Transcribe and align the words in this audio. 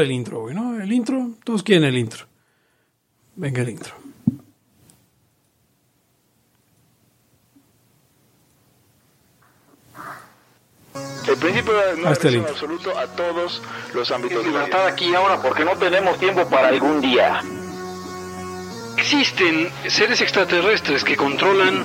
el 0.00 0.10
intro, 0.10 0.40
güey, 0.40 0.54
¿no? 0.54 0.80
El 0.80 0.90
intro, 0.90 1.32
todos 1.44 1.62
quieren 1.62 1.84
el 1.84 1.98
intro. 1.98 2.26
Venga 3.36 3.60
el 3.60 3.68
intro. 3.70 3.94
El 11.28 11.36
principio 11.36 11.72
no 11.98 12.08
Ah, 12.08 12.12
está 12.12 12.28
es 12.28 12.34
en 12.34 12.40
lindo. 12.40 12.48
absoluto 12.50 12.98
a 12.98 13.06
todos 13.06 13.62
los 13.94 14.10
ámbitos 14.10 14.44
de 14.44 14.50
libertad 14.50 14.86
aquí 14.86 15.06
y 15.10 15.14
ahora 15.14 15.40
porque 15.40 15.64
no 15.64 15.76
tenemos 15.76 16.18
tiempo 16.18 16.46
para 16.48 16.68
algún 16.68 17.00
día. 17.00 17.42
Existen 18.98 19.70
seres 19.88 20.20
extraterrestres 20.20 21.04
que 21.04 21.16
controlan 21.16 21.84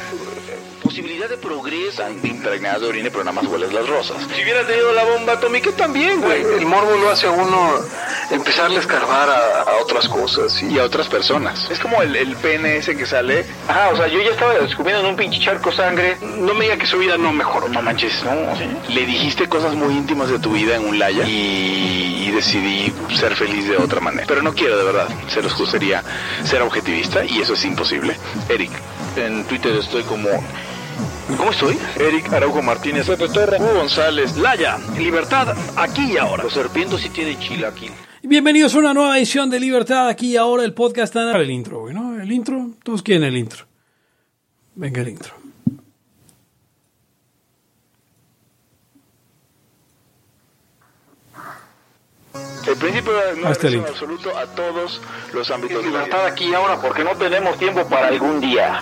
posibilidad 0.91 1.29
de 1.29 1.37
progreso. 1.37 2.03
Están 2.03 2.19
impregnados 2.23 2.81
de 2.81 2.87
orina, 2.89 3.09
pero 3.09 3.23
nada 3.23 3.41
más 3.41 3.49
hueles 3.49 3.71
las 3.73 3.87
rosas. 3.87 4.17
Si 4.35 4.43
hubiera 4.43 4.65
tenido 4.67 4.91
la 4.93 5.03
bomba 5.05 5.33
atómica 5.33 5.71
también, 5.71 6.21
güey. 6.21 6.41
El 6.41 6.65
morbo 6.65 6.95
lo 6.97 7.09
hace 7.09 7.27
a 7.27 7.31
uno 7.31 7.73
empezarle 8.29 8.77
a 8.77 8.79
escarbar 8.81 9.29
a, 9.29 9.61
a 9.61 9.75
otras 9.81 10.07
cosas. 10.07 10.61
Y 10.61 10.77
a 10.79 10.83
otras 10.83 11.07
personas. 11.07 11.69
Es 11.71 11.79
como 11.79 12.01
el, 12.01 12.15
el 12.15 12.35
pene 12.35 12.77
ese 12.77 12.95
que 12.95 13.05
sale. 13.05 13.45
Ajá, 13.67 13.89
o 13.89 13.95
sea, 13.95 14.07
yo 14.07 14.21
ya 14.21 14.31
estaba 14.31 14.53
descubriendo 14.55 15.03
en 15.03 15.09
un 15.11 15.15
pinche 15.15 15.39
charco 15.39 15.71
sangre. 15.71 16.17
No 16.21 16.53
me 16.53 16.65
diga 16.65 16.77
que 16.77 16.85
su 16.85 16.97
vida 16.97 17.17
no 17.17 17.31
mejoró. 17.31 17.69
No 17.69 17.81
manches, 17.81 18.23
no. 18.23 18.31
Le 18.93 19.05
dijiste 19.05 19.47
cosas 19.47 19.73
muy 19.75 19.93
íntimas 19.93 20.29
de 20.29 20.39
tu 20.39 20.51
vida 20.51 20.75
en 20.75 20.85
un 20.85 20.99
laya 20.99 21.25
y, 21.25 22.25
y 22.27 22.31
decidí 22.31 22.93
ser 23.17 23.35
feliz 23.35 23.67
de 23.67 23.77
otra 23.77 24.01
manera. 24.01 24.25
Pero 24.27 24.41
no 24.41 24.53
quiero, 24.53 24.77
de 24.77 24.83
verdad. 24.83 25.07
Se 25.29 25.41
los 25.41 25.57
gustaría 25.57 26.03
ser 26.43 26.61
objetivista 26.61 27.23
y 27.23 27.41
eso 27.41 27.53
es 27.53 27.63
imposible. 27.63 28.15
Eric, 28.49 28.71
en 29.15 29.45
Twitter 29.45 29.73
estoy 29.77 30.03
como. 30.03 30.27
¿Cómo 31.37 31.51
estoy? 31.51 31.77
Eric 31.99 32.31
Araujo 32.33 32.61
Martínez, 32.61 33.07
Pepe 33.07 33.29
Torra, 33.29 33.57
Hugo 33.57 33.73
González, 33.75 34.35
Laya, 34.37 34.77
libertad 34.97 35.55
aquí 35.75 36.13
y 36.13 36.17
ahora. 36.17 36.43
Los 36.43 36.53
serpientes 36.53 37.01
sí 37.01 37.09
tienen 37.09 37.39
chilaquil. 37.39 37.91
Bienvenidos 38.23 38.75
a 38.75 38.79
una 38.79 38.93
nueva 38.93 39.17
edición 39.17 39.49
de 39.49 39.59
Libertad 39.59 40.07
aquí 40.07 40.33
y 40.33 40.37
ahora 40.37 40.63
el 40.63 40.73
podcast. 40.73 41.15
El 41.15 41.49
intro, 41.49 41.81
güey, 41.81 41.93
¿no? 41.93 42.19
El 42.21 42.31
intro, 42.31 42.71
todos 42.83 43.01
quieren 43.01 43.23
el 43.23 43.37
intro. 43.37 43.65
Venga 44.75 45.01
el 45.01 45.09
intro. 45.09 45.33
El 52.67 52.77
principio 52.77 53.11
no 53.41 53.51
es 53.51 53.63
en 53.63 53.71
lindo. 53.71 53.87
absoluto 53.87 54.37
a 54.37 54.45
todos 54.45 55.01
los 55.33 55.49
ámbitos 55.49 55.83
de 55.83 55.89
Libertad 55.89 56.25
aquí 56.27 56.45
y 56.49 56.53
ahora 56.53 56.79
porque 56.79 57.03
no 57.03 57.15
tenemos 57.15 57.57
tiempo 57.57 57.85
para 57.87 58.07
algún 58.07 58.39
día. 58.39 58.81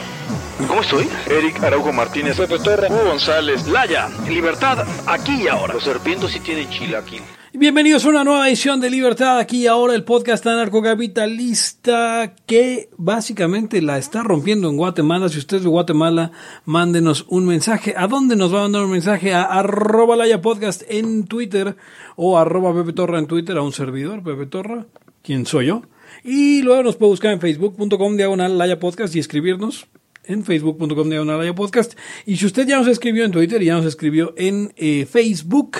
¿Cómo 0.67 0.81
estoy? 0.81 1.07
Eric 1.29 1.63
Araujo 1.63 1.91
Martínez, 1.91 2.37
Pepe 2.37 2.59
Torra, 2.59 2.87
Hugo 2.89 3.05
González, 3.05 3.67
Laya, 3.67 4.09
libertad 4.29 4.85
aquí 5.07 5.43
y 5.43 5.47
ahora. 5.47 5.73
Los 5.73 5.83
serpientes 5.83 6.31
sí 6.31 6.39
tienen 6.39 6.69
chilaquil. 6.69 7.21
Bienvenidos 7.53 8.05
a 8.05 8.09
una 8.09 8.23
nueva 8.23 8.47
edición 8.47 8.79
de 8.79 8.89
Libertad 8.89 9.37
aquí 9.37 9.63
y 9.63 9.67
ahora 9.67 9.93
el 9.93 10.03
podcast 10.03 10.45
anarcocapitalista 10.47 12.35
que 12.45 12.89
básicamente 12.97 13.81
la 13.81 13.97
está 13.97 14.23
rompiendo 14.23 14.69
en 14.69 14.77
Guatemala. 14.77 15.29
Si 15.29 15.39
usted 15.39 15.57
es 15.57 15.63
de 15.63 15.69
Guatemala, 15.69 16.31
mándenos 16.65 17.25
un 17.27 17.45
mensaje. 17.45 17.93
¿A 17.97 18.07
dónde 18.07 18.35
nos 18.35 18.53
va 18.53 18.59
a 18.59 18.63
mandar 18.63 18.83
un 18.83 18.91
mensaje? 18.91 19.33
A 19.33 19.43
arroba 19.43 20.15
laya 20.15 20.41
podcast 20.41 20.83
en 20.87 21.25
Twitter 21.25 21.75
o 22.15 22.37
arroba 22.37 22.73
Pepe 22.73 22.93
Torra 22.93 23.19
en 23.19 23.27
Twitter 23.27 23.57
a 23.57 23.61
un 23.61 23.73
servidor, 23.73 24.23
Pepe 24.23 24.45
Torra, 24.45 24.85
quien 25.23 25.45
soy 25.45 25.67
yo. 25.67 25.83
Y 26.23 26.61
luego 26.61 26.83
nos 26.83 26.95
puede 26.95 27.11
buscar 27.11 27.31
en 27.33 27.41
facebook.com 27.41 28.15
diagonal 28.15 28.57
laya 28.57 28.79
podcast 28.79 29.15
y 29.15 29.19
escribirnos 29.19 29.87
en 30.31 30.43
facebook.com 30.43 31.09
diagonal 31.09 31.55
podcast. 31.55 31.97
Y 32.25 32.37
si 32.37 32.45
usted 32.45 32.67
ya 32.67 32.77
nos 32.77 32.87
escribió 32.87 33.25
en 33.25 33.31
Twitter 33.31 33.61
y 33.61 33.65
ya 33.65 33.75
nos 33.75 33.85
escribió 33.85 34.33
en 34.37 34.73
eh, 34.77 35.05
Facebook, 35.09 35.77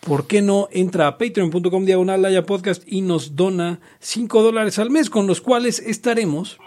¿por 0.00 0.26
qué 0.26 0.42
no 0.42 0.68
entra 0.72 1.06
a 1.06 1.18
patreon.com 1.18 1.84
diagonal 1.84 2.44
podcast 2.44 2.82
y 2.86 3.02
nos 3.02 3.36
dona 3.36 3.80
5 4.00 4.42
dólares 4.42 4.78
al 4.78 4.90
mes 4.90 5.10
con 5.10 5.26
los 5.26 5.40
cuales 5.40 5.80
estaremos 5.80 6.58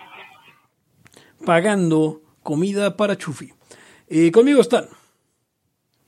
pagando 1.45 2.21
comida 2.43 2.97
para 2.97 3.17
Chufi? 3.17 3.53
Eh, 4.07 4.31
conmigo 4.31 4.61
están. 4.61 4.87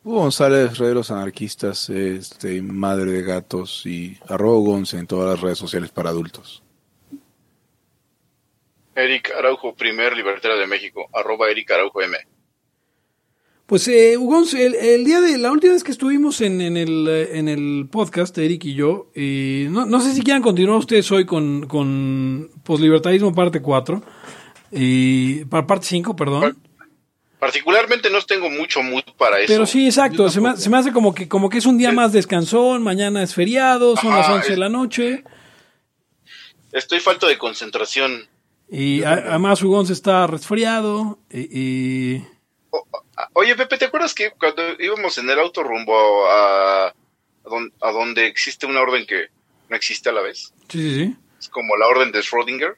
Hugo 0.04 0.20
González, 0.20 0.78
Rey 0.78 0.90
de 0.90 0.96
los 0.96 1.12
Anarquistas, 1.12 1.90
este, 1.90 2.62
Madre 2.62 3.12
de 3.12 3.22
Gatos 3.22 3.86
y 3.86 4.18
arroba 4.28 4.78
en 4.92 5.08
todas 5.08 5.30
las 5.30 5.42
redes 5.42 5.58
sociales 5.58 5.92
para 5.92 6.10
adultos. 6.10 6.62
Eric 8.96 9.31
Araujo, 9.38 9.76
primer 9.76 10.16
libertario 10.16 10.58
de 10.58 10.68
México, 10.68 11.08
arroba 11.14 11.50
Eric 11.50 11.72
Araujo 11.72 12.02
M. 12.02 12.18
Pues, 13.66 13.88
eh, 13.88 14.18
Hugo, 14.18 14.44
el, 14.56 14.76
el 14.76 15.04
día 15.04 15.20
de 15.20 15.38
la 15.40 15.52
última 15.52 15.74
vez 15.74 15.84
que 15.84 15.92
estuvimos 15.92 16.42
en, 16.42 16.62
en 16.62 16.78
el, 16.78 17.08
eh, 17.08 17.40
en 17.40 17.48
el 17.48 17.88
podcast, 17.90 18.38
Eric 18.38 18.66
y 18.66 18.76
yo, 18.76 19.09
eh, 19.16 19.68
no, 19.72 19.88
no 19.88 20.00
sé 20.00 20.14
si 20.14 20.22
quieran 20.22 20.44
continuar 20.44 20.78
ustedes 20.78 21.12
hoy 21.12 21.26
con, 21.26 21.66
con 21.66 22.52
Poslibertarismo 22.64 23.34
parte 23.34 23.64
4, 23.64 24.04
y, 24.74 25.46
para 25.46 25.66
parte 25.66 25.88
5, 25.88 26.16
perdón. 26.16 26.56
Particularmente 27.40 28.12
no 28.12 28.22
tengo 28.22 28.48
mucho 28.52 28.84
mood 28.84 29.06
para 29.18 29.40
eso. 29.40 29.48
Pero 29.48 29.66
sí, 29.66 29.88
exacto. 29.88 30.30
Se 30.30 30.40
me, 30.40 30.56
se 30.56 30.70
me 30.70 30.78
hace 30.78 30.92
como 30.92 31.16
que, 31.16 31.28
como 31.28 31.50
que 31.50 31.58
es 31.58 31.66
un 31.66 31.80
día 31.80 31.92
más 31.92 32.12
descansón, 32.14 32.84
mañana 32.84 33.24
es 33.24 33.34
feriado, 33.34 33.96
son 33.98 34.14
Ajá, 34.14 34.20
las 34.20 34.30
11 34.30 34.52
de 34.52 34.58
la 34.58 34.70
noche. 34.70 35.24
Estoy 36.72 37.00
falto 37.00 37.25
de 37.25 37.40
concentración. 37.40 38.28
Y 38.75 39.03
además 39.03 39.61
Ugón 39.61 39.85
se 39.85 39.94
está 39.94 40.25
resfriado. 40.25 41.19
Y, 41.29 41.47
y- 42.16 42.28
O- 42.72 42.88
a- 43.16 43.29
Oye, 43.34 43.56
Pepe, 43.56 43.78
¿te 43.78 43.85
acuerdas 43.85 44.16
que 44.16 44.31
cuando 44.31 44.63
íbamos 44.79 45.16
en 45.19 45.29
el 45.29 45.39
auto 45.39 45.61
rumbo 45.61 46.25
a, 46.28 46.88
a, 46.88 46.94
don- 47.45 47.72
a 47.81 47.91
donde 47.91 48.25
existe 48.25 48.66
una 48.66 48.81
orden 48.81 49.06
que 49.06 49.28
no 49.69 49.75
existe 49.75 50.09
a 50.09 50.13
la 50.13 50.22
vez? 50.22 50.51
sí, 50.69 50.81
sí, 50.81 50.95
sí. 51.06 51.16
Es 51.39 51.50
como 51.50 51.75
la 51.78 51.88
orden 51.88 52.12
de 52.12 52.19
Schrödinger. 52.22 52.75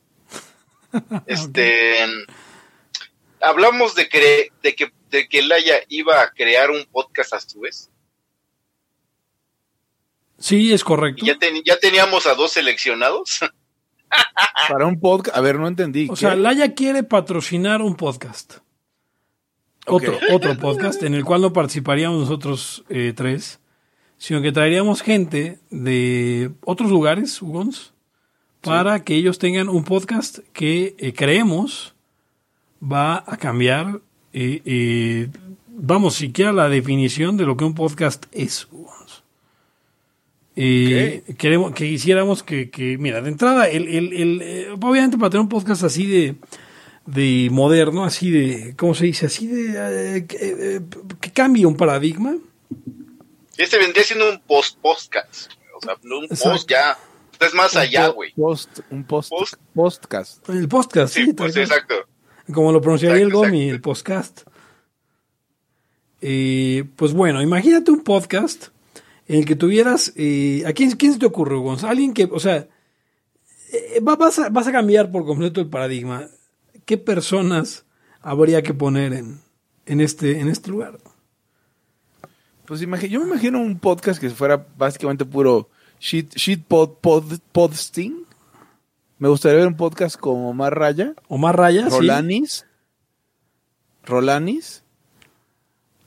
Este. 1.27 1.95
Hablamos 3.39 3.95
de, 3.95 4.09
cre- 4.09 4.51
de 4.63 4.75
que 4.75 4.91
de 5.11 5.29
que 5.29 5.43
Laia 5.43 5.75
iba 5.87 6.21
a 6.21 6.31
crear 6.31 6.71
un 6.71 6.83
podcast 6.91 7.33
a 7.33 7.39
su 7.39 7.59
vez. 7.61 7.89
Sí, 10.37 10.73
es 10.73 10.83
correcto. 10.83 11.23
Y 11.23 11.27
ya, 11.29 11.37
ten- 11.37 11.63
ya 11.63 11.79
teníamos 11.79 12.25
a 12.25 12.33
dos 12.35 12.51
seleccionados. 12.51 13.39
Para 14.69 14.85
un 14.85 14.99
podcast, 14.99 15.37
a 15.37 15.41
ver, 15.41 15.59
no 15.59 15.67
entendí. 15.67 16.07
O 16.09 16.13
¿qué? 16.13 16.21
sea, 16.21 16.35
Laya 16.35 16.73
quiere 16.73 17.03
patrocinar 17.03 17.81
un 17.81 17.95
podcast. 17.95 18.57
Otro, 19.87 20.17
otro 20.31 20.57
podcast 20.57 21.03
en 21.03 21.13
el 21.13 21.23
cual 21.23 21.41
no 21.41 21.53
participaríamos 21.53 22.19
nosotros 22.19 22.83
eh, 22.89 23.13
tres, 23.15 23.59
sino 24.17 24.41
que 24.41 24.51
traeríamos 24.51 25.03
gente 25.03 25.59
de 25.69 26.51
otros 26.61 26.89
lugares, 26.89 27.39
Ugons, 27.41 27.93
para 28.61 29.03
que 29.03 29.15
ellos 29.15 29.37
tengan 29.37 29.69
un 29.69 29.83
podcast 29.83 30.39
que 30.53 30.95
eh, 30.97 31.13
creemos 31.13 31.93
va 32.81 33.23
a 33.27 33.37
cambiar, 33.37 34.01
eh, 34.33 34.61
eh, 34.65 35.29
vamos, 35.67 36.15
siquiera 36.15 36.51
la 36.51 36.69
definición 36.69 37.37
de 37.37 37.45
lo 37.45 37.55
que 37.57 37.65
un 37.65 37.75
podcast 37.75 38.25
es. 38.31 38.67
Ugons. 38.71 39.04
Eh, 40.57 41.23
queremos 41.37 41.73
que 41.73 41.85
hiciéramos 41.85 42.41
que, 42.43 42.69
que, 42.69 42.97
mira, 42.97 43.21
de 43.21 43.29
entrada, 43.29 43.67
el, 43.67 43.87
el, 43.87 44.13
el, 44.13 44.41
eh, 44.41 44.67
obviamente 44.81 45.17
para 45.17 45.29
tener 45.29 45.41
un 45.41 45.49
podcast 45.49 45.83
así 45.83 46.05
de, 46.05 46.35
de 47.05 47.49
moderno, 47.51 48.05
así 48.05 48.31
de, 48.31 48.73
¿cómo 48.77 48.95
se 48.95 49.05
dice? 49.05 49.25
Así 49.25 49.47
de, 49.47 50.17
eh, 50.17 50.25
que, 50.25 50.37
eh, 50.41 50.81
que 51.19 51.31
cambie 51.31 51.65
un 51.65 51.75
paradigma. 51.75 52.37
Este 53.57 53.77
vendría 53.77 54.03
siendo 54.03 54.29
un 54.31 54.39
post-podcast. 54.41 55.51
O 55.77 55.81
sea, 55.81 55.95
no 56.03 56.19
un 56.19 56.25
Exacto. 56.25 56.51
post 56.51 56.69
ya 56.69 56.97
es 57.45 57.53
más 57.53 57.75
allá, 57.75 58.07
güey. 58.07 58.31
Post, 58.33 58.79
un 58.91 59.03
post, 59.03 59.29
Post- 59.31 59.55
podcast. 59.73 60.49
El 60.49 60.69
podcast, 60.69 61.13
sí, 61.13 61.33
pues 61.33 61.55
exacto. 61.57 61.95
como 62.53 62.71
lo 62.71 62.79
pronunciaría 62.79 63.21
el 63.21 63.29
Gomi, 63.31 63.63
exacto. 63.63 63.75
el 63.75 63.81
podcast. 63.81 64.41
Eh, 66.21 66.85
pues 66.95 67.11
bueno, 67.13 67.41
imagínate 67.41 67.91
un 67.91 68.03
podcast 68.03 68.69
en 69.27 69.39
el 69.39 69.45
que 69.45 69.55
tuvieras. 69.55 70.13
eh, 70.15 70.63
¿A 70.65 70.73
quién, 70.73 70.91
quién 70.91 71.13
se 71.13 71.19
te 71.19 71.25
ocurre, 71.25 71.57
Gonz? 71.57 71.83
Alguien 71.83 72.13
que, 72.13 72.25
o 72.25 72.39
sea, 72.39 72.67
eh, 73.71 73.99
va- 73.99 74.15
vas, 74.15 74.39
a, 74.39 74.49
vas 74.49 74.67
a 74.67 74.71
cambiar 74.71 75.11
por 75.11 75.25
completo 75.25 75.61
el 75.61 75.67
paradigma. 75.67 76.27
¿Qué 76.85 76.97
personas 76.97 77.85
habría 78.21 78.61
que 78.63 78.73
poner 78.73 79.13
en, 79.13 79.41
en, 79.85 80.01
este, 80.01 80.39
en 80.39 80.47
este 80.49 80.69
lugar? 80.71 80.99
Pues 82.65 82.79
yo 82.79 82.87
me 82.87 83.25
imagino 83.27 83.61
un 83.61 83.77
podcast 83.79 84.19
que 84.19 84.29
fuera 84.31 84.65
básicamente 84.77 85.23
puro 85.25 85.69
shit, 85.99 86.33
shit 86.35 86.63
pod, 86.65 86.97
pod- 87.01 87.39
podsting. 87.51 88.25
Me 89.19 89.29
gustaría 89.29 89.59
ver 89.59 89.67
un 89.67 89.77
podcast 89.77 90.17
como 90.17 90.49
Omar 90.49 90.77
Raya, 90.77 91.13
Omar 91.27 91.55
Raya, 91.57 91.83
sí. 91.89 91.95
Rolanis, 91.95 92.65
Rolanis. 94.03 94.83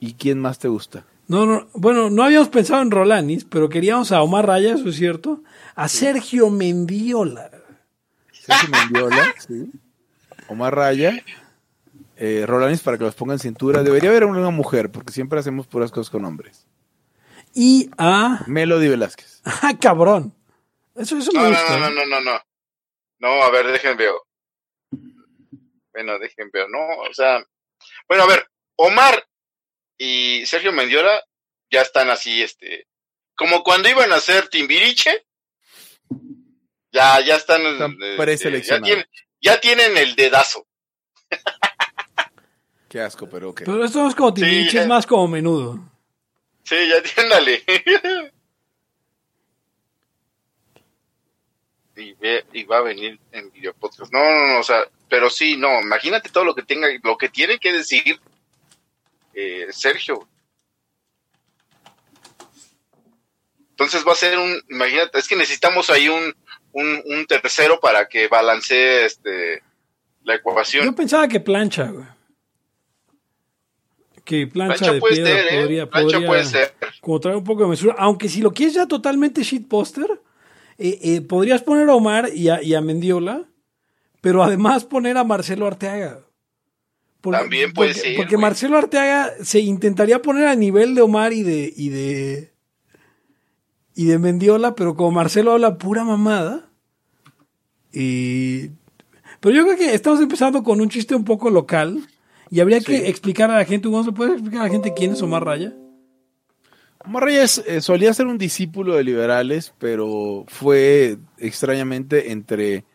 ¿Y 0.01 0.13
quién 0.13 0.39
más 0.39 0.59
te 0.59 0.67
gusta? 0.67 1.05
No, 1.29 1.45
no, 1.45 1.69
bueno, 1.73 2.09
no 2.09 2.23
habíamos 2.23 2.49
pensado 2.49 2.81
en 2.81 2.89
Rolanis, 2.89 3.45
pero 3.45 3.69
queríamos 3.69 4.11
a 4.11 4.21
Omar 4.23 4.47
Raya, 4.47 4.73
eso 4.73 4.89
es 4.89 4.95
cierto. 4.95 5.43
A 5.75 5.87
Sergio 5.87 6.49
Mendiola. 6.49 7.51
Sergio 8.31 8.69
Mendiola, 8.69 9.35
sí. 9.37 9.71
Omar 10.47 10.75
Raya, 10.75 11.23
eh, 12.17 12.45
Rolanis 12.47 12.81
para 12.81 12.97
que 12.97 13.03
los 13.03 13.13
pongan 13.13 13.37
cintura. 13.37 13.83
Debería 13.83 14.09
haber 14.09 14.25
una 14.25 14.49
mujer, 14.49 14.91
porque 14.91 15.13
siempre 15.13 15.39
hacemos 15.39 15.67
puras 15.67 15.91
cosas 15.91 16.09
con 16.09 16.25
hombres. 16.25 16.65
Y 17.53 17.91
a. 17.99 18.43
Melody 18.47 18.87
Velázquez. 18.87 19.41
¡Ah, 19.45 19.73
cabrón! 19.79 20.33
Eso, 20.95 21.15
eso 21.15 21.31
me 21.31 21.39
No, 21.41 21.43
no, 21.45 21.49
gusta. 21.51 21.77
no, 21.77 21.89
no, 21.91 21.95
no, 21.95 22.05
no, 22.07 22.21
no. 22.21 22.39
No, 23.19 23.43
a 23.43 23.51
ver, 23.51 23.67
dejen 23.67 23.95
veo. 23.97 24.15
Bueno, 25.93 26.17
dejen 26.17 26.49
veo. 26.51 26.67
No, 26.69 26.79
o 27.07 27.13
sea. 27.13 27.43
Bueno, 28.07 28.23
a 28.23 28.27
ver, 28.27 28.47
Omar 28.77 29.28
y 29.99 30.45
Sergio 30.47 30.71
Mendiola 30.71 31.23
ya 31.69 31.81
están 31.81 32.09
así, 32.09 32.41
este. 32.41 32.87
Como 33.35 33.61
cuando 33.63 33.87
iban 33.89 34.11
a 34.11 34.15
hacer 34.15 34.47
Timbiriche. 34.47 35.25
Ya, 36.91 37.19
ya 37.21 37.35
están. 37.35 37.61
Están 37.65 37.95
este, 38.27 38.61
ya, 38.63 38.81
tienen, 38.81 39.05
ya 39.39 39.61
tienen 39.61 39.95
el 39.97 40.15
dedazo. 40.15 40.65
Qué 42.89 42.99
asco, 43.01 43.29
pero 43.29 43.49
ok. 43.49 43.61
Pero 43.65 43.85
esto 43.85 43.99
no 44.01 44.09
es 44.09 44.15
como 44.15 44.33
Timbiriche, 44.33 44.71
Sí, 44.71 44.77
es 44.79 44.87
más 44.87 45.05
como 45.05 45.27
menudo. 45.27 45.79
Sí, 46.63 46.75
ya 46.87 47.03
tiéndale. 47.15 47.63
y, 51.95 52.13
ve- 52.13 52.45
y 52.53 52.63
va 52.63 52.77
a 52.77 52.81
venir 52.81 53.19
en 53.31 53.51
video 53.51 53.73
podcast. 53.73 54.11
No, 54.13 54.19
no, 54.19 54.47
no, 54.53 54.59
o 54.59 54.63
sea, 54.63 54.83
pero 55.09 55.29
sí, 55.29 55.57
no, 55.57 55.81
imagínate 55.81 56.29
todo 56.29 56.45
lo 56.45 56.55
que 56.55 56.63
tenga, 56.63 56.87
lo 57.03 57.17
que 57.17 57.29
tiene 57.29 57.59
que 57.59 57.73
decir 57.73 58.19
eh, 59.39 59.67
Sergio. 59.71 60.27
Entonces 63.71 64.03
va 64.05 64.11
a 64.11 64.15
ser 64.15 64.37
un, 64.37 64.61
imagínate, 64.69 65.19
es 65.19 65.27
que 65.27 65.37
necesitamos 65.37 65.89
ahí 65.89 66.09
un, 66.09 66.35
un, 66.73 67.01
un 67.05 67.25
tercero 67.25 67.79
para 67.79 68.07
que 68.09 68.27
balancee 68.27 69.05
este 69.05 69.63
la 70.23 70.35
ecuación. 70.35 70.85
Yo 70.85 70.93
pensaba 70.93 71.27
que 71.27 71.39
plancha, 71.39 71.85
güey. 71.89 72.05
Que 74.25 74.45
plancha, 74.47 74.75
Plancha 74.75 74.93
de 74.93 74.99
puede 74.99 75.15
piedra 75.15 75.31
ser, 75.33 75.53
¿eh? 75.53 75.61
podría, 75.61 75.89
Plancha 75.89 76.11
podría 76.11 76.27
puede 76.27 76.45
ser. 76.45 76.73
como 77.01 77.19
traer 77.19 77.37
un 77.37 77.43
poco 77.43 77.63
de 77.63 77.69
mesura. 77.69 77.95
Aunque 77.97 78.29
si 78.29 78.41
lo 78.41 78.51
quieres 78.51 78.75
ya 78.75 78.85
totalmente 78.85 79.41
shitposter, 79.43 80.21
eh, 80.77 80.99
eh, 81.01 81.21
podrías 81.21 81.63
poner 81.63 81.89
a 81.89 81.95
Omar 81.95 82.29
y 82.33 82.49
a, 82.49 82.61
y 82.61 82.75
a 82.75 82.81
Mendiola, 82.81 83.45
pero 84.21 84.43
además 84.43 84.83
poner 84.83 85.17
a 85.17 85.23
Marcelo 85.23 85.65
Arteaga. 85.65 86.19
Porque- 87.21 87.39
También 87.39 87.73
puede 87.73 87.89
porque, 87.93 88.01
ser, 88.07 88.15
Porque 88.17 88.35
güey. 88.35 88.41
Marcelo 88.41 88.77
Arteaga 88.77 89.31
se 89.43 89.59
intentaría 89.59 90.21
poner 90.21 90.47
a 90.47 90.55
nivel 90.55 90.95
de 90.95 91.01
Omar 91.01 91.33
y 91.33 91.43
de, 91.43 91.73
y 91.75 91.89
de, 91.89 92.53
y 93.95 94.05
de 94.05 94.19
Mendiola, 94.19 94.73
pero 94.75 94.95
como 94.95 95.11
Marcelo 95.11 95.51
habla 95.51 95.77
pura 95.77 96.03
mamada. 96.05 96.69
Y, 97.91 98.69
pero 99.39 99.55
yo 99.55 99.63
creo 99.65 99.77
que 99.77 99.93
estamos 99.93 100.21
empezando 100.21 100.63
con 100.63 100.79
un 100.81 100.89
chiste 100.89 101.15
un 101.15 101.23
poco 101.25 101.49
local. 101.49 102.01
Y 102.51 102.61
habría 102.61 102.79
que 102.79 103.09
explicar 103.09 103.51
a 103.51 103.57
la 103.57 103.65
gente, 103.65 103.87
¿cómo 103.89 104.03
se 104.03 104.11
puede 104.11 104.33
explicar 104.33 104.61
a 104.61 104.63
la 104.63 104.69
gente 104.71 104.93
quién 104.95 105.11
es 105.11 105.21
Omar 105.21 105.45
Raya? 105.45 105.73
Omar 107.05 107.23
Raya 107.25 107.43
es- 107.43 107.63
eh, 107.67 107.79
solía 107.81 108.13
ser 108.13 108.25
un 108.27 108.37
discípulo 108.39 108.95
de 108.95 109.03
liberales, 109.03 109.73
pero 109.77 110.45
fue 110.47 111.17
extrañamente 111.37 112.31
entre 112.31 112.85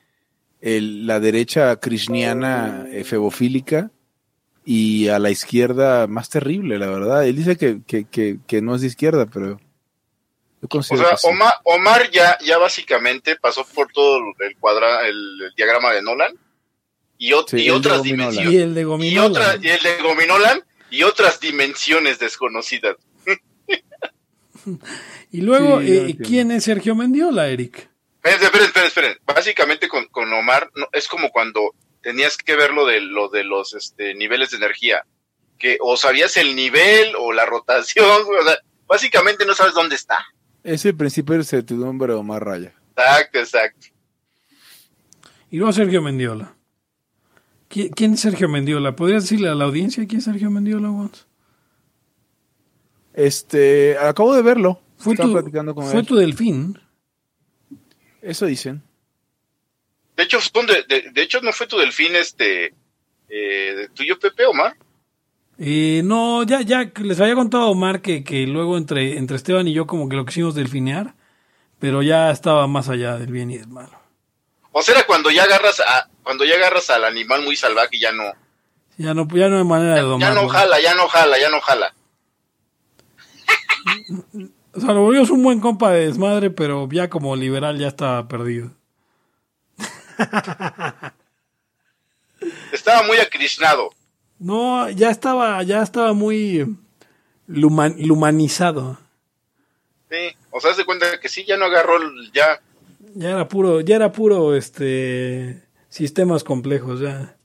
el- 0.60 1.06
la 1.06 1.20
derecha 1.20 1.76
krishniana 1.76 2.84
eh, 2.90 3.04
febofílica 3.04 3.90
y 4.64 5.08
a 5.08 5.18
la 5.18 5.30
izquierda 5.30 6.06
más 6.06 6.28
terrible, 6.30 6.78
la 6.78 6.86
verdad. 6.86 7.26
Él 7.26 7.36
dice 7.36 7.56
que, 7.56 7.80
que, 7.86 8.04
que, 8.06 8.38
que 8.46 8.62
no 8.62 8.74
es 8.74 8.80
de 8.80 8.86
izquierda, 8.88 9.26
pero 9.26 9.60
yo 10.62 10.68
O 10.78 10.82
sea, 10.82 11.10
que 11.10 11.16
sí. 11.18 11.28
Omar, 11.28 11.54
Omar 11.64 12.10
ya, 12.10 12.38
ya 12.44 12.56
básicamente 12.58 13.36
pasó 13.36 13.66
por 13.66 13.92
todo 13.92 14.18
el 14.40 14.56
cuadra, 14.58 15.06
el, 15.06 15.16
el 15.42 15.54
diagrama 15.56 15.92
de 15.92 16.02
Nolan 16.02 16.32
y, 17.18 17.32
Sí, 17.46 17.58
y 17.58 17.70
otras 17.70 17.98
Gominola. 17.98 18.30
Y 18.32 18.34
dimensiones. 18.44 18.54
el 18.62 18.74
de 18.74 18.80
Y, 18.80 18.84
Gominola. 18.84 19.26
otra- 19.28 19.56
y 19.60 19.68
el 19.68 19.82
de 19.82 20.02
Gominolan 20.02 20.64
y 20.90 21.02
otras 21.02 21.40
dimensiones 21.40 22.18
desconocidas. 22.18 22.96
Y 25.30 25.40
luego, 25.42 25.80
Sí, 25.80 25.92
eh. 25.92 26.16
¿quién 26.24 26.50
es 26.50 26.64
Sergio 26.64 26.94
Mendiola, 26.94 27.48
Eric? 27.48 27.90
Esperen, 28.22 28.42
esperen, 28.44 28.66
esperen, 28.66 28.86
esperen. 28.86 29.18
Básicamente 29.26 29.88
con, 29.88 30.06
con 30.06 30.32
Omar 30.32 30.70
no, 30.74 30.86
es 30.92 31.06
como 31.08 31.30
cuando 31.30 31.74
tenías 32.04 32.36
que 32.36 32.54
ver 32.54 32.72
lo 32.72 32.86
de, 32.86 33.00
lo 33.00 33.28
de 33.28 33.42
los 33.42 33.74
este, 33.74 34.14
niveles 34.14 34.50
de 34.52 34.58
energía. 34.58 35.04
Que 35.58 35.78
o 35.80 35.96
sabías 35.96 36.36
el 36.36 36.54
nivel 36.54 37.14
o 37.18 37.32
la 37.32 37.44
rotación. 37.46 38.04
O 38.40 38.44
sea, 38.44 38.58
básicamente 38.86 39.44
no 39.46 39.54
sabes 39.54 39.74
dónde 39.74 39.96
está. 39.96 40.24
Es 40.62 40.84
el 40.84 40.94
principio 40.96 41.36
de 41.36 41.44
certidumbre 41.44 42.12
de 42.12 42.18
Omar 42.18 42.44
Raya. 42.44 42.72
Exacto, 42.96 43.38
exacto. 43.40 43.86
Y 45.50 45.56
luego 45.58 45.72
Sergio 45.72 46.00
Mendiola. 46.02 46.54
¿Qui- 47.70 47.90
¿Quién 47.94 48.14
es 48.14 48.20
Sergio 48.20 48.48
Mendiola? 48.48 48.94
¿Podrías 48.94 49.24
decirle 49.24 49.48
a 49.48 49.54
la 49.54 49.64
audiencia 49.64 50.06
quién 50.06 50.18
es 50.18 50.24
Sergio 50.24 50.50
Mendiola, 50.50 50.90
Wons? 50.90 51.26
Este, 53.12 53.96
acabo 53.98 54.34
de 54.34 54.42
verlo. 54.42 54.80
Fue, 54.98 55.12
Estaba 55.14 55.28
tu, 55.28 55.34
platicando 55.34 55.74
con 55.74 55.86
fue 55.86 56.00
él. 56.00 56.06
tu 56.06 56.16
delfín. 56.16 56.78
Eso 58.22 58.46
dicen. 58.46 58.82
De 60.16 60.22
hecho, 60.22 60.40
son 60.40 60.66
de, 60.66 60.82
de- 60.88 61.10
de 61.12 61.22
hecho 61.22 61.40
no 61.40 61.52
fue 61.52 61.66
tu 61.66 61.76
delfín 61.78 62.14
este 62.16 62.74
eh, 63.28 63.88
tuyo, 63.94 64.18
Pepe, 64.18 64.46
Omar. 64.46 64.76
Eh, 65.58 66.02
no, 66.04 66.42
ya, 66.44 66.60
ya 66.62 66.90
les 67.00 67.20
había 67.20 67.34
contado 67.34 67.64
a 67.64 67.70
Omar 67.70 68.00
que, 68.02 68.24
que 68.24 68.46
luego 68.46 68.76
entre, 68.76 69.16
entre 69.18 69.36
Esteban 69.36 69.68
y 69.68 69.74
yo 69.74 69.86
como 69.86 70.08
que 70.08 70.16
lo 70.16 70.24
quisimos 70.24 70.54
delfinear, 70.54 71.14
pero 71.78 72.02
ya 72.02 72.30
estaba 72.30 72.66
más 72.66 72.88
allá 72.88 73.16
del 73.18 73.30
bien 73.32 73.50
y 73.50 73.58
del 73.58 73.68
mal. 73.68 73.88
O 74.72 74.82
sea, 74.82 74.94
era 74.96 75.06
cuando 75.06 75.30
ya 75.30 75.44
agarras 75.44 75.80
a, 75.80 76.08
cuando 76.22 76.44
ya 76.44 76.54
agarras 76.56 76.90
al 76.90 77.04
animal 77.04 77.42
muy 77.42 77.56
salvaje 77.56 77.96
y 77.96 78.00
ya 78.00 78.12
no, 78.12 78.24
Ya 78.98 79.14
no, 79.14 79.26
ya 79.32 79.48
no 79.48 79.58
hay 79.58 79.64
manera 79.64 79.94
de 79.94 80.00
ya 80.00 80.06
domarlo. 80.06 80.42
no 80.42 80.48
jala, 80.48 80.80
ya 80.80 80.94
no 80.94 81.08
jala, 81.08 81.38
ya 81.38 81.50
no 81.50 81.60
jala. 81.60 81.94
O 84.76 84.80
sea, 84.80 84.92
lo 84.92 85.02
volvimos 85.02 85.30
un 85.30 85.44
buen 85.44 85.60
compa 85.60 85.92
de 85.92 86.06
desmadre, 86.06 86.50
pero 86.50 86.88
ya 86.90 87.08
como 87.08 87.36
liberal 87.36 87.78
ya 87.78 87.86
estaba 87.86 88.26
perdido. 88.26 88.72
Estaba 92.72 93.02
muy 93.06 93.18
acrisnado. 93.18 93.90
No, 94.38 94.88
ya 94.90 95.10
estaba, 95.10 95.62
ya 95.62 95.82
estaba 95.82 96.12
muy 96.12 96.76
luman- 97.48 97.96
lumanizado. 97.98 98.98
Sí, 100.10 100.36
o 100.50 100.60
sea, 100.60 100.72
de 100.74 100.84
cuenta 100.84 101.18
que 101.20 101.28
sí, 101.28 101.44
ya 101.44 101.56
no 101.56 101.64
agarró, 101.66 101.96
el- 102.02 102.30
ya, 102.32 102.60
Ya 103.16 103.30
era 103.30 103.46
puro, 103.48 103.80
ya 103.80 103.94
era 103.96 104.10
puro 104.10 104.56
este 104.56 105.62
sistemas 105.88 106.42
complejos, 106.42 106.98
ya. 107.00 107.36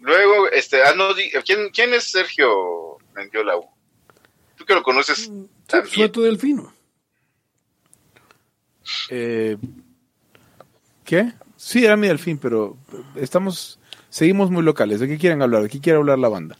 Luego, 0.00 0.48
este, 0.50 0.82
ah, 0.82 0.94
no, 0.96 1.08
¿quién, 1.44 1.68
¿quién 1.70 1.92
es 1.92 2.04
Sergio 2.04 2.96
Mendiola? 3.14 3.54
Tú 4.56 4.64
que 4.64 4.72
lo 4.74 4.82
conoces 4.82 5.24
Sí, 5.24 5.46
también. 5.66 5.94
fue 5.94 6.08
tu 6.08 6.22
delfino. 6.22 6.72
Eh, 9.10 9.58
¿Qué? 11.06 11.32
Sí, 11.56 11.84
era 11.84 11.96
mi 11.96 12.08
delfín, 12.08 12.36
pero 12.38 12.76
estamos, 13.14 13.78
seguimos 14.10 14.50
muy 14.50 14.62
locales. 14.62 15.00
¿De 15.00 15.08
qué 15.08 15.16
quieren 15.16 15.40
hablar? 15.40 15.62
¿De 15.62 15.68
qué 15.70 15.80
quiere 15.80 15.98
hablar 15.98 16.18
la 16.18 16.28
banda? 16.28 16.58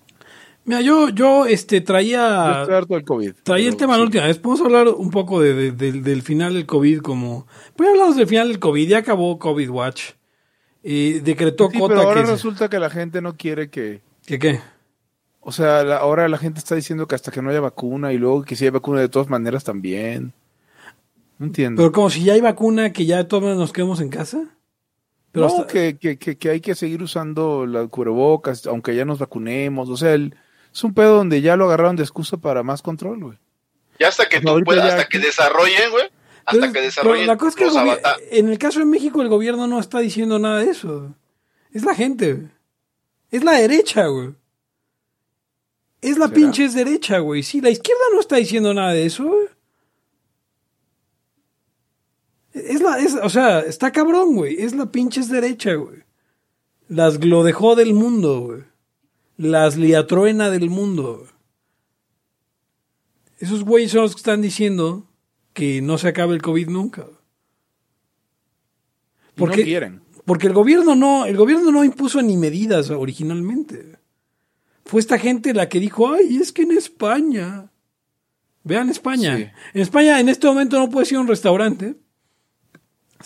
Mira, 0.65 0.81
yo, 0.81 1.11
yo 1.11 1.47
este 1.47 1.81
traía, 1.81 2.61
estoy 2.63 2.75
harto 2.75 2.95
del 2.95 3.05
COVID. 3.05 3.35
traía 3.45 3.69
el 3.69 3.77
tema 3.77 3.93
la 3.93 3.99
sí. 3.99 4.05
última 4.07 4.27
vez. 4.27 4.39
Podemos 4.39 4.67
hablar 4.67 4.89
un 4.89 5.11
poco 5.11 5.41
de, 5.41 5.55
de- 5.55 5.73
del- 5.73 6.03
del 6.03 6.23
final 6.23 6.55
del 6.55 6.67
COVID 6.67 7.01
como. 7.03 7.47
Pues 7.77 7.89
hablamos 7.91 8.17
del 8.17 8.27
final 8.27 8.49
del 8.49 8.59
COVID, 8.59 8.89
ya 8.89 8.99
acabó 8.99 9.39
COVID 9.39 9.71
Watch. 9.71 10.03
Y 10.83 11.21
decretó 11.21 11.69
Sí, 11.71 11.79
Cota 11.79 11.95
pero 11.95 12.09
ahora 12.09 12.21
que, 12.23 12.27
se- 12.27 12.33
resulta 12.33 12.69
que 12.69 12.79
la 12.81 12.91
gente 12.91 13.21
no 13.21 13.37
quiere 13.37 13.71
que... 13.71 14.01
que 14.27 14.39
qué. 14.39 14.61
O 15.41 15.53
sea, 15.53 15.85
la- 15.85 15.99
ahora 15.99 16.29
la 16.29 16.39
gente 16.39 16.59
está 16.59 16.75
diciendo 16.75 17.07
que 17.07 17.15
hasta 17.15 17.31
que 17.31 17.43
no 17.43 17.51
haya 17.51 17.61
vacuna 17.61 18.13
y 18.13 18.19
luego 18.19 18.43
que 18.43 18.57
si 18.57 18.65
hay 18.65 18.71
vacuna 18.71 19.01
de 19.01 19.09
todas 19.09 19.29
maneras 19.29 19.63
también. 19.63 20.33
No 21.39 21.47
entiendo. 21.47 21.81
Pero 21.81 21.93
como 21.93 22.11
si 22.11 22.25
ya 22.25 22.33
hay 22.35 22.41
vacuna, 22.41 22.93
que 22.93 23.05
ya 23.07 23.29
todos 23.29 23.57
nos 23.57 23.73
quedemos 23.73 24.01
en 24.01 24.09
casa. 24.09 24.43
Pero 25.33 25.47
no, 25.49 25.53
hasta- 25.55 25.67
que, 25.67 25.99
que, 25.99 26.19
que, 26.19 26.39
que 26.39 26.49
hay 26.51 26.61
que 26.61 26.75
seguir 26.75 27.03
usando 27.03 27.67
la 27.67 27.87
cubrebocas, 27.89 28.67
aunque 28.67 28.97
ya 28.97 29.05
nos 29.05 29.19
vacunemos. 29.19 29.89
O 29.91 29.97
sea, 29.97 30.15
el- 30.15 30.35
es 30.73 30.83
un 30.85 30.95
pedo 30.95 31.17
donde 31.17 31.41
ya 31.43 31.57
lo 31.57 31.67
agarraron 31.67 31.97
de 31.97 32.03
excusa 32.03 32.37
para 32.39 32.63
más 32.63 32.81
control, 32.83 33.23
güey. 33.23 33.39
Ya 33.99 34.09
hasta 34.09 34.29
que 34.29 34.41
Pues 34.41 34.55
tú 34.55 34.65
puedas, 34.65 34.85
ya 34.85 34.91
hasta 34.97 35.09
que 35.09 35.19
desarrollen, 35.19 35.91
güey. 35.91 36.05
Pero 36.51 36.65
Hasta 36.65 36.67
que 36.69 36.73
pero 36.75 36.85
desarrollen 36.85 37.27
la 37.27 37.37
cosa 37.37 37.49
es 37.51 37.57
que 37.57 37.65
el 37.65 37.71
gobi- 37.71 37.99
en 38.31 38.49
el 38.51 38.59
caso 38.59 38.79
de 38.79 38.85
México 38.85 39.21
el 39.21 39.29
gobierno 39.29 39.67
no 39.67 39.81
está 39.81 39.99
diciendo 40.01 40.39
nada 40.39 40.61
de 40.61 40.71
eso. 40.71 41.15
Es 41.73 41.85
la 41.85 41.95
gente. 41.95 42.35
güey. 42.35 42.49
Es 43.31 43.43
la 43.43 43.53
derecha, 43.53 44.07
güey. 44.07 44.31
Es 46.03 46.19
la 46.19 46.27
¿Será? 46.27 46.35
pinche 46.37 46.69
derecha, 46.69 47.19
güey. 47.19 47.43
Sí, 47.43 47.61
la 47.61 47.71
izquierda 47.71 48.03
no 48.13 48.21
está 48.21 48.37
diciendo 48.37 48.73
nada 48.75 48.93
de 48.93 49.07
eso, 49.07 49.25
güey. 49.25 49.47
Es 52.57 52.81
la, 52.81 52.99
es, 52.99 53.15
o 53.15 53.29
sea, 53.29 53.61
está 53.61 53.93
cabrón, 53.93 54.35
güey. 54.35 54.57
Es 54.63 54.75
la 54.75 54.91
pinches 54.91 55.29
derecha, 55.29 55.75
güey. 55.75 56.05
Las 56.89 57.23
lo 57.23 57.45
dejó 57.45 57.77
del 57.77 57.93
mundo, 57.93 58.41
güey. 58.41 58.63
Las 59.37 59.77
liatruena 59.77 60.51
del 60.51 60.71
mundo, 60.71 61.19
güey. 61.19 61.31
Esos 63.39 63.65
güeyes 63.65 63.93
son 63.93 64.03
los 64.03 64.15
que 64.15 64.21
están 64.21 64.41
diciendo 64.41 65.07
que 65.53 65.83
no 65.83 65.99
se 65.99 66.09
acabe 66.09 66.35
el 66.35 66.41
COVID 66.41 66.69
nunca. 66.69 67.03
güey. 67.03 67.17
Y 69.37 69.39
¿Por 69.39 69.51
no 69.51 69.55
quieren. 69.55 70.01
Porque 70.25 70.47
el 70.47 70.55
gobierno 70.55 70.95
no, 70.97 71.27
el 71.27 71.37
gobierno 71.37 71.71
no 71.71 71.85
impuso 71.85 72.23
ni 72.23 72.39
medidas 72.39 72.89
originalmente. 72.91 73.99
Fue 74.87 75.01
esta 75.01 75.19
gente 75.19 75.53
la 75.53 75.69
que 75.69 75.81
dijo, 75.81 76.11
ay, 76.11 76.39
es 76.39 76.53
que 76.53 76.63
en 76.63 76.73
España. 76.73 77.71
Vean 78.65 78.89
España. 78.89 79.37
Sí. 79.37 79.47
En 79.75 79.83
España 79.83 80.19
en 80.19 80.29
este 80.29 80.47
momento 80.47 80.79
no 80.79 80.89
puedes 80.89 81.13
ir 81.13 81.19
a 81.19 81.21
un 81.21 81.29
restaurante, 81.29 81.97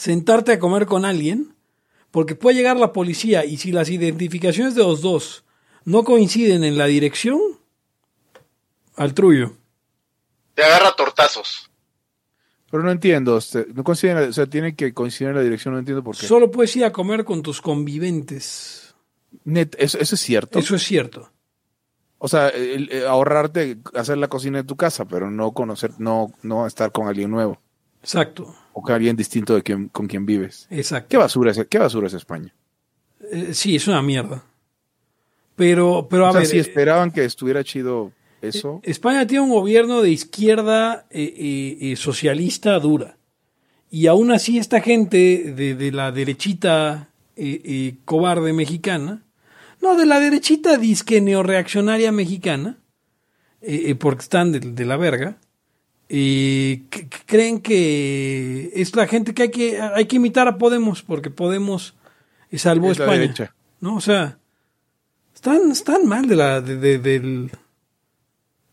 sentarte 0.01 0.53
a 0.53 0.59
comer 0.59 0.87
con 0.87 1.05
alguien, 1.05 1.55
porque 2.11 2.35
puede 2.35 2.57
llegar 2.57 2.79
la 2.79 2.93
policía 2.93 3.45
y 3.45 3.59
si 3.59 3.71
las 3.71 3.91
identificaciones 3.91 4.75
de 4.75 4.83
los 4.83 5.03
dos 5.03 5.45
no 5.85 6.05
coinciden 6.05 6.65
en 6.65 6.79
la 6.79 6.87
dirección, 6.87 7.39
al 8.97 9.13
trullo. 9.13 9.53
Te 10.55 10.63
agarra 10.65 10.93
tortazos. 10.97 11.71
Pero 12.71 12.83
no 12.83 12.91
entiendo. 12.91 13.37
este, 13.37 13.67
no 13.75 13.85
coinciden, 13.85 14.17
o 14.29 14.33
sea, 14.33 14.47
tiene 14.47 14.75
que 14.75 14.95
coincidir 14.95 15.31
en 15.31 15.37
la 15.37 15.43
dirección, 15.43 15.75
no 15.75 15.81
entiendo 15.81 16.03
por 16.03 16.17
qué. 16.17 16.27
Solo 16.27 16.51
puedes 16.51 16.75
ir 16.77 16.85
a 16.85 16.93
comer 16.93 17.25
con 17.25 17.43
tus 17.43 17.61
conviventes. 17.61 18.95
Net, 19.45 19.75
¿eso, 19.79 19.99
eso 19.99 20.15
es 20.15 20.21
cierto? 20.21 20.59
Eso 20.59 20.75
es 20.77 20.83
cierto. 20.83 21.31
O 22.19 22.29
sea, 22.29 22.49
el- 22.49 22.91
el 22.91 23.07
ahorrarte 23.07 23.79
hacer 23.95 24.17
la 24.19 24.29
cocina 24.29 24.61
en 24.61 24.67
tu 24.67 24.77
casa, 24.77 25.05
pero 25.05 25.31
no 25.31 25.53
conocer, 25.53 25.93
no, 25.99 26.33
no 26.43 26.67
estar 26.67 26.91
con 26.91 27.07
alguien 27.07 27.31
nuevo. 27.31 27.61
Exacto. 28.03 28.55
O 28.73 28.83
con 28.83 28.95
alguien 28.95 29.17
distinto 29.17 29.55
de 29.55 29.63
quien, 29.63 29.89
con 29.89 30.07
quien 30.07 30.25
vives. 30.27 30.67
Exacto. 30.71 31.09
¿Qué 31.09 31.17
basura 31.17 31.51
es, 31.51 31.67
qué 31.69 31.79
basura 31.79 32.07
es 32.07 32.15
España? 32.15 32.55
Eh, 33.31 33.51
sí, 33.53 33.77
es 33.77 33.89
una 33.89 34.03
mierda. 34.03 34.45
Pero, 35.57 36.07
pero 36.09 36.27
a 36.27 36.31
o 36.31 36.33
sea, 36.33 36.41
ver, 36.41 36.49
si 36.49 36.57
eh, 36.57 36.61
esperaban 36.61 37.11
que 37.11 37.25
estuviera 37.25 37.63
chido 37.65 38.13
eso. 38.41 38.81
España 38.83 39.27
tiene 39.27 39.45
un 39.45 39.51
gobierno 39.51 40.01
de 40.03 40.11
izquierda 40.11 41.07
eh, 41.11 41.35
eh, 41.37 41.93
eh, 41.93 41.97
socialista 41.97 42.79
dura. 42.79 43.19
Y 43.91 44.07
aún 44.07 44.31
así 44.31 44.57
esta 44.57 44.81
gente 44.81 45.53
de, 45.55 45.75
de 45.75 45.93
la 45.93 46.13
derechita 46.13 47.11
eh, 47.37 47.61
eh, 47.65 47.95
cobarde 48.05 48.53
mexicana, 48.53 49.25
no, 49.83 49.97
de 49.97 50.07
la 50.07 50.21
derechita 50.21 50.77
disque 50.77 51.21
neoreaccionaria 51.21 52.13
mexicana, 52.13 52.79
eh, 53.61 53.85
eh, 53.87 53.95
porque 53.97 54.23
están 54.23 54.53
de, 54.53 54.61
de 54.61 54.85
la 54.85 54.97
verga, 54.97 55.39
eh, 56.13 56.83
creen 57.27 57.61
que 57.61 58.71
es 58.75 58.95
la 58.97 59.07
gente 59.07 59.33
que 59.33 59.43
hay 59.45 59.51
que, 59.51 59.81
hay 59.81 60.07
que 60.07 60.17
imitar 60.17 60.49
a 60.49 60.59
Podemos, 60.59 61.03
porque 61.03 61.31
Podemos 61.31 61.95
salvó 62.57 62.91
Es 62.91 62.99
España. 62.99 63.19
derecha. 63.21 63.55
¿no? 63.81 63.95
O 63.97 64.01
sea, 64.01 64.37
están, 65.35 65.71
están 65.71 66.07
mal 66.07 66.27
de 66.27 66.35
la, 66.37 66.61
de- 66.61 66.77
de- 66.77 66.99
del... 66.99 67.51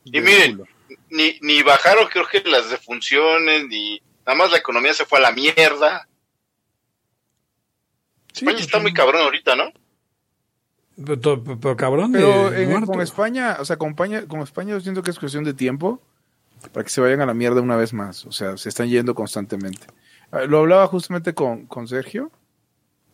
Y 0.04 0.20
miren, 0.22 0.64
ni, 1.12 1.38
ni 1.42 1.62
bajaron 1.62 2.08
creo 2.12 2.26
que 2.28 2.42
las 2.50 2.70
defunciones, 2.72 3.68
ni 3.68 4.02
nada 4.26 4.36
más 4.38 4.52
la 4.52 4.58
economía 4.58 4.94
se 4.94 5.06
fue 5.06 5.20
a 5.20 5.22
la 5.22 5.32
mierda. 5.32 6.08
España 8.34 8.60
está 8.60 8.80
muy 8.80 8.94
cabrón 8.94 9.22
ahorita, 9.24 9.56
¿no? 9.56 9.72
Pero, 11.06 11.44
pero- 11.44 11.60
pero 11.60 11.78
cabrón 11.78 12.12
de 12.12 12.20
Pero 12.20 12.54
en- 12.54 12.86
con 12.86 13.02
España, 13.02 13.58
o 13.60 13.66
sea, 13.66 13.78
con 13.78 13.90
España, 13.90 14.28
con 14.28 14.42
España 14.42 14.72
yo 14.72 14.80
siento 14.82 15.04
que 15.04 15.12
es 15.12 15.20
cuestión 15.20 15.44
de 15.44 15.54
tiempo 15.54 16.02
para 16.74 16.84
que 16.84 16.90
se 16.90 17.02
vayan 17.02 17.22
a 17.22 17.26
la 17.26 17.34
mierda 17.34 17.62
una 17.62 17.76
vez 17.76 17.94
más. 17.94 18.26
O 18.26 18.32
sea, 18.32 18.58
se 18.58 18.70
están 18.70 18.88
yendo 18.90 19.16
constantemente. 19.16 19.88
Ah, 20.32 20.42
Lo 20.42 20.60
hablaba 20.60 20.88
justamente 20.88 21.34
con, 21.34 21.66
con 21.68 21.88
Sergio. 21.88 22.32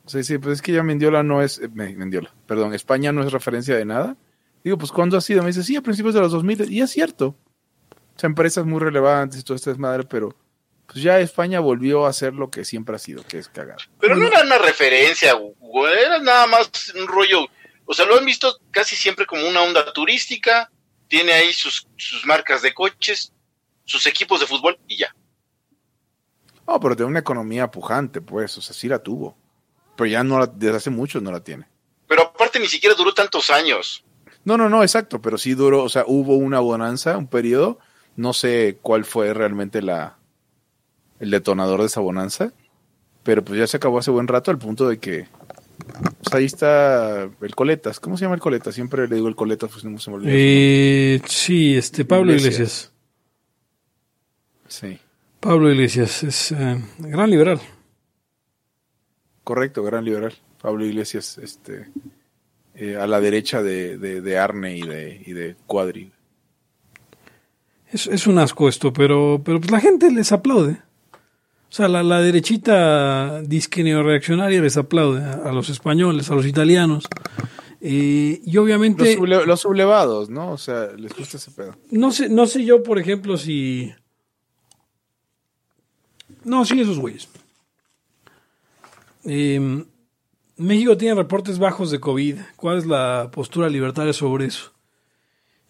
O 0.06 0.10
sea, 0.10 0.22
sí, 0.24 0.38
pues 0.38 0.56
es 0.56 0.62
que 0.62 0.72
ya 0.74 0.84
Mendiola 0.84 1.24
no 1.24 1.42
es, 1.42 1.60
eh, 1.60 1.70
Me- 1.74 1.96
Mendiola, 1.96 2.34
perdón, 2.46 2.74
España 2.74 3.12
no 3.12 3.24
es 3.24 3.32
referencia 3.32 3.76
de 3.78 3.86
nada. 3.86 4.18
Digo, 4.64 4.78
pues 4.78 4.92
¿cuándo 4.92 5.18
ha 5.18 5.22
sido? 5.22 5.42
Me 5.42 5.48
dice, 5.48 5.64
sí, 5.64 5.76
a 5.76 5.82
principios 5.82 6.14
de 6.14 6.22
los 6.22 6.32
2000. 6.32 6.72
Y 6.72 6.82
es 6.82 6.90
cierto. 6.92 7.36
O 8.16 8.20
sea, 8.20 8.28
empresas 8.28 8.66
muy 8.66 8.80
relevantes 8.80 9.40
y 9.40 9.44
todo 9.44 9.56
esto 9.56 9.72
es 9.72 9.78
madre, 9.78 10.04
pero 10.04 10.36
pues 10.86 11.02
ya 11.02 11.20
España 11.20 11.60
volvió 11.62 12.06
a 12.06 12.14
ser 12.14 12.34
lo 12.34 12.50
que 12.52 12.64
siempre 12.66 12.96
ha 12.96 13.00
sido, 13.00 13.24
que 13.26 13.40
es 13.40 13.48
cagar. 13.50 13.78
Pero 14.00 14.16
no 14.16 14.28
era 14.28 14.42
una 14.44 14.58
referencia, 14.58 15.34
güey, 15.34 15.94
era 16.06 16.20
nada 16.20 16.46
más 16.48 16.70
un 17.00 17.08
rollo. 17.08 17.40
O 17.86 17.94
sea, 17.94 18.06
lo 18.06 18.18
han 18.18 18.26
visto 18.26 18.60
casi 18.72 18.96
siempre 18.96 19.26
como 19.26 19.48
una 19.48 19.62
onda 19.62 19.92
turística. 19.94 20.70
Tiene 21.14 21.32
ahí 21.34 21.54
sus, 21.54 21.88
sus 21.96 22.26
marcas 22.26 22.64
de 22.64 22.74
coches, 22.74 23.32
sus 23.86 24.08
equipos 24.08 24.40
de 24.40 24.48
fútbol 24.48 24.80
y 24.88 24.98
ya. 24.98 25.16
No, 26.68 26.80
pero 26.80 26.96
tiene 26.96 27.12
una 27.12 27.20
economía 27.20 27.70
pujante, 27.70 28.20
pues, 28.20 28.58
o 28.58 28.62
sea, 28.62 28.74
sí 28.74 28.88
la 28.88 28.98
tuvo. 28.98 29.38
Pero 29.96 30.08
ya 30.08 30.24
no 30.24 30.40
la, 30.40 30.48
desde 30.48 30.78
hace 30.78 30.90
mucho 30.90 31.22
no 31.22 31.32
la 31.32 31.44
tiene. 31.44 31.68
Pero 32.08 32.24
aparte 32.24 32.60
ni 32.60 32.66
siquiera 32.66 32.96
duró 32.96 33.14
tantos 33.14 33.52
años. 33.52 34.04
No, 34.44 34.58
no, 34.58 34.70
no, 34.70 34.82
exacto, 34.82 35.22
pero 35.22 35.38
sí 35.38 35.54
duró, 35.54 35.84
o 35.84 35.90
sea, 35.90 36.04
hubo 36.08 36.36
una 36.36 36.60
bonanza, 36.60 37.16
un 37.16 37.28
periodo, 37.28 37.78
no 38.16 38.34
sé 38.34 38.80
cuál 38.82 39.06
fue 39.06 39.36
realmente 39.36 39.84
la 39.84 40.18
el 41.20 41.30
detonador 41.30 41.82
de 41.82 41.86
esa 41.86 42.02
bonanza, 42.02 42.54
pero 43.22 43.46
pues 43.46 43.60
ya 43.60 43.68
se 43.68 43.78
acabó 43.78 44.00
hace 44.00 44.10
buen 44.10 44.28
rato 44.28 44.50
al 44.50 44.58
punto 44.58 44.90
de 44.90 44.98
que 44.98 45.28
pues 45.78 46.34
ahí 46.34 46.46
está 46.46 47.24
el 47.24 47.56
Coletas, 47.56 48.00
¿cómo 48.00 48.18
se 48.18 48.26
llama 48.26 48.36
el 48.36 48.42
Coletas? 48.42 48.76
Siempre 48.76 49.08
le 49.08 49.16
digo 49.16 49.28
el 49.28 49.36
Coletas, 49.36 49.72
pues 49.72 49.84
no 49.86 50.00
se 50.00 50.10
me 50.10 50.18
olvida. 50.18 50.32
Eh, 50.34 51.22
sí, 51.28 51.76
este 51.76 52.06
Pablo 52.06 52.34
Iglesias. 52.34 52.92
Sí, 54.68 55.00
Pablo 55.40 55.72
Iglesias 55.72 56.24
es 56.24 56.52
eh, 56.52 56.82
gran 57.00 57.30
liberal. 57.30 57.60
correcto, 59.44 59.84
gran 59.84 60.06
liberal. 60.06 60.34
Pablo 60.62 60.86
Iglesias, 60.86 61.38
este, 61.38 61.88
eh, 62.76 62.96
a 62.96 63.06
la 63.06 63.20
derecha 63.20 63.62
de, 63.62 63.98
de, 63.98 64.22
de 64.22 64.38
Arne 64.38 64.78
y 64.78 64.82
de, 64.82 65.22
y 65.26 65.34
de 65.34 65.56
Cuadri. 65.68 66.12
Es, 67.92 68.08
es 68.08 68.26
un 68.26 68.40
asco 68.40 68.70
esto, 68.70 68.94
pero, 68.94 69.42
pero 69.44 69.60
pues 69.60 69.70
la 69.72 69.82
gente 69.82 70.10
les 70.10 70.32
aplaude. 70.32 70.82
O 71.74 71.76
sea, 71.76 71.88
la, 71.88 72.04
la 72.04 72.22
derechita 72.22 73.42
disque 73.42 73.84
neoreaccionaria 73.84 74.62
les 74.62 74.78
aplaude 74.78 75.24
a, 75.24 75.50
a 75.50 75.52
los 75.52 75.70
españoles, 75.70 76.30
a 76.30 76.36
los 76.36 76.46
italianos. 76.46 77.06
Eh, 77.82 78.42
y 78.46 78.52
Los, 78.52 78.64
obviamente, 78.64 79.18
suble- 79.18 79.44
los 79.44 79.62
sublevados, 79.62 80.30
¿no? 80.30 80.52
O 80.52 80.58
sea, 80.60 80.90
les 80.96 81.16
gusta 81.18 81.38
ese 81.38 81.50
pedo. 81.50 81.76
no 81.90 82.12
sé, 82.12 82.30
no 82.30 82.46
sé 82.46 82.64
yo, 82.64 82.84
por 82.84 83.00
ejemplo, 83.00 83.38
si... 83.38 83.92
No, 86.44 86.64
sí, 86.64 86.80
esos 86.80 87.00
güeyes. 87.00 87.28
Eh, 89.26 89.84
México 90.58 90.96
tiene 90.96 91.16
reportes 91.16 91.58
bajos 91.58 91.90
de 91.90 92.00
COVID. 92.00 92.38
¿Cuál 92.56 92.78
es 92.78 92.86
la 92.86 93.32
postura 93.34 93.68
libertaria 93.68 94.14
sobre 94.14 94.46
eso? 94.46 94.73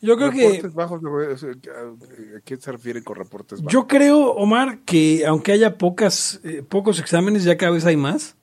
Yo 0.04 0.18
creo 0.18 0.32
que... 0.32 0.68
Bajos, 0.74 1.02
sea, 1.40 1.52
¿a 1.52 2.42
qué 2.44 2.58
se 2.58 2.72
refiere 2.74 3.02
con 3.02 3.16
reportes 3.16 3.60
bajos? 3.60 3.72
Yo 3.72 3.88
creo, 3.88 4.32
Omar, 4.34 4.80
que 4.80 5.26
aunque 5.26 5.54
haya 5.54 5.78
pocas, 5.78 6.42
eh, 6.44 6.62
pocos 6.62 7.00
exámenes, 7.00 7.46
ya 7.46 7.56
cada 7.56 7.72
vez 7.72 7.86
hay 7.86 7.96
más. 7.96 8.36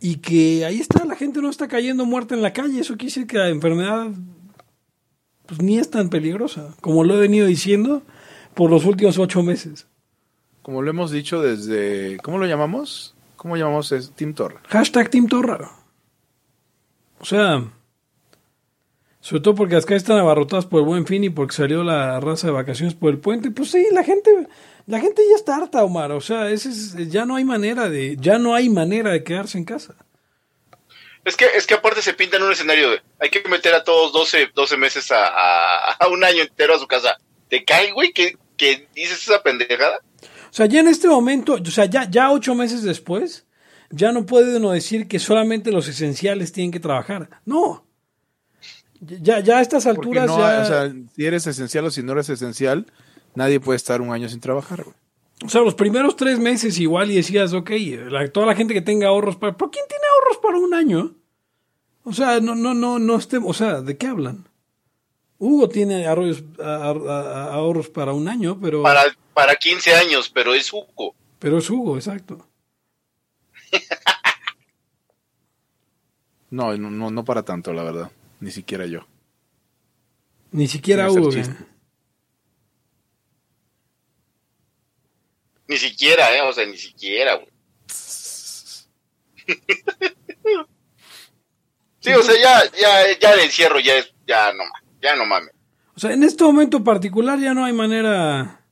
Y 0.00 0.16
que 0.16 0.66
ahí 0.66 0.78
está, 0.78 1.06
la 1.06 1.16
gente 1.16 1.40
no 1.40 1.48
está 1.48 1.66
cayendo 1.66 2.04
muerta 2.04 2.34
en 2.34 2.42
la 2.42 2.52
calle. 2.52 2.78
Eso 2.78 2.92
quiere 2.98 3.06
decir 3.06 3.26
que 3.26 3.38
la 3.38 3.48
enfermedad 3.48 4.10
pues, 5.46 5.62
ni 5.62 5.78
es 5.78 5.88
tan 5.88 6.10
peligrosa, 6.10 6.74
como 6.82 7.04
lo 7.04 7.16
he 7.16 7.20
venido 7.20 7.46
diciendo 7.46 8.02
por 8.52 8.70
los 8.70 8.84
últimos 8.84 9.18
ocho 9.18 9.42
meses. 9.42 9.86
Como 10.60 10.82
lo 10.82 10.90
hemos 10.90 11.10
dicho 11.10 11.40
desde... 11.40 12.18
¿Cómo 12.18 12.36
lo 12.36 12.44
llamamos? 12.44 13.14
¿Cómo 13.36 13.56
llamamos? 13.56 13.92
Es 13.92 14.10
Team 14.10 14.34
Torra. 14.34 14.60
Hashtag 14.68 15.08
Team 15.08 15.26
Torra. 15.26 15.70
O 17.18 17.24
sea, 17.24 17.64
sobre 19.26 19.42
todo 19.42 19.56
porque 19.56 19.74
las 19.74 19.84
calles 19.84 20.04
están 20.04 20.18
abarrotadas 20.18 20.66
por 20.66 20.78
el 20.78 20.86
buen 20.86 21.04
fin 21.04 21.24
y 21.24 21.30
porque 21.30 21.52
salió 21.56 21.82
la 21.82 22.20
raza 22.20 22.46
de 22.46 22.52
vacaciones 22.52 22.94
por 22.94 23.10
el 23.10 23.18
puente. 23.18 23.50
Pues 23.50 23.72
sí, 23.72 23.84
la 23.90 24.04
gente, 24.04 24.30
la 24.86 25.00
gente 25.00 25.20
ya 25.28 25.34
está 25.34 25.56
harta, 25.56 25.82
Omar. 25.82 26.12
O 26.12 26.20
sea, 26.20 26.48
ese 26.50 26.68
es- 26.68 26.94
ya 27.10 27.24
no 27.24 27.34
hay 27.34 27.42
manera 27.42 27.88
de, 27.88 28.16
ya 28.20 28.38
no 28.38 28.54
hay 28.54 28.68
manera 28.68 29.10
de 29.10 29.24
quedarse 29.24 29.58
en 29.58 29.64
casa. 29.64 29.96
Es 31.24 31.36
que, 31.36 31.46
es 31.56 31.66
que 31.66 31.74
aparte 31.74 32.02
se 32.02 32.14
pinta 32.14 32.36
en 32.36 32.44
un 32.44 32.52
escenario 32.52 32.88
de 32.88 33.00
hay 33.18 33.30
que 33.30 33.42
meter 33.48 33.74
a 33.74 33.82
todos 33.82 34.12
12, 34.12 34.50
12 34.54 34.76
meses 34.76 35.10
a, 35.10 35.26
a, 35.26 35.92
a 35.94 36.06
un 36.08 36.22
año 36.22 36.42
entero 36.42 36.76
a 36.76 36.78
su 36.78 36.86
casa. 36.86 37.16
¿Te 37.48 37.64
cae, 37.64 37.90
güey, 37.90 38.12
que, 38.12 38.36
que 38.56 38.86
dices 38.94 39.22
esa 39.22 39.42
pendejada? 39.42 39.98
O 40.22 40.52
sea, 40.52 40.66
ya 40.66 40.78
en 40.78 40.86
este 40.86 41.08
momento, 41.08 41.54
o 41.54 41.64
sea, 41.70 41.86
ya, 41.86 42.08
ya 42.08 42.30
ocho 42.30 42.54
meses 42.54 42.84
después, 42.84 43.44
ya 43.90 44.12
no 44.12 44.24
puede 44.24 44.56
uno 44.58 44.70
decir 44.70 45.08
que 45.08 45.18
solamente 45.18 45.72
los 45.72 45.88
esenciales 45.88 46.52
tienen 46.52 46.70
que 46.70 46.78
trabajar. 46.78 47.28
No. 47.44 47.85
Ya, 49.00 49.40
ya 49.40 49.58
a 49.58 49.60
estas 49.60 49.86
alturas 49.86 50.26
no, 50.26 50.38
ya... 50.38 50.62
o 50.62 50.64
sea, 50.64 50.94
si 51.14 51.24
eres 51.26 51.46
esencial 51.46 51.84
o 51.86 51.90
si 51.90 52.02
no 52.02 52.12
eres 52.12 52.28
esencial, 52.28 52.86
nadie 53.34 53.60
puede 53.60 53.76
estar 53.76 54.00
un 54.00 54.12
año 54.12 54.28
sin 54.28 54.40
trabajar, 54.40 54.84
güey. 54.84 54.96
O 55.44 55.48
sea, 55.50 55.60
los 55.60 55.74
primeros 55.74 56.16
tres 56.16 56.38
meses 56.38 56.78
igual 56.78 57.10
y 57.10 57.16
decías, 57.16 57.52
ok, 57.52 57.70
la- 58.10 58.26
toda 58.32 58.46
la 58.46 58.54
gente 58.54 58.72
que 58.72 58.80
tenga 58.80 59.08
ahorros 59.08 59.36
para... 59.36 59.54
¿Pero 59.56 59.70
quién 59.70 59.84
tiene 59.88 60.04
ahorros 60.14 60.38
para 60.42 60.56
un 60.58 60.72
año? 60.72 61.14
O 62.04 62.12
sea, 62.14 62.40
no, 62.40 62.54
no, 62.54 62.72
no, 62.72 62.98
no 62.98 63.16
estemos... 63.16 63.50
O 63.50 63.54
sea, 63.54 63.82
¿de 63.82 63.96
qué 63.98 64.06
hablan? 64.06 64.48
Hugo 65.38 65.68
tiene 65.68 66.06
ahorros, 66.06 66.42
ahorros 66.58 67.90
para 67.90 68.14
un 68.14 68.28
año, 68.28 68.58
pero... 68.58 68.82
Para, 68.82 69.02
para 69.34 69.56
15 69.56 69.94
años, 69.94 70.30
pero 70.32 70.54
es 70.54 70.72
Hugo. 70.72 71.14
Pero 71.38 71.58
es 71.58 71.68
Hugo, 71.68 71.96
exacto. 71.96 72.46
No, 76.48 76.76
no, 76.76 76.90
no, 76.90 77.10
no 77.10 77.24
para 77.24 77.42
tanto, 77.42 77.72
la 77.72 77.82
verdad. 77.82 78.10
Ni 78.40 78.50
siquiera 78.50 78.86
yo. 78.86 79.06
Ni 80.52 80.68
siquiera 80.68 81.10
Hugo. 81.10 81.30
Ni 85.68 85.76
siquiera, 85.76 86.36
¿eh? 86.36 86.42
O 86.42 86.52
sea, 86.52 86.66
ni 86.66 86.76
siquiera, 86.76 87.34
güey. 87.34 87.48
Sí, 92.06 92.12
o 92.12 92.22
sea, 92.22 92.34
ya, 92.40 92.62
ya, 92.78 93.18
ya 93.20 93.32
el 93.32 93.40
encierro 93.40 93.80
ya 93.80 93.98
es, 93.98 94.14
ya 94.28 94.52
no, 94.52 94.62
ya 95.02 95.16
no 95.16 95.26
mames. 95.26 95.50
O 95.96 95.98
sea, 95.98 96.12
en 96.12 96.22
este 96.22 96.44
momento 96.44 96.84
particular 96.84 97.36
ya 97.40 97.52
no 97.52 97.64
hay 97.64 97.72
manera... 97.72 98.64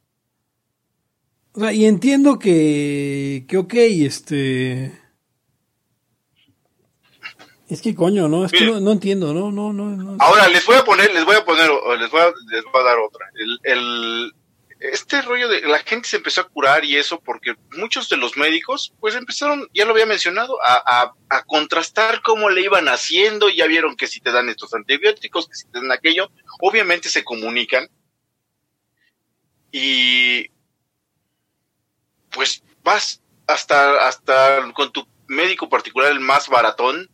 O 1.51 1.59
sea, 1.59 1.73
y 1.73 1.85
entiendo 1.85 2.39
que, 2.39 3.45
que 3.49 3.57
ok, 3.57 3.75
este... 3.75 5.04
Es 7.69 7.81
que 7.81 7.95
coño, 7.95 8.29
¿no? 8.29 8.45
Es 8.45 8.53
que 8.53 8.67
no, 8.67 8.79
no 8.81 8.93
entiendo, 8.93 9.33
¿no? 9.33 9.51
No, 9.51 9.73
no, 9.73 9.87
no. 9.87 10.17
Ahora 10.21 10.49
les 10.49 10.67
voy 10.67 10.77
a 10.77 10.85
poner, 10.85 11.13
les 11.15 11.25
voy 11.25 11.37
a 11.37 11.45
poner, 11.45 11.71
les 11.99 12.11
voy 12.11 12.21
a, 12.21 12.33
les 12.51 12.65
voy 12.65 12.81
a 12.81 12.85
dar 12.85 12.99
otra. 12.99 13.27
El, 13.35 13.59
el, 13.65 14.33
este 14.81 15.23
rollo 15.23 15.49
de 15.49 15.63
la 15.63 15.79
gente 15.79 16.09
se 16.09 16.17
empezó 16.17 16.43
a 16.43 16.49
curar 16.49 16.85
y 16.85 16.97
eso 16.97 17.21
porque 17.21 17.55
muchos 17.79 18.11
de 18.11 18.19
los 18.19 18.37
médicos, 18.37 18.93
pues 19.01 19.15
empezaron, 19.15 19.67
ya 19.73 19.87
lo 19.87 19.93
había 19.93 20.05
mencionado, 20.05 20.59
a, 20.63 20.75
a, 20.75 21.15
a 21.31 21.45
contrastar 21.45 22.21
cómo 22.21 22.51
le 22.51 22.61
iban 22.61 22.89
haciendo. 22.89 23.49
Ya 23.49 23.67
vieron 23.67 23.97
que 23.97 24.09
si 24.09 24.21
te 24.21 24.31
dan 24.31 24.51
estos 24.51 24.75
antibióticos, 24.75 25.49
que 25.49 25.55
si 25.55 25.67
te 25.69 25.81
dan 25.81 25.91
aquello, 25.91 26.31
obviamente 26.61 27.09
se 27.09 27.25
comunican. 27.25 27.89
Y 29.73 30.51
pues 32.31 32.63
vas 32.83 33.23
hasta, 33.47 34.07
hasta 34.07 34.71
con 34.75 34.93
tu 34.93 35.07
médico 35.27 35.69
particular, 35.69 36.13
el 36.13 36.21
más 36.21 36.49
baratón, 36.49 37.11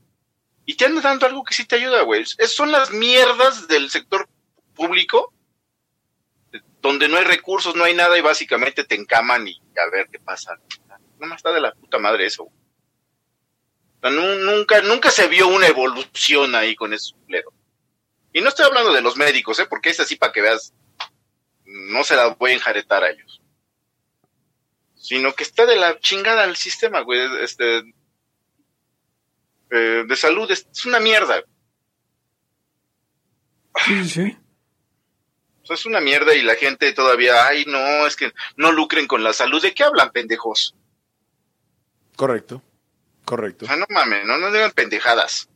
y 0.67 0.75
te 0.75 0.85
andan 0.85 1.02
dando 1.02 1.26
algo 1.26 1.45
que 1.45 1.55
sí 1.55 1.64
te 1.64 1.76
ayuda, 1.76 2.02
güey. 2.02 2.23
Es- 2.38 2.55
son 2.55 2.71
las 2.73 2.90
mierdas 2.93 3.67
del 3.69 3.90
sector 3.90 4.29
público, 4.75 5.33
donde 6.81 7.09
no 7.09 7.19
hay 7.19 7.25
recursos, 7.25 7.75
no 7.76 7.85
hay 7.85 7.95
nada, 7.95 8.17
y 8.17 8.23
básicamente 8.23 8.85
te 8.85 8.95
encaman 8.95 9.47
y 9.49 9.61
a 9.76 9.90
ver 9.90 10.09
qué 10.11 10.19
pasa. 10.19 10.59
No 11.19 11.26
más 11.26 11.37
está 11.38 11.52
de 11.52 11.61
la 11.61 11.73
puta 11.75 11.99
madre 11.99 12.26
eso. 12.26 12.45
güey. 12.45 12.57
O 13.97 14.00
sea, 14.00 14.11
nu- 14.11 14.45
nunca, 14.50 14.81
nunca 14.81 15.11
se 15.11 15.26
vio 15.29 15.49
una 15.49 15.67
evolución 15.67 16.55
ahí 16.55 16.75
con 16.75 16.95
ese 16.95 17.12
culero. 17.25 17.52
Y 18.33 18.40
no 18.40 18.49
estoy 18.49 18.64
hablando 18.64 18.93
de 18.93 19.02
los 19.02 19.17
médicos, 19.17 19.59
¿eh? 19.59 19.67
Porque 19.69 19.90
es 19.90 20.00
así 20.00 20.17
para 20.17 20.33
que 20.33 20.40
veas, 20.40 20.73
no 21.67 22.02
se 22.05 22.17
la 22.17 22.29
voy 22.29 22.52
a 22.52 22.55
enjaretar 22.55 23.05
a 23.05 23.11
ellos. 23.11 23.43
Sino 24.95 25.35
que 25.35 25.43
está 25.43 25.67
de 25.67 25.76
la 25.76 25.99
chingada 26.00 26.45
el 26.45 26.57
sistema, 26.57 27.00
güey. 27.00 27.21
Este, 27.43 27.83
eh, 29.70 30.04
de 30.06 30.16
salud 30.16 30.50
es, 30.50 30.66
es 30.72 30.86
una 30.86 31.00
mierda. 31.00 31.42
Sí, 33.87 34.09
sí. 34.09 34.37
O 35.62 35.66
sea, 35.66 35.74
es 35.74 35.87
una 35.87 36.00
mierda 36.00 36.35
y 36.35 36.42
la 36.42 36.54
gente 36.56 36.92
todavía, 36.92 37.46
ay, 37.46 37.64
no, 37.66 38.06
es 38.06 38.16
que 38.16 38.33
no 38.56 38.72
lucren 38.72 39.06
con 39.06 39.22
la 39.22 39.33
salud. 39.33 39.62
¿De 39.62 39.72
qué 39.74 39.85
hablan, 39.85 40.11
pendejos? 40.11 40.74
Correcto. 42.16 42.62
Correcto. 43.24 43.64
O 43.64 43.68
sea, 43.68 43.76
no 43.76 43.87
mames, 43.90 44.24
no, 44.26 44.38
no 44.38 44.50
digan 44.50 44.72
pendejadas. 44.72 45.48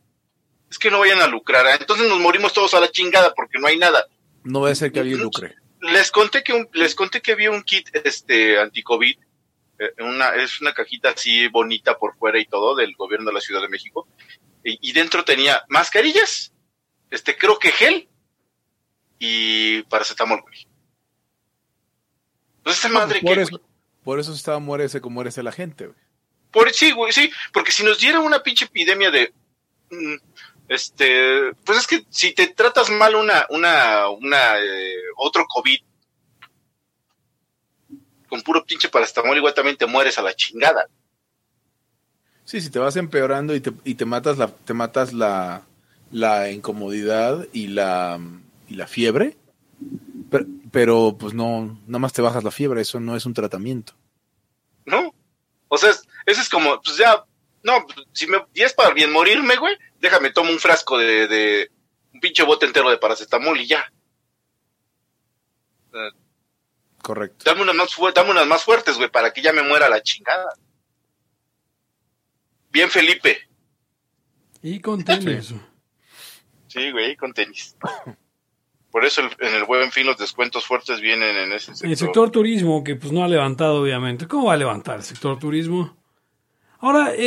Es 0.69 0.79
que 0.79 0.89
no 0.89 0.99
vayan 0.99 1.21
a 1.21 1.27
lucrar. 1.27 1.65
¿eh? 1.67 1.77
Entonces 1.79 2.07
nos 2.07 2.19
morimos 2.19 2.53
todos 2.53 2.73
a 2.73 2.79
la 2.79 2.89
chingada 2.89 3.33
porque 3.33 3.59
no 3.59 3.67
hay 3.67 3.77
nada. 3.77 4.05
No 4.43 4.61
va 4.61 4.69
a 4.71 4.75
ser 4.75 4.91
que 4.91 4.99
alguien 4.99 5.19
lucre. 5.19 5.55
Les 5.81 6.09
conté 6.11 6.43
que 6.43 6.53
un- 6.53 6.69
les 6.73 6.95
conté 6.95 7.21
que 7.21 7.33
había 7.33 7.51
un 7.51 7.61
kit 7.63 7.89
este 8.03 8.59
anti-COVID, 8.59 9.17
una, 9.99 10.29
es 10.35 10.61
una 10.61 10.73
cajita 10.73 11.09
así 11.09 11.47
bonita 11.47 11.97
por 11.97 12.15
fuera 12.15 12.39
y 12.39 12.45
todo 12.45 12.75
del 12.75 12.95
gobierno 12.95 13.27
de 13.27 13.33
la 13.33 13.41
Ciudad 13.41 13.61
de 13.61 13.69
México. 13.69 14.07
Y, 14.63 14.89
y 14.89 14.93
dentro 14.93 15.23
tenía 15.23 15.63
mascarillas, 15.69 16.53
este 17.11 17.37
creo 17.37 17.59
que 17.59 17.71
gel 17.71 18.09
y 19.19 19.83
paracetamol, 19.83 20.41
güey. 20.41 20.67
Pues 22.63 22.79
esa 22.79 22.89
madre 22.89 23.21
por, 23.21 23.35
que 23.35 23.41
eso, 23.41 23.61
por 24.03 24.19
eso 24.19 24.33
estaba 24.33 24.59
muérese 24.59 24.99
como 24.99 25.15
muérese 25.15 25.43
la 25.43 25.51
gente, 25.51 25.87
güey. 25.87 25.99
Por, 26.51 26.71
sí, 26.71 26.91
güey, 26.91 27.11
sí, 27.11 27.31
porque 27.53 27.71
si 27.71 27.83
nos 27.83 27.99
diera 27.99 28.19
una 28.19 28.41
pinche 28.41 28.65
epidemia 28.65 29.11
de, 29.11 29.33
mm, 29.91 30.15
este, 30.69 31.53
pues 31.63 31.79
es 31.79 31.87
que 31.87 32.05
si 32.09 32.33
te 32.33 32.47
tratas 32.47 32.89
mal 32.89 33.15
una, 33.15 33.45
una, 33.49 34.09
una, 34.09 34.57
eh, 34.59 34.95
otro 35.17 35.45
COVID, 35.47 35.79
con 38.27 38.41
puro 38.41 38.65
pinche 38.65 38.89
paracetamol 38.89 39.37
igual 39.37 39.53
también 39.53 39.77
te 39.77 39.85
mueres 39.85 40.17
a 40.17 40.21
la 40.23 40.33
chingada. 40.33 40.87
Sí, 42.43 42.61
si 42.61 42.69
te 42.69 42.79
vas 42.79 42.95
empeorando 42.95 43.55
y 43.55 43.59
te, 43.61 43.71
y 43.83 43.95
te 43.95 44.05
matas 44.05 44.37
la, 44.37 44.47
te 44.47 44.73
matas 44.73 45.13
la, 45.13 45.63
la 46.11 46.51
incomodidad 46.51 47.47
y 47.53 47.67
la, 47.67 48.19
y 48.67 48.75
la 48.75 48.85
fiebre, 48.87 49.35
pero, 50.29 50.45
pero, 50.71 51.15
pues 51.19 51.33
no, 51.33 51.79
nada 51.87 51.99
más 51.99 52.13
te 52.13 52.21
bajas 52.21 52.43
la 52.43 52.51
fiebre, 52.51 52.81
eso 52.81 52.99
no 52.99 53.15
es 53.15 53.25
un 53.25 53.33
tratamiento. 53.33 53.93
¿no? 54.85 55.13
O 55.67 55.77
sea, 55.77 55.89
es- 55.89 56.03
eso 56.27 56.41
es 56.41 56.49
como, 56.49 56.79
pues 56.81 56.97
ya, 56.97 57.25
no, 57.63 57.85
si 58.13 58.27
me, 58.27 58.37
y 58.53 58.61
es 58.61 58.73
para 58.73 58.93
bien 58.93 59.11
morirme, 59.11 59.55
güey, 59.55 59.75
déjame 59.99 60.31
tomo 60.31 60.51
un 60.51 60.59
frasco 60.59 60.97
de, 60.99 61.27
de, 61.27 61.71
un 62.13 62.19
pinche 62.19 62.43
bote 62.43 62.67
entero 62.67 62.89
de 62.91 62.97
paracetamol 62.99 63.59
y 63.59 63.67
ya. 63.67 63.91
Correcto. 67.05 67.45
Dame 67.45 67.61
unas 67.61 67.75
más, 67.75 67.89
dame 68.15 68.31
unas 68.31 68.47
más 68.47 68.63
fuertes, 68.63 68.97
güey, 68.97 69.11
para 69.11 69.31
que 69.31 69.39
ya 69.43 69.53
me 69.53 69.61
muera 69.61 69.87
la 69.87 70.01
chingada. 70.01 70.55
Bien, 72.71 72.89
Felipe. 72.89 73.37
Y 74.63 74.79
con 74.79 75.03
tenis. 75.03 75.53
Sí, 76.67 76.91
güey, 76.91 77.15
con 77.15 77.31
tenis. 77.31 77.75
Por 78.89 79.05
eso 79.05 79.21
el- 79.21 79.47
en 79.47 79.53
el 79.53 79.65
buen 79.65 79.91
fin 79.91 80.07
los 80.07 80.17
descuentos 80.17 80.65
fuertes 80.65 80.99
vienen 80.99 81.35
en 81.37 81.53
ese 81.53 81.73
sector. 81.75 81.89
El 81.91 81.97
sector 81.97 82.31
turismo, 82.31 82.83
que 82.83 82.95
pues 82.95 83.13
no 83.13 83.23
ha 83.23 83.27
levantado, 83.27 83.81
obviamente. 83.83 84.27
¿Cómo 84.27 84.47
va 84.47 84.53
a 84.53 84.57
levantar 84.57 84.97
el 84.97 85.03
sector 85.03 85.37
turismo? 85.37 85.95
Ahora, 86.79 87.13
eh, 87.13 87.17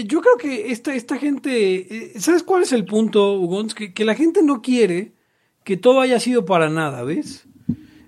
eh, 0.00 0.04
yo 0.06 0.20
creo 0.20 0.36
que 0.36 0.72
esta, 0.72 0.94
esta 0.94 1.16
gente, 1.16 1.50
eh, 2.16 2.20
¿sabes 2.20 2.42
cuál 2.42 2.64
es 2.64 2.72
el 2.72 2.84
punto, 2.84 3.34
Ugons? 3.34 3.72
Que, 3.74 3.94
que 3.94 4.04
la 4.04 4.16
gente 4.16 4.42
no 4.42 4.62
quiere 4.62 5.12
que 5.64 5.76
todo 5.76 6.00
haya 6.00 6.18
sido 6.18 6.44
para 6.44 6.68
nada, 6.68 7.04
¿ves? 7.04 7.46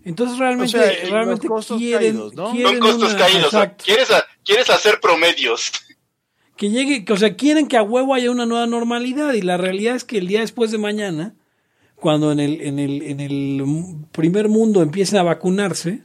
Entonces 0.04 0.38
realmente, 0.38 0.76
O 0.78 0.82
sea, 0.82 0.92
los 1.02 1.10
realmente 1.10 1.46
costos 1.48 1.78
quieren, 1.78 2.12
caídos, 2.12 2.34
¿no? 2.34 2.50
quieren 2.52 2.72
Son 2.72 2.80
costos 2.80 3.10
una- 3.14 3.18
caídos. 3.18 3.46
o 3.46 3.50
sea, 3.50 3.62
exacto. 3.62 3.84
¿Quieres, 3.86 4.10
a- 4.10 4.24
quieres 4.44 4.70
hacer 4.70 5.00
promedios. 5.00 5.72
que 6.56 6.70
llegue, 6.70 7.04
que, 7.04 7.12
o 7.12 7.16
sea, 7.16 7.34
quieren 7.36 7.66
que 7.66 7.76
a 7.76 7.82
huevo 7.82 8.14
haya 8.14 8.30
una 8.30 8.46
nueva 8.46 8.66
normalidad 8.66 9.32
y 9.32 9.42
la 9.42 9.56
realidad 9.56 9.96
es 9.96 10.04
que 10.04 10.18
el 10.18 10.26
día 10.28 10.40
después 10.40 10.70
de 10.70 10.78
mañana, 10.78 11.34
cuando 11.96 12.30
en 12.32 12.38
el, 12.40 12.60
en 12.60 12.78
el, 12.78 13.02
en 13.02 13.20
el 13.20 13.64
primer 14.12 14.48
mundo 14.48 14.82
empiecen 14.82 15.18
a 15.18 15.22
vacunarse, 15.22 16.02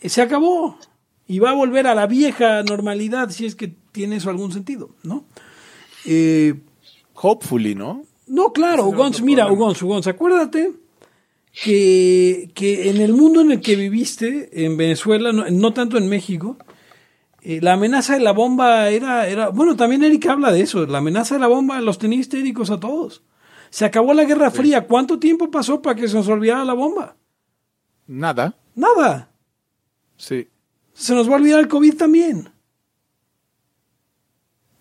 eh, 0.00 0.08
se 0.08 0.20
acabó 0.22 0.78
y 1.26 1.38
va 1.38 1.50
a 1.50 1.54
volver 1.54 1.86
a 1.86 1.94
la 1.94 2.06
vieja 2.06 2.62
normalidad 2.62 3.30
si 3.30 3.46
es 3.46 3.54
que 3.56 3.74
tiene 3.92 4.16
eso 4.16 4.28
algún 4.30 4.52
sentido, 4.52 4.90
¿no? 5.02 5.24
Eh, 6.04 6.54
Hopefully, 7.14 7.74
¿no? 7.74 8.04
no, 8.26 8.52
claro, 8.52 8.86
Ugons, 8.86 9.20
mira. 9.22 9.50
Ugons, 9.50 9.80
Ugons, 9.82 10.06
acuérdate 10.06 10.72
que, 11.52 12.50
que 12.54 12.88
en 12.90 12.96
el 13.00 13.12
mundo 13.12 13.40
en 13.40 13.52
el 13.52 13.60
que 13.60 13.76
viviste, 13.76 14.64
en 14.64 14.76
Venezuela, 14.76 15.32
no, 15.32 15.48
no 15.50 15.72
tanto 15.72 15.98
en 15.98 16.08
México, 16.08 16.56
eh, 17.42 17.60
la 17.60 17.74
amenaza 17.74 18.14
de 18.14 18.20
la 18.20 18.32
bomba 18.32 18.88
era, 18.88 19.28
era, 19.28 19.48
bueno, 19.50 19.76
también 19.76 20.02
Eric 20.04 20.26
habla 20.26 20.50
de 20.52 20.62
eso, 20.62 20.86
la 20.86 20.98
amenaza 20.98 21.34
de 21.34 21.40
la 21.40 21.48
bomba 21.48 21.80
los 21.80 21.98
tenía 21.98 22.18
histéricos 22.18 22.70
a 22.70 22.80
todos. 22.80 23.22
Se 23.70 23.84
acabó 23.84 24.12
la 24.14 24.24
Guerra 24.24 24.50
Fría, 24.50 24.86
¿cuánto 24.86 25.18
tiempo 25.18 25.50
pasó 25.50 25.80
para 25.82 25.96
que 25.98 26.06
se 26.08 26.14
nos 26.14 26.28
olvidara 26.28 26.64
la 26.64 26.74
bomba? 26.74 27.16
Nada. 28.06 28.54
Nada. 28.74 29.30
Sí. 30.16 30.48
Se 30.94 31.14
nos 31.14 31.28
va 31.28 31.34
a 31.34 31.36
olvidar 31.36 31.60
el 31.60 31.68
COVID 31.68 31.94
también. 31.96 32.48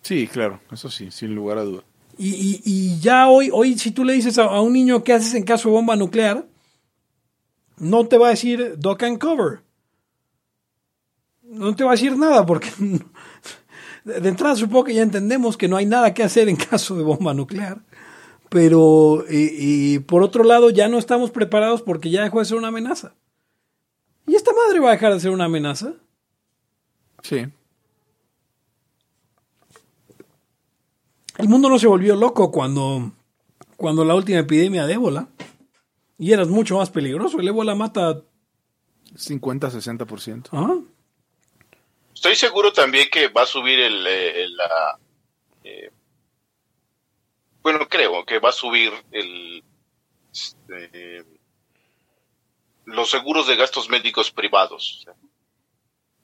Sí, 0.01 0.27
claro, 0.27 0.60
eso 0.71 0.89
sí, 0.89 1.10
sin 1.12 1.34
lugar 1.36 1.57
a 1.57 1.63
duda. 1.63 1.84
Y, 2.17 2.29
y- 2.29 2.62
y 2.65 2.99
ya 2.99 3.27
hoy, 3.29 3.49
hoy 3.53 3.77
si 3.77 3.91
tú 3.91 4.03
le 4.03 4.13
dices 4.13 4.38
a, 4.38 4.43
a 4.43 4.62
un 4.62 4.73
niño 4.73 5.03
qué 5.03 5.13
haces 5.13 5.34
en 5.36 5.43
caso 5.43 5.69
de 5.69 5.75
bomba 5.75 5.95
nuclear, 5.95 6.45
no 7.82 8.06
te 8.06 8.17
va 8.17 8.28
a 8.28 8.30
decir 8.30 8.76
duck 8.78 9.02
and 9.04 9.17
cover. 9.17 9.63
no 11.41 11.76
te 11.76 11.84
va 11.84 11.91
a 11.91 11.96
decir 11.96 12.15
nada 12.15 12.46
porque 12.46 12.70
de 14.06 14.30
entrada 14.30 14.56
supongo 14.56 14.86
que 14.86 14.94
ya 14.94 15.02
entendemos 15.02 15.58
que 15.58 15.67
no 15.67 15.78
hay 15.78 15.88
nada 15.88 16.13
que 16.13 16.22
hacer 16.22 16.48
en 16.48 16.56
caso 16.56 16.96
de 16.96 17.04
bomba 17.04 17.34
nuclear. 17.34 17.82
Pero, 18.50 19.24
y, 19.30 19.96
y 19.96 20.00
por 20.00 20.24
otro 20.24 20.44
lado, 20.44 20.70
ya 20.70 20.89
no 20.89 20.98
estamos 20.98 21.32
preparados 21.32 21.82
porque 21.82 22.10
ya 22.10 22.22
dejó 22.22 22.39
de 22.39 22.46
ser 22.46 22.58
una 22.58 22.67
amenaza. 22.67 23.15
¿Y 24.28 24.36
esta 24.36 24.52
madre 24.54 24.80
va 24.80 24.89
a 24.89 24.91
dejar 24.91 25.13
de 25.13 25.22
ser 25.22 25.32
una 25.32 25.46
amenaza? 25.46 25.94
Sí. 27.24 27.48
El 31.38 31.48
mundo 31.48 31.70
no 31.70 31.80
se 31.80 31.88
volvió 31.88 32.15
loco 32.15 32.52
cuando, 32.52 33.13
cuando 33.78 34.04
la 34.04 34.15
última 34.15 34.39
epidemia 34.39 34.86
de 34.86 34.94
ébola. 34.94 35.30
Y 36.21 36.31
era 36.34 36.45
mucho 36.45 36.77
más 36.77 36.91
peligroso. 36.91 37.39
El 37.39 37.47
ébola 37.47 37.73
mata. 37.73 38.21
50-60%. 39.15 40.49
¿ah? 40.51 40.79
Estoy 42.13 42.36
seguro 42.36 42.71
también 42.71 43.10
que 43.12 43.29
va 43.29 43.41
a 43.41 43.47
subir 43.47 43.79
el, 43.79 44.05
eh, 44.05 44.47
la, 44.49 44.99
eh, 45.63 45.91
bueno, 47.63 47.88
creo 47.89 48.23
que 48.23 48.38
va 48.38 48.49
a 48.49 48.51
subir 48.51 48.93
el, 49.12 49.63
este, 50.31 51.25
los 52.86 53.10
seguros 53.10 53.47
de 53.47 53.55
gastos 53.55 53.89
médicos 53.89 54.29
privados. 54.29 55.03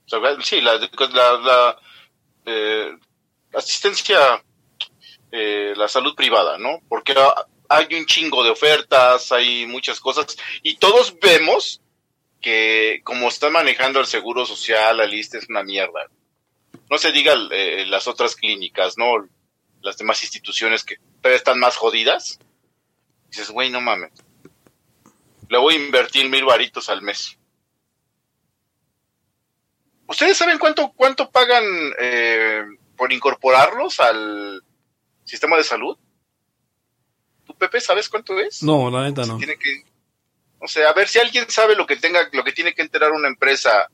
O 0.05 0.09
sea, 0.09 0.19
sí, 0.43 0.61
la, 0.61 0.77
la, 0.77 1.37
la 1.39 1.77
eh, 2.45 2.95
asistencia, 3.51 4.19
eh, 5.31 5.73
la 5.75 5.87
salud 5.87 6.13
privada, 6.13 6.59
¿no? 6.59 6.81
Porque 6.87 7.15
hay 7.69 7.95
un 7.95 8.05
chingo 8.05 8.43
de 8.43 8.49
ofertas, 8.49 9.31
hay 9.31 9.65
muchas 9.65 9.99
cosas, 9.99 10.37
y 10.63 10.77
todos 10.77 11.17
vemos 11.19 11.81
que 12.41 13.01
como 13.03 13.27
está 13.27 13.49
manejando 13.49 13.99
el 13.99 14.05
seguro 14.05 14.45
social, 14.45 14.97
la 14.97 15.05
lista 15.05 15.37
es 15.37 15.49
una 15.49 15.63
mierda. 15.63 16.07
No 16.89 16.97
se 16.97 17.11
diga 17.11 17.35
eh, 17.51 17.85
las 17.87 18.07
otras 18.07 18.35
clínicas, 18.35 18.97
¿no? 18.97 19.27
Las 19.81 19.97
demás 19.97 20.21
instituciones 20.23 20.83
que 20.83 20.97
todavía 21.21 21.37
están 21.37 21.59
más 21.59 21.75
jodidas. 21.75 22.39
Dices, 23.29 23.49
güey, 23.49 23.69
no 23.69 23.81
mames. 23.81 24.11
Le 25.49 25.57
voy 25.57 25.75
a 25.75 25.77
invertir 25.77 26.29
mil 26.29 26.45
varitos 26.45 26.89
al 26.89 27.01
mes. 27.01 27.37
¿Ustedes 30.07 30.37
saben 30.37 30.57
cuánto, 30.57 30.93
cuánto 30.95 31.29
pagan 31.29 31.65
eh, 31.99 32.63
por 32.95 33.11
incorporarlos 33.11 33.99
al 33.99 34.63
sistema 35.25 35.57
de 35.57 35.63
salud? 35.65 35.97
¿Tú, 37.57 37.65
Pepe, 37.65 37.81
sabes 37.81 38.09
cuánto 38.09 38.39
es? 38.39 38.63
No, 38.63 38.89
la 38.89 39.03
neta 39.03 39.25
no. 39.25 39.37
Tiene 39.37 39.57
que, 39.57 39.83
o 40.59 40.67
sea, 40.67 40.89
a 40.89 40.93
ver 40.93 41.07
si 41.07 41.19
alguien 41.19 41.49
sabe 41.49 41.75
lo 41.75 41.85
que 41.85 41.95
tenga, 41.95 42.29
lo 42.33 42.43
que 42.43 42.51
tiene 42.51 42.73
que 42.73 42.81
enterar 42.81 43.11
una 43.11 43.27
empresa 43.27 43.89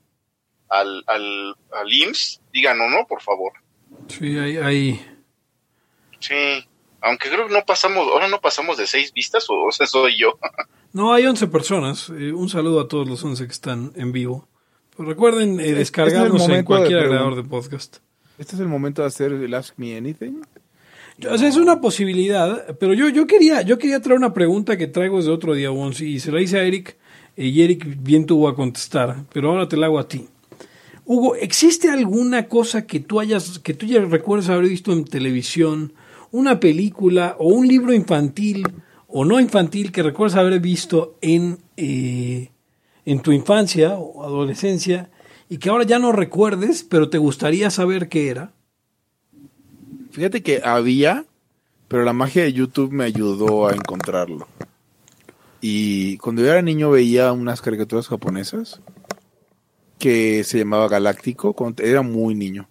al, 0.70 1.04
al, 1.08 1.56
al 1.72 1.94
IMSS, 1.94 2.42
díganos, 2.52 2.92
¿no? 2.92 3.08
Por 3.08 3.22
favor. 3.22 3.54
Sí, 4.08 4.38
hay, 4.38 4.58
hay... 4.58 5.10
Sí, 6.20 6.68
aunque 7.02 7.30
creo 7.30 7.48
que 7.48 7.54
no 7.54 7.66
pasamos, 7.66 8.08
ahora 8.08 8.28
no 8.28 8.40
pasamos 8.40 8.78
de 8.78 8.88
seis 8.88 9.12
vistas, 9.14 9.50
o, 9.50 9.66
o 9.66 9.72
sea, 9.72 9.88
soy 9.88 10.18
yo. 10.18 10.40
No, 10.94 11.12
hay 11.12 11.26
11 11.26 11.48
personas. 11.48 12.10
Eh, 12.10 12.32
un 12.32 12.50
saludo 12.50 12.80
a 12.80 12.88
todos 12.88 13.08
los 13.08 13.24
11 13.24 13.48
que 13.48 13.52
están 13.52 13.94
en 13.96 14.12
vivo. 14.12 14.48
Pues 14.96 15.10
recuerden 15.10 15.60
eh, 15.60 15.74
descargarnos 15.74 16.42
este 16.42 16.44
es 16.44 16.50
el 16.50 16.56
en 16.60 16.66
cualquier 16.66 17.00
de 17.00 17.06
agregador 17.06 17.36
de 17.36 17.44
podcast. 17.44 17.98
Este 18.38 18.56
es 18.56 18.62
el 18.62 18.68
momento 18.68 19.02
de 19.02 19.08
hacer 19.08 19.32
el 19.32 19.52
Ask 19.56 19.74
Me 19.78 19.98
Anything. 19.98 20.44
O 21.30 21.38
sea, 21.38 21.48
es 21.48 21.58
una 21.58 21.80
posibilidad, 21.80 22.76
pero 22.80 22.94
yo, 22.94 23.08
yo 23.10 23.28
quería, 23.28 23.62
yo 23.62 23.78
quería 23.78 24.02
traer 24.02 24.18
una 24.18 24.34
pregunta 24.34 24.78
que 24.78 24.88
traigo 24.88 25.18
desde 25.18 25.32
otro 25.32 25.54
día, 25.54 25.72
Once, 25.72 26.04
y 26.04 26.20
se 26.20 26.32
la 26.32 26.42
hice 26.42 26.58
a 26.58 26.64
Eric, 26.64 26.98
eh, 27.38 27.46
y 27.48 27.62
Eric 27.62 27.98
bien 28.02 28.26
tuvo 28.26 28.48
a 28.48 28.56
contestar, 28.56 29.26
pero 29.32 29.52
ahora 29.52 29.68
te 29.68 29.78
la 29.78 29.86
hago 29.86 30.00
a 30.00 30.08
ti. 30.08 30.28
Hugo, 31.06 31.36
¿existe 31.36 31.90
alguna 31.90 32.48
cosa 32.48 32.88
que 32.88 33.00
tú 33.00 33.20
hayas, 33.20 33.60
que 33.60 33.74
tú 33.74 33.86
ya 33.86 34.00
recuerdes 34.00 34.50
haber 34.50 34.70
visto 34.70 34.92
en 34.92 35.06
televisión, 35.06 35.94
una 36.32 36.60
película 36.60 37.36
o 37.40 37.50
un 37.50 37.68
libro 37.68 37.94
infantil 37.94 38.64
o 39.08 39.24
no 39.24 39.40
infantil 39.40 39.92
que 39.92 40.02
recuerdes 40.02 40.36
haber 40.36 40.60
visto 40.60 41.18
en, 41.22 41.60
eh, 41.78 42.50
en 43.06 43.20
tu 43.20 43.32
infancia 43.32 43.96
o 43.96 44.24
adolescencia 44.24 45.12
y 45.48 45.58
que 45.58 45.70
ahora 45.70 45.84
ya 45.84 46.00
no 46.00 46.12
recuerdes, 46.12 46.84
pero 46.84 47.10
te 47.10 47.20
gustaría 47.20 47.70
saber 47.70 48.10
qué 48.10 48.30
era? 48.30 48.54
Fíjate 50.14 50.44
que 50.44 50.62
había, 50.64 51.26
pero 51.88 52.04
la 52.04 52.14
magia 52.14 52.44
de 52.44 52.54
YouTube 52.54 52.92
me 52.92 53.04
ayudó 53.04 53.68
a 53.68 53.74
encontrarlo. 53.74 54.48
Y 55.60 56.18
cuando 56.18 56.44
yo 56.44 56.52
era 56.52 56.62
niño 56.62 56.92
veía 56.92 57.32
unas 57.32 57.64
caricaturas 57.64 58.08
japonesas 58.10 58.80
que 59.98 60.44
se 60.44 60.60
llamaba 60.60 60.88
Galáctico, 60.88 61.56
era 61.80 62.04
muy 62.04 62.36
niño. 62.36 62.70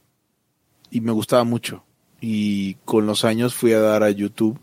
Y 0.89 1.01
me 1.01 1.11
gustaba 1.11 1.43
mucho. 1.43 1.83
Y 2.21 2.75
con 2.85 3.07
los 3.07 3.25
años 3.25 3.55
fui 3.55 3.73
a 3.73 3.81
dar 3.81 4.05
a 4.05 4.11
YouTube 4.11 4.61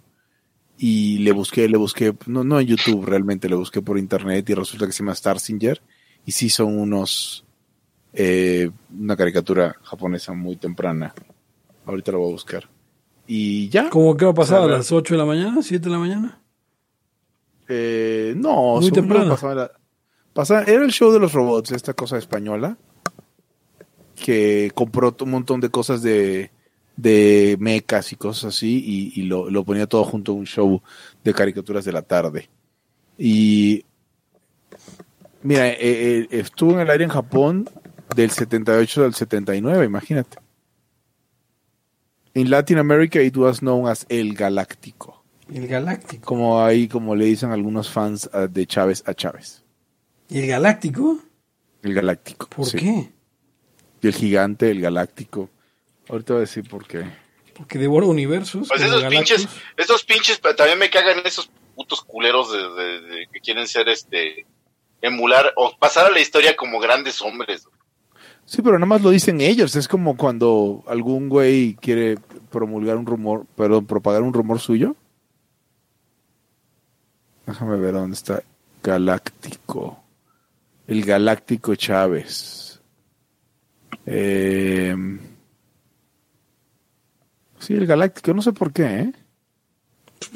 y 0.77 1.17
le 1.17 1.33
busqué, 1.33 1.67
le 1.67 1.75
busqué, 1.75 2.15
no, 2.27 2.45
no 2.45 2.61
en 2.61 2.67
YouTube 2.67 3.05
realmente, 3.05 3.49
le 3.49 3.55
busqué 3.55 3.81
por 3.81 3.97
internet 3.97 4.49
y 4.49 4.53
resulta 4.53 4.85
que 4.85 4.93
se 4.93 4.99
llama 4.99 5.15
Starsinger. 5.15 5.81
Y 6.25 6.31
sí 6.31 6.49
son 6.49 6.79
unos, 6.79 7.43
eh, 8.13 8.71
una 8.97 9.17
caricatura 9.17 9.75
japonesa 9.83 10.31
muy 10.31 10.55
temprana. 10.55 11.13
Ahorita 11.89 12.11
lo 12.11 12.19
voy 12.19 12.29
a 12.29 12.31
buscar. 12.33 12.69
Y 13.27 13.69
ya. 13.69 13.89
¿Cómo 13.89 14.15
que 14.15 14.25
va 14.25 14.31
a 14.31 14.35
pasar? 14.35 14.61
¿A 14.61 14.67
las 14.67 14.91
8 14.91 15.13
de 15.13 15.17
la 15.17 15.25
mañana? 15.25 15.57
¿7 15.61 15.79
de 15.79 15.89
la 15.89 15.97
mañana? 15.99 16.41
Eh, 17.67 18.33
no, 18.37 18.79
Muy 18.79 18.91
temprano. 18.91 19.29
pasaba 19.29 19.55
la- 19.55 19.71
pasaba- 20.33 20.63
era 20.63 20.83
el 20.83 20.91
show 20.91 21.11
de 21.11 21.19
los 21.19 21.33
robots, 21.33 21.71
esta 21.71 21.93
cosa 21.93 22.17
española, 22.17 22.77
que 24.15 24.71
compró 24.73 25.15
un 25.21 25.29
montón 25.31 25.59
de 25.61 25.69
cosas 25.69 26.01
de, 26.01 26.51
de 26.97 27.57
mecas 27.59 28.11
y 28.11 28.15
cosas 28.15 28.55
así, 28.55 28.83
y, 29.15 29.19
y 29.21 29.25
lo, 29.25 29.49
lo 29.49 29.63
ponía 29.63 29.85
todo 29.87 30.03
junto 30.03 30.31
a 30.31 30.35
un 30.35 30.45
show 30.45 30.81
de 31.23 31.33
caricaturas 31.33 31.85
de 31.85 31.91
la 31.91 32.01
tarde. 32.01 32.49
Y 33.17 33.85
mira, 35.43 35.67
eh, 35.69 35.77
eh, 35.79 36.27
estuvo 36.31 36.73
en 36.73 36.79
el 36.81 36.89
aire 36.89 37.03
en 37.03 37.09
Japón 37.11 37.69
del 38.15 38.31
78 38.31 39.05
al 39.05 39.13
79, 39.13 39.85
imagínate. 39.85 40.37
En 42.39 42.49
Latin 42.49 42.77
America 42.77 43.21
it 43.21 43.35
was 43.37 43.59
known 43.59 43.87
as 43.87 44.05
El 44.09 44.33
Galáctico 44.33 45.23
El 45.53 45.67
Galáctico. 45.67 46.25
como 46.25 46.63
ahí 46.63 46.87
como 46.87 47.15
le 47.15 47.25
dicen 47.25 47.51
algunos 47.51 47.89
fans 47.89 48.29
ah, 48.33 48.47
de 48.47 48.65
Chávez 48.67 49.03
a 49.07 49.13
Chávez. 49.13 49.63
¿Y 50.29 50.39
el 50.39 50.47
Galáctico? 50.47 51.19
El 51.81 51.93
Galáctico. 51.93 52.47
¿Por 52.47 52.65
sí. 52.65 52.77
qué? 52.77 53.09
Y 54.01 54.07
el 54.07 54.13
gigante, 54.13 54.69
el 54.69 54.79
Galáctico. 54.81 55.49
Ahorita 56.07 56.33
voy 56.33 56.39
a 56.39 56.41
decir 56.41 56.67
por 56.69 56.85
qué. 56.87 57.03
Porque 57.55 57.77
devora 57.79 58.05
universos. 58.05 58.67
Pues 58.67 58.81
esos 58.81 59.03
pinches, 59.05 59.47
esos 59.75 60.03
pinches, 60.03 60.39
también 60.39 60.77
me 60.79 60.89
cagan 60.89 61.17
esos 61.25 61.49
putos 61.75 62.01
culeros 62.03 62.51
de, 62.51 62.59
de- 62.83 63.01
de 63.01 63.27
que 63.31 63.39
quieren 63.41 63.67
ser 63.67 63.89
este, 63.89 64.45
emular 65.01 65.51
o 65.55 65.75
pasar 65.79 66.05
a 66.05 66.11
la 66.11 66.19
historia 66.19 66.55
como 66.55 66.79
grandes 66.79 67.21
hombres. 67.21 67.67
Sí, 68.49 68.63
pero 68.63 68.79
nada 68.79 68.87
más 68.87 69.03
lo 69.03 69.11
dicen 69.11 69.41
ellos. 69.41 69.75
Es 69.75 69.87
como 69.87 70.17
cuando 70.17 70.83
algún 70.87 71.29
güey 71.29 71.75
quiere 71.75 72.17
promulgar 72.49 72.97
un 72.97 73.05
rumor, 73.05 73.45
perdón, 73.55 73.85
propagar 73.85 74.23
un 74.23 74.33
rumor 74.33 74.59
suyo. 74.59 74.95
Déjame 77.45 77.77
ver 77.77 77.93
dónde 77.93 78.15
está. 78.15 78.41
Galáctico. 78.81 79.99
El 80.87 81.05
Galáctico 81.05 81.75
Chávez. 81.75 82.81
Eh, 84.07 84.95
sí, 87.59 87.73
el 87.75 87.85
Galáctico. 87.85 88.33
No 88.33 88.41
sé 88.41 88.51
por 88.53 88.73
qué, 88.73 88.83
¿eh? 88.99 89.13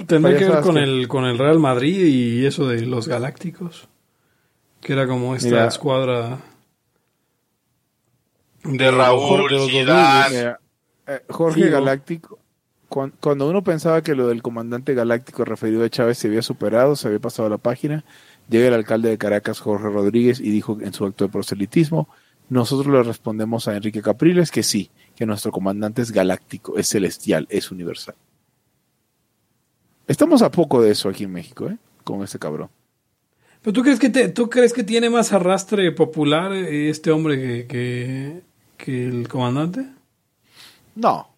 Tendría 0.05 0.37
que 0.37 0.45
ver 0.49 0.61
con 0.61 0.75
que- 0.75 0.83
el, 0.83 1.07
con 1.07 1.25
el 1.25 1.39
Real 1.39 1.59
Madrid 1.59 2.05
y 2.05 2.45
eso 2.45 2.67
de 2.67 2.81
los 2.85 3.07
Galácticos. 3.07 3.87
Que 4.81 4.93
era 4.93 5.07
como 5.07 5.35
esta 5.35 5.49
Mira. 5.49 5.67
escuadra 5.67 6.39
De 8.63 8.91
Raúl, 8.91 9.49
Zidane. 9.69 10.35
Mira, 10.37 10.59
eh, 11.07 11.19
Jorge 11.29 11.63
Figo. 11.63 11.71
Galáctico. 11.71 12.39
cuan- 12.89 13.13
Cuando 13.19 13.49
uno 13.49 13.63
pensaba 13.63 14.01
que 14.03 14.15
lo 14.15 14.27
del 14.27 14.41
comandante 14.41 14.93
galáctico 14.93 15.43
referido 15.45 15.83
a 15.83 15.89
Chávez 15.89 16.17
se 16.17 16.27
había 16.27 16.41
superado, 16.41 16.95
se 16.95 17.07
había 17.07 17.19
pasado 17.19 17.47
a 17.47 17.49
la 17.49 17.57
página, 17.57 18.03
llega 18.49 18.67
el 18.67 18.73
alcalde 18.75 19.09
de 19.09 19.17
Caracas, 19.17 19.59
Jorge 19.59 19.89
Rodríguez, 19.89 20.39
y 20.39 20.49
dijo 20.51 20.77
en 20.81 20.93
su 20.93 21.05
acto 21.05 21.25
de 21.25 21.31
proselitismo, 21.31 22.07
nosotros 22.49 22.93
le 22.93 23.01
respondemos 23.03 23.67
a 23.67 23.75
Enrique 23.75 24.01
Capriles 24.01 24.51
que 24.51 24.63
sí, 24.63 24.91
que 25.15 25.25
nuestro 25.25 25.51
comandante 25.51 26.01
es 26.03 26.11
galáctico, 26.11 26.77
es 26.77 26.87
celestial, 26.87 27.47
es 27.49 27.71
universal. 27.71 28.15
Estamos 30.07 30.41
a 30.41 30.51
poco 30.51 30.81
de 30.81 30.91
eso 30.91 31.09
aquí 31.09 31.23
en 31.23 31.31
México, 31.31 31.67
¿eh? 31.67 31.77
Con 32.03 32.21
este 32.23 32.37
cabrón. 32.37 32.69
¿Pero 33.61 33.73
tú 33.73 33.81
crees 33.81 33.99
que, 33.99 34.09
te- 34.09 34.27
tú 34.27 34.49
crees 34.49 34.73
que 34.73 34.83
tiene 34.83 35.09
más 35.09 35.31
arrastre 35.31 35.91
popular 35.93 36.51
eh, 36.51 36.89
este 36.89 37.11
hombre 37.11 37.39
que, 37.39 37.65
que, 37.67 38.41
que 38.77 39.07
el 39.07 39.27
comandante? 39.27 39.85
No, 40.95 41.33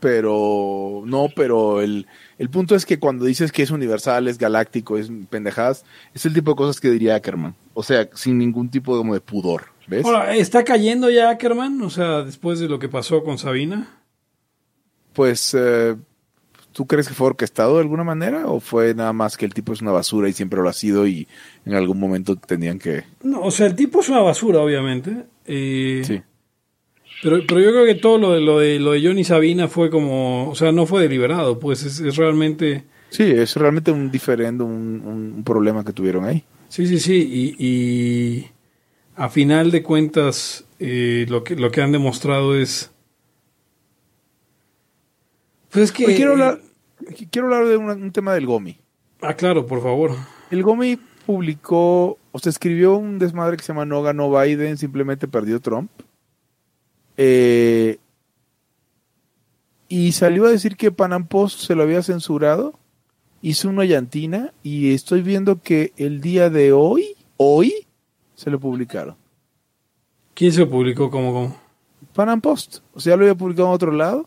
pero 0.00 1.02
no, 1.04 1.28
pero 1.34 1.80
el, 1.80 2.06
el 2.38 2.50
punto 2.50 2.74
es 2.74 2.86
que 2.86 2.98
cuando 2.98 3.26
dices 3.26 3.52
que 3.52 3.62
es 3.62 3.70
universal, 3.70 4.28
es 4.28 4.38
galáctico, 4.38 4.96
es 4.96 5.10
pendejadas, 5.28 5.84
es 6.14 6.24
el 6.26 6.32
tipo 6.34 6.52
de 6.52 6.56
cosas 6.56 6.80
que 6.80 6.90
diría 6.90 7.14
Ackerman. 7.16 7.54
O 7.74 7.82
sea, 7.82 8.08
sin 8.14 8.38
ningún 8.38 8.70
tipo 8.70 8.94
de, 8.94 9.00
como 9.00 9.14
de 9.14 9.20
pudor, 9.20 9.66
¿Ves? 9.86 10.04
Ahora, 10.06 10.36
¿está 10.36 10.64
cayendo 10.64 11.10
ya 11.10 11.30
Ackerman? 11.30 11.82
O 11.82 11.90
sea, 11.90 12.22
después 12.22 12.60
de 12.60 12.68
lo 12.68 12.78
que 12.78 12.88
pasó 12.88 13.24
con 13.24 13.38
Sabina. 13.38 13.98
Pues, 15.12 15.52
eh, 15.58 15.96
¿tú 16.72 16.86
crees 16.86 17.08
que 17.08 17.14
fue 17.14 17.26
orquestado 17.26 17.74
de 17.74 17.80
alguna 17.80 18.04
manera? 18.04 18.46
¿O 18.46 18.60
fue 18.60 18.94
nada 18.94 19.12
más 19.12 19.36
que 19.36 19.44
el 19.44 19.52
tipo 19.52 19.72
es 19.72 19.82
una 19.82 19.90
basura 19.90 20.28
y 20.28 20.32
siempre 20.32 20.60
lo 20.62 20.68
ha 20.68 20.72
sido 20.72 21.08
y 21.08 21.26
en 21.66 21.74
algún 21.74 21.98
momento 21.98 22.36
tenían 22.36 22.78
que... 22.78 23.02
No, 23.24 23.40
o 23.42 23.50
sea, 23.50 23.66
el 23.66 23.74
tipo 23.74 24.00
es 24.00 24.08
una 24.08 24.20
basura, 24.20 24.60
obviamente. 24.60 25.24
Eh, 25.44 26.02
Sí. 26.06 26.22
Pero, 27.22 27.42
pero 27.46 27.60
yo 27.60 27.70
creo 27.70 27.84
que 27.84 27.94
todo 27.96 28.16
lo 28.18 28.32
de, 28.32 28.40
lo 28.40 28.58
de 28.58 28.78
lo 28.80 28.92
de 28.92 29.02
Johnny 29.06 29.24
Sabina 29.24 29.68
fue 29.68 29.90
como, 29.90 30.48
o 30.50 30.54
sea, 30.54 30.72
no 30.72 30.86
fue 30.86 31.02
deliberado, 31.02 31.58
pues 31.58 31.82
es, 31.84 32.00
es 32.00 32.16
realmente, 32.16 32.84
Sí, 33.10 33.24
es 33.24 33.56
realmente 33.56 33.90
un 33.90 34.10
diferendo, 34.10 34.64
un, 34.64 35.02
un- 35.36 35.44
problema 35.44 35.84
que 35.84 35.92
tuvieron 35.92 36.24
ahí. 36.24 36.44
sí, 36.68 36.86
sí, 36.86 36.98
sí, 36.98 37.56
y, 37.58 37.66
y 37.66 38.48
a 39.16 39.28
final 39.28 39.70
de 39.70 39.82
cuentas 39.82 40.64
eh, 40.78 41.26
lo 41.28 41.44
que 41.44 41.56
lo 41.56 41.70
que 41.70 41.82
han 41.82 41.92
demostrado 41.92 42.56
es, 42.56 42.90
pues 45.70 45.84
es 45.86 45.92
que, 45.92 46.04
quiero 46.14 46.32
hablar, 46.32 46.60
quiero 47.30 47.48
hablar 47.48 47.68
de 47.68 47.76
un, 47.76 47.90
un 47.90 48.12
tema 48.12 48.34
del 48.34 48.46
Gomi. 48.46 48.78
ah, 49.22 49.34
claro, 49.34 49.66
por 49.66 49.82
favor, 49.82 50.12
El 50.50 50.62
Gomi 50.62 50.98
publicó, 51.26 52.18
o 52.32 52.38
sea, 52.38 52.50
escribió 52.50 52.94
un 52.96 53.18
desmadre 53.18 53.56
que 53.56 53.62
se 53.62 53.72
llama 53.72 53.84
No 53.84 54.02
ganó 54.02 54.30
Biden, 54.30 54.76
simplemente 54.78 55.28
perdió 55.28 55.60
Trump. 55.60 55.90
Eh, 57.22 57.98
y 59.88 60.12
salió 60.12 60.46
a 60.46 60.50
decir 60.50 60.76
que 60.76 60.90
Panam 60.90 61.26
Post 61.26 61.60
se 61.60 61.74
lo 61.74 61.82
había 61.82 62.02
censurado. 62.02 62.78
Hizo 63.42 63.68
una 63.68 63.84
llantina 63.84 64.52
y 64.62 64.94
estoy 64.94 65.20
viendo 65.22 65.60
que 65.60 65.92
el 65.98 66.20
día 66.22 66.48
de 66.48 66.72
hoy, 66.72 67.14
hoy, 67.36 67.86
se 68.34 68.50
lo 68.50 68.58
publicaron. 68.58 69.16
¿quién 70.34 70.52
se 70.52 70.64
publicó 70.64 71.10
como, 71.10 71.32
como? 71.34 71.60
Panam 72.14 72.40
Post. 72.40 72.78
O 72.94 73.00
sea, 73.00 73.12
ya 73.12 73.16
lo 73.18 73.24
había 73.24 73.34
publicado 73.34 73.68
en 73.68 73.74
otro 73.74 73.92
lado. 73.92 74.26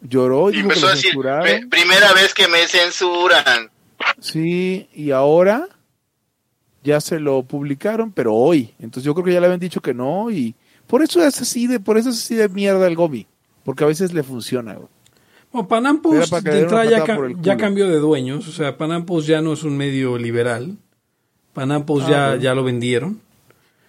Lloró 0.00 0.50
y 0.50 0.54
Y 0.54 0.56
dijo 0.56 0.68
que 0.70 0.74
empezó 0.74 0.86
lo 0.86 0.92
a 0.92 0.94
decir, 0.96 1.10
censuraron. 1.12 1.44
"Me- 1.60 1.66
primera 1.68 2.12
vez 2.12 2.34
que 2.34 2.48
me 2.48 2.66
censuran. 2.66 3.70
Sí, 4.18 4.88
y 4.92 5.12
ahora 5.12 5.68
ya 6.82 7.00
se 7.00 7.20
lo 7.20 7.44
publicaron, 7.44 8.10
pero 8.10 8.34
hoy. 8.34 8.74
Entonces 8.80 9.04
yo 9.04 9.14
creo 9.14 9.24
que 9.26 9.32
ya 9.34 9.40
le 9.40 9.46
habían 9.46 9.60
dicho 9.60 9.80
que 9.80 9.94
no 9.94 10.30
y 10.32 10.54
por 10.86 11.02
eso 11.02 11.22
es 11.24 11.40
así 11.40 11.66
de, 11.66 11.80
por 11.80 11.98
eso 11.98 12.10
es 12.10 12.18
así 12.18 12.34
de 12.34 12.48
mierda 12.48 12.86
el 12.86 12.94
Gomi, 12.96 13.26
porque 13.64 13.84
a 13.84 13.86
veces 13.86 14.12
le 14.12 14.22
funciona. 14.22 14.74
güey. 14.74 14.88
Bueno, 15.52 15.68
Panam 15.68 16.02
Post 16.02 16.32
de 16.32 16.60
entrada 16.60 16.84
ya, 16.84 17.04
ca- 17.04 17.56
cambió 17.56 17.88
de 17.88 17.98
dueños, 17.98 18.48
o 18.48 18.52
sea, 18.52 18.76
Panam 18.76 19.06
Post 19.06 19.28
ya 19.28 19.40
no 19.40 19.52
es 19.52 19.62
un 19.62 19.76
medio 19.76 20.18
liberal, 20.18 20.76
Panam 21.52 21.84
Post 21.86 22.06
Ah, 22.08 22.10
ya, 22.10 22.26
bueno. 22.28 22.42
ya 22.42 22.54
lo 22.54 22.64
vendieron. 22.64 23.20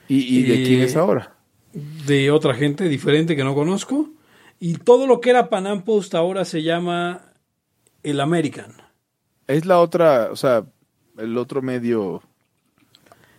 ¿Y, 0.07 0.37
y 0.39 0.43
de 0.43 0.63
quién 0.63 0.81
es 0.81 0.95
ahora? 0.95 1.31
de 2.05 2.31
otra 2.31 2.53
gente 2.53 2.87
diferente 2.87 3.35
que 3.35 3.43
no 3.43 3.53
conozco. 3.55 4.09
Y 4.61 4.75
todo 4.75 5.07
lo 5.07 5.19
que 5.19 5.31
era 5.31 5.49
Panam 5.49 5.81
Post 5.83 6.15
ahora 6.15 6.45
se 6.45 6.63
llama 6.63 7.21
el 8.03 8.21
American, 8.21 8.71
Es 9.47 9.65
la 9.65 9.79
otra, 9.81 10.29
o 10.31 10.35
sea, 10.35 10.63
el 11.17 11.37
otro 11.37 11.61
medio. 11.61 12.21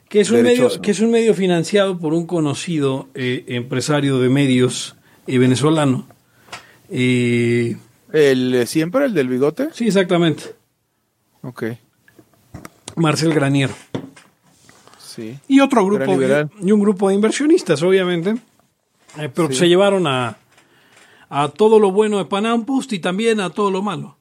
Que 0.08 0.20
es 0.20 0.30
un, 0.30 0.42
medio, 0.42 0.80
que 0.80 0.90
es 0.92 1.00
un 1.00 1.10
medio 1.10 1.34
financiado 1.34 1.98
por 1.98 2.14
un 2.14 2.26
conocido 2.26 3.08
eh, 3.14 3.44
empresario 3.48 4.18
de 4.20 4.28
medios 4.28 4.96
eh, 5.26 5.38
venezolano. 5.38 6.06
Eh, 6.90 7.76
El 8.12 8.66
siempre 8.66 9.04
el 9.06 9.14
del 9.14 9.28
bigote. 9.28 9.68
sí, 9.72 9.86
exactamente. 9.88 10.44
Ok, 11.42 11.64
Marcel 12.96 13.32
Granier. 13.34 13.70
sí. 14.98 15.38
Y 15.48 15.60
otro 15.60 15.84
grupo, 15.84 16.16
y 16.62 16.72
un 16.72 16.80
grupo 16.80 17.08
de 17.08 17.14
inversionistas, 17.14 17.82
obviamente. 17.82 18.30
Eh, 19.18 19.30
pero 19.34 19.48
Sí. 19.48 19.54
se 19.56 19.68
llevaron 19.68 20.06
a, 20.06 20.36
a 21.28 21.48
todo 21.48 21.78
lo 21.78 21.90
bueno 21.90 22.18
de 22.18 22.26
Panam 22.26 22.64
Post 22.64 22.92
y 22.92 22.98
también 22.98 23.40
a 23.40 23.50
todo 23.50 23.70
lo 23.70 23.82
malo. 23.82 24.16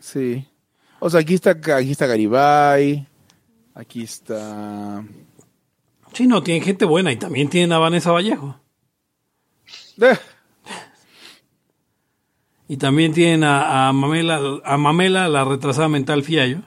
Sí. 0.00 0.44
O 1.00 1.10
sea, 1.10 1.20
aquí 1.20 1.34
está, 1.34 1.50
aquí 1.50 1.90
está 1.92 2.06
Garibay. 2.06 3.06
Aquí 3.78 4.02
está. 4.02 5.04
Sí, 6.12 6.26
no, 6.26 6.42
tienen 6.42 6.62
gente 6.64 6.84
buena 6.84 7.12
y 7.12 7.16
también 7.16 7.48
tienen 7.48 7.72
a 7.72 7.78
Vanessa 7.78 8.10
Vallejo. 8.10 8.58
Eh, 10.00 10.16
Y 12.66 12.76
también 12.76 13.12
tienen 13.14 13.44
a, 13.44 13.88
a 13.88 13.92
Mamela, 13.92 14.40
a 14.64 14.76
Mamela, 14.76 15.28
la 15.28 15.44
retrasada 15.44 15.88
mental 15.88 16.22
Fiallo, 16.22 16.62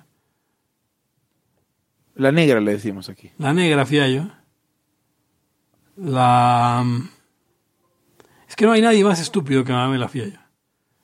la 2.16 2.32
negra 2.32 2.60
le 2.60 2.72
decimos 2.74 3.08
aquí. 3.10 3.32
la 3.38 3.54
negra 3.54 3.86
Fiallo. 3.86 4.28
La. 5.98 6.86
Es 8.48 8.56
que 8.56 8.66
no 8.66 8.72
hay 8.72 8.82
nadie 8.82 9.04
más 9.04 9.20
estúpido 9.20 9.64
que 9.64 9.74
Mamela 9.74 10.08
Fiallo. 10.08 10.40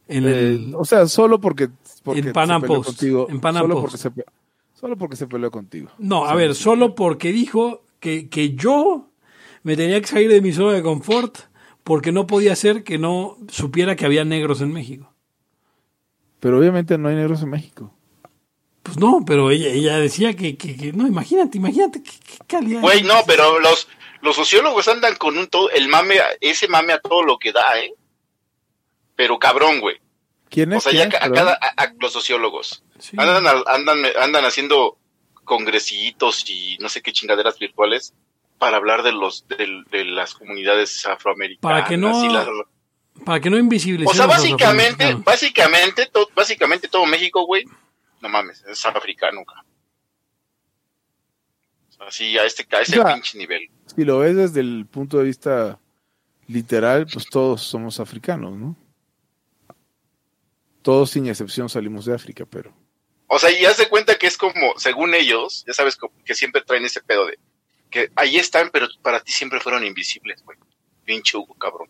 En 0.07 0.25
el, 0.25 0.71
Eh, 0.71 0.73
o 0.75 0.85
sea, 0.85 1.07
solo 1.07 1.39
porque, 1.41 1.69
porque 2.03 2.21
En 2.21 2.33
Panam 2.33 2.61
Post, 2.61 2.85
contigo. 2.89 3.27
en 3.29 3.39
Panam 3.39 3.63
solo, 3.63 3.81
Post. 3.81 4.03
Porque 4.05 4.21
se, 4.21 4.25
solo 4.79 4.97
porque 4.97 5.15
se 5.15 5.27
peleó 5.27 5.49
contigo. 5.51 5.89
no, 5.97 6.25
a 6.25 6.35
ver, 6.35 6.53
solo 6.55 6.93
porque 6.95 7.31
dijo 7.31 7.83
que, 7.99 8.29
que 8.29 8.53
yo 8.55 9.09
me 9.63 9.75
tenía 9.75 9.99
que 9.99 10.07
salir 10.07 10.29
de 10.29 10.41
mi 10.41 10.53
zona 10.53 10.73
de 10.73 10.83
confort 10.83 11.37
porque 11.83 12.11
no 12.11 12.27
podía 12.27 12.55
ser 12.55 12.83
que 12.83 12.97
no 12.97 13.37
supiera 13.49 13.95
que 13.95 14.05
había 14.05 14.23
negros 14.25 14.61
en 14.61 14.71
México. 14.73 15.13
Pero 16.39 16.59
obviamente 16.59 16.97
no 16.97 17.09
hay 17.09 17.15
negros 17.15 17.41
en 17.41 17.49
México. 17.49 17.93
Pues 18.83 18.97
no, 18.99 19.23
pero 19.25 19.49
ella, 19.51 19.69
ella 19.69 19.97
decía 19.97 20.35
que, 20.35 20.55
que, 20.57 20.77
que- 20.77 20.93
no, 20.93 21.07
imagínate, 21.07 21.57
imagínate 21.57 22.03
qué, 22.03 22.11
qué 22.25 22.37
calidad. 22.47 22.81
Güey, 22.81 23.03
no, 23.03 23.15
pero 23.25 23.59
los, 23.59 23.87
los 24.21 24.35
sociólogos 24.35 24.87
andan 24.87 25.15
con 25.15 25.37
un 25.37 25.47
todo, 25.47 25.69
el 25.71 25.87
mame, 25.89 26.15
ese 26.39 26.67
mame 26.67 26.93
a 26.93 26.99
todo 26.99 27.23
lo 27.23 27.37
que 27.39 27.51
da, 27.51 27.63
¿eh? 27.79 27.93
Pero 29.15 29.39
cabrón, 29.39 29.81
güey. 29.81 29.97
¿Quién 30.49 30.71
O 30.71 30.77
es? 30.77 30.83
sea, 30.83 30.91
¿Quién? 30.91 31.09
ya 31.09 31.17
a 31.25 31.31
cada, 31.31 31.53
a- 31.53 31.83
a 31.83 31.93
los 31.99 32.13
sociólogos. 32.13 32.83
Sí. 32.99 33.15
Andan, 33.19 33.45
al- 33.47 33.63
andan, 33.67 33.97
andan 34.19 34.45
haciendo 34.45 34.97
congresitos 35.43 36.49
y 36.49 36.77
no 36.79 36.89
sé 36.89 37.01
qué 37.01 37.11
chingaderas 37.13 37.57
virtuales 37.59 38.13
para 38.57 38.77
hablar 38.77 39.03
de 39.03 39.11
los 39.13 39.47
de, 39.47 39.83
de 39.91 40.03
las 40.05 40.33
comunidades 40.33 41.05
afroamericanas. 41.05 41.61
Para 41.61 41.85
que 41.87 41.95
no- 41.97 42.25
y 42.25 43.23
Para 43.23 43.39
que 43.39 43.49
no 43.49 43.57
invisibilicemos. 43.57 44.13
o 44.13 44.17
sea, 44.17 44.25
básicamente, 44.27 45.13
básicamente, 45.15 46.07
to- 46.07 46.29
básicamente 46.35 46.87
todo 46.87 47.05
México, 47.05 47.45
güey, 47.45 47.63
no 48.21 48.29
mames, 48.29 48.63
es 48.67 48.85
africano. 48.85 49.43
Así 51.99 52.37
a 52.37 52.45
este 52.45 52.65
a 52.75 52.81
ese 52.81 52.99
O 52.99 53.03
sea, 53.03 53.13
pinche 53.15 53.37
nivel. 53.37 53.69
Si 53.95 54.03
lo 54.05 54.19
ves 54.19 54.35
desde 54.35 54.59
el 54.59 54.85
punto 54.85 55.17
de 55.17 55.23
vista 55.25 55.79
literal, 56.47 57.07
pues 57.11 57.25
todos 57.29 57.61
somos 57.63 57.99
africanos, 57.99 58.55
¿no? 58.55 58.75
Todos 60.83 61.09
sin 61.09 61.27
excepción 61.27 61.67
salimos 61.69 62.05
de 62.05 62.13
África, 62.15 62.45
pero... 62.45 62.71
O 63.27 63.39
sea, 63.39 63.51
y 63.51 63.65
haz 63.65 63.77
de 63.77 63.89
cuenta 63.89 64.17
que 64.17 64.27
es 64.27 64.37
como, 64.37 64.77
según 64.77 65.13
ellos, 65.13 65.63
ya 65.67 65.73
sabes 65.73 65.97
que 66.25 66.33
siempre 66.35 66.61
traen 66.61 66.85
ese 66.85 67.01
pedo 67.01 67.25
de 67.25 67.37
que 67.89 68.09
ahí 68.15 68.37
están, 68.37 68.69
pero 68.71 68.87
para 69.01 69.21
ti 69.21 69.31
siempre 69.31 69.59
fueron 69.59 69.85
invisibles, 69.85 70.41
güey. 70.43 70.57
Pinche 71.05 71.37
Hugo, 71.37 71.53
cabrón. 71.55 71.89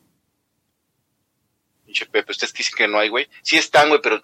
Pinche 1.85 2.05
Pepe, 2.05 2.31
ustedes 2.31 2.53
dicen 2.53 2.75
que 2.77 2.87
no 2.87 2.99
hay, 2.99 3.09
güey. 3.09 3.27
Sí 3.41 3.55
están, 3.57 3.89
güey, 3.89 4.01
pero 4.01 4.21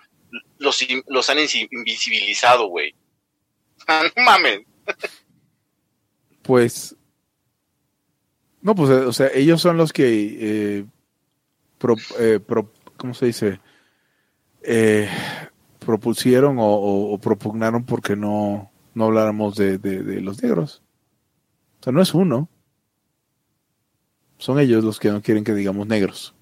los, 0.60 1.30
han 1.30 1.38
invisibilizado, 1.39 2.67
güey. 2.67 2.95
Ah, 3.88 4.04
no 4.15 4.23
mames. 4.23 4.62
Pues... 6.41 6.95
No, 8.62 8.76
pues, 8.76 8.89
eh, 8.91 8.93
o 9.06 9.12
sea, 9.12 9.30
ellos 9.34 9.62
son 9.62 9.76
los 9.76 9.91
que... 9.91 10.38
eh, 10.80 10.86
pro- 11.80 11.97
eh, 12.17 12.39
pro- 12.39 12.71
¿Cómo 12.95 13.13
se 13.13 13.26
dice? 13.26 13.60
Eh, 14.62 15.10
propusieron 15.84 16.58
o, 16.60 16.65
o- 16.65 17.13
o 17.13 17.17
propugnaron 17.19 17.86
porque 17.86 18.15
no, 18.15 18.72
no 18.93 19.06
habláramos 19.06 19.56
de, 19.56 19.78
de- 19.78 20.04
de 20.04 20.22
los 20.22 20.41
negros. 20.41 20.82
O 21.80 21.84
sea, 21.84 21.93
no 21.93 22.02
es 22.02 22.13
uno. 22.13 22.50
Son 24.38 24.60
ellos 24.60 24.84
los 24.84 25.00
que 25.00 25.10
no 25.10 25.22
quieren 25.22 25.43
que 25.43 25.54
digamos 25.54 25.88
negros. 25.88 26.34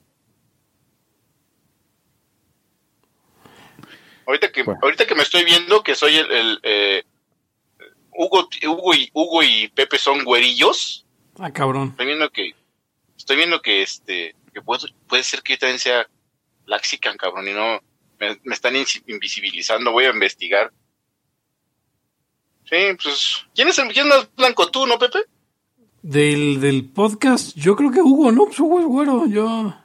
Ahorita 4.25 4.51
que, 4.51 4.63
Bueno. 4.63 4.79
ahorita 4.83 5.05
que 5.05 5.15
me 5.15 5.23
estoy 5.23 5.43
viendo 5.43 5.83
que 5.83 5.95
soy 5.95 6.15
el, 6.15 6.31
el, 6.31 6.59
eh, 6.63 7.03
Hugo, 8.13 8.47
Hugo 8.67 8.93
y 8.93 9.09
Hugo 9.13 9.43
y 9.43 9.67
Pepe 9.69 9.97
son 9.97 10.23
güerillos. 10.23 11.05
Ah, 11.39 11.51
cabrón. 11.51 11.89
Estoy 11.89 12.05
viendo 12.05 12.29
que, 12.29 12.55
estoy 13.17 13.35
viendo 13.37 13.61
que 13.61 13.81
este, 13.81 14.35
que 14.53 14.61
puede, 14.61 14.87
puede 15.07 15.23
ser 15.23 15.41
que 15.41 15.53
yo 15.53 15.59
también 15.59 15.79
sea 15.79 16.07
laxican, 16.65 17.17
cabrón, 17.17 17.47
y 17.47 17.53
no, 17.53 17.79
me, 18.21 18.39
me 18.43 18.53
están 18.53 18.73
invisibilizando, 19.07 19.91
voy 19.91 20.05
a 20.05 20.11
investigar. 20.11 20.71
Sí, 22.69 22.77
pues, 23.03 23.45
¿quién 23.53 23.67
es, 23.67 23.79
el, 23.79 23.91
quién 23.91 24.07
es 24.07 24.15
más 24.15 24.29
blanco 24.37 24.69
tú, 24.71 24.85
no, 24.87 24.97
Pepe? 24.97 25.19
Del, 26.01 26.61
del 26.61 26.85
podcast, 26.89 27.55
yo 27.57 27.75
creo 27.75 27.91
que 27.91 28.01
Hugo, 28.01 28.31
¿no? 28.31 28.45
Pues 28.45 28.59
Hugo 28.59 28.79
es 28.79 28.85
güero. 28.85 29.27
Yo, 29.27 29.75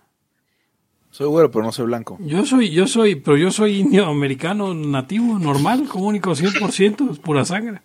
Soy 1.11 1.27
güero, 1.27 1.51
pero 1.51 1.65
no 1.65 1.73
soy 1.73 1.87
blanco. 1.87 2.19
yo 2.21 2.45
soy, 2.45 2.71
yo 2.71 2.87
soy, 2.87 3.17
pero 3.17 3.37
yo 3.39 3.51
soy 3.51 3.79
indio 3.81 4.07
americano 4.07 4.73
nativo, 4.75 5.39
normal, 5.39 5.89
común 5.89 6.15
y 6.17 6.21
100%, 6.21 7.11
es 7.11 7.19
pura 7.19 7.45
sangre. 7.45 7.81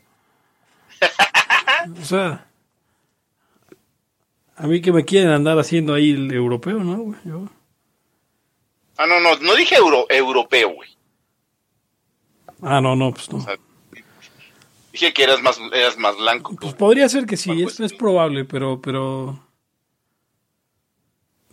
O 1.99 2.05
sea, 2.05 2.47
A 4.57 4.67
mí 4.67 4.81
que 4.81 4.91
me 4.91 5.03
quieren 5.05 5.29
andar 5.31 5.57
haciendo 5.57 5.93
ahí 5.95 6.11
el 6.11 6.31
europeo, 6.31 6.83
¿no? 6.83 6.97
güey? 6.97 7.19
Yo- 7.25 7.49
Ah, 9.01 9.07
no, 9.07 9.19
no, 9.19 9.35
no 9.37 9.55
dije 9.55 9.75
euro, 9.75 10.05
europeo, 10.09 10.75
güey. 10.75 10.89
Ah, 12.61 12.79
no, 12.81 12.95
no, 12.95 13.11
pues 13.11 13.31
no. 13.31 13.43
Dije 14.91 15.11
que 15.11 15.23
eras 15.23 15.41
más, 15.41 15.59
eras 15.73 15.97
más 15.97 16.17
blanco. 16.17 16.55
Pues 16.61 16.75
podría 16.75 17.09
ser 17.09 17.25
que 17.25 17.35
sí, 17.35 17.63
es, 17.63 17.79
es 17.79 17.93
probable, 17.93 18.45
pero, 18.45 18.79
pero, 18.79 19.43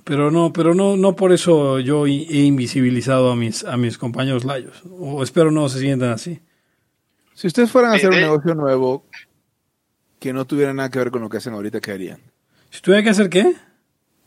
pero 0.05 0.31
no, 0.31 0.53
pero 0.53 0.75
no, 0.75 0.99
no 0.99 1.17
por 1.17 1.33
eso 1.33 1.79
yo 1.81 2.07
he 2.07 2.11
invisibilizado 2.11 3.31
a 3.31 3.37
mis, 3.37 3.65
a 3.65 3.79
mis 3.79 3.97
compañeros 3.97 4.45
layos. 4.45 4.83
O 5.01 5.23
espero 5.23 5.51
no 5.51 5.71
se 5.71 5.81
sientan 5.81 6.11
así. 6.11 6.43
Si 7.33 7.47
ustedes 7.47 7.71
fueran 7.71 7.93
a 7.93 7.95
hacer 7.95 8.11
un 8.11 8.21
negocio 8.21 8.55
nuevo 8.55 9.07
que 10.19 10.35
no 10.35 10.47
tuviera 10.47 10.75
nada 10.75 10.91
que 10.91 10.99
ver 10.99 11.11
con 11.11 11.23
lo 11.23 11.31
que 11.31 11.39
hacen 11.39 11.55
ahorita, 11.55 11.81
¿qué 11.81 11.93
harían? 11.93 12.21
Si 12.69 12.83
tuviera 12.83 13.03
que 13.03 13.11
hacer 13.11 13.31
qué? 13.31 13.57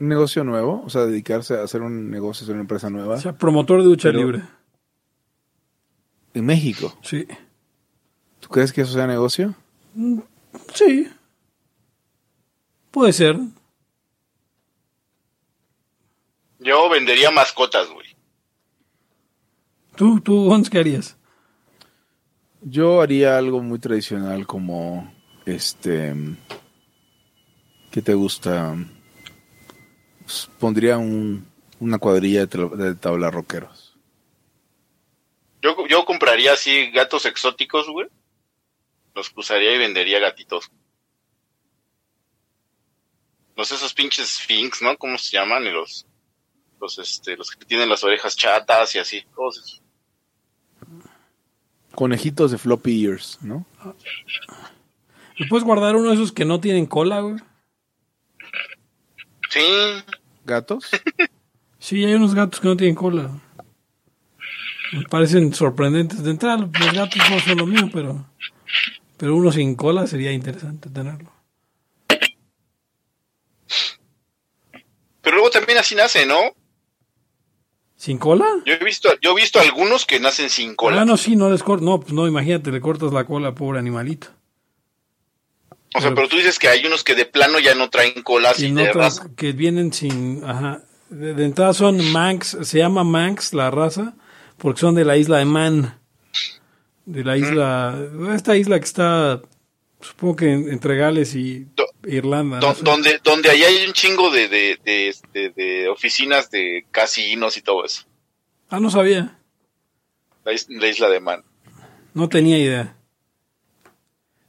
¿Un 0.01 0.07
negocio 0.09 0.43
nuevo? 0.43 0.81
O 0.83 0.89
sea, 0.89 1.05
dedicarse 1.05 1.53
a 1.59 1.63
hacer 1.63 1.83
un 1.83 2.09
negocio, 2.09 2.43
hacer 2.43 2.55
una 2.55 2.61
empresa 2.63 2.89
nueva. 2.89 3.17
O 3.17 3.19
sea, 3.21 3.37
promotor 3.37 3.83
de 3.83 3.85
lucha 3.85 4.09
Pero- 4.09 4.17
libre. 4.17 4.41
en 6.33 6.43
México. 6.43 6.97
Sí. 7.03 7.27
¿Tú 8.39 8.49
crees 8.49 8.73
que 8.73 8.81
eso 8.81 8.93
sea 8.93 9.05
negocio? 9.05 9.53
Sí. 10.73 11.07
Puede 12.89 13.13
ser. 13.13 13.37
Yo 16.57 16.89
vendería 16.89 17.29
mascotas, 17.29 17.87
güey. 17.91 18.07
¿Tú, 19.95 20.19
tú, 20.21 20.49
qué 20.71 20.79
harías? 20.79 21.15
Yo 22.63 23.01
haría 23.01 23.37
algo 23.37 23.61
muy 23.61 23.77
tradicional 23.77 24.47
como 24.47 25.13
este 25.45 26.15
¿qué 27.91 28.01
te 28.01 28.15
gusta? 28.15 28.75
Pues, 30.31 30.49
pondría 30.59 30.97
un, 30.97 31.45
una 31.81 31.97
cuadrilla 31.97 32.45
de, 32.45 32.69
de 32.69 32.95
tabla 32.95 33.29
rockeros. 33.29 33.97
Yo, 35.61 35.75
yo 35.89 36.05
compraría 36.05 36.53
así 36.53 36.89
gatos 36.91 37.25
exóticos, 37.25 37.89
güey. 37.89 38.07
Los 39.13 39.29
cruzaría 39.29 39.75
y 39.75 39.77
vendería 39.77 40.19
gatitos. 40.19 40.71
No 43.57 43.65
sé, 43.65 43.75
esos 43.75 43.93
pinches 43.93 44.37
sphinx, 44.37 44.81
¿no? 44.81 44.97
¿Cómo 44.97 45.17
se 45.17 45.31
llaman? 45.35 45.65
Y 45.65 45.71
los, 45.71 46.07
los, 46.79 46.97
este, 46.97 47.35
los 47.35 47.51
que 47.51 47.65
tienen 47.65 47.89
las 47.89 48.05
orejas 48.05 48.37
chatas 48.37 48.95
y 48.95 48.99
así. 48.99 49.25
Todos 49.35 49.57
esos. 49.57 49.81
Conejitos 51.93 52.51
de 52.51 52.57
floppy 52.57 53.05
ears, 53.05 53.37
¿no? 53.41 53.65
¿Le 55.35 55.47
puedes 55.47 55.65
guardar 55.65 55.97
uno 55.97 56.07
de 56.07 56.15
esos 56.15 56.31
que 56.31 56.45
no 56.45 56.61
tienen 56.61 56.85
cola, 56.85 57.19
güey? 57.19 57.35
Sí, 59.49 59.59
Gatos. 60.45 60.89
Sí, 61.79 62.05
hay 62.05 62.13
unos 62.13 62.35
gatos 62.35 62.59
que 62.59 62.67
no 62.67 62.77
tienen 62.77 62.95
cola. 62.95 63.31
Me 64.93 65.03
parecen 65.03 65.53
sorprendentes. 65.53 66.23
De 66.23 66.31
entrada, 66.31 66.57
los 66.57 66.93
gatos 66.93 67.21
no 67.29 67.39
son 67.39 67.57
lo 67.57 67.65
mío, 67.65 67.89
pero, 67.91 68.25
pero 69.17 69.35
uno 69.35 69.51
sin 69.51 69.75
cola 69.75 70.05
sería 70.05 70.31
interesante 70.31 70.89
tenerlo. 70.89 71.31
pero 75.21 75.37
luego 75.37 75.49
también 75.49 75.77
así 75.77 75.95
nace, 75.95 76.25
¿no? 76.25 76.35
¿Sin 77.95 78.17
cola? 78.17 78.45
Yo 78.65 78.73
he 78.73 78.83
visto, 78.83 79.09
yo 79.21 79.31
he 79.31 79.35
visto 79.35 79.59
algunos 79.59 80.05
que 80.05 80.19
nacen 80.19 80.49
sin 80.49 80.75
cola. 80.75 81.01
Ah, 81.01 81.05
no, 81.05 81.17
sí, 81.17 81.35
no 81.35 81.49
les 81.49 81.63
cortas. 81.63 81.85
No, 81.85 81.99
pues 81.99 82.13
no, 82.13 82.27
imagínate, 82.27 82.71
le 82.71 82.81
cortas 82.81 83.13
la 83.13 83.25
cola, 83.25 83.55
pobre 83.55 83.79
animalito. 83.79 84.27
O 85.93 86.01
sea, 86.01 86.13
pero 86.15 86.27
tú 86.27 86.37
dices 86.37 86.57
que 86.59 86.67
hay 86.67 86.85
unos 86.85 87.03
que 87.03 87.15
de 87.15 87.25
plano 87.25 87.59
ya 87.59 87.75
no 87.75 87.89
traen 87.89 88.21
cola 88.23 88.53
Y 88.57 88.71
no 88.71 88.81
de 88.81 88.91
tra- 88.91 88.93
raza. 88.93 89.29
que 89.35 89.51
vienen 89.51 89.91
sin. 89.93 90.43
Ajá. 90.45 90.83
De, 91.09 91.33
de 91.33 91.43
entrada 91.45 91.73
son 91.73 92.11
Manx, 92.11 92.57
se 92.61 92.77
llama 92.77 93.03
Manx 93.03 93.53
la 93.53 93.69
raza, 93.71 94.13
porque 94.57 94.79
son 94.79 94.95
de 94.95 95.03
la 95.05 95.17
isla 95.17 95.39
de 95.39 95.45
Man. 95.45 95.99
De 97.05 97.23
la 97.23 97.35
isla. 97.37 97.97
Esta 98.33 98.55
isla 98.55 98.79
que 98.79 98.85
está, 98.85 99.41
supongo 99.99 100.37
que 100.37 100.51
en- 100.53 100.69
entre 100.71 100.95
Gales 100.95 101.35
y 101.35 101.65
Do- 101.75 101.87
Irlanda. 102.07 102.59
donde, 102.81 103.19
donde 103.23 103.49
ahí 103.49 103.63
hay 103.63 103.85
un 103.85 103.91
chingo 103.93 104.29
de, 104.31 104.47
de, 104.47 104.79
de, 104.85 105.09
este, 105.09 105.49
de 105.49 105.89
oficinas 105.89 106.49
de 106.51 106.85
casinos 106.91 107.57
y 107.57 107.61
todo 107.61 107.83
eso. 107.85 108.03
Ah, 108.69 108.79
no 108.79 108.89
sabía. 108.89 109.37
La 110.45 110.53
isla 110.87 111.09
de 111.09 111.19
Man. 111.19 111.43
No 112.13 112.29
tenía 112.29 112.57
idea. 112.57 112.95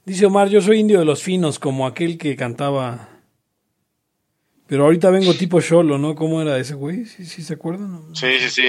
Dice 0.05 0.25
Omar, 0.25 0.49
yo 0.49 0.61
soy 0.61 0.79
indio 0.79 0.99
de 0.99 1.05
los 1.05 1.23
finos, 1.23 1.59
como 1.59 1.87
aquel 1.87 2.17
que 2.17 2.35
cantaba. 2.35 3.09
Pero 4.67 4.83
ahorita 4.85 5.09
vengo 5.09 5.33
tipo 5.33 5.61
Cholo, 5.61 5.97
¿no? 5.97 6.15
¿Cómo 6.15 6.41
era 6.41 6.57
ese 6.57 6.73
güey? 6.73 7.05
¿Sí, 7.05 7.25
sí 7.25 7.41
se 7.41 7.53
acuerdan? 7.53 8.13
Sí, 8.13 8.27
sí, 8.39 8.49
sí. 8.49 8.61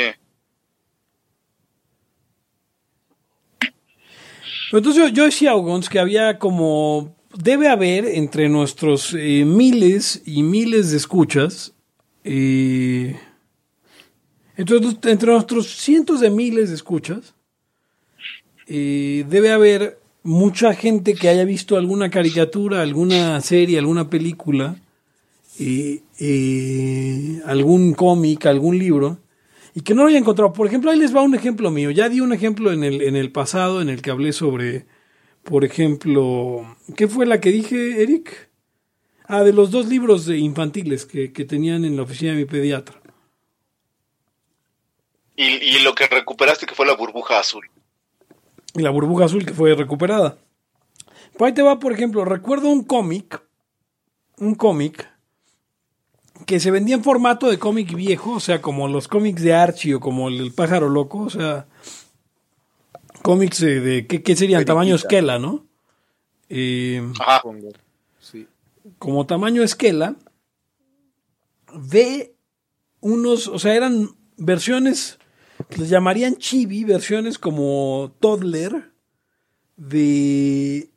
Pero 4.71 4.79
entonces 4.79 5.03
yo, 5.03 5.09
yo 5.09 5.25
decía, 5.25 5.55
Ogons, 5.55 5.89
que 5.89 5.99
había 5.99 6.39
como... 6.39 7.17
Debe 7.37 7.69
haber 7.69 8.07
entre 8.07 8.49
nuestros 8.49 9.13
eh, 9.19 9.45
miles 9.45 10.23
y 10.25 10.45
miles 10.45 10.93
de 10.93 10.99
escuchas, 10.99 11.75
eh, 12.23 13.19
entre, 14.57 14.79
nuestros- 14.79 15.13
entre 15.13 15.33
nuestros 15.33 15.67
cientos 15.67 16.21
de 16.21 16.31
miles 16.31 16.69
de 16.69 16.77
escuchas, 16.77 17.35
eh, 18.69 19.25
debe 19.29 19.51
haber 19.51 19.99
mucha 20.25 20.75
gente 20.75 21.15
que 21.15 21.29
haya 21.29 21.45
visto 21.45 21.77
alguna 21.77 22.11
caricatura, 22.11 22.83
alguna 22.83 23.41
serie, 23.41 23.79
alguna 23.79 24.11
película, 24.11 24.77
eh, 25.61 26.03
algún 27.45 27.95
cómic, 27.95 28.47
algún 28.47 28.79
libro, 28.79 29.19
y 29.75 29.83
que 29.83 29.95
no 29.95 30.03
lo 30.03 30.09
haya 30.09 30.19
encontrado. 30.19 30.53
Por 30.53 30.67
ejemplo, 30.67 30.91
ahí 30.91 30.99
les 30.99 31.15
va 31.15 31.23
un 31.23 31.35
ejemplo 31.35 31.71
mío. 31.71 31.91
Ya 31.91 32.09
di 32.09 32.21
un 32.21 32.33
ejemplo 32.33 32.73
en 32.73 32.83
el, 32.85 33.03
en 33.03 33.17
el 33.17 33.31
pasado 33.31 33.83
en 33.83 33.89
el 33.89 34.03
que 34.03 34.11
hablé 34.11 34.33
sobre, 34.33 34.87
por 35.45 35.65
ejemplo, 35.65 36.67
¿qué 36.97 37.07
fue 37.07 37.27
la 37.27 37.41
que 37.41 37.51
dije, 37.51 38.03
Eric? 38.03 38.51
Ah, 39.27 39.43
de 39.43 39.53
los 39.53 39.71
dos 39.71 39.87
libros 39.87 40.29
infantiles 40.29 41.07
que, 41.07 41.33
que 41.33 41.45
tenían 41.45 41.85
en 41.85 41.97
la 41.97 42.03
oficina 42.03 42.33
de 42.33 42.39
mi 42.39 42.45
pediatra. 42.45 43.01
Y, 45.37 45.45
y 45.45 45.81
lo 45.81 45.95
que 45.95 46.07
recuperaste 46.07 46.67
que 46.67 46.75
fue 46.75 46.87
la 46.87 46.95
burbuja 46.95 47.41
azul. 47.41 47.69
Y 48.75 48.83
la 48.83 48.91
burbuja 48.91 49.27
azul 49.27 49.45
que 49.45 49.55
fue 49.55 49.75
recuperada. 49.75 50.37
Pues 51.37 51.49
ahí 51.49 51.55
te 51.55 51.63
va, 51.63 51.79
por 51.79 51.93
ejemplo, 51.93 52.25
recuerdo 52.25 52.69
un 52.69 52.85
cómic, 52.85 53.43
un 54.39 54.55
cómic 54.55 55.09
que 56.47 56.61
se 56.61 56.71
vendía 56.71 56.95
en 56.95 57.05
formato 57.05 57.49
de 57.49 57.59
cómic 57.59 57.95
viejo, 57.95 58.33
o 58.33 58.41
sea, 58.41 58.61
como 58.61 58.89
los 58.89 59.09
cómics 59.09 59.43
de 59.43 59.55
Archie 59.55 59.95
o 59.95 60.01
como 60.01 60.29
el, 60.29 60.41
el 60.41 60.53
pájaro 60.53 60.89
loco, 60.89 61.21
o 61.21 61.31
sea, 61.31 61.67
cómics 63.23 63.61
de, 63.61 64.07
¿qué, 64.07 64.23
qué 64.23 64.37
serían? 64.37 64.65
Tamaño 64.65 64.95
esquela, 64.95 65.39
¿no? 65.39 65.65
Eh, 66.51 67.03
Ajá. 67.21 67.43
Sí. 68.21 68.47
como 68.99 69.27
tamaño 69.27 69.63
esquela, 69.63 70.17
de 71.73 72.35
unos, 73.01 73.49
o 73.49 73.59
sea, 73.59 73.75
eran 73.75 74.11
versiones, 74.37 75.19
les 75.79 75.89
llamarían 75.89 76.37
chibi, 76.37 76.85
versiones 76.85 77.39
como 77.39 78.13
toddler 78.21 78.93
de 79.77 80.91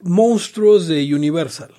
monstruos 0.00 0.88
de 0.88 1.14
Universal. 1.14 1.72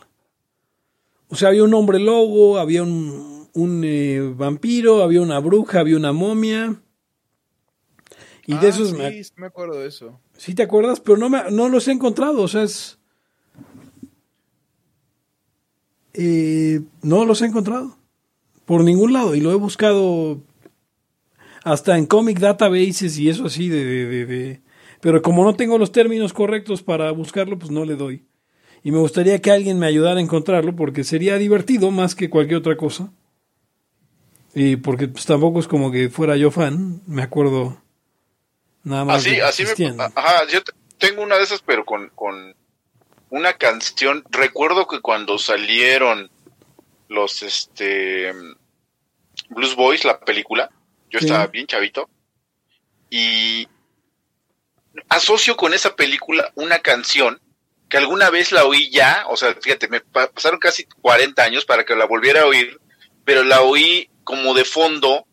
O 1.29 1.35
sea, 1.35 1.49
había 1.49 1.63
un 1.63 1.73
hombre 1.73 1.99
lobo, 1.99 2.57
había 2.57 2.83
un, 2.83 3.49
un, 3.53 3.81
eh, 3.83 4.21
vampiro, 4.35 5.03
había 5.03 5.21
una 5.21 5.39
bruja, 5.39 5.81
había 5.81 5.97
una 5.97 6.13
momia. 6.13 6.81
Y 8.45 8.53
de 8.53 8.67
Ah, 8.67 8.69
esos 8.69 8.89
sí, 8.91 8.95
me, 8.95 9.23
sí 9.23 9.31
me 9.35 9.47
acuerdo 9.47 9.79
de 9.79 9.87
eso. 9.87 10.19
Sí 10.37 10.55
te 10.55 10.63
acuerdas, 10.63 11.01
pero 11.01 11.17
no, 11.17 11.29
me, 11.29 11.51
no 11.51 11.67
los 11.67 11.87
he 11.87 11.91
encontrado, 11.91 12.41
o 12.41 12.47
sea, 12.47 12.63
es... 12.63 12.97
Eh, 16.13 16.81
no 17.03 17.25
los 17.25 17.41
he 17.41 17.45
encontrado 17.45 17.97
por 18.65 18.83
ningún 18.83 19.13
lado 19.13 19.35
y 19.35 19.41
lo 19.41 19.51
he 19.51 19.55
buscado 19.55 20.41
hasta 21.71 21.97
en 21.97 22.05
comic 22.05 22.39
databases 22.39 23.17
y 23.17 23.29
eso 23.29 23.45
así 23.45 23.69
de, 23.69 23.83
de- 23.85 24.05
de- 24.07 24.25
de- 24.25 24.61
Pero 25.01 25.21
como 25.21 25.43
no 25.43 25.55
tengo 25.55 25.77
los 25.77 25.91
términos 25.91 26.33
correctos 26.33 26.81
para 26.83 27.11
buscarlo, 27.11 27.57
pues 27.59 27.71
no 27.71 27.85
le 27.85 27.95
doy. 27.95 28.25
Y 28.83 28.91
me 28.91 28.99
gustaría 28.99 29.41
que 29.41 29.51
alguien 29.51 29.79
me 29.79 29.85
ayudara 29.87 30.19
a 30.19 30.23
encontrarlo 30.23 30.75
porque 30.75 31.03
sería 31.03 31.37
divertido 31.37 31.91
más 31.91 32.15
que 32.15 32.29
cualquier 32.29 32.59
otra 32.59 32.77
cosa. 32.77 33.11
Y 34.55 34.77
porque 34.77 35.07
pues, 35.07 35.25
tampoco 35.25 35.59
es 35.59 35.67
como 35.67 35.91
que 35.91 36.09
fuera 36.09 36.35
yo 36.37 36.49
fan, 36.51 37.01
me 37.05 37.21
acuerdo 37.21 37.81
nada 38.83 39.05
más. 39.05 39.17
Así, 39.17 39.31
de 39.35 39.41
así 39.43 39.63
me, 39.63 39.69
ajá, 40.15 40.47
yo 40.51 40.63
te- 40.63 40.71
tengo 40.97 41.21
una 41.21 41.37
de 41.37 41.43
esas, 41.43 41.61
pero 41.61 41.85
con, 41.85 42.09
con 42.15 42.55
una 43.29 43.53
canción. 43.53 44.23
Recuerdo 44.31 44.87
que 44.87 45.01
cuando 45.01 45.37
salieron 45.37 46.29
los 47.09 47.43
este 47.43 48.31
Blues 49.49 49.75
Boys, 49.75 50.05
la 50.05 50.19
película, 50.21 50.71
yo 51.09 51.19
Sí. 51.19 51.25
estaba 51.25 51.47
bien 51.47 51.67
chavito. 51.67 52.09
Y 53.09 53.67
asocio 55.09 55.55
con 55.55 55.73
esa 55.73 55.95
película 55.95 56.51
una 56.55 56.79
canción 56.79 57.39
que 57.89 57.97
alguna 57.97 58.29
vez 58.29 58.51
la 58.51 58.65
oí 58.65 58.89
ya, 58.91 59.23
o 59.29 59.37
sea, 59.37 59.55
fíjate, 59.55 59.87
me 59.87 60.01
pa- 60.01 60.29
pasaron 60.29 60.59
casi 60.59 60.83
40 61.01 61.43
años 61.43 61.63
para 61.65 61.85
que 61.85 61.95
la 61.95 62.05
volviera 62.05 62.41
a 62.41 62.45
oír, 62.45 62.79
pero 63.23 63.43
la 63.43 63.61
oí 63.61 64.09
como 64.25 64.53
de 64.53 64.65
fondo, 64.65 65.25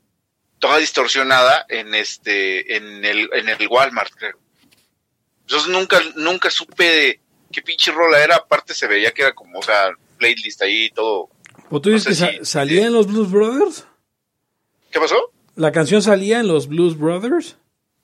toda 0.61 0.79
distorsionada 0.79 1.66
en 1.68 1.95
este, 1.97 2.77
en 2.77 3.05
el, 3.05 3.29
en 3.33 3.49
el 3.49 3.66
Walmart, 3.68 4.12
creo. 4.14 4.39
Entonces 5.41 5.68
nunca, 5.68 6.01
nunca 6.14 6.49
supe 6.49 6.85
de 6.85 7.20
qué 7.51 7.61
pinche 7.61 7.91
rola 7.91 8.22
era, 8.22 8.37
aparte 8.37 8.72
se 8.72 8.87
veía 8.87 9.11
que 9.12 9.22
era 9.22 9.35
como, 9.35 9.59
o 9.59 9.62
sea, 9.62 9.91
playlist 10.16 10.62
ahí 10.62 10.85
y 10.85 10.91
todo. 10.91 11.29
¿O 11.70 11.81
tú 11.81 11.91
dices 11.91 12.07
No 12.07 12.11
que 12.11 12.14
sé 12.14 12.39
sa- 12.39 12.45
si- 12.45 12.51
salía 12.53 12.87
en 12.87 12.93
los 12.93 13.09
Blues 13.09 13.31
Brothers? 13.33 13.85
¿Qué 14.93 15.01
pasó? 15.01 15.33
¿La 15.57 15.72
canción 15.72 16.02
salía 16.02 16.40
en 16.40 16.48
los 16.48 16.66
Blues 16.68 16.96
Brothers? 16.98 17.57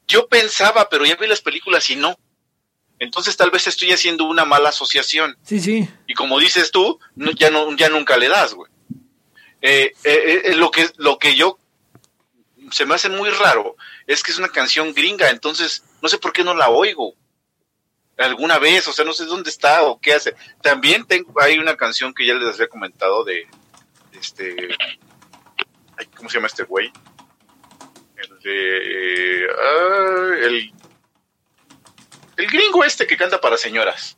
Yo 0.07 0.29
pensaba, 0.29 0.89
pero 0.89 1.05
ya 1.05 1.17
vi 1.17 1.27
las 1.27 1.41
películas 1.41 1.89
y 1.91 1.97
no. 1.97 2.17
Entonces 2.99 3.37
tal 3.37 3.51
vez 3.51 3.67
estoy 3.67 3.93
haciendo 3.93 4.25
una 4.25 4.45
mala 4.45 4.69
asociación. 4.69 5.37
Sí, 5.43 5.61
sí. 5.61 5.89
Y 6.07 6.15
como 6.15 6.39
dices 6.39 6.71
tú, 6.71 6.99
no- 7.17 7.31
ya, 7.33 7.51
no, 7.51 7.75
ya 7.77 7.89
nunca 7.89 8.17
le 8.17 8.29
das, 8.29 8.55
güey. 8.55 8.71
Eh, 9.63 9.93
eh, 10.05 10.43
eh, 10.47 10.55
lo, 10.57 10.71
que, 10.71 10.89
lo 10.97 11.19
que 11.19 11.35
yo 11.37 11.59
se 12.71 12.87
me 12.87 12.95
hace 12.95 13.09
muy 13.09 13.31
raro 13.31 13.77
es 14.07 14.23
que 14.23 14.33
es 14.33 14.39
una 14.39 14.49
canción 14.49 14.95
gringa, 14.95 15.31
entonces 15.31 15.85
no 16.03 16.09
sé 16.09 16.19
por 16.19 16.33
qué 16.33 16.45
no 16.45 16.55
la 16.55 16.71
oigo 16.71 17.15
alguna 18.17 18.59
vez, 18.59 18.87
o 18.87 18.93
sea, 18.93 19.05
no 19.05 19.13
sé 19.15 19.25
dónde 19.25 19.49
está 19.51 19.83
o 19.85 19.99
qué 19.99 20.13
hace. 20.13 20.35
También 20.63 21.07
tengo, 21.07 21.33
hay 21.41 21.59
una 21.59 21.77
canción 21.77 22.13
que 22.13 22.27
ya 22.27 22.35
les 22.35 22.55
había 22.55 22.69
comentado 22.69 23.25
de, 23.25 23.47
este, 24.13 24.69
ay, 25.97 26.07
¿cómo 26.15 26.29
se 26.29 26.37
llama 26.37 26.49
este 26.49 26.65
güey? 26.65 26.93
El 28.21 28.39
de, 28.41 29.47
ah, 29.51 30.31
el, 30.43 30.73
el 32.37 32.47
gringo 32.47 32.85
este 32.85 33.07
que 33.07 33.17
canta 33.17 33.41
para 33.41 33.57
señoras. 33.57 34.17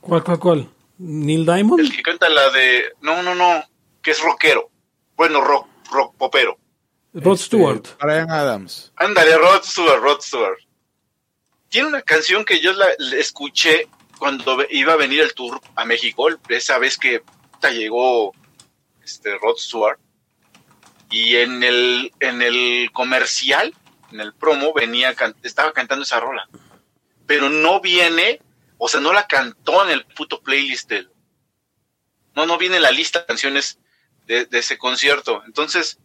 ¿Cuál, 0.00 0.22
cuál, 0.22 0.38
cuál? 0.38 0.70
¿Neil 0.98 1.44
Diamond? 1.44 1.80
El 1.80 1.94
que 1.94 2.02
canta 2.02 2.28
la 2.28 2.50
de. 2.50 2.92
No, 3.00 3.22
no, 3.22 3.34
no. 3.34 3.64
Que 4.02 4.12
es 4.12 4.22
rockero. 4.22 4.70
Bueno, 5.16 5.40
rock, 5.40 5.68
rock 5.90 6.16
popero. 6.16 6.58
Rod 7.12 7.34
Este, 7.34 7.46
Stewart. 7.46 7.86
Brian 8.00 8.30
Adams. 8.30 8.92
Ándale, 8.96 9.36
Rod 9.36 9.62
Stewart, 9.64 10.00
Rod 10.00 10.20
Stewart. 10.20 10.58
Tiene 11.68 11.88
una 11.88 12.02
canción 12.02 12.44
que 12.44 12.60
yo 12.60 12.72
la, 12.72 12.86
la 12.98 13.16
escuché 13.16 13.88
cuando 14.18 14.58
iba 14.70 14.92
a 14.92 14.96
venir 14.96 15.20
el 15.20 15.34
tour 15.34 15.60
a 15.74 15.84
México, 15.84 16.28
esa 16.48 16.78
vez 16.78 16.96
que 16.96 17.22
llegó 17.70 18.32
este 19.02 19.36
Rod 19.38 19.56
Stewart. 19.56 19.98
Y 21.10 21.36
en 21.36 21.62
el, 21.62 22.12
en 22.20 22.42
el 22.42 22.90
comercial, 22.92 23.74
en 24.12 24.20
el 24.20 24.34
promo, 24.34 24.72
venía 24.74 25.14
estaba 25.42 25.72
cantando 25.72 26.02
esa 26.04 26.20
rola. 26.20 26.48
Pero 27.26 27.48
no 27.50 27.80
viene, 27.80 28.40
o 28.78 28.88
sea, 28.88 29.00
no 29.00 29.12
la 29.12 29.26
cantó 29.26 29.84
en 29.84 29.90
el 29.90 30.04
puto 30.06 30.42
playlist 30.42 30.88
del. 30.88 31.10
No, 32.34 32.46
no 32.46 32.58
viene 32.58 32.76
en 32.76 32.82
la 32.82 32.90
lista 32.90 33.20
de 33.20 33.26
canciones 33.26 33.78
de, 34.26 34.44
de 34.46 34.58
ese 34.58 34.78
concierto. 34.78 35.42
Entonces, 35.46 35.98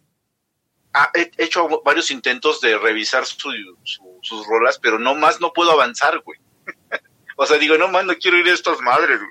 ha- 0.92 1.10
he 1.14 1.30
hecho 1.38 1.68
varios 1.84 2.10
intentos 2.10 2.60
de 2.60 2.76
revisar 2.78 3.24
su- 3.26 3.52
su- 3.84 4.18
sus 4.22 4.46
rolas, 4.46 4.78
pero 4.78 4.98
no 4.98 5.14
más 5.14 5.40
no 5.40 5.52
puedo 5.52 5.70
avanzar, 5.70 6.18
güey. 6.20 6.38
o 7.36 7.46
sea, 7.46 7.58
digo, 7.58 7.76
no 7.78 7.88
más 7.88 8.04
no 8.04 8.14
quiero 8.16 8.38
ir 8.38 8.48
a 8.48 8.54
estas 8.54 8.80
madres, 8.80 9.18
güey. 9.20 9.30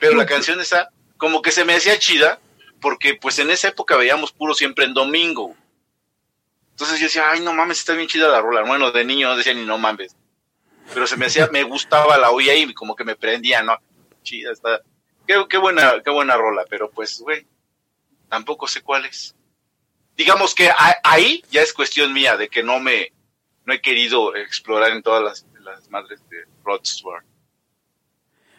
Pero 0.00 0.16
la 0.16 0.26
canción 0.26 0.60
esa, 0.60 0.90
como 1.16 1.40
que 1.42 1.50
se 1.50 1.64
me 1.64 1.74
hacía 1.74 1.98
chida, 1.98 2.40
porque 2.80 3.14
pues 3.14 3.38
en 3.38 3.50
esa 3.50 3.68
época 3.68 3.96
veíamos 3.96 4.32
puro 4.32 4.54
siempre 4.54 4.84
en 4.84 4.94
domingo. 4.94 5.54
Entonces 6.70 7.00
yo 7.00 7.06
decía, 7.06 7.30
ay, 7.30 7.40
no 7.40 7.52
mames, 7.52 7.78
está 7.80 7.94
bien 7.94 8.08
chida 8.08 8.28
la 8.28 8.40
rola. 8.40 8.62
Bueno, 8.62 8.90
de 8.92 9.04
niño 9.04 9.28
no 9.28 9.36
decía 9.36 9.54
ni 9.54 9.64
no 9.64 9.78
mames. 9.78 10.14
Pero 10.94 11.06
se 11.06 11.16
me 11.16 11.26
hacía, 11.26 11.48
me 11.52 11.64
gustaba, 11.64 12.16
la 12.18 12.30
oía 12.30 12.54
y 12.54 12.72
como 12.72 12.94
que 12.96 13.04
me 13.04 13.16
prendía, 13.16 13.62
¿no? 13.62 13.76
Chida, 14.22 14.52
está. 14.52 14.80
Qué, 15.26 15.58
buena, 15.58 16.00
qué 16.02 16.10
buena 16.10 16.36
rola, 16.36 16.64
pero 16.70 16.90
pues, 16.90 17.20
güey, 17.20 17.46
tampoco 18.28 18.66
sé 18.66 18.82
cuál 18.82 19.04
es 19.04 19.34
digamos 20.16 20.52
que 20.52 20.68
a- 20.68 20.98
ahí 21.04 21.44
ya 21.48 21.62
es 21.62 21.72
cuestión 21.72 22.12
mía 22.12 22.36
de 22.36 22.48
que 22.48 22.64
no 22.64 22.80
me 22.80 23.12
no 23.64 23.72
he 23.72 23.80
querido 23.80 24.34
explorar 24.34 24.90
en 24.90 25.00
todas 25.02 25.22
las, 25.22 25.46
las 25.62 25.88
madres 25.90 26.20
de 26.28 26.38
Rod 26.64 26.80
Stewart. 26.84 27.24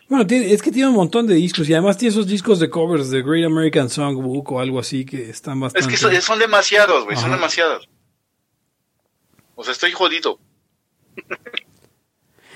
Bueno, 0.09 0.25
tiene- 0.27 0.51
es 0.51 0.61
que 0.61 0.71
tiene 0.71 0.89
un 0.89 0.95
montón 0.95 1.27
de 1.27 1.35
discos 1.35 1.69
y 1.69 1.73
además 1.73 1.97
tiene 1.97 2.09
esos 2.11 2.25
discos 2.27 2.59
de 2.59 2.69
covers 2.69 3.11
de 3.11 3.21
Great 3.21 3.45
American 3.45 3.89
Songbook 3.89 4.51
o 4.51 4.59
algo 4.59 4.79
así 4.79 5.05
que 5.05 5.29
están 5.29 5.57
Es 5.57 5.61
bastante... 5.61 5.87
que 5.89 5.97
son, 5.97 6.13
son 6.21 6.39
demasiados, 6.39 7.05
güey, 7.05 7.15
son 7.15 7.31
demasiados. 7.31 7.87
O 9.55 9.63
sea, 9.63 9.71
estoy 9.73 9.91
jodido. 9.91 10.39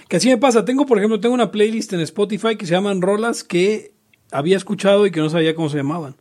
Que 0.09 0.17
así 0.17 0.27
me 0.29 0.37
pasa. 0.37 0.63
Tengo, 0.63 0.85
por 0.85 0.97
ejemplo, 0.99 1.19
tengo 1.19 1.33
una 1.33 1.49
playlist 1.49 1.91
en 1.93 2.01
Spotify 2.01 2.55
que 2.55 2.67
se 2.67 2.73
llaman 2.73 3.01
rolas 3.01 3.43
que 3.43 3.95
había 4.31 4.57
escuchado 4.57 5.07
y 5.07 5.11
que 5.11 5.21
no 5.21 5.29
sabía 5.29 5.55
cómo 5.55 5.69
se 5.69 5.77
llamaban. 5.77 6.15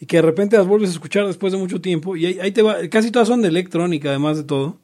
Y 0.00 0.06
que 0.06 0.16
de 0.16 0.22
repente 0.22 0.56
las 0.56 0.66
vuelves 0.66 0.90
a 0.90 0.94
escuchar 0.94 1.26
después 1.26 1.52
de 1.52 1.58
mucho 1.58 1.80
tiempo. 1.80 2.16
Y 2.16 2.26
ahí, 2.26 2.40
ahí 2.40 2.50
te 2.50 2.62
va. 2.62 2.76
Casi 2.90 3.12
todas 3.12 3.28
son 3.28 3.42
de 3.42 3.48
electrónica, 3.48 4.08
además 4.08 4.38
de 4.38 4.44
todo. 4.44 4.78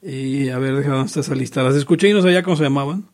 Y 0.00 0.48
a 0.48 0.58
ver, 0.58 0.76
déjame 0.76 0.94
dónde 0.96 1.08
está 1.08 1.20
esa 1.20 1.34
lista. 1.34 1.62
Las 1.62 1.74
escuché 1.74 2.08
y 2.08 2.14
no 2.14 2.22
sabía 2.22 2.42
cómo 2.42 2.56
se 2.56 2.62
llamaban. 2.62 3.06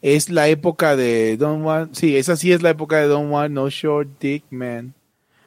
Es 0.00 0.30
la 0.30 0.48
época 0.48 0.94
de 0.96 1.36
Don't 1.36 1.64
Want, 1.64 1.94
sí, 1.94 2.16
esa 2.16 2.36
sí 2.36 2.52
es 2.52 2.62
la 2.62 2.70
época 2.70 2.98
de 3.00 3.08
Don't 3.08 3.32
Want 3.32 3.52
No 3.52 3.68
Short 3.68 4.08
Dick 4.20 4.44
Man. 4.50 4.94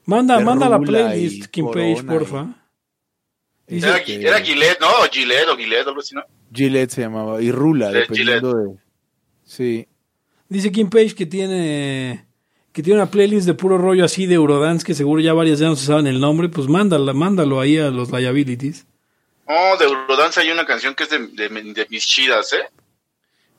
Manda, 0.05 0.39
manda 0.41 0.67
la 0.67 0.79
playlist, 0.79 1.45
y 1.45 1.47
Kim 1.47 1.71
Page, 1.71 2.03
porfa. 2.03 2.47
Dice 3.67 3.87
Era, 3.87 4.03
que- 4.03 4.15
era 4.15 4.41
Gillette, 4.41 4.79
¿no? 4.81 4.87
O 4.87 5.05
Gillette 5.09 5.47
o 5.47 5.55
Gillette, 5.55 5.87
algo 5.87 6.01
así, 6.01 6.15
¿no? 6.15 6.23
Gillette 6.53 6.91
se 6.91 7.01
llamaba, 7.01 7.41
y 7.41 7.51
Rula, 7.51 7.87
Sí, 7.91 7.93
dependiendo 7.93 8.53
de... 8.55 8.75
Sí, 9.45 9.87
Dice 10.49 10.69
Kim 10.71 10.89
Page 10.89 11.15
que 11.15 11.25
tiene 11.25 12.25
que 12.73 12.83
tiene 12.83 12.99
una 13.01 13.09
playlist 13.09 13.45
de 13.47 13.53
puro 13.53 13.77
rollo 13.77 14.03
así 14.03 14.25
de 14.25 14.35
Eurodance 14.35 14.85
que 14.85 14.93
seguro 14.93 15.21
ya 15.21 15.31
varias 15.33 15.59
ya 15.59 15.67
no 15.67 15.75
se 15.77 15.85
saben 15.85 16.07
el 16.07 16.19
nombre, 16.19 16.49
pues 16.49 16.67
mándala, 16.67 17.13
mándalo 17.13 17.59
ahí 17.61 17.77
a 17.77 17.89
los 17.89 18.11
liabilities. 18.11 18.85
Oh, 19.45 19.75
de 19.77 19.85
Eurodance 19.85 20.39
hay 20.41 20.51
una 20.51 20.65
canción 20.65 20.93
que 20.95 21.03
es 21.03 21.09
de, 21.09 21.19
de, 21.27 21.47
de 21.49 21.87
mis 21.89 22.05
chidas, 22.05 22.51
¿eh? 22.53 22.63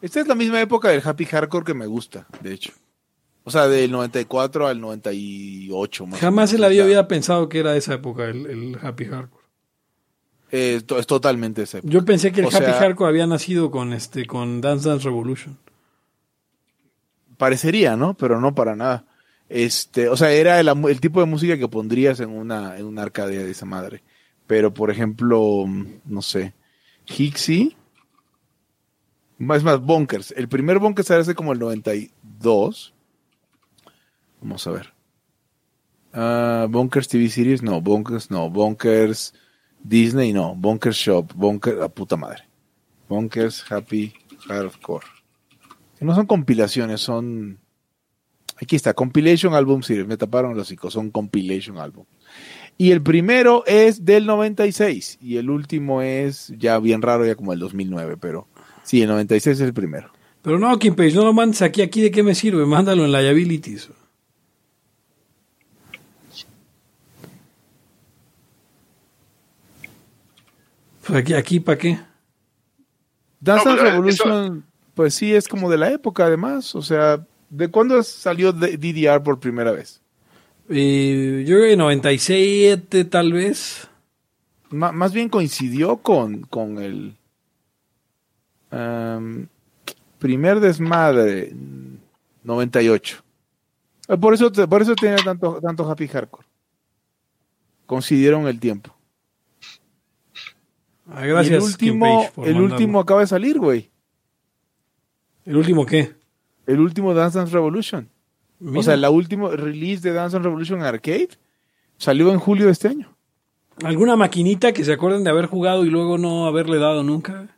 Esta 0.02 0.20
es 0.20 0.26
la 0.28 0.34
misma 0.34 0.60
época 0.60 0.88
del 0.90 1.00
Happy 1.04 1.24
Hardcore 1.24 1.64
que 1.64 1.74
me 1.74 1.86
gusta, 1.86 2.26
de 2.42 2.52
hecho. 2.52 2.72
O 3.44 3.50
sea, 3.50 3.66
del 3.66 3.90
94 3.90 4.68
al 4.68 4.80
98 4.80 6.06
más 6.06 6.20
Jamás 6.20 6.52
en 6.52 6.60
la 6.60 6.68
vida 6.68 6.84
había 6.84 7.08
pensado 7.08 7.48
que 7.48 7.58
era 7.58 7.72
de 7.72 7.78
esa 7.78 7.94
época 7.94 8.26
el, 8.26 8.46
el 8.46 8.78
Happy 8.80 9.04
Hardcore. 9.06 9.42
Eh, 10.52 10.82
to- 10.86 10.98
es 10.98 11.06
totalmente 11.06 11.62
esa 11.62 11.78
época. 11.78 11.92
Yo 11.92 12.04
pensé 12.04 12.30
que 12.30 12.40
el 12.40 12.46
O 12.46 12.50
Happy 12.50 12.64
sea- 12.66 12.74
Hardcore 12.74 13.08
había 13.08 13.26
nacido 13.26 13.70
con 13.70 13.92
este 13.94 14.26
con 14.26 14.60
Dance 14.60 14.88
Dance 14.88 15.04
Revolution. 15.06 15.58
Parecería, 17.36 17.96
¿no? 17.96 18.14
Pero 18.14 18.40
no 18.40 18.54
para 18.54 18.76
nada. 18.76 19.04
Este, 19.48 20.08
o 20.08 20.16
sea, 20.16 20.30
era 20.30 20.60
el 20.60 21.00
tipo 21.00 21.20
de 21.20 21.26
música 21.26 21.58
que 21.58 21.68
pondrías 21.68 22.20
en 22.20 22.30
una, 22.30 22.78
en 22.78 22.86
una 22.86 23.02
arcadia 23.02 23.42
de 23.42 23.50
esa 23.50 23.66
madre. 23.66 24.02
Pero, 24.46 24.72
por 24.72 24.90
ejemplo, 24.90 25.64
mm, 25.66 25.86
no 26.06 26.22
sé, 26.22 26.52
Hixie. 27.06 27.76
Es 29.50 29.64
más, 29.64 29.80
Bonkers. 29.80 30.32
El 30.36 30.48
primer 30.48 30.78
Bonkers 30.78 31.10
era 31.10 31.20
hace 31.20 31.34
como 31.34 31.52
el 31.52 31.58
92. 31.58 32.94
Vamos 34.40 34.66
a 34.66 34.70
ver. 34.70 34.94
Ah, 36.12 36.66
Bonkers 36.70 37.08
TV 37.08 37.28
Series, 37.28 37.62
no. 37.62 37.80
Bonkers, 37.80 38.30
no. 38.30 38.48
Bonkers 38.48 39.34
Disney, 39.82 40.32
no. 40.32 40.54
Bonkers 40.54 40.96
Shop. 40.96 41.32
Bonkers, 41.34 41.80
a 41.80 41.88
puta 41.88 42.16
madre. 42.16 42.44
Bonkers 43.08 43.70
Happy 43.70 44.14
Hardcore. 44.46 45.06
No 46.00 46.14
son 46.14 46.26
compilaciones, 46.26 47.00
son 47.00 47.58
Aquí 48.62 48.76
está, 48.76 48.94
Compilation 48.94 49.54
Album 49.54 49.82
Series. 49.82 50.06
Me 50.06 50.16
taparon 50.16 50.54
los 50.54 50.68
hocico, 50.68 50.88
son 50.88 51.10
Compilation 51.10 51.78
Album. 51.78 52.04
Y 52.78 52.92
el 52.92 53.02
primero 53.02 53.64
es 53.66 54.04
del 54.04 54.24
96 54.24 55.18
y 55.20 55.36
el 55.36 55.50
último 55.50 56.00
es 56.00 56.52
ya 56.56 56.78
bien 56.78 57.02
raro, 57.02 57.26
ya 57.26 57.34
como 57.34 57.52
el 57.52 57.58
2009, 57.58 58.16
pero 58.18 58.46
sí, 58.82 59.02
el 59.02 59.08
96 59.08 59.56
es 59.56 59.60
el 59.60 59.74
primero. 59.74 60.10
Pero 60.42 60.58
no, 60.58 60.78
Kimpage, 60.78 61.14
no 61.14 61.24
lo 61.24 61.32
mandes 61.32 61.62
aquí, 61.62 61.82
aquí 61.82 62.02
de 62.02 62.10
qué 62.10 62.22
me 62.22 62.34
sirve, 62.34 62.66
mándalo 62.66 63.04
en 63.04 63.12
liabilities. 63.12 63.88
Pues 71.06 71.18
aquí, 71.18 71.34
aquí 71.34 71.60
¿para 71.60 71.78
qué? 71.78 71.98
Dance 73.40 73.68
No, 73.68 73.76
Revolution, 73.76 74.64
pues 74.94 75.14
sí, 75.14 75.34
es 75.34 75.48
como 75.48 75.68
de 75.70 75.78
la 75.78 75.90
época 75.90 76.26
además. 76.26 76.74
O 76.74 76.82
sea, 76.82 77.26
¿de 77.50 77.68
cuándo 77.68 78.02
salió 78.02 78.52
DDR 78.52 79.22
por 79.22 79.40
primera 79.40 79.72
vez? 79.72 80.00
Eh, 80.68 81.44
yo 81.46 81.56
creo 81.56 81.70
que 81.70 81.76
97 81.76 83.04
tal 83.04 83.32
vez. 83.32 83.88
Más 84.70 85.12
bien 85.12 85.28
coincidió 85.28 85.98
con, 85.98 86.42
con 86.42 86.78
el 86.78 87.14
am, 88.72 89.46
primer 90.18 90.60
desmadre, 90.60 91.52
98. 92.42 93.22
Eh, 94.08 94.16
Por 94.16 94.34
eso, 94.34 94.50
por 94.50 94.82
eso 94.82 94.94
tiene 94.94 95.16
tanto, 95.16 95.60
tanto 95.60 95.88
Happy 95.88 96.08
Hardcore. 96.08 96.46
Coincidieron 97.86 98.46
el 98.48 98.58
tiempo. 98.58 98.94
Ah, 101.08 101.24
Y 101.26 101.28
gracias, 101.28 101.56
el 101.58 101.62
último, 101.62 102.30
el 102.44 102.60
último 102.60 103.00
acaba 103.00 103.20
de 103.20 103.26
salir, 103.26 103.58
güey. 103.58 103.90
¿El 105.44 105.56
último 105.56 105.84
qué? 105.84 106.14
El 106.66 106.80
último 106.80 107.12
Dance 107.14 107.38
Dance 107.38 107.52
Revolution. 107.52 108.08
Mira. 108.60 108.80
O 108.80 108.82
sea, 108.82 108.96
la 108.96 109.10
última 109.10 109.50
release 109.50 110.00
de 110.02 110.14
Dance 110.14 110.34
Dance 110.34 110.44
Revolution 110.44 110.82
Arcade 110.82 111.30
salió 111.98 112.32
en 112.32 112.38
julio 112.38 112.66
de 112.66 112.72
este 112.72 112.88
año. 112.88 113.14
¿Alguna 113.82 114.14
maquinita 114.16 114.72
que 114.72 114.84
se 114.84 114.92
acuerden 114.92 115.24
de 115.24 115.30
haber 115.30 115.46
jugado 115.46 115.84
y 115.84 115.90
luego 115.90 116.18
no 116.18 116.46
haberle 116.46 116.78
dado 116.78 117.02
nunca? 117.02 117.48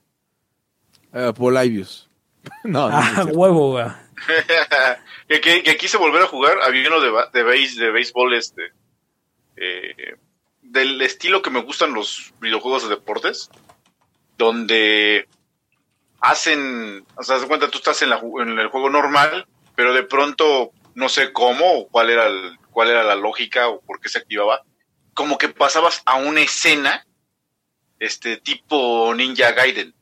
Uh, 1.15 1.33
Polibius. 1.33 2.09
no, 2.65 2.89
ah, 2.93 3.25
huevo, 3.33 3.71
güey. 3.73 3.87
que, 5.29 5.41
que- 5.41 5.63
que 5.63 5.77
quise 5.77 5.97
volver 5.97 6.23
a 6.23 6.27
jugar, 6.27 6.59
había 6.63 6.89
uno 6.89 7.01
de, 7.01 7.11
de, 7.33 7.43
base, 7.43 7.81
de 7.81 7.91
béisbol 7.91 8.35
este, 8.35 8.73
eh, 9.57 10.17
del 10.63 11.01
estilo 11.03 11.41
que 11.43 11.51
me 11.51 11.63
gustan 11.63 11.95
los 11.95 12.33
videojuegos 12.41 12.83
de 12.85 12.89
deportes, 12.91 13.49
donde 14.37 15.29
hacen, 16.21 17.05
o 17.17 17.23
sea, 17.23 17.37
haz 17.37 17.43
de 17.43 17.49
cuenta, 17.49 17.71
tú 17.71 17.79
estás 17.79 18.01
en, 18.03 18.11
la, 18.11 18.19
en 18.41 18.59
el 18.59 18.69
juego 18.69 18.91
normal, 18.91 19.47
pero 19.77 19.93
de 19.95 20.03
pronto, 20.03 20.73
no 20.95 21.09
sé 21.09 21.33
cómo, 21.33 21.65
o 21.81 21.89
cuál 21.89 22.11
era, 22.11 22.27
el- 22.27 22.59
cuál 22.71 22.91
era 22.91 23.05
la 23.05 23.15
lógica, 23.15 23.69
o 23.69 23.81
por 23.81 24.01
qué 24.01 24.09
se 24.09 24.19
activaba, 24.19 24.63
como 25.15 25.39
que 25.39 25.49
pasabas 25.49 26.03
a 26.07 26.17
una 26.17 26.41
escena, 26.41 27.07
este, 28.01 28.37
tipo 28.39 29.15
Ninja 29.15 29.53
Gaiden. 29.53 29.95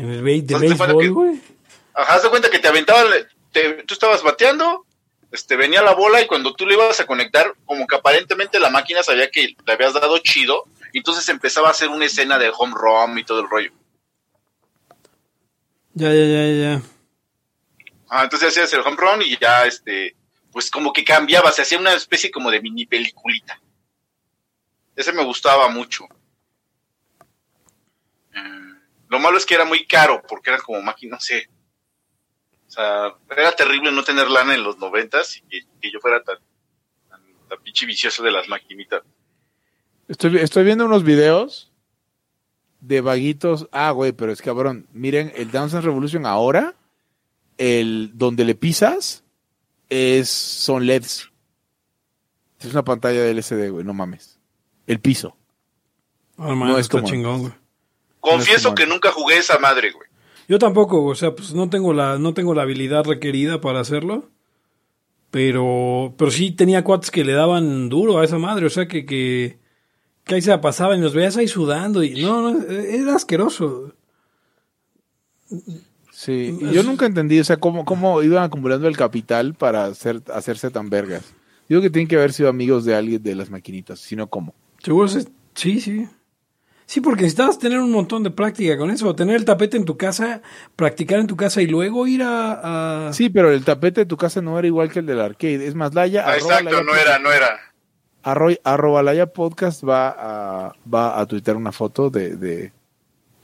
En 0.00 0.10
el 0.10 0.22
be- 0.22 0.40
de 0.42 0.54
cuenta 0.56 0.86
béisbol, 0.86 1.10
güey. 1.12 1.40
Ajá, 1.94 2.14
haz 2.14 2.22
de 2.22 2.30
cuenta 2.30 2.50
que 2.50 2.58
te 2.58 2.68
aventaban, 2.68 3.06
te- 3.52 3.82
tú 3.84 3.94
estabas 3.94 4.22
bateando, 4.22 4.86
este, 5.30 5.56
venía 5.56 5.82
la 5.82 5.92
bola 5.94 6.22
y 6.22 6.26
cuando 6.26 6.54
tú 6.54 6.66
le 6.66 6.74
ibas 6.74 6.98
a 7.00 7.06
conectar, 7.06 7.54
como 7.66 7.86
que 7.86 7.96
aparentemente 7.96 8.58
la 8.58 8.70
máquina 8.70 9.02
sabía 9.02 9.30
que 9.30 9.54
le 9.66 9.72
habías 9.72 9.92
dado 9.94 10.18
chido, 10.18 10.64
y 10.92 10.98
entonces 10.98 11.28
empezaba 11.28 11.68
a 11.68 11.72
hacer 11.72 11.88
una 11.88 12.06
escena 12.06 12.38
de 12.38 12.50
home 12.56 12.74
run 12.74 13.18
y 13.18 13.24
todo 13.24 13.40
el 13.40 13.48
rollo. 13.50 13.70
Ya, 15.94 16.08
ya, 16.12 16.24
ya, 16.24 16.46
ya. 16.46 16.82
Ah, 18.08 18.24
entonces 18.24 18.48
hacías 18.48 18.72
el 18.72 18.80
home 18.80 18.96
run 18.96 19.22
y 19.22 19.36
ya, 19.38 19.66
este, 19.66 20.16
pues 20.52 20.70
como 20.70 20.92
que 20.92 21.04
cambiaba, 21.04 21.52
se 21.52 21.62
hacía 21.62 21.78
una 21.78 21.92
especie 21.94 22.30
como 22.30 22.50
de 22.50 22.60
mini 22.60 22.86
peliculita. 22.86 23.60
Ese 24.96 25.12
me 25.12 25.24
gustaba 25.24 25.68
mucho. 25.68 26.06
Lo 29.10 29.18
malo 29.18 29.36
es 29.36 29.44
que 29.44 29.54
era 29.54 29.64
muy 29.66 29.84
caro, 29.86 30.22
porque 30.26 30.48
era 30.50 30.58
como 30.62 30.80
máquina, 30.80 31.16
no 31.16 31.20
sé. 31.20 31.48
O 32.66 32.70
sea, 32.70 33.12
era 33.36 33.52
terrible 33.52 33.90
no 33.92 34.02
tener 34.04 34.30
lana 34.30 34.54
en 34.54 34.62
los 34.62 34.78
noventas 34.78 35.36
y 35.36 35.40
que, 35.42 35.60
que 35.80 35.90
yo 35.92 35.98
fuera 36.00 36.22
tan, 36.22 36.38
tan, 37.08 37.20
tan 37.48 37.62
pinche 37.62 37.84
vicioso 37.84 38.22
de 38.22 38.30
las 38.30 38.48
maquinitas. 38.48 39.02
Estoy, 40.08 40.36
estoy 40.38 40.64
viendo 40.64 40.84
unos 40.86 41.02
videos 41.04 41.72
de 42.80 43.00
vaguitos. 43.00 43.68
Ah, 43.72 43.90
güey, 43.90 44.12
pero 44.12 44.32
es 44.32 44.40
cabrón. 44.40 44.86
Miren, 44.92 45.32
el 45.34 45.50
Dance 45.50 45.80
Revolution 45.80 46.24
ahora, 46.26 46.74
el 47.58 48.12
donde 48.14 48.44
le 48.44 48.54
pisas, 48.54 49.24
es, 49.88 50.28
son 50.30 50.86
LEDs. 50.86 51.30
Es 52.60 52.66
una 52.72 52.84
pantalla 52.84 53.22
de 53.22 53.30
LCD, 53.32 53.70
güey, 53.70 53.84
no 53.84 53.94
mames. 53.94 54.38
El 54.86 55.00
piso. 55.00 55.36
Ah, 56.38 56.54
man, 56.54 56.68
No 56.68 56.74
es 56.78 56.82
está 56.86 56.98
como- 56.98 57.08
chingón, 57.10 57.40
güey. 57.40 57.52
Confieso 58.20 58.74
que 58.74 58.86
nunca 58.86 59.10
jugué 59.12 59.38
esa 59.38 59.58
madre, 59.58 59.92
güey. 59.92 60.08
Yo 60.48 60.58
tampoco, 60.58 61.04
o 61.04 61.14
sea, 61.14 61.34
pues 61.34 61.54
no 61.54 61.70
tengo 61.70 61.92
la, 61.92 62.18
no 62.18 62.34
tengo 62.34 62.54
la 62.54 62.62
habilidad 62.62 63.04
requerida 63.04 63.60
para 63.60 63.80
hacerlo. 63.80 64.28
Pero, 65.30 66.12
pero 66.18 66.30
sí 66.32 66.50
tenía 66.50 66.82
cuates 66.82 67.12
que 67.12 67.24
le 67.24 67.34
daban 67.34 67.88
duro 67.88 68.18
a 68.18 68.24
esa 68.24 68.38
madre, 68.38 68.66
o 68.66 68.70
sea 68.70 68.88
que, 68.88 69.06
que, 69.06 69.60
que 70.24 70.34
ahí 70.34 70.42
se 70.42 70.50
la 70.50 70.60
pasaban 70.60 70.98
y 70.98 71.02
los 71.02 71.14
veías 71.14 71.36
ahí 71.36 71.46
sudando 71.46 72.02
y 72.02 72.20
no, 72.20 72.50
no, 72.50 72.64
era 72.68 73.14
asqueroso. 73.14 73.92
Sí, 76.10 76.58
y 76.60 76.72
yo 76.72 76.82
nunca 76.82 77.06
entendí, 77.06 77.38
o 77.40 77.44
sea, 77.44 77.56
cómo, 77.58 77.84
cómo 77.84 78.22
iban 78.22 78.42
acumulando 78.42 78.88
el 78.88 78.96
capital 78.96 79.54
para 79.54 79.84
hacer, 79.86 80.20
hacerse 80.34 80.70
tan 80.70 80.90
vergas. 80.90 81.32
Digo 81.68 81.80
que 81.80 81.90
tienen 81.90 82.08
que 82.08 82.16
haber 82.16 82.32
sido 82.32 82.48
amigos 82.48 82.84
de 82.84 82.94
alguien 82.96 83.22
de 83.22 83.34
las 83.36 83.50
maquinitas, 83.50 84.00
sino 84.00 84.26
cómo. 84.28 84.54
Seguro 84.82 85.06
se- 85.08 85.28
sí, 85.54 85.80
sí. 85.80 86.08
Sí, 86.90 87.00
porque 87.00 87.22
necesitabas 87.22 87.56
tener 87.60 87.78
un 87.78 87.92
montón 87.92 88.24
de 88.24 88.32
práctica 88.32 88.76
con 88.76 88.90
eso, 88.90 89.14
tener 89.14 89.36
el 89.36 89.44
tapete 89.44 89.76
en 89.76 89.84
tu 89.84 89.96
casa, 89.96 90.42
practicar 90.74 91.20
en 91.20 91.28
tu 91.28 91.36
casa 91.36 91.62
y 91.62 91.68
luego 91.68 92.08
ir 92.08 92.20
a... 92.24 93.06
a- 93.08 93.12
Sí, 93.12 93.30
pero 93.30 93.52
el 93.52 93.64
tapete 93.64 94.00
de 94.00 94.06
tu 94.06 94.16
casa 94.16 94.42
no 94.42 94.58
era 94.58 94.66
igual 94.66 94.90
que 94.90 94.98
el 94.98 95.06
del 95.06 95.20
arcade. 95.20 95.68
Es 95.68 95.76
más, 95.76 95.94
Laya, 95.94 96.24
Ah, 96.26 96.34
exacto, 96.34 96.64
Laya 96.64 96.82
no 96.82 96.96
era, 96.96 97.18
no 97.20 97.30
era. 97.30 97.60
Arroy, 98.24 98.58
arroba 98.64 99.04
Laya 99.04 99.26
Podcast 99.32 99.84
va 99.88 100.08
a, 100.66 100.72
va 100.92 101.20
a 101.20 101.26
tuitear 101.26 101.56
una 101.56 101.70
foto 101.70 102.10
de, 102.10 102.34
de, 102.34 102.72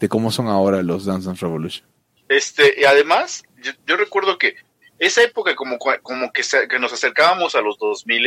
de 0.00 0.08
cómo 0.08 0.32
son 0.32 0.48
ahora 0.48 0.82
los 0.82 1.04
Dance 1.04 1.26
Dance 1.28 1.46
Revolution. 1.46 1.86
Este, 2.28 2.80
y 2.80 2.84
además, 2.84 3.44
yo, 3.62 3.70
yo 3.86 3.96
recuerdo 3.96 4.38
que 4.38 4.56
esa 4.98 5.22
época 5.22 5.54
como, 5.54 5.78
como 5.78 6.32
que, 6.32 6.42
se- 6.42 6.66
que 6.66 6.80
nos 6.80 6.92
acercábamos 6.92 7.54
a 7.54 7.60
los 7.60 7.78
2000 7.78 8.26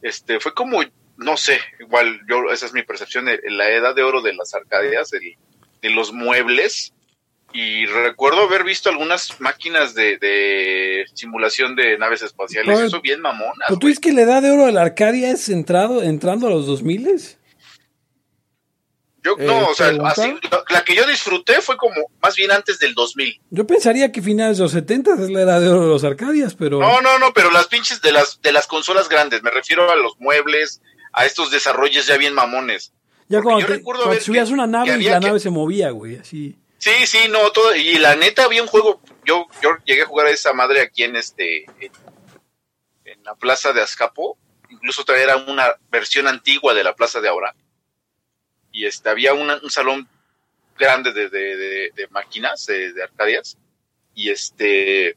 este, 0.00 0.38
fue 0.38 0.54
como, 0.54 0.78
no 1.16 1.36
sé, 1.36 1.58
igual 1.80 2.20
yo, 2.28 2.50
esa 2.52 2.66
es 2.66 2.72
mi 2.72 2.82
percepción, 2.82 3.26
de- 3.26 3.40
la 3.50 3.68
edad 3.70 3.94
de 3.94 4.02
oro 4.02 4.22
de 4.22 4.34
las 4.34 4.54
arcadias, 4.54 5.10
del- 5.10 5.36
de 5.80 5.90
los 5.90 6.12
muebles, 6.12 6.92
y 7.54 7.84
recuerdo 7.86 8.42
haber 8.44 8.64
visto 8.64 8.88
algunas 8.88 9.38
máquinas 9.40 9.94
de, 9.94 10.16
de 10.16 11.04
simulación 11.14 11.76
de 11.76 11.98
naves 11.98 12.22
espaciales, 12.22 12.74
Pero- 12.76 12.86
eso 12.88 13.00
bien 13.02 13.20
mamonas. 13.20 13.66
¿Pero 13.68 13.78
tú 13.78 13.86
dices 13.88 14.00
que 14.00 14.12
la 14.12 14.22
edad 14.22 14.40
de 14.42 14.50
oro 14.50 14.66
de 14.66 14.72
la 14.72 14.82
Arcadia 14.82 15.30
es 15.30 15.48
entrado, 15.48 16.02
entrando 16.02 16.46
a 16.46 16.50
los 16.50 16.66
2000 16.66 17.36
Yo, 19.24 19.36
Eh, 19.38 19.44
no, 19.46 19.68
o 19.68 19.74
sea, 19.74 19.92
así, 20.06 20.34
la, 20.50 20.64
la 20.68 20.82
que 20.84 20.96
yo 20.96 21.06
disfruté 21.06 21.60
fue 21.60 21.76
como 21.76 21.94
más 22.20 22.34
bien 22.34 22.50
antes 22.50 22.80
del 22.80 22.92
2000. 22.94 23.40
Yo 23.50 23.64
pensaría 23.66 24.10
que 24.10 24.20
finales 24.20 24.56
de 24.56 24.64
los 24.64 24.72
70 24.72 25.12
es 25.14 25.30
la 25.30 25.42
edad 25.42 25.60
de 25.60 25.68
oro 25.68 25.82
de 25.82 25.86
los 25.88 26.02
Arcadias, 26.02 26.56
pero... 26.56 26.80
No, 26.80 27.00
no, 27.02 27.20
no, 27.20 27.32
pero 27.32 27.52
las 27.52 27.68
pinches 27.68 28.00
de 28.02 28.10
las 28.10 28.40
de 28.42 28.50
las 28.50 28.66
consolas 28.66 29.08
grandes, 29.08 29.42
me 29.44 29.52
refiero 29.52 29.88
a 29.92 29.94
los 29.94 30.18
muebles, 30.18 30.80
a 31.12 31.24
estos 31.26 31.50
desarrollos 31.50 32.06
ya 32.06 32.16
bien 32.16 32.34
mamones. 32.34 32.92
ya 33.28 33.38
porque 33.38 33.44
cuando, 33.44 33.60
yo 33.60 33.66
te, 33.66 33.72
recuerdo 33.74 34.02
cuando 34.04 34.20
subías 34.22 34.48
que- 34.48 34.54
una 34.54 34.66
nave 34.66 34.96
y 34.98 35.02
la 35.04 35.20
que- 35.20 35.26
nave 35.26 35.40
se 35.40 35.50
movía, 35.50 35.90
güey, 35.90 36.16
así. 36.16 36.56
Sí, 36.78 36.90
sí, 37.06 37.18
no, 37.30 37.50
todo 37.52 37.74
y 37.76 37.94
la 37.98 38.16
neta 38.16 38.44
había 38.44 38.60
un 38.62 38.68
juego, 38.68 39.00
yo 39.24 39.46
yo 39.62 39.70
llegué 39.84 40.02
a 40.02 40.06
jugar 40.06 40.26
a 40.26 40.30
esa 40.30 40.52
madre 40.52 40.80
aquí 40.80 41.04
en 41.04 41.14
este 41.16 41.64
en, 41.80 41.92
en 43.04 43.22
la 43.22 43.34
Plaza 43.36 43.72
de 43.72 43.80
Azcapo, 43.82 44.36
incluso 44.68 45.04
todavía 45.04 45.24
era 45.32 45.36
una 45.36 45.74
versión 45.90 46.26
antigua 46.26 46.74
de 46.74 46.82
la 46.84 46.94
Plaza 46.96 47.20
de 47.20 47.28
ahora. 47.28 47.54
Y 48.72 48.86
este 48.86 49.08
había 49.10 49.32
una- 49.34 49.60
un 49.62 49.70
salón 49.70 50.08
grande 50.78 51.12
de, 51.12 51.28
de, 51.28 51.56
de- 51.56 51.92
de 51.94 52.08
máquinas, 52.08 52.66
de, 52.66 52.92
de 52.92 53.02
arcadias, 53.02 53.56
y 54.14 54.30
este 54.30 55.16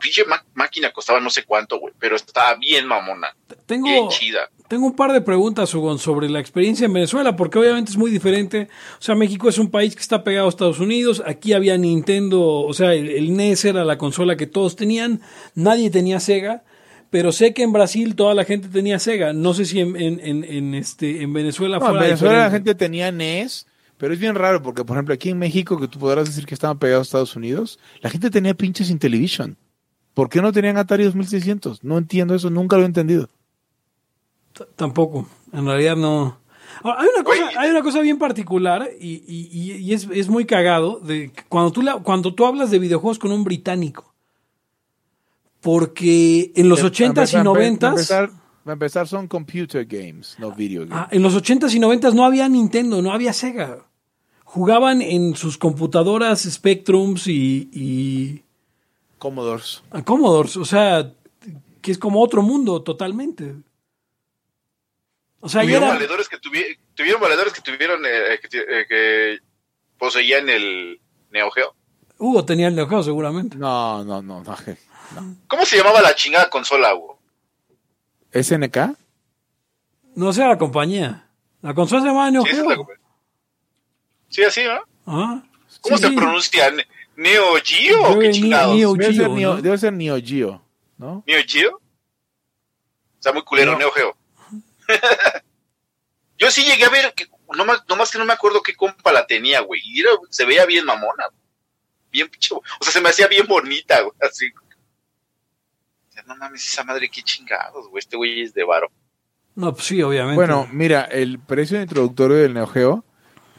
pinche 0.00 0.24
máquina 0.54 0.92
costaba 0.92 1.20
no 1.20 1.30
sé 1.30 1.44
cuánto, 1.44 1.78
güey, 1.78 1.94
pero 1.98 2.16
estaba 2.16 2.54
bien 2.56 2.86
mamona, 2.86 3.34
bien 3.48 3.60
Tengo, 3.66 4.08
chida. 4.10 4.50
Tengo 4.68 4.86
un 4.86 4.96
par 4.96 5.12
de 5.12 5.20
preguntas, 5.20 5.74
Hugo, 5.74 5.96
sobre 5.98 6.28
la 6.30 6.40
experiencia 6.40 6.86
en 6.86 6.92
Venezuela, 6.92 7.36
porque 7.36 7.58
obviamente 7.58 7.90
es 7.90 7.96
muy 7.96 8.10
diferente. 8.10 8.68
O 8.98 9.02
sea, 9.02 9.14
México 9.14 9.48
es 9.48 9.58
un 9.58 9.70
país 9.70 9.94
que 9.94 10.02
está 10.02 10.24
pegado 10.24 10.46
a 10.46 10.48
Estados 10.48 10.80
Unidos. 10.80 11.22
Aquí 11.26 11.52
había 11.52 11.76
Nintendo, 11.76 12.42
o 12.42 12.72
sea, 12.72 12.94
el, 12.94 13.08
el 13.10 13.36
NES 13.36 13.66
era 13.66 13.84
la 13.84 13.98
consola 13.98 14.36
que 14.36 14.46
todos 14.46 14.76
tenían. 14.76 15.20
Nadie 15.54 15.90
tenía 15.90 16.20
Sega. 16.20 16.64
Pero 17.10 17.30
sé 17.30 17.54
que 17.54 17.62
en 17.62 17.72
Brasil 17.72 18.16
toda 18.16 18.34
la 18.34 18.44
gente 18.44 18.68
tenía 18.68 18.98
Sega. 18.98 19.32
No 19.32 19.54
sé 19.54 19.66
si 19.66 19.78
en, 19.78 19.94
en, 19.94 20.18
en, 20.18 20.42
en, 20.42 20.74
este, 20.74 21.22
en 21.22 21.32
Venezuela 21.32 21.78
No, 21.78 21.90
en 21.90 22.00
Venezuela 22.00 22.38
la 22.38 22.50
gente 22.50 22.74
tenía 22.74 23.12
NES, 23.12 23.68
pero 23.98 24.12
es 24.12 24.18
bien 24.18 24.34
raro 24.34 24.62
porque, 24.62 24.84
por 24.84 24.96
ejemplo, 24.96 25.14
aquí 25.14 25.30
en 25.30 25.38
México, 25.38 25.78
que 25.78 25.86
tú 25.86 25.98
podrás 25.98 26.26
decir 26.26 26.44
que 26.44 26.54
estaban 26.54 26.78
pegados 26.78 27.06
a 27.06 27.08
Estados 27.08 27.36
Unidos, 27.36 27.78
la 28.00 28.10
gente 28.10 28.30
tenía 28.30 28.54
pinches 28.54 28.90
Intellivision. 28.90 29.56
¿Por 30.12 30.28
qué 30.28 30.42
no 30.42 30.52
tenían 30.52 30.76
Atari 30.76 31.04
2600? 31.04 31.84
No 31.84 31.98
entiendo 31.98 32.34
eso, 32.34 32.50
nunca 32.50 32.76
lo 32.76 32.82
he 32.82 32.86
entendido. 32.86 33.28
Tampoco. 34.76 35.26
En 35.52 35.66
realidad 35.66 35.96
no. 35.96 36.38
Ahora, 36.82 37.00
hay, 37.02 37.08
una 37.14 37.24
cosa, 37.24 37.50
hay 37.60 37.70
una 37.70 37.82
cosa 37.82 38.00
bien 38.00 38.18
particular 38.18 38.88
y, 39.00 39.22
y- 39.26 39.48
y- 39.52 39.72
y 39.76 39.92
es, 39.94 40.08
es 40.12 40.28
muy 40.28 40.44
cagado 40.44 40.98
de 41.00 41.30
que 41.30 41.42
cuando 41.48 41.70
tú, 41.72 41.82
la- 41.82 41.96
cuando 41.98 42.34
tú 42.34 42.44
hablas 42.46 42.70
de 42.70 42.78
videojuegos 42.78 43.18
con 43.18 43.32
un 43.32 43.44
británico. 43.44 44.12
Porque 45.60 46.52
en 46.54 46.68
los 46.68 46.80
Eh, 46.80 46.84
80s 46.84 47.30
y 47.30 47.36
para 47.36 47.44
empe- 47.44 47.78
90s. 47.78 48.30
Para 48.64 48.72
empezar, 48.74 49.06
son 49.08 49.28
computer 49.28 49.84
games, 49.84 50.36
no 50.38 50.50
video 50.52 50.82
games. 50.86 50.94
Ah, 50.98 51.08
en 51.10 51.22
los 51.22 51.34
80s 51.34 51.74
y 51.74 51.78
90s 51.80 52.14
no 52.14 52.24
había 52.24 52.48
Nintendo, 52.48 53.02
no 53.02 53.12
había 53.12 53.32
Sega. 53.32 53.78
Jugaban 54.44 55.02
en 55.02 55.34
sus 55.36 55.58
computadoras 55.58 56.42
Spectrums 56.42 57.26
y, 57.26 57.68
y 57.72 58.42
Commodores. 59.18 59.82
a 59.90 60.02
Commodores, 60.02 60.56
o 60.56 60.64
sea, 60.64 61.12
que 61.82 61.92
es 61.92 61.98
como 61.98 62.22
otro 62.22 62.40
mundo 62.42 62.80
totalmente. 62.82 63.54
O 65.44 65.48
sea, 65.50 65.60
Tuvieron 65.60 65.84
era, 65.84 65.92
valedores 65.92 66.26
que 66.28 66.38
tuvi- 66.40 66.78
tuvieron 66.94 67.20
valedores 67.20 67.52
que 67.52 67.60
tuvieron 67.60 68.02
eh, 68.06 68.40
que, 68.40 68.58
eh, 68.58 68.86
que 68.88 69.38
poseían 69.98 70.48
el 70.48 70.98
Neo 71.30 71.50
Geo. 71.50 71.74
Hugo 72.16 72.46
tenía 72.46 72.68
el 72.68 72.74
Neo 72.74 72.88
Geo 72.88 73.02
seguramente. 73.02 73.58
No, 73.58 74.02
no, 74.04 74.22
no, 74.22 74.42
no. 74.42 74.56
¿Cómo 75.46 75.66
se 75.66 75.76
llamaba 75.76 76.00
la 76.00 76.14
chingada 76.14 76.48
consola, 76.48 76.94
Hugo? 76.94 77.20
¿SNK? 78.32 78.96
No 80.16 80.32
sé 80.32 80.40
la 80.46 80.56
compañía. 80.56 81.28
La 81.60 81.74
consola 81.74 82.00
se 82.00 82.08
llamaba 82.08 82.30
Neo 82.30 82.42
Sí, 82.44 82.50
es 82.50 82.56
Geo. 82.56 82.68
la- 82.70 82.76
sí, 84.30 84.44
así, 84.44 84.64
¿no? 84.64 84.80
Ah, 85.06 85.42
¿Cómo 85.82 85.98
sí, 85.98 86.04
se 86.04 86.08
sí. 86.08 86.16
pronuncia? 86.16 86.70
¿Ne- 86.70 86.86
¿Neo 87.16 87.44
Geo 87.62 88.18
qué 88.18 88.30
chingados? 88.30 88.74
Neo- 88.76 88.94
Debe 88.96 89.12
ser 89.12 89.26
Geo, 89.26 89.34
Neo, 89.36 89.54
¿no? 89.56 89.62
debe 89.62 89.78
ser 89.78 89.92
Neo 89.92 90.16
Geo, 90.24 90.62
¿no? 90.96 91.22
¿Neo 91.26 91.42
Geo? 91.46 91.80
Está 93.18 93.32
muy 93.34 93.42
culero, 93.42 93.72
No. 93.72 93.78
Neo 93.78 93.90
Geo. 93.90 94.16
Yo 96.38 96.50
sí 96.50 96.64
llegué 96.64 96.84
a 96.84 96.90
ver, 96.90 97.14
que, 97.14 97.26
no 97.56 97.64
más, 97.64 97.82
nomás 97.88 98.10
que 98.10 98.18
no 98.18 98.24
me 98.24 98.32
acuerdo 98.32 98.62
qué 98.62 98.74
compa 98.74 99.12
la 99.12 99.26
tenía, 99.26 99.60
güey. 99.60 99.80
Y 99.84 100.00
era- 100.00 100.10
se 100.30 100.44
veía 100.44 100.66
bien 100.66 100.84
mamona. 100.84 101.24
Bien 102.10 102.28
pinche. 102.28 102.54
O 102.54 102.62
sea, 102.82 102.92
se 102.92 103.00
me 103.00 103.08
hacía 103.10 103.26
bien 103.28 103.46
bonita, 103.46 104.00
güey. 104.00 104.12
Así. 104.20 104.46
O 104.48 106.12
sea, 106.12 106.22
No 106.26 106.36
mames, 106.36 106.66
esa 106.66 106.84
madre, 106.84 107.08
qué 107.08 107.22
chingados, 107.22 107.88
güey. 107.88 108.00
Este 108.00 108.16
güey 108.16 108.42
es 108.42 108.52
de 108.54 108.64
varo. 108.64 108.90
No, 109.54 109.72
pues 109.72 109.86
sí, 109.86 110.02
obviamente. 110.02 110.34
Bueno, 110.34 110.68
mira, 110.72 111.02
el 111.02 111.38
precio 111.38 111.80
introductorio 111.80 112.36
del 112.38 112.54
Neo 112.54 112.66
Geo 112.66 113.04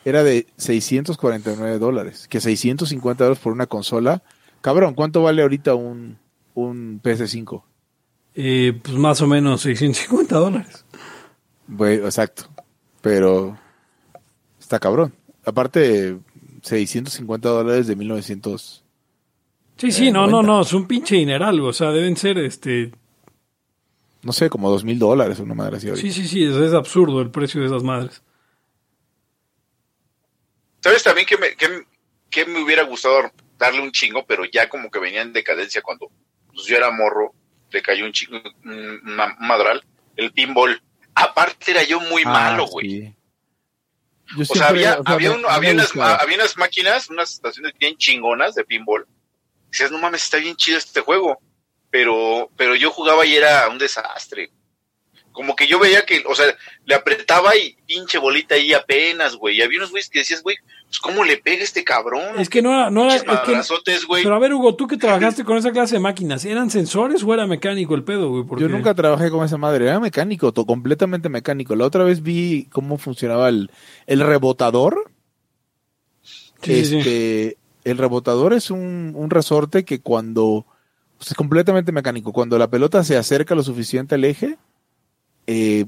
era 0.04 0.24
de 0.24 0.46
649 0.58 1.80
dólares, 1.80 2.28
que 2.28 2.42
650 2.42 3.24
dólares 3.24 3.42
por 3.42 3.54
una 3.54 3.68
consola. 3.68 4.22
Cabrón, 4.62 4.94
¿cuánto 4.94 5.24
vale 5.24 5.42
ahorita 5.42 5.74
un, 5.76 6.20
un 6.54 7.02
PS5? 7.02 7.64
Eh, 8.36 8.78
pues 8.84 8.96
más 8.98 9.22
o 9.22 9.28
menos 9.28 9.62
650 9.62 10.36
dólares. 10.36 10.85
Güey, 11.68 11.96
exacto. 11.98 12.48
Pero 13.02 13.58
está 14.60 14.80
cabrón. 14.80 15.14
Aparte, 15.46 16.18
650 16.62 17.50
dólares 17.50 17.88
de 17.88 17.96
1900. 17.96 18.84
Sí, 19.78 19.92
sí, 19.92 20.08
Eh, 20.08 20.12
no, 20.12 20.22
no, 20.26 20.42
90. 20.42 20.48
no, 20.52 20.62
es 20.62 20.74
un 20.74 20.88
pinche 20.88 21.16
dineral, 21.16 21.60
o 21.60 21.74
sea, 21.74 21.92
deben 21.92 22.16
ser, 22.18 22.38
este, 22.38 22.92
No 24.24 24.32
sé, 24.32 24.50
como 24.50 24.70
2000 24.72 24.98
dólares, 24.98 25.40
una 25.40 25.54
madre 25.54 25.78
así. 25.78 25.90
ahorita. 25.90 26.02
sí, 26.08 26.14
sí, 26.14 26.28
sí, 26.28 26.44
es, 26.46 26.56
es 26.56 26.74
absurdo 26.74 27.22
el 27.22 27.30
precio 27.30 27.60
de 27.62 27.68
esas 27.68 27.84
madres. 27.84 28.24
¿Sabes 30.82 31.04
también 31.04 31.26
que 31.28 31.38
me, 31.38 31.56
que, 31.56 31.84
que 32.30 32.46
me 32.46 32.64
hubiera 32.64 32.84
gustado 32.84 33.32
darle 33.58 33.82
un 33.82 33.92
chingo, 33.92 34.26
pero 34.26 34.46
ya 34.46 34.70
como 34.70 34.90
que 34.92 35.00
venía 35.00 35.22
en 35.22 35.34
decadencia 35.34 35.82
cuando 35.82 36.10
pues, 36.54 36.66
yo 36.68 36.78
era 36.78 36.92
morro, 36.92 37.34
le 37.72 37.82
cayó 37.82 38.06
un 38.06 38.12
chingo, 38.12 38.38
un 38.64 39.02
ma- 39.04 39.36
madral, 39.40 39.84
el 40.16 40.32
pinball. 40.32 40.82
Aparte 41.16 41.72
era 41.72 41.84
yo 41.84 42.00
muy 42.02 42.24
Ah, 42.26 42.30
malo, 42.30 42.68
güey. 42.68 42.90
sí. 42.90 43.16
O 44.40 44.56
sea, 44.56 44.68
había, 44.70 45.00
o 45.00 45.04
sea, 45.04 45.14
había, 45.14 45.32
un- 45.32 45.46
había, 45.48 45.72
unas, 45.72 45.96
había 45.96 46.36
unas 46.36 46.58
máquinas, 46.58 47.10
unas 47.10 47.32
estaciones 47.32 47.74
bien 47.80 47.96
chingonas 47.98 48.56
de 48.56 48.66
pinball. 48.66 49.08
Dices, 49.72 49.92
no 49.92 49.98
mames, 50.00 50.24
está 50.24 50.38
bien 50.38 50.56
chido 50.56 50.78
este 50.78 51.02
juego. 51.02 51.40
Pero, 51.92 52.50
pero 52.58 52.76
yo 52.76 52.92
jugaba 52.92 53.26
y 53.26 53.36
era 53.36 53.70
un 53.70 53.78
desastre. 53.78 54.52
Como 55.32 55.56
que 55.56 55.68
yo 55.68 55.80
veía 55.80 56.06
que, 56.06 56.24
o 56.28 56.34
sea, 56.36 56.56
le 56.86 56.96
apretaba 56.96 57.56
y 57.56 57.74
pinche 57.86 58.18
bolita 58.18 58.56
ahí 58.56 58.74
apenas, 58.74 59.36
güey. 59.36 59.58
Y 59.58 59.62
había 59.62 59.78
unos 59.80 59.92
güeyes 59.92 60.10
que 60.10 60.20
decías, 60.20 60.42
güey, 60.42 60.58
pues 60.96 61.00
cómo 61.14 61.24
le 61.24 61.38
pega 61.38 61.64
este 61.64 61.84
cabrón. 61.84 62.40
Es 62.40 62.50
que 62.50 62.62
no 62.62 62.74
era, 62.74 62.90
no 62.90 63.04
era, 63.06 63.16
es 63.16 63.24
que, 63.24 63.30
pero 64.24 64.36
a 64.36 64.40
ver, 64.40 64.54
Hugo, 64.54 64.76
tú 64.76 64.88
que 64.88 64.98
trabajaste 64.98 65.44
con 65.44 65.58
esa 65.58 65.72
clase 65.72 65.96
de 65.96 66.00
máquinas, 66.00 66.46
¿eran 66.46 66.70
sensores 66.70 67.24
o 67.24 67.34
era 67.34 67.46
mecánico 67.48 67.96
el 67.96 68.04
pedo, 68.04 68.30
güey? 68.30 68.44
Porque- 68.44 68.64
Yo 68.64 68.70
nunca 68.70 68.94
trabajé 68.94 69.30
con 69.30 69.44
esa 69.46 69.58
madre, 69.58 69.86
era 69.86 70.00
mecánico, 70.00 70.52
to- 70.54 70.66
completamente 70.66 71.30
mecánico. 71.30 71.76
La 71.76 71.86
otra 71.86 72.04
vez 72.04 72.22
vi 72.22 72.66
cómo 72.72 72.98
funcionaba 72.98 73.50
el, 73.50 73.70
el 74.08 74.22
rebotador. 74.22 75.12
Sí, 76.62 76.84
sí, 76.84 76.86
sí. 76.86 76.98
este, 76.98 77.58
El 77.84 77.98
rebotador 77.98 78.54
es 78.54 78.72
un, 78.72 79.14
un 79.16 79.30
resorte 79.30 79.84
que 79.86 80.00
cuando 80.02 80.66
pues, 81.18 81.32
es 81.32 81.34
completamente 81.38 81.92
mecánico, 81.92 82.32
cuando 82.34 82.58
la 82.58 82.70
pelota 82.70 83.04
se 83.04 83.18
acerca 83.18 83.54
lo 83.56 83.64
suficiente 83.64 84.16
al 84.16 84.24
eje, 84.24 84.58
eh, 85.48 85.86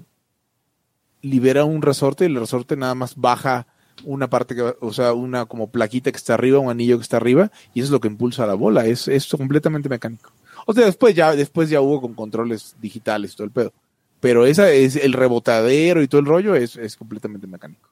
libera 1.21 1.65
un 1.65 1.81
resorte 1.81 2.25
y 2.25 2.27
el 2.27 2.35
resorte 2.39 2.75
nada 2.77 2.93
más 2.95 3.15
baja 3.15 3.67
una 4.03 4.29
parte, 4.29 4.55
que, 4.55 4.61
va- 4.61 4.75
o 4.81 4.93
sea, 4.93 5.13
una 5.13 5.45
como 5.45 5.69
plaquita 5.71 6.11
que 6.11 6.17
está 6.17 6.33
arriba, 6.35 6.59
un 6.59 6.69
anillo 6.69 6.97
que 6.97 7.03
está 7.03 7.17
arriba, 7.17 7.51
y 7.73 7.79
eso 7.79 7.85
es 7.87 7.91
lo 7.91 7.99
que 7.99 8.07
impulsa 8.07 8.45
la 8.45 8.53
bola, 8.53 8.85
es, 8.85 9.07
es 9.07 9.27
completamente 9.27 9.89
mecánico. 9.89 10.31
O 10.65 10.73
sea, 10.73 10.85
después 10.85 11.15
ya, 11.15 11.35
después 11.35 11.69
ya 11.69 11.81
hubo 11.81 12.01
con 12.01 12.13
controles 12.13 12.75
digitales 12.81 13.33
y 13.33 13.35
todo 13.35 13.45
el 13.45 13.51
pedo. 13.51 13.73
Pero 14.19 14.45
esa 14.45 14.71
es 14.71 14.95
el 14.95 15.13
rebotadero 15.13 16.01
y 16.01 16.07
todo 16.07 16.19
el 16.19 16.25
rollo 16.27 16.55
es, 16.55 16.75
es 16.75 16.95
completamente 16.97 17.45
mecánico. 17.47 17.87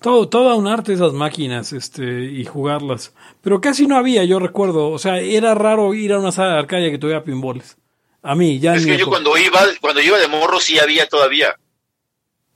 Todo, 0.00 0.28
todo 0.28 0.56
un 0.56 0.68
arte 0.68 0.92
esas 0.92 1.12
máquinas, 1.12 1.72
este, 1.72 2.24
y 2.26 2.44
jugarlas. 2.44 3.12
Pero 3.42 3.60
casi 3.60 3.86
no 3.88 3.96
había, 3.96 4.22
yo 4.24 4.38
recuerdo. 4.38 4.90
O 4.90 4.98
sea, 5.00 5.18
era 5.18 5.54
raro 5.56 5.92
ir 5.94 6.12
a 6.12 6.20
una 6.20 6.30
sala 6.30 6.52
de 6.52 6.58
arcadia 6.60 6.90
que 6.90 6.98
tuviera 6.98 7.24
pinballs. 7.24 7.76
A 8.22 8.36
mí, 8.36 8.60
ya 8.60 8.74
Es 8.74 8.84
que 8.84 8.90
yo 8.92 8.94
época. 9.04 9.10
cuando 9.10 9.36
iba, 9.36 9.60
cuando 9.80 10.00
iba 10.00 10.18
de 10.18 10.28
morro 10.28 10.60
sí 10.60 10.78
había 10.78 11.08
todavía. 11.08 11.56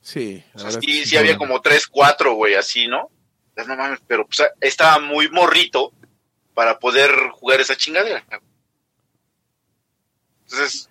Sí, 0.03 0.43
O 0.55 0.59
sea, 0.59 1.21
había 1.21 1.37
como 1.39 1.61
tres, 1.63 1.87
cuatro, 1.87 2.35
güey, 2.35 2.55
así, 2.55 2.89
¿no? 2.89 3.11
No 3.57 3.77
mames, 3.77 4.01
pero 4.07 4.27
pues, 4.27 4.43
estaba 4.61 4.99
muy 4.99 5.29
morrito 5.31 5.93
para 6.55 6.79
poder 6.79 7.11
jugar 7.33 7.61
esa 7.61 7.77
chingadera. 7.77 8.25
Entonces, 10.45 10.91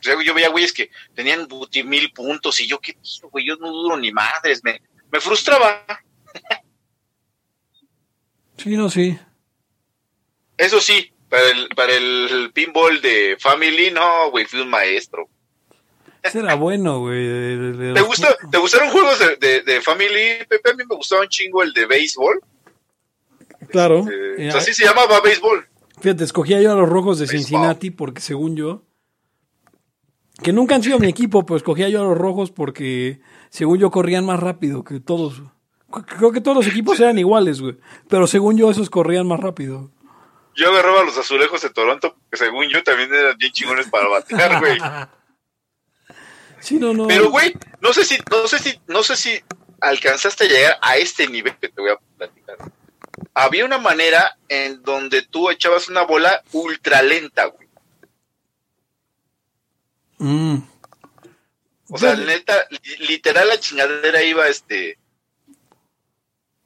o 0.00 0.02
sea, 0.02 0.14
yo 0.22 0.34
veía 0.34 0.48
güeyes 0.50 0.72
que 0.72 0.90
tenían 1.14 1.48
buti- 1.48 1.84
mil 1.84 2.12
puntos 2.12 2.60
y 2.60 2.66
yo, 2.68 2.78
¿qué 2.80 2.94
pido, 2.94 3.28
güey? 3.30 3.44
Yo 3.46 3.56
no 3.56 3.70
duro 3.70 3.96
ni 3.96 4.12
madres, 4.12 4.62
me, 4.62 4.80
me 5.10 5.20
frustraba. 5.20 5.84
Sí, 8.56 8.76
no, 8.76 8.88
sí. 8.88 9.18
Eso 10.56 10.80
sí, 10.80 11.12
para 11.28 11.50
el, 11.50 11.68
para 11.70 11.92
el 11.94 12.50
pinball 12.54 13.00
de 13.02 13.36
Family, 13.40 13.90
no, 13.90 14.30
güey, 14.30 14.44
fui 14.44 14.60
un 14.60 14.68
maestro. 14.70 15.28
Ese 16.22 16.38
era 16.38 16.54
bueno, 16.54 17.00
güey. 17.00 17.26
de- 17.26 17.56
de- 17.56 17.72
de 17.72 17.94
¿Te, 17.94 18.00
gusta, 18.02 18.36
¿Te 18.50 18.58
gustaron 18.58 18.90
juegos 18.90 19.18
de, 19.18 19.36
de, 19.36 19.62
de 19.62 19.80
Family, 19.80 20.44
Pepe? 20.48 20.70
A 20.70 20.74
mí 20.74 20.84
me 20.88 20.94
gustaba 20.96 21.22
un 21.22 21.28
chingo 21.28 21.62
el 21.62 21.72
de 21.72 21.86
béisbol. 21.86 22.40
Claro. 23.70 24.00
Eh, 24.10 24.34
Eh, 24.38 24.48
o 24.48 24.52
sea, 24.52 24.60
así 24.60 24.72
se 24.74 24.84
llamaba 24.84 25.20
béisbol. 25.20 25.66
Fíjate, 26.00 26.24
escogía 26.24 26.60
yo 26.60 26.72
a 26.72 26.74
los 26.76 26.88
rojos 26.88 27.18
de 27.18 27.24
Baseball. 27.26 27.38
Cincinnati 27.44 27.90
porque 27.90 28.20
según 28.20 28.56
yo, 28.56 28.82
que 30.42 30.52
nunca 30.52 30.74
han 30.74 30.82
sido 30.82 30.98
mi 30.98 31.08
equipo, 31.08 31.44
pues 31.46 31.62
escogía 31.62 31.88
yo 31.88 32.00
a 32.00 32.04
los 32.04 32.18
rojos 32.18 32.50
porque 32.50 33.20
según 33.50 33.78
yo 33.78 33.90
corrían 33.90 34.24
más 34.26 34.40
rápido 34.40 34.82
que 34.84 35.00
todos. 35.00 35.42
Creo 36.18 36.32
que 36.32 36.40
todos 36.40 36.56
los 36.56 36.66
equipos 36.66 36.98
eran 37.00 37.18
iguales, 37.18 37.60
güey. 37.60 37.76
Pero 38.08 38.26
según 38.26 38.56
yo 38.56 38.70
esos 38.70 38.88
corrían 38.90 39.26
más 39.28 39.40
rápido. 39.40 39.90
Yo 40.54 40.70
agarraba 40.70 41.04
los 41.04 41.16
azulejos 41.18 41.62
de 41.62 41.70
Toronto, 41.70 42.16
que 42.30 42.36
según 42.36 42.68
yo 42.68 42.82
también 42.82 43.12
eran 43.12 43.36
bien 43.38 43.52
chingones 43.52 43.88
para 43.88 44.08
batear, 44.08 44.58
güey. 44.60 44.78
Sí, 46.62 46.76
no, 46.76 46.94
no. 46.94 47.08
Pero, 47.08 47.30
güey, 47.30 47.52
no 47.80 47.92
sé 47.92 48.04
si, 48.04 48.16
no 48.30 48.46
sé 48.46 48.58
si, 48.60 48.80
no 48.86 49.02
sé 49.02 49.16
si 49.16 49.42
alcanzaste 49.80 50.44
a 50.44 50.48
llegar 50.48 50.78
a 50.80 50.96
este 50.96 51.26
nivel 51.26 51.56
que 51.58 51.68
te 51.68 51.80
voy 51.80 51.90
a 51.90 51.96
platicar. 52.16 52.56
Había 53.34 53.64
una 53.64 53.78
manera 53.78 54.38
en 54.48 54.82
donde 54.82 55.22
tú 55.22 55.50
echabas 55.50 55.88
una 55.88 56.02
bola 56.02 56.42
ultra 56.52 57.02
lenta, 57.02 57.46
güey. 57.46 57.68
Mm. 60.18 60.58
O 61.90 61.98
sea, 61.98 62.10
Dale. 62.10 62.26
neta, 62.26 62.66
li- 62.70 63.06
literal 63.08 63.48
la 63.48 63.58
chingadera 63.58 64.22
iba, 64.22 64.46
este, 64.48 64.98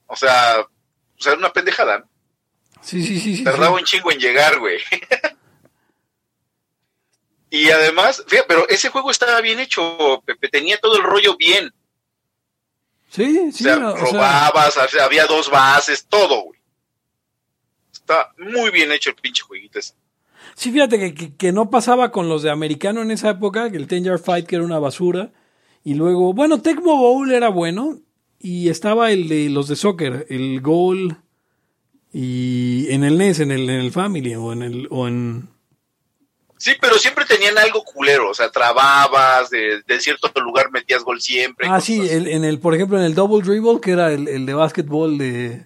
o 0.05 0.15
sea, 0.15 0.59
o 0.61 1.21
sea, 1.21 1.31
era 1.33 1.39
una 1.39 1.51
pendejada. 1.53 1.99
¿no? 1.99 2.09
Sí, 2.81 3.03
sí, 3.03 3.19
sí. 3.19 3.37
sí, 3.37 3.43
Tardaba 3.43 3.75
sí. 3.75 3.81
un 3.81 3.85
chingo 3.85 4.11
en 4.11 4.19
llegar, 4.19 4.59
güey. 4.59 4.77
y 7.49 7.69
además, 7.69 8.23
fíjate, 8.27 8.47
pero 8.47 8.67
ese 8.67 8.89
juego 8.89 9.11
estaba 9.11 9.39
bien 9.41 9.59
hecho, 9.59 10.21
Pepe, 10.25 10.49
tenía 10.49 10.77
todo 10.79 10.97
el 10.97 11.03
rollo 11.03 11.37
bien. 11.37 11.73
Sí, 13.09 13.51
sí. 13.51 13.63
o 13.63 13.67
sea, 13.67 13.75
no, 13.77 13.95
robabas, 13.95 14.75
o 14.77 14.87
sea, 14.87 15.05
había 15.05 15.25
dos 15.25 15.49
bases, 15.49 16.05
todo, 16.07 16.43
güey. 16.43 16.59
Está 17.91 18.33
muy 18.37 18.69
bien 18.71 18.91
hecho 18.91 19.09
el 19.09 19.15
pinche 19.15 19.43
jueguito 19.43 19.79
ese. 19.79 19.93
Sí, 20.55 20.71
fíjate 20.71 20.99
que, 20.99 21.13
que, 21.13 21.35
que 21.35 21.51
no 21.51 21.69
pasaba 21.69 22.11
con 22.11 22.29
los 22.29 22.41
de 22.41 22.49
americano 22.49 23.01
en 23.01 23.11
esa 23.11 23.29
época, 23.29 23.71
que 23.71 23.77
el 23.77 23.87
Yard 23.87 24.19
Fight 24.19 24.45
que 24.45 24.55
era 24.55 24.65
una 24.65 24.79
basura. 24.79 25.31
Y 25.83 25.93
luego, 25.93 26.33
bueno, 26.33 26.61
Tecmo 26.61 26.97
Bowl 26.97 27.31
era 27.31 27.49
bueno. 27.49 27.99
Y 28.39 28.69
estaba 28.69 29.11
el 29.11 29.29
de 29.29 29.49
los 29.49 29.67
de 29.67 29.75
soccer, 29.75 30.25
el 30.29 30.61
Goal. 30.61 31.17
Y 32.11 32.87
en 32.89 33.03
el 33.03 33.17
NES, 33.17 33.39
en 33.39 33.51
el, 33.51 33.69
en 33.69 33.79
el 33.81 33.91
Family 33.91 34.35
o 34.35 34.51
en 34.53 34.63
el. 34.63 34.87
O 34.89 35.07
en, 35.07 35.49
Sí, 36.57 36.73
pero 36.81 36.95
siempre 36.97 37.23
tenían 37.25 37.57
algo 37.57 37.83
culero, 37.83 38.29
o 38.29 38.33
sea, 38.33 38.49
trababas, 38.49 39.49
de, 39.49 39.81
de 39.85 39.99
cierto 39.99 40.31
lugar 40.41 40.71
metías 40.71 41.03
gol 41.03 41.21
siempre. 41.21 41.67
ah, 41.69 41.79
sí, 41.81 41.99
el, 42.09 42.27
en 42.27 42.43
el, 42.43 42.59
por 42.59 42.73
ejemplo, 42.73 42.97
en 42.97 43.05
el 43.05 43.13
Double 43.15 43.45
Dribble, 43.45 43.79
que 43.81 43.91
era 43.91 44.11
el, 44.11 44.27
el 44.27 44.45
de 44.45 44.53
básquetbol 44.53 45.17
de. 45.17 45.65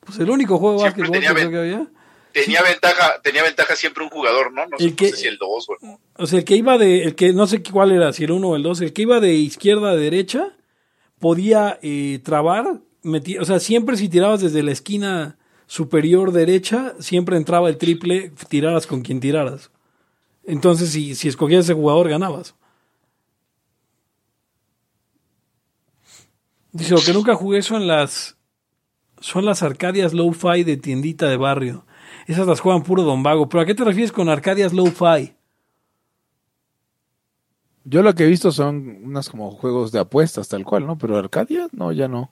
Pues 0.00 0.18
el 0.18 0.30
único 0.30 0.58
juego 0.58 0.82
de 0.82 0.90
Siempre 0.90 1.02
básquetbol 1.04 1.20
que 1.20 1.34
tenía 1.34 1.50
que 1.50 1.58
había. 1.58 1.86
Tenía 2.32 2.62
ventaja, 2.62 3.20
tenía 3.22 3.42
ventaja 3.42 3.74
siempre 3.74 4.04
un 4.04 4.10
jugador, 4.10 4.52
¿no? 4.52 4.64
No 4.66 4.78
sé, 4.78 4.84
El 4.84 4.94
que- 4.94 5.06
no 5.10 5.16
sé 5.16 5.16
si 5.22 5.26
el 5.26 5.36
2 5.38 5.66
o 5.68 5.72
el... 5.80 5.96
O 6.16 6.26
sea, 6.26 6.38
el 6.38 6.44
que 6.44 6.54
iba 6.54 6.78
de, 6.78 7.02
el 7.02 7.14
que 7.16 7.32
no 7.32 7.46
sé 7.48 7.60
cuál 7.62 7.90
era, 7.90 8.12
si 8.12 8.22
el 8.24 8.30
uno 8.30 8.50
o 8.50 8.56
el 8.56 8.62
dos, 8.62 8.80
el 8.82 8.92
que 8.92 9.02
iba 9.02 9.18
de 9.18 9.32
izquierda 9.34 9.90
a 9.90 9.96
derecha, 9.96 10.56
podía 11.18 11.78
eh, 11.82 12.20
trabar, 12.22 12.80
metía- 13.02 13.40
o 13.40 13.44
sea, 13.44 13.58
siempre 13.58 13.96
si 13.96 14.08
tirabas 14.08 14.40
desde 14.40 14.62
la 14.62 14.70
esquina 14.70 15.38
superior 15.66 16.30
derecha, 16.32 16.94
siempre 17.00 17.36
entraba 17.36 17.68
el 17.68 17.78
triple, 17.78 18.32
tiraras 18.48 18.86
con 18.86 19.02
quien 19.02 19.18
tiraras. 19.20 19.70
Entonces, 20.44 20.90
si, 20.90 21.14
si 21.14 21.28
escogías 21.28 21.64
ese 21.64 21.74
jugador, 21.74 22.08
ganabas. 22.08 22.54
Dice, 26.72 26.94
lo 26.94 27.00
que 27.00 27.12
nunca 27.12 27.34
jugué 27.34 27.62
son 27.62 27.86
las, 27.86 28.36
son 29.20 29.44
las 29.44 29.62
Arcadias 29.62 30.12
Low-Fi 30.12 30.62
de 30.64 30.76
tiendita 30.76 31.28
de 31.28 31.36
barrio. 31.36 31.84
Esas 32.26 32.46
las 32.46 32.60
juegan 32.60 32.82
puro 32.82 33.02
Don 33.02 33.22
Vago. 33.22 33.48
¿Pero 33.48 33.62
a 33.62 33.66
qué 33.66 33.74
te 33.74 33.84
refieres 33.84 34.12
con 34.12 34.28
Arcadias 34.28 34.72
Low-Fi? 34.72 35.34
Yo 37.84 38.02
lo 38.02 38.14
que 38.14 38.24
he 38.24 38.28
visto 38.28 38.52
son 38.52 39.00
unas 39.02 39.28
como 39.28 39.50
juegos 39.50 39.90
de 39.90 39.98
apuestas, 39.98 40.48
tal 40.48 40.64
cual, 40.64 40.86
¿no? 40.86 40.96
Pero 40.98 41.16
Arcadia, 41.16 41.68
no, 41.72 41.92
ya 41.92 42.08
no. 42.08 42.30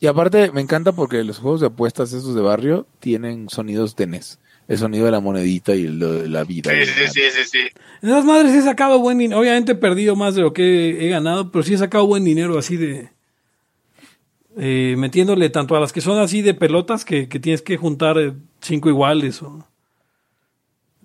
Y 0.00 0.06
aparte, 0.06 0.50
me 0.52 0.60
encanta 0.60 0.92
porque 0.92 1.22
los 1.22 1.38
juegos 1.38 1.60
de 1.60 1.68
apuestas, 1.68 2.12
esos 2.12 2.34
de 2.34 2.42
barrio, 2.42 2.86
tienen 2.98 3.48
sonidos 3.48 3.94
de 3.94 4.06
NES. 4.06 4.40
El 4.66 4.78
sonido 4.78 5.04
de 5.04 5.10
la 5.10 5.20
monedita 5.20 5.74
y 5.74 5.84
el 5.84 5.98
de 5.98 6.28
la 6.28 6.44
vida. 6.44 6.70
Sí, 6.70 6.86
sí, 6.86 7.06
sí, 7.08 7.20
sí, 7.30 7.44
sí. 7.44 7.58
En 8.02 8.08
esas 8.08 8.24
madres 8.24 8.54
he 8.54 8.62
sacado 8.62 8.98
buen 8.98 9.18
dinero. 9.18 9.40
Obviamente 9.40 9.72
he 9.72 9.74
perdido 9.76 10.16
más 10.16 10.34
de 10.34 10.42
lo 10.42 10.52
que 10.52 11.06
he 11.06 11.08
ganado, 11.10 11.50
pero 11.50 11.62
sí 11.62 11.74
he 11.74 11.78
sacado 11.78 12.06
buen 12.06 12.24
dinero 12.24 12.58
así 12.58 12.76
de. 12.76 13.10
eh, 14.56 14.94
metiéndole 14.96 15.50
tanto 15.50 15.76
a 15.76 15.80
las 15.80 15.92
que 15.92 16.00
son 16.00 16.18
así 16.18 16.40
de 16.40 16.54
pelotas 16.54 17.04
que, 17.04 17.28
que 17.28 17.40
tienes 17.40 17.60
que 17.60 17.76
juntar 17.76 18.18
eh, 18.18 18.32
cinco 18.60 18.88
iguales 18.88 19.42
o. 19.42 19.66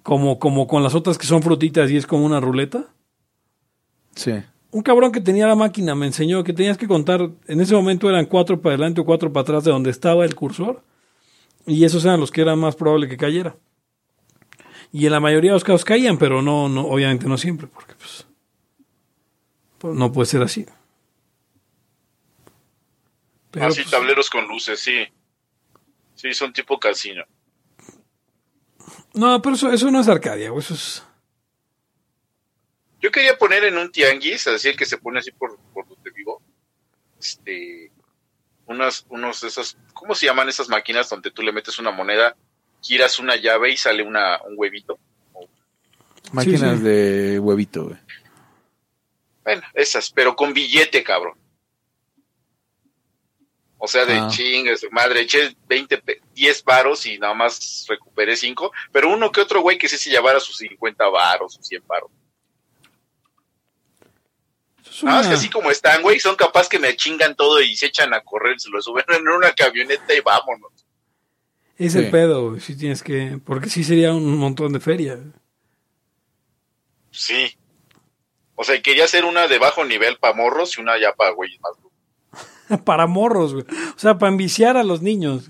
Como, 0.01 0.39
como 0.39 0.65
con 0.65 0.81
las 0.81 0.95
otras 0.95 1.17
que 1.17 1.27
son 1.27 1.43
frutitas 1.43 1.91
y 1.91 1.97
es 1.97 2.07
como 2.07 2.25
una 2.25 2.39
ruleta. 2.39 2.85
Sí. 4.15 4.31
Un 4.71 4.81
cabrón 4.81 5.11
que 5.11 5.19
tenía 5.19 5.45
la 5.45 5.55
máquina 5.55 5.93
me 5.93 6.05
enseñó 6.05 6.43
que 6.43 6.53
tenías 6.53 6.77
que 6.77 6.87
contar, 6.87 7.29
en 7.47 7.59
ese 7.59 7.75
momento 7.75 8.09
eran 8.09 8.25
cuatro 8.25 8.61
para 8.61 8.75
adelante 8.75 9.01
o 9.01 9.05
cuatro 9.05 9.31
para 9.33 9.41
atrás 9.41 9.63
de 9.65 9.71
donde 9.71 9.89
estaba 9.89 10.25
el 10.25 10.35
cursor, 10.35 10.81
y 11.69 11.85
esos 11.85 12.03
eran 12.03 12.19
los 12.19 12.31
que 12.31 12.41
era 12.41 12.55
más 12.55 12.75
probable 12.75 13.07
que 13.07 13.17
cayera. 13.17 13.55
Y 14.91 15.05
en 15.05 15.11
la 15.11 15.19
mayoría 15.19 15.51
de 15.51 15.55
los 15.55 15.63
casos 15.63 15.85
caían, 15.85 16.17
pero 16.17 16.41
no, 16.41 16.67
no 16.67 16.81
obviamente 16.87 17.27
no 17.27 17.37
siempre, 17.37 17.67
porque 17.67 17.93
pues, 17.93 18.25
pues, 19.77 19.95
no 19.95 20.11
puede 20.11 20.25
ser 20.25 20.41
así. 20.41 20.65
Pero, 23.51 23.67
Así 23.67 23.81
pues, 23.81 23.91
tableros 23.91 24.29
con 24.29 24.47
luces, 24.47 24.79
sí. 24.79 25.07
Sí, 26.15 26.33
son 26.33 26.51
tipo 26.51 26.79
casino. 26.79 27.23
no, 29.13 29.41
pero 29.41 29.55
eso, 29.55 29.71
eso 29.71 29.91
no 29.91 30.01
es 30.01 30.07
Arcadia, 30.07 30.51
eso 30.57 30.73
es... 30.73 31.03
Yo 32.99 33.11
quería 33.11 33.37
poner 33.37 33.63
en 33.63 33.77
un 33.77 33.91
tianguis, 33.91 34.47
así 34.47 34.69
el 34.69 34.75
que 34.75 34.85
se 34.85 34.97
pone 34.97 35.19
así 35.19 35.31
por, 35.31 35.57
por 35.73 35.87
donde 35.87 36.11
vivo, 36.11 36.41
este, 37.17 37.91
unas, 38.65 39.05
unos 39.09 39.39
de 39.41 39.47
esas, 39.47 39.77
¿cómo 39.99 40.15
se 40.15 40.25
llaman 40.25 40.47
esas 40.47 40.69
máquinas 40.69 41.09
donde 41.09 41.29
tú 41.29 41.41
le 41.43 41.51
metes 41.51 41.77
una 41.77 41.91
moneda, 41.91 42.35
giras 42.81 43.19
una 43.19 43.35
llave 43.35 43.71
y 43.71 43.77
sale 43.77 44.01
una, 44.01 44.41
un 44.43 44.53
huevito? 44.55 44.97
Máquinas 46.31 46.77
sí. 46.77 46.83
de 46.85 47.39
huevito, 47.39 47.83
güey. 47.85 47.97
Bueno, 49.43 49.61
esas, 49.73 50.09
pero 50.11 50.35
con 50.37 50.53
billete, 50.53 51.03
cabrón. 51.03 51.37
O 53.77 53.87
sea, 53.87 54.05
de 54.05 54.13
Ah. 54.19 54.27
chingas, 54.29 54.81
madre, 54.91 55.21
eché 55.21 55.55
20, 55.67 55.97
pe- 55.99 56.21
10 56.33 56.63
varos 56.63 57.05
y 57.05 57.17
nada 57.17 57.33
más 57.33 57.85
recuperé 57.89 58.35
5, 58.37 58.71
pero 58.91 59.09
uno 59.09 59.31
que 59.31 59.41
otro 59.41 59.61
güey 59.61 59.77
que 59.77 59.89
sí 59.89 59.97
se 59.97 60.09
llevara 60.09 60.39
sus 60.39 60.57
50 60.57 61.07
varos, 61.09 61.53
sus 61.55 61.65
100 61.67 61.83
varos. 61.87 62.09
Eso 64.89 64.97
es 64.97 65.03
Nada 65.03 65.17
más 65.17 65.25
una- 65.27 65.35
que 65.35 65.39
así 65.39 65.49
como 65.49 65.71
están, 65.71 66.01
güey, 66.01 66.19
son 66.19 66.35
capaz 66.35 66.67
que 66.67 66.79
me 66.79 66.95
chingan 66.95 67.35
todo 67.35 67.61
y 67.61 67.75
se 67.75 67.87
echan 67.87 68.13
a 68.13 68.21
correr, 68.21 68.59
se 68.59 68.69
lo 68.69 68.81
suben 68.81 69.05
en 69.09 69.27
una 69.27 69.51
camioneta 69.53 70.13
y 70.13 70.21
vámonos. 70.21 70.71
es 71.77 71.93
Sí. 71.93 71.99
el 71.99 72.09
pedo, 72.11 72.49
güey, 72.49 72.59
si 72.59 72.75
tienes 72.77 73.01
que... 73.01 73.39
Porque 73.45 73.69
sí 73.69 73.83
sería 73.85 74.13
un 74.13 74.37
montón 74.37 74.73
de 74.73 74.79
feria. 74.81 75.17
Sí. 77.11 77.55
O 78.55 78.63
sea, 78.63 78.81
quería 78.81 79.05
hacer 79.05 79.23
una 79.25 79.47
de 79.47 79.57
bajo 79.57 79.85
nivel 79.85 80.17
para 80.17 80.33
morros 80.33 80.77
y 80.77 80.81
una 80.81 80.99
ya 80.99 81.13
para 81.13 81.31
güeyes 81.31 81.59
más. 81.61 81.73
para 82.83 83.07
morros, 83.07 83.53
güey. 83.53 83.65
O 83.95 83.99
sea, 83.99 84.17
para 84.17 84.31
enviciar 84.31 84.75
a 84.77 84.83
los 84.83 85.01
niños. 85.01 85.49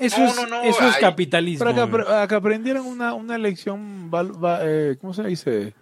Eso, 0.00 0.18
No, 0.18 0.26
es, 0.26 0.36
no, 0.36 0.46
no, 0.48 0.62
eso 0.62 0.88
es 0.88 0.96
capitalismo. 0.96 1.64
Para 1.64 1.86
que, 1.86 1.90
güey. 1.90 2.04
aprendieran 2.38 2.84
una, 2.84 3.14
una 3.14 3.38
lección, 3.38 4.10
val- 4.10 4.44
va- 4.44 4.58
eh, 4.62 4.96
¿cómo 5.00 5.14
se 5.14 5.22
dice? 5.22 5.74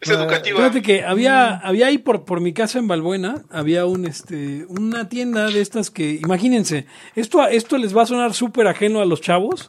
Es 0.00 0.10
educativa. 0.10 0.58
Fíjate 0.58 0.82
que 0.82 1.04
había, 1.04 1.56
había 1.56 1.86
ahí 1.86 1.98
por, 1.98 2.24
por 2.24 2.40
mi 2.40 2.52
casa 2.52 2.78
en 2.78 2.86
Balbuena, 2.86 3.44
había 3.50 3.86
un 3.86 4.04
este, 4.04 4.66
una 4.68 5.08
tienda 5.08 5.46
de 5.46 5.60
estas 5.60 5.90
que, 5.90 6.20
imagínense, 6.22 6.86
esto, 7.14 7.46
esto 7.46 7.78
les 7.78 7.96
va 7.96 8.02
a 8.02 8.06
sonar 8.06 8.34
súper 8.34 8.66
ajeno 8.66 9.00
a 9.00 9.06
los 9.06 9.22
chavos, 9.22 9.68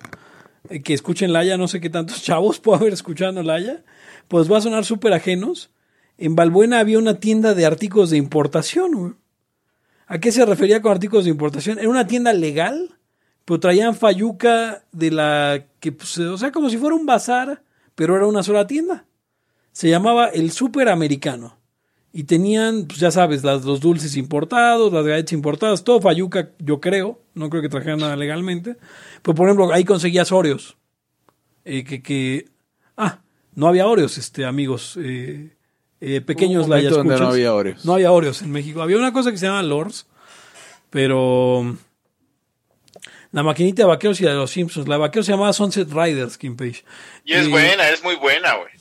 eh, 0.70 0.82
que 0.82 0.94
escuchen 0.94 1.32
Laya, 1.32 1.58
no 1.58 1.68
sé 1.68 1.80
qué 1.80 1.90
tantos 1.90 2.22
chavos 2.24 2.60
puedo 2.60 2.78
haber 2.78 2.94
escuchando 2.94 3.42
Laya, 3.42 3.84
pues 4.28 4.52
va 4.52 4.58
a 4.58 4.62
sonar 4.62 4.86
súper 4.86 5.14
ajenos. 5.14 5.72
En 6.18 6.36
Balbuena 6.36 6.80
había 6.80 6.98
una 6.98 7.20
tienda 7.20 7.54
de 7.54 7.66
artículos 7.66 8.10
de 8.10 8.18
importación, 8.18 8.92
güey. 8.94 9.14
¿A 10.08 10.20
qué 10.20 10.32
se 10.32 10.46
refería 10.46 10.82
con 10.82 10.92
artículos 10.92 11.26
de 11.26 11.32
importación? 11.32 11.80
Era 11.80 11.90
una 11.90 12.08
tienda 12.08 12.32
legal, 12.34 12.98
pero 13.46 13.60
traían 13.60 13.94
fayuca 13.94 14.84
de 14.92 15.12
la 15.12 15.66
que, 15.80 15.92
pues, 15.92 16.18
o 16.18 16.38
sea, 16.38 16.52
como 16.52 16.70
si 16.70 16.78
fuera 16.78 16.96
un 16.96 17.06
bazar, 17.06 17.62
pero 17.94 18.16
era 18.16 18.26
una 18.26 18.42
sola 18.42 18.68
tienda. 18.68 19.06
Se 19.78 19.92
llamaba 19.92 20.30
el 20.30 20.50
Superamericano. 20.50 21.56
Y 22.12 22.24
tenían, 22.24 22.88
pues 22.88 23.00
ya 23.00 23.12
sabes, 23.12 23.44
las, 23.44 23.64
los 23.64 23.80
dulces 23.80 24.18
importados, 24.18 24.92
las 24.92 25.06
galletas 25.06 25.34
importadas, 25.34 25.84
todo 25.84 26.02
fayuca, 26.02 26.50
yo 26.58 26.82
creo. 26.82 27.22
No 27.36 27.52
creo 27.52 27.62
que 27.62 27.70
trajeran 27.70 28.00
nada 28.00 28.16
legalmente. 28.16 28.76
Pero, 29.22 29.36
por 29.36 29.48
ejemplo, 29.48 29.72
ahí 29.72 29.86
conseguías 29.86 30.32
Oreos. 30.32 30.78
Eh, 31.64 31.84
que, 31.84 32.02
que. 32.02 32.48
Ah, 32.98 33.20
no 33.54 33.68
había 33.68 33.86
Oreos, 33.86 34.18
este, 34.18 34.46
amigos. 34.46 34.98
eh, 35.00 35.56
eh, 36.02 36.22
pequeños 36.22 36.68
la 36.68 36.82
donde 36.82 37.20
no 37.20 37.28
había 37.28 37.54
Oreos. 37.54 37.86
No 37.86 37.94
había 37.94 38.12
Oreos 38.12 38.42
en 38.42 38.50
México. 38.50 38.82
Había 38.82 38.98
una 38.98 39.14
cosa 39.14 39.30
que 39.30 39.38
se 39.38 39.46
llama 39.46 39.62
Lords, 39.62 40.08
pero. 40.90 41.78
La 43.32 43.44
maquinita 43.44 43.84
de 43.84 43.90
vaqueros 43.90 44.20
y 44.22 44.24
la 44.24 44.32
de 44.32 44.38
los 44.38 44.50
Simpsons. 44.50 44.88
La 44.88 44.96
de 44.96 45.02
vaqueros 45.02 45.28
se 45.28 45.34
llamaba 45.34 45.54
Sunset 45.54 45.92
Riders, 45.92 46.40
Kim 46.40 46.58
Page. 46.58 46.84
Y 47.26 47.34
es 47.34 47.48
buena, 47.48 47.92
es 47.92 48.04
muy 48.04 48.16
buena, 48.16 48.56
güey. 48.56 48.77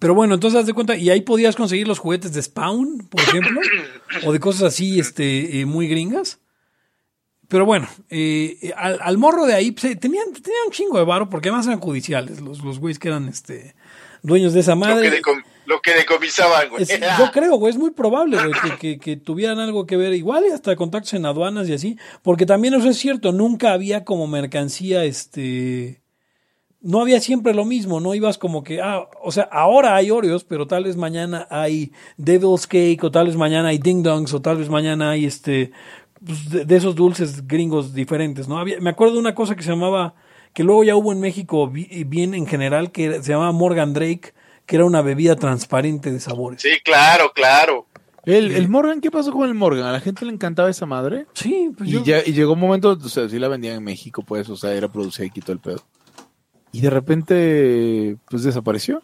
Pero 0.00 0.14
bueno, 0.14 0.34
entonces 0.34 0.58
haz 0.58 0.66
de 0.66 0.72
cuenta, 0.74 0.96
y 0.96 1.08
ahí 1.10 1.20
podías 1.20 1.54
conseguir 1.54 1.86
los 1.86 2.00
juguetes 2.00 2.32
de 2.32 2.42
Spawn, 2.42 3.06
por 3.08 3.20
ejemplo, 3.20 3.60
o 4.26 4.32
de 4.32 4.40
cosas 4.40 4.62
así, 4.64 4.98
este, 4.98 5.60
eh, 5.60 5.66
muy 5.66 5.86
gringas. 5.86 6.40
Pero 7.48 7.64
bueno, 7.66 7.88
eh, 8.08 8.72
al, 8.76 8.98
al 9.02 9.18
morro 9.18 9.44
de 9.46 9.54
ahí, 9.54 9.72
pues, 9.72 9.84
eh, 9.92 9.96
tenían, 9.96 10.32
tenían 10.32 10.62
un 10.66 10.72
chingo 10.72 10.98
de 10.98 11.04
varo, 11.04 11.28
porque 11.28 11.48
además 11.48 11.66
eran 11.66 11.80
judiciales, 11.80 12.40
los, 12.40 12.64
los 12.64 12.78
güeyes 12.80 12.98
que 12.98 13.08
eran, 13.08 13.28
este, 13.28 13.74
dueños 14.22 14.52
de 14.54 14.60
esa 14.60 14.74
Lo 14.74 14.80
que, 14.82 14.88
madre. 14.88 15.20
decom- 15.22 15.44
lo 15.66 15.80
que 15.82 15.92
decomisaban, 15.94 16.68
güey. 16.70 16.82
Es- 16.84 16.88
yo 17.18 17.30
creo, 17.32 17.56
güey, 17.56 17.72
es 17.72 17.78
muy 17.78 17.90
probable, 17.90 18.38
güey, 18.38 18.52
que, 18.62 18.76
que- 18.78 18.98
que 18.98 19.16
tuvieran 19.16 19.58
algo 19.58 19.84
que 19.84 19.96
ver, 19.96 20.14
igual 20.14 20.44
y 20.48 20.52
hasta 20.52 20.74
contactos 20.76 21.12
en 21.14 21.26
aduanas 21.26 21.68
y 21.68 21.74
así, 21.74 21.98
porque 22.22 22.46
también 22.46 22.72
eso 22.74 22.88
es 22.88 22.96
cierto, 22.96 23.32
nunca 23.32 23.72
había 23.72 24.04
como 24.04 24.26
mercancía, 24.28 25.04
este, 25.04 25.99
no 26.82 27.00
había 27.02 27.20
siempre 27.20 27.52
lo 27.54 27.64
mismo, 27.64 28.00
no 28.00 28.14
ibas 28.14 28.38
como 28.38 28.64
que, 28.64 28.80
ah, 28.80 29.06
o 29.22 29.32
sea, 29.32 29.48
ahora 29.52 29.94
hay 29.96 30.10
Oreos, 30.10 30.44
pero 30.44 30.66
tal 30.66 30.84
vez 30.84 30.96
mañana 30.96 31.46
hay 31.50 31.92
Devil's 32.16 32.66
Cake, 32.66 33.04
o 33.04 33.10
tal 33.10 33.26
vez 33.26 33.36
mañana 33.36 33.68
hay 33.68 33.78
Ding 33.78 34.02
Dongs, 34.02 34.32
o 34.32 34.40
tal 34.40 34.56
vez 34.56 34.68
mañana 34.70 35.10
hay 35.10 35.26
este, 35.26 35.72
pues, 36.24 36.48
de, 36.50 36.64
de 36.64 36.76
esos 36.76 36.94
dulces 36.94 37.46
gringos 37.46 37.92
diferentes, 37.92 38.48
¿no? 38.48 38.58
Había, 38.58 38.80
me 38.80 38.90
acuerdo 38.90 39.14
de 39.14 39.20
una 39.20 39.34
cosa 39.34 39.54
que 39.56 39.62
se 39.62 39.70
llamaba, 39.70 40.14
que 40.54 40.64
luego 40.64 40.82
ya 40.84 40.96
hubo 40.96 41.12
en 41.12 41.20
México 41.20 41.68
bi- 41.68 42.04
bien 42.04 42.34
en 42.34 42.46
general, 42.46 42.92
que 42.92 43.22
se 43.22 43.32
llamaba 43.32 43.52
Morgan 43.52 43.92
Drake, 43.92 44.32
que 44.64 44.76
era 44.76 44.84
una 44.84 45.02
bebida 45.02 45.36
transparente 45.36 46.10
de 46.10 46.20
sabores. 46.20 46.62
Sí, 46.62 46.70
claro, 46.84 47.32
claro. 47.34 47.86
El, 48.24 48.52
el 48.52 48.68
Morgan, 48.68 49.00
¿qué 49.00 49.10
pasó 49.10 49.32
con 49.32 49.48
el 49.48 49.54
Morgan? 49.54 49.86
¿A 49.86 49.92
la 49.92 50.00
gente 50.00 50.24
le 50.26 50.32
encantaba 50.32 50.68
esa 50.70 50.84
madre? 50.86 51.26
Sí, 51.34 51.72
pues 51.76 51.88
Y, 51.88 51.92
yo... 51.92 52.04
ya, 52.04 52.18
y 52.24 52.32
llegó 52.32 52.52
un 52.52 52.60
momento, 52.60 52.90
o 52.90 53.08
sea, 53.08 53.28
sí 53.28 53.38
la 53.38 53.48
vendían 53.48 53.76
en 53.76 53.82
México, 53.82 54.22
pues, 54.22 54.48
o 54.50 54.56
sea, 54.56 54.72
era 54.72 54.88
producida 54.92 55.26
y 55.26 55.30
quitó 55.30 55.52
el 55.52 55.58
pedo. 55.58 55.82
Y 56.72 56.80
de 56.80 56.90
repente, 56.90 58.16
pues 58.28 58.42
desapareció. 58.44 59.02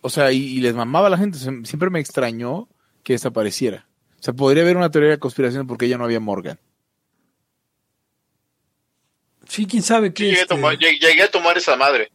O 0.00 0.10
sea, 0.10 0.30
y, 0.32 0.36
y 0.38 0.60
les 0.60 0.74
mamaba 0.74 1.06
a 1.08 1.10
la 1.10 1.18
gente. 1.18 1.38
Se- 1.38 1.64
Siempre 1.64 1.90
me 1.90 1.98
extrañó 2.00 2.68
que 3.02 3.14
desapareciera. 3.14 3.86
O 4.20 4.22
sea, 4.22 4.34
podría 4.34 4.62
haber 4.62 4.76
una 4.76 4.90
teoría 4.90 5.10
de 5.10 5.18
conspiración 5.18 5.66
porque 5.66 5.88
ya 5.88 5.98
no 5.98 6.04
había 6.04 6.20
Morgan. 6.20 6.58
Sí, 9.48 9.66
quién 9.66 9.82
sabe 9.82 10.08
Sí, 10.08 10.14
qué. 10.14 10.24
llegué, 10.30 10.42
a 10.42 10.46
tomar, 10.46 10.76
llegué- 10.78 10.98
llegué 11.00 11.22
a 11.22 11.30
tomar 11.30 11.56
esa 11.58 11.76
madre. 11.76 12.10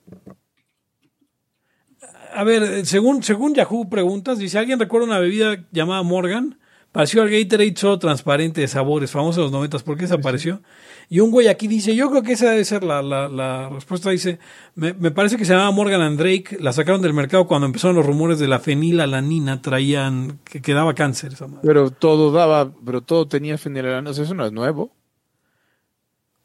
A 2.33 2.43
ver, 2.43 2.63
eh, 2.63 2.85
según, 2.85 3.23
según 3.23 3.53
Yahoo 3.55 3.89
Preguntas, 3.89 4.37
dice, 4.39 4.57
¿alguien 4.59 4.79
recuerda 4.79 5.07
una 5.07 5.19
bebida 5.19 5.65
llamada 5.71 6.01
Morgan? 6.03 6.59
Pareció 6.91 7.21
al 7.21 7.29
Gatorade 7.29 7.73
solo 7.77 7.99
transparente 7.99 8.61
de 8.61 8.67
sabores, 8.67 9.11
famoso 9.11 9.39
en 9.41 9.43
los 9.43 9.51
noventas. 9.51 9.83
¿Por 9.83 9.95
qué 9.95 10.03
desapareció? 10.03 10.61
Y 11.07 11.19
un 11.19 11.29
güey 11.29 11.47
aquí 11.47 11.67
dice, 11.67 11.95
yo 11.95 12.09
creo 12.09 12.23
que 12.23 12.33
esa 12.33 12.49
debe 12.49 12.65
ser 12.65 12.83
la, 12.83 13.01
la, 13.03 13.27
la 13.29 13.69
respuesta. 13.69 14.09
Dice, 14.09 14.39
me, 14.75 14.93
me 14.93 15.11
parece 15.11 15.37
que 15.37 15.45
se 15.45 15.53
llamaba 15.53 15.71
Morgan 15.71 16.01
and 16.01 16.17
Drake. 16.19 16.57
La 16.59 16.73
sacaron 16.73 17.01
del 17.01 17.13
mercado 17.13 17.45
cuando 17.47 17.67
empezaron 17.67 17.95
los 17.95 18.05
rumores 18.05 18.39
de 18.39 18.47
la 18.47 18.59
fenilalanina. 18.59 19.61
Traían, 19.61 20.39
que, 20.43 20.61
que 20.61 20.73
daba 20.73 20.95
cáncer 20.95 21.33
esa 21.33 21.45
madre. 21.47 21.61
Pero 21.63 21.91
todo 21.91 22.31
daba, 22.31 22.71
pero 22.83 23.01
todo 23.01 23.27
tenía 23.27 23.57
fenilalanina. 23.59 24.09
O 24.09 24.13
sea, 24.13 24.23
eso 24.23 24.33
no 24.33 24.45
es 24.45 24.51
nuevo. 24.51 24.91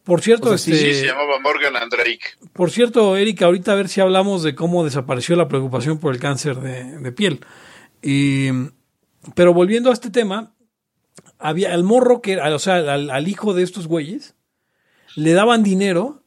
Por 0.05 0.21
cierto, 0.21 0.51
O 0.51 0.59
sea, 0.59 0.59
sí, 0.59 0.73
este, 0.73 0.93
Sí, 0.93 1.01
se 1.01 1.07
llamaba 1.07 1.39
Morgan 1.43 1.77
and 1.77 1.91
Drake. 1.91 2.21
por 2.53 2.71
cierto, 2.71 3.17
Erika, 3.17 3.47
ahorita 3.47 3.73
a 3.73 3.77
ver 3.77 3.89
si 3.89 4.03
hablamos 4.03 4.43
de 4.43 4.55
cómo 4.55 4.85
desapareció 4.85 5.35
la 5.37 5.49
preocupación 5.49 5.99
por 5.99 6.13
el 6.13 6.21
cáncer 6.21 6.57
de, 6.61 6.99
de 6.99 7.13
piel. 7.13 7.41
Y, 8.03 8.49
pero 9.35 9.55
volviendo 9.55 9.91
a 9.91 9.93
este 9.93 10.11
tema, 10.11 10.55
había 11.39 11.75
el 11.75 11.85
morro 11.85 12.21
que, 12.21 12.39
o 12.39 12.59
sea, 12.59 12.77
al, 12.77 13.11
al 13.11 13.29
hijo 13.29 13.55
de 13.55 13.63
estos 13.63 13.87
güeyes, 13.87 14.35
le 15.17 15.33
daban 15.33 15.63
dinero, 15.63 16.23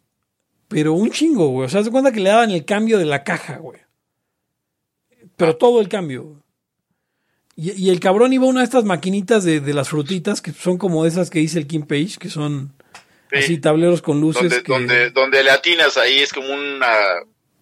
pero 0.68 0.94
un 0.94 1.12
chingo, 1.12 1.48
güey. 1.50 1.66
O 1.66 1.70
sea, 1.70 1.84
se 1.84 1.92
cuenta 1.92 2.12
que 2.12 2.20
le 2.20 2.30
daban 2.30 2.52
el 2.52 2.66
cambio 2.66 2.98
de 2.98 3.06
la 3.06 3.24
caja, 3.24 3.58
güey. 3.58 3.80
Pero 5.36 5.56
todo 5.56 5.82
el 5.82 5.90
cambio. 5.90 6.42
Y, 7.56 7.72
y 7.72 7.90
el 7.90 8.00
cabrón 8.00 8.34
iba 8.34 8.46
a 8.46 8.50
una 8.50 8.62
de 8.62 8.66
estas 8.66 8.84
maquinitas 8.86 9.44
de, 9.44 9.60
de 9.60 9.74
las 9.74 9.90
frutitas, 9.90 10.42
que 10.42 10.52
son 10.52 10.78
como 10.78 11.06
esas 11.06 11.30
que 11.30 11.40
dice 11.40 11.58
el 11.60 11.68
Kim 11.68 11.84
Page, 11.86 12.18
que 12.20 12.30
son 12.30 12.74
Sí. 13.32 13.40
así 13.40 13.58
tableros 13.58 14.02
con 14.02 14.22
luces. 14.22 14.44
Donde, 14.44 14.64
que- 14.64 14.72
donde, 14.72 15.10
donde 15.10 15.44
le 15.44 15.52
atinas 15.52 15.98
ahí 15.98 16.20
es 16.20 16.32
como 16.32 16.48
una, 16.54 16.88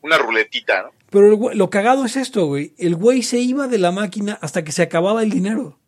una 0.02 0.18
ruletita, 0.20 0.84
¿no? 0.84 0.90
Pero 1.10 1.28
el 1.28 1.36
güey- 1.36 1.54
lo 1.56 1.70
cagado 1.70 2.06
es 2.06 2.16
esto, 2.16 2.46
güey. 2.48 2.74
El 2.78 2.96
güey 2.96 3.22
se 3.24 3.40
iba 3.40 3.68
de 3.68 3.78
la 3.78 3.92
máquina 3.92 4.38
hasta 4.42 4.64
que 4.64 4.72
se 4.72 4.82
acababa 4.82 5.24
el 5.24 5.30
dinero. 5.30 5.80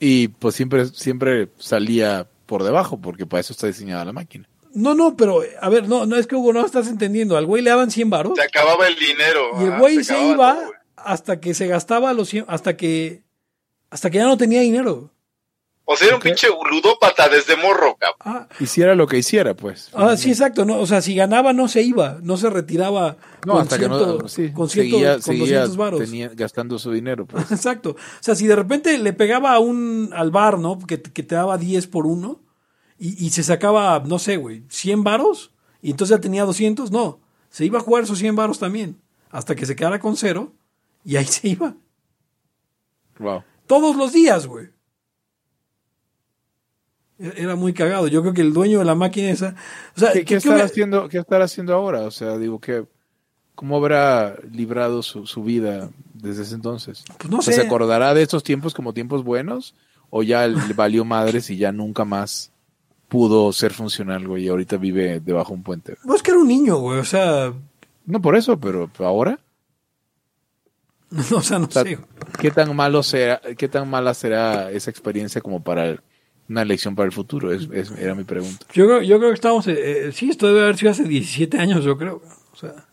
Y 0.00 0.28
pues 0.28 0.54
siempre, 0.54 0.86
siempre 0.86 1.48
salía 1.58 2.28
por 2.46 2.62
debajo, 2.62 2.98
porque 3.00 3.26
para 3.26 3.40
eso 3.40 3.52
está 3.52 3.66
diseñada 3.66 4.04
la 4.04 4.12
máquina. 4.12 4.48
No, 4.74 4.94
no, 4.94 5.16
pero 5.16 5.42
a 5.60 5.68
ver, 5.68 5.88
no, 5.88 6.06
no 6.06 6.16
es 6.16 6.26
que 6.26 6.36
Hugo, 6.36 6.52
no 6.52 6.64
estás 6.64 6.88
entendiendo. 6.88 7.36
Al 7.36 7.46
güey 7.46 7.62
le 7.62 7.70
daban 7.70 7.90
100 7.90 8.10
varos 8.10 8.34
Se 8.36 8.42
acababa 8.44 8.86
el 8.86 8.94
dinero. 8.96 9.50
y 9.60 9.64
el 9.64 9.72
ah, 9.72 9.78
güey 9.78 10.04
se, 10.04 10.20
iba 10.24 10.54
todo, 10.54 10.66
güey. 10.66 10.78
hasta 10.96 11.40
que 11.40 11.54
se 11.54 11.66
gastaba 11.66 12.12
los 12.12 12.28
100, 12.28 12.44
hasta 12.48 12.76
que 12.76 13.22
hasta 13.90 14.10
que 14.10 14.18
ya 14.18 14.24
no 14.26 14.36
tenía 14.36 14.60
dinero. 14.60 15.10
O 15.90 15.96
sea, 15.96 16.08
era 16.08 16.16
un 16.16 16.22
pinche 16.22 16.48
ludópata 16.70 17.30
desde 17.30 17.56
morro, 17.56 17.96
cabrón. 17.98 18.18
Ah, 18.20 18.46
Hiciera 18.60 18.94
lo 18.94 19.06
que 19.06 19.16
hiciera, 19.16 19.54
pues. 19.56 19.88
ah, 19.94 20.18
sí, 20.18 20.28
exacto. 20.30 20.66
No, 20.66 20.78
o 20.78 20.86
sea, 20.86 21.00
si 21.00 21.14
ganaba 21.14 21.54
no 21.54 21.66
se 21.66 21.80
iba, 21.80 22.18
no 22.22 22.36
se 22.36 22.50
retiraba 22.50 23.16
No, 23.46 23.54
con, 23.54 23.62
hasta 23.62 23.78
que 23.78 23.88
no, 23.88 24.28
sí, 24.28 24.52
con, 24.52 24.68
ciento- 24.68 24.96
seguía, 24.98 25.12
con 25.14 25.22
seguía 25.22 25.60
200 25.60 25.76
varos. 25.78 26.00
tenía- 26.00 26.28
gastando 26.34 26.78
su 26.78 26.92
dinero, 26.92 27.24
pues. 27.24 27.50
Exacto. 27.52 27.90
O 27.92 27.96
sea, 28.20 28.34
si 28.34 28.46
de 28.46 28.54
repente 28.54 28.98
le 28.98 29.14
pegaba 29.14 29.54
a 29.54 29.60
un, 29.60 30.10
al 30.14 30.30
bar, 30.30 30.58
¿no? 30.58 30.78
Que, 30.78 31.00
que 31.00 31.22
te 31.22 31.34
daba 31.34 31.56
10 31.56 31.86
por 31.86 32.06
uno 32.06 32.42
y, 32.98 33.24
y 33.24 33.30
se 33.30 33.42
sacaba, 33.42 34.02
no 34.04 34.18
sé, 34.18 34.36
güey, 34.36 34.64
100 34.68 35.02
varos 35.04 35.52
y 35.80 35.90
entonces 35.92 36.14
ya 36.18 36.20
tenía 36.20 36.44
200, 36.44 36.90
no. 36.90 37.20
Se 37.48 37.64
iba 37.64 37.78
a 37.78 37.82
jugar 37.82 38.04
esos 38.04 38.18
100 38.18 38.36
varos 38.36 38.58
también 38.58 39.00
hasta 39.30 39.54
que 39.56 39.64
se 39.64 39.74
quedara 39.74 39.98
con 40.00 40.18
cero 40.18 40.52
y 41.02 41.16
ahí 41.16 41.24
se 41.24 41.48
iba. 41.48 41.74
Wow. 43.18 43.42
Todos 43.66 43.96
los 43.96 44.12
días, 44.12 44.46
güey. 44.46 44.68
Era 47.18 47.56
muy 47.56 47.72
cagado. 47.72 48.06
Yo 48.08 48.22
creo 48.22 48.32
que 48.34 48.42
el 48.42 48.52
dueño 48.52 48.78
de 48.78 48.84
la 48.84 48.94
máquina 48.94 49.30
esa. 49.30 49.54
O 49.96 50.00
sea, 50.00 50.12
¿Qué, 50.12 50.24
¿qué- 50.24 50.36
estará 50.36 50.64
haciendo, 50.64 51.08
¿Qué 51.08 51.18
estará 51.18 51.44
haciendo 51.46 51.74
ahora? 51.74 52.02
O 52.02 52.10
sea, 52.10 52.38
digo 52.38 52.60
que 52.60 52.86
¿cómo 53.56 53.76
habrá 53.76 54.36
librado 54.52 55.02
su, 55.02 55.26
su 55.26 55.42
vida 55.42 55.90
desde 56.14 56.42
ese 56.42 56.54
entonces? 56.54 57.04
Pues 57.18 57.28
no 57.30 57.42
sé. 57.42 57.54
¿Se 57.54 57.62
acordará 57.62 58.14
de 58.14 58.22
estos 58.22 58.44
tiempos 58.44 58.72
como 58.72 58.92
tiempos 58.94 59.24
buenos? 59.24 59.74
¿O 60.10 60.22
ya 60.22 60.46
le 60.46 60.72
valió 60.74 61.04
madres 61.04 61.50
y 61.50 61.56
ya 61.56 61.72
nunca 61.72 62.04
más 62.04 62.52
pudo 63.08 63.52
ser 63.52 63.72
funcional, 63.72 64.28
güey? 64.28 64.44
Y 64.44 64.48
ahorita 64.48 64.76
vive 64.76 65.18
debajo 65.18 65.48
de 65.50 65.56
un 65.56 65.62
puente. 65.64 65.96
Pues 66.06 66.22
que 66.22 66.30
era 66.30 66.38
un 66.40 66.46
niño, 66.46 66.76
güey. 66.76 67.00
O 67.00 67.04
sea, 67.04 67.52
No 68.06 68.22
por 68.22 68.36
eso, 68.36 68.60
pero 68.60 68.88
ahora. 69.00 69.40
o 71.34 71.40
sea, 71.40 71.58
no 71.58 71.66
O 71.66 71.70
sea, 71.70 71.82
sé. 71.82 71.98
¿qué 72.38 72.50
tan 72.50 72.76
malo 72.76 73.02
será, 73.02 73.40
qué 73.56 73.66
tan 73.66 73.88
mala 73.90 74.14
será 74.14 74.70
esa 74.70 74.90
experiencia 74.90 75.40
como 75.40 75.62
para 75.64 76.00
una 76.48 76.64
lección 76.64 76.94
para 76.96 77.06
el 77.06 77.12
futuro? 77.12 77.52
Es, 77.52 77.68
es- 77.72 77.90
era 77.92 78.14
mi 78.14 78.24
pregunta. 78.24 78.66
Yo 78.72 78.86
creo, 78.86 79.02
yo 79.02 79.18
creo 79.18 79.30
que 79.30 79.34
estamos. 79.34 79.66
eh, 79.68 80.08
eh, 80.08 80.12
sí, 80.12 80.30
esto 80.30 80.46
debe 80.48 80.62
haber 80.62 80.76
sido 80.76 80.90
hace 80.92 81.04
17 81.04 81.58
años, 81.58 81.84
yo 81.84 81.96
creo. 81.98 82.22
O 82.52 82.56
sea. 82.56 82.86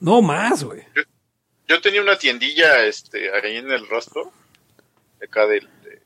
No 0.00 0.22
más, 0.22 0.62
güey. 0.64 0.82
Yo 1.66 1.80
tenía 1.80 2.00
una 2.02 2.16
tiendilla 2.16 2.84
este, 2.84 3.30
ahí 3.32 3.56
en 3.56 3.70
el 3.70 3.86
rostro, 3.88 4.32
de 5.18 5.26
acá 5.26 5.46
del- 5.46 5.68
de, 5.82 6.00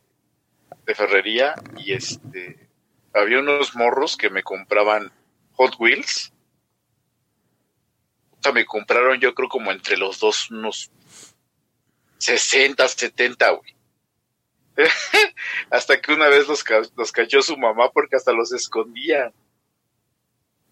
de 0.87 0.95
ferrería, 0.95 1.55
y 1.77 1.93
este 1.93 2.69
había 3.15 3.41
unos 3.41 3.77
morros 3.77 4.17
que 4.17 4.31
me 4.31 4.43
compraban 4.43 5.13
Hot 5.53 5.75
Wheels. 5.79 6.33
O 8.31 8.43
sea, 8.43 8.53
me 8.53 8.65
compraron 8.65 9.21
yo 9.21 9.35
creo 9.35 9.49
como 9.49 9.71
entre 9.71 9.97
los 9.97 10.19
dos 10.19 10.51
unos 10.51 10.91
60, 12.19 12.89
70, 12.89 13.51
güey. 13.51 13.75
hasta 15.71 16.01
que 16.01 16.13
una 16.13 16.29
vez 16.29 16.49
los, 16.49 16.65
los 16.97 17.13
cachó 17.13 17.43
su 17.43 17.57
mamá 17.57 17.91
porque 17.91 18.17
hasta 18.17 18.33
los 18.33 18.53
escondía. 18.53 19.33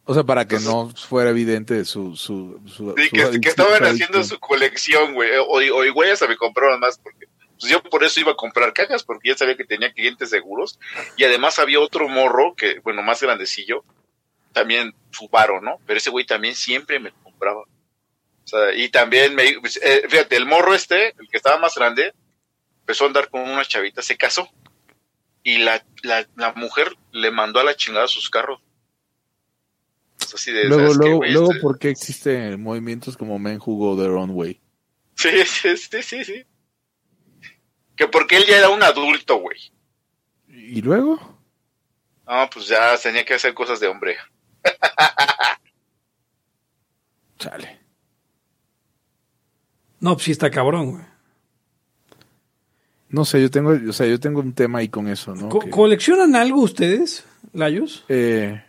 O 0.05 0.15
sea, 0.15 0.25
para 0.25 0.47
que 0.47 0.59
no 0.59 0.91
fuera 0.91 1.31
evidente 1.31 1.85
su... 1.85 2.17
su, 2.17 2.61
su, 2.67 2.95
Sí, 2.97 3.09
su 3.09 3.41
que, 3.41 3.49
estaban 3.49 3.85
haciendo 3.85 4.25
su 4.25 4.41
colección, 4.41 5.15
güey. 5.15 5.31
O, 5.37 5.77
o 5.77 5.85
igual 5.85 6.11
hasta 6.11 6.27
me 6.27 6.37
compraron 6.37 6.81
más 6.81 6.99
porque 6.99 7.27
pues 7.61 7.71
yo 7.71 7.83
por 7.83 8.03
eso 8.03 8.21
iba 8.21 8.33
a 8.33 8.37
comprar 8.37 8.73
cajas 8.73 9.05
porque 9.05 9.29
ya 9.29 9.37
sabía 9.37 9.57
que 9.57 9.65
tenía 9.65 9.93
clientes 9.93 10.31
seguros 10.31 10.81
y 11.17 11.25
además 11.25 11.59
había 11.59 11.79
otro 11.79 12.09
morro 12.09 12.55
que, 12.57 12.81
bueno, 12.81 13.03
más 13.03 13.21
grandecillo, 13.21 13.85
también 14.53 14.95
su 15.11 15.29
varo, 15.29 15.61
¿no? 15.61 15.79
Pero 15.87 15.99
ese 15.99 16.11
güey 16.11 16.25
también 16.25 16.55
siempre 16.55 16.99
me 16.99 17.13
compraba. 17.23 17.61
O 17.61 18.47
sea, 18.47 18.75
y 18.75 18.89
también 18.89 19.35
me, 19.35 19.61
pues, 19.61 19.79
eh, 19.83 20.05
fíjate, 20.09 20.37
el 20.37 20.47
morro 20.47 20.75
este, 20.75 21.09
el 21.19 21.29
que 21.31 21.37
estaba 21.37 21.59
más 21.59 21.75
grande, 21.75 22.15
empezó 22.91 23.05
a 23.05 23.07
andar 23.07 23.31
con 23.31 23.43
una 23.43 23.65
chavita, 23.65 24.03
se 24.03 24.17
casó 24.17 24.51
y 25.45 25.59
la, 25.59 25.85
la, 26.03 26.27
la 26.35 26.53
mujer 26.55 26.93
le 27.13 27.31
mandó 27.31 27.61
a 27.61 27.65
la 27.65 27.77
chingada 27.77 28.09
sus 28.09 28.29
carros. 28.29 28.61
Es 30.21 30.35
así 30.35 30.51
de, 30.51 30.65
Luego, 30.65 30.93
¿sabes 30.93 30.99
qué, 30.99 31.05
luego, 31.09 31.25
luego, 31.25 31.51
Este- 31.53 31.61
¿por 31.63 31.79
qué 31.79 31.89
existen 31.91 32.61
movimientos 32.61 33.17
como 33.17 33.39
Men 33.39 33.61
Who 33.65 33.77
Go 33.77 33.97
Their 33.97 34.11
Own 34.11 34.31
Way? 34.31 34.61
Sí, 35.15 35.29
sí, 35.47 35.77
sí, 35.77 36.03
sí, 36.03 36.25
sí. 36.25 36.45
Que 37.97 38.09
porque 38.09 38.37
él 38.39 38.45
ya 38.49 38.59
era 38.59 38.71
un 38.71 38.83
adulto, 38.83 39.37
güey. 39.37 39.73
¿Y 40.49 40.83
luego? 40.83 41.39
No, 42.27 42.51
pues 42.51 42.67
ya 42.67 42.99
tenía 42.99 43.25
que 43.25 43.35
hacer 43.35 43.55
cosas 43.55 43.79
de 43.79 43.87
hombre. 43.87 44.17
Chale. 47.39 47.79
No, 50.01 50.15
pues 50.15 50.25
sí 50.25 50.33
está 50.33 50.51
cabrón, 50.51 50.91
güey. 50.93 51.05
No 53.11 53.25
sé, 53.25 53.41
yo 53.43 53.51
tengo, 53.51 53.71
o 53.89 53.93
sea, 53.93 54.07
yo 54.07 54.19
tengo 54.21 54.41
un 54.41 54.53
tema 54.55 54.79
ahí 54.81 54.89
con 54.89 55.09
eso, 55.09 55.35
¿no? 55.35 55.49
Co- 55.49 55.59
Que- 55.61 55.71
¿Coleccionan 55.71 56.35
algo 56.37 56.61
ustedes, 56.63 57.25
Layos? 57.53 58.05
eh, 58.09 58.63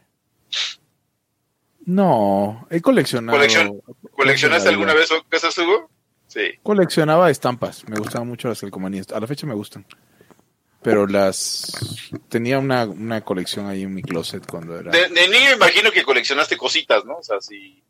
no, 1.85 2.67
he 2.69 2.81
coleccionado. 2.81 3.37
Coleccion- 3.37 3.81
¿Coleccionaste 4.11 4.69
alguna 4.69 4.93
vez 4.93 5.09
cosas, 5.29 5.57
Hugo? 5.57 5.89
Sí. 6.27 6.41
Coleccionaba 6.63 7.29
estampas, 7.29 7.87
me 7.89 7.97
gustaban 7.97 8.27
mucho 8.27 8.47
las 8.49 8.61
calcomanías. 8.61 9.11
A 9.11 9.19
la 9.19 9.27
fecha 9.27 9.45
me 9.47 9.53
gustan. 9.55 9.85
Pero 10.83 11.05
las. 11.05 12.09
Tenía 12.29 12.57
una, 12.57 12.85
una 12.85 13.21
colección 13.21 13.67
ahí 13.67 13.83
en 13.83 13.93
mi 13.93 14.01
closet 14.01 14.45
cuando 14.47 14.79
era. 14.79 14.91
De, 14.91 15.09
de 15.09 15.27
niño 15.27 15.51
imagino 15.55 15.91
que 15.91 16.03
coleccionaste 16.03 16.57
cositas, 16.57 17.05
¿no? 17.05 17.17
O 17.17 17.23
sea, 17.23 17.39
si 17.41 17.83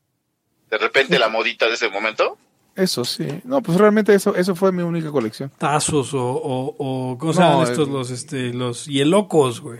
de 0.70 0.78
repente 0.78 1.18
la 1.20 1.30
modita 1.30 1.68
de 1.68 1.74
ese 1.76 1.90
momento. 1.90 2.38
Eso 2.76 3.04
sí. 3.06 3.28
No, 3.44 3.62
pues 3.62 3.78
realmente 3.78 4.14
eso, 4.14 4.36
eso 4.36 4.56
fue 4.56 4.72
mi 4.72 4.82
única 4.82 5.12
colección. 5.12 5.52
Tazos 5.58 6.14
o, 6.14 6.24
o, 6.26 6.76
o 7.12 7.18
¿cómo 7.18 7.34
se 7.34 7.42
No, 7.42 7.50
llaman 7.52 7.68
estos? 7.72 7.88
eh, 7.88 7.92
Los, 7.92 8.10
este, 8.12 8.54
los 8.54 8.86
hielocos, 8.86 9.62
güey. 9.62 9.80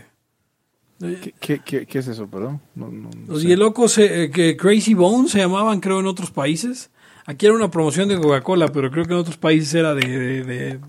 ¿Qué, 1.00 1.34
qué, 1.40 1.58
qué, 1.64 1.86
qué 1.86 1.98
es 1.98 2.06
eso, 2.06 2.28
perdón? 2.28 2.60
No, 2.76 2.86
no- 2.88 3.10
no 3.10 3.32
Los 3.32 3.42
sé. 3.42 3.48
hielocos 3.48 3.98
eh, 3.98 4.30
que 4.32 4.56
Crazy 4.56 4.94
Bones 4.94 5.32
se 5.32 5.38
llamaban, 5.38 5.80
creo, 5.80 5.98
en 5.98 6.06
otros 6.06 6.30
países. 6.30 6.90
Aquí 7.26 7.46
era 7.46 7.54
una 7.56 7.70
promoción 7.70 8.08
de 8.08 8.20
Coca-Cola, 8.20 8.68
pero 8.68 8.90
creo 8.90 9.04
que 9.04 9.12
en 9.14 9.18
otros 9.18 9.36
países 9.36 9.74
era 9.74 9.94
de, 9.94 10.06
de- 10.06 10.44
de- 10.44 10.80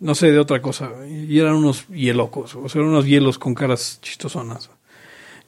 no 0.00 0.14
sé, 0.14 0.32
de 0.32 0.38
otra 0.38 0.60
cosa. 0.60 0.90
Y 1.08 1.38
eran 1.38 1.54
unos 1.54 1.86
hielocos, 1.88 2.54
o 2.56 2.68
sea, 2.68 2.80
eran 2.80 2.90
unos 2.92 3.06
hielos 3.06 3.38
con 3.38 3.54
caras 3.54 4.00
chistosonas. 4.02 4.70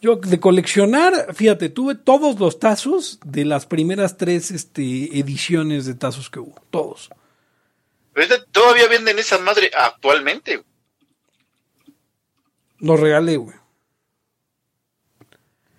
Yo 0.06 0.14
de 0.14 0.38
coleccionar, 0.38 1.34
fíjate, 1.34 1.68
tuve 1.68 1.96
todos 1.96 2.38
los 2.38 2.60
tazos 2.60 3.18
de 3.24 3.44
las 3.44 3.66
primeras 3.66 4.16
tres 4.16 4.52
este, 4.52 5.18
ediciones 5.18 5.84
de 5.84 5.94
tazos 5.94 6.30
que 6.30 6.38
hubo. 6.38 6.54
Todos. 6.70 7.10
Pero 8.12 8.40
todavía 8.52 8.86
venden 8.86 9.18
esa 9.18 9.36
madre 9.38 9.68
actualmente. 9.76 10.62
Los 12.78 13.00
regalé, 13.00 13.36
güey. 13.36 13.56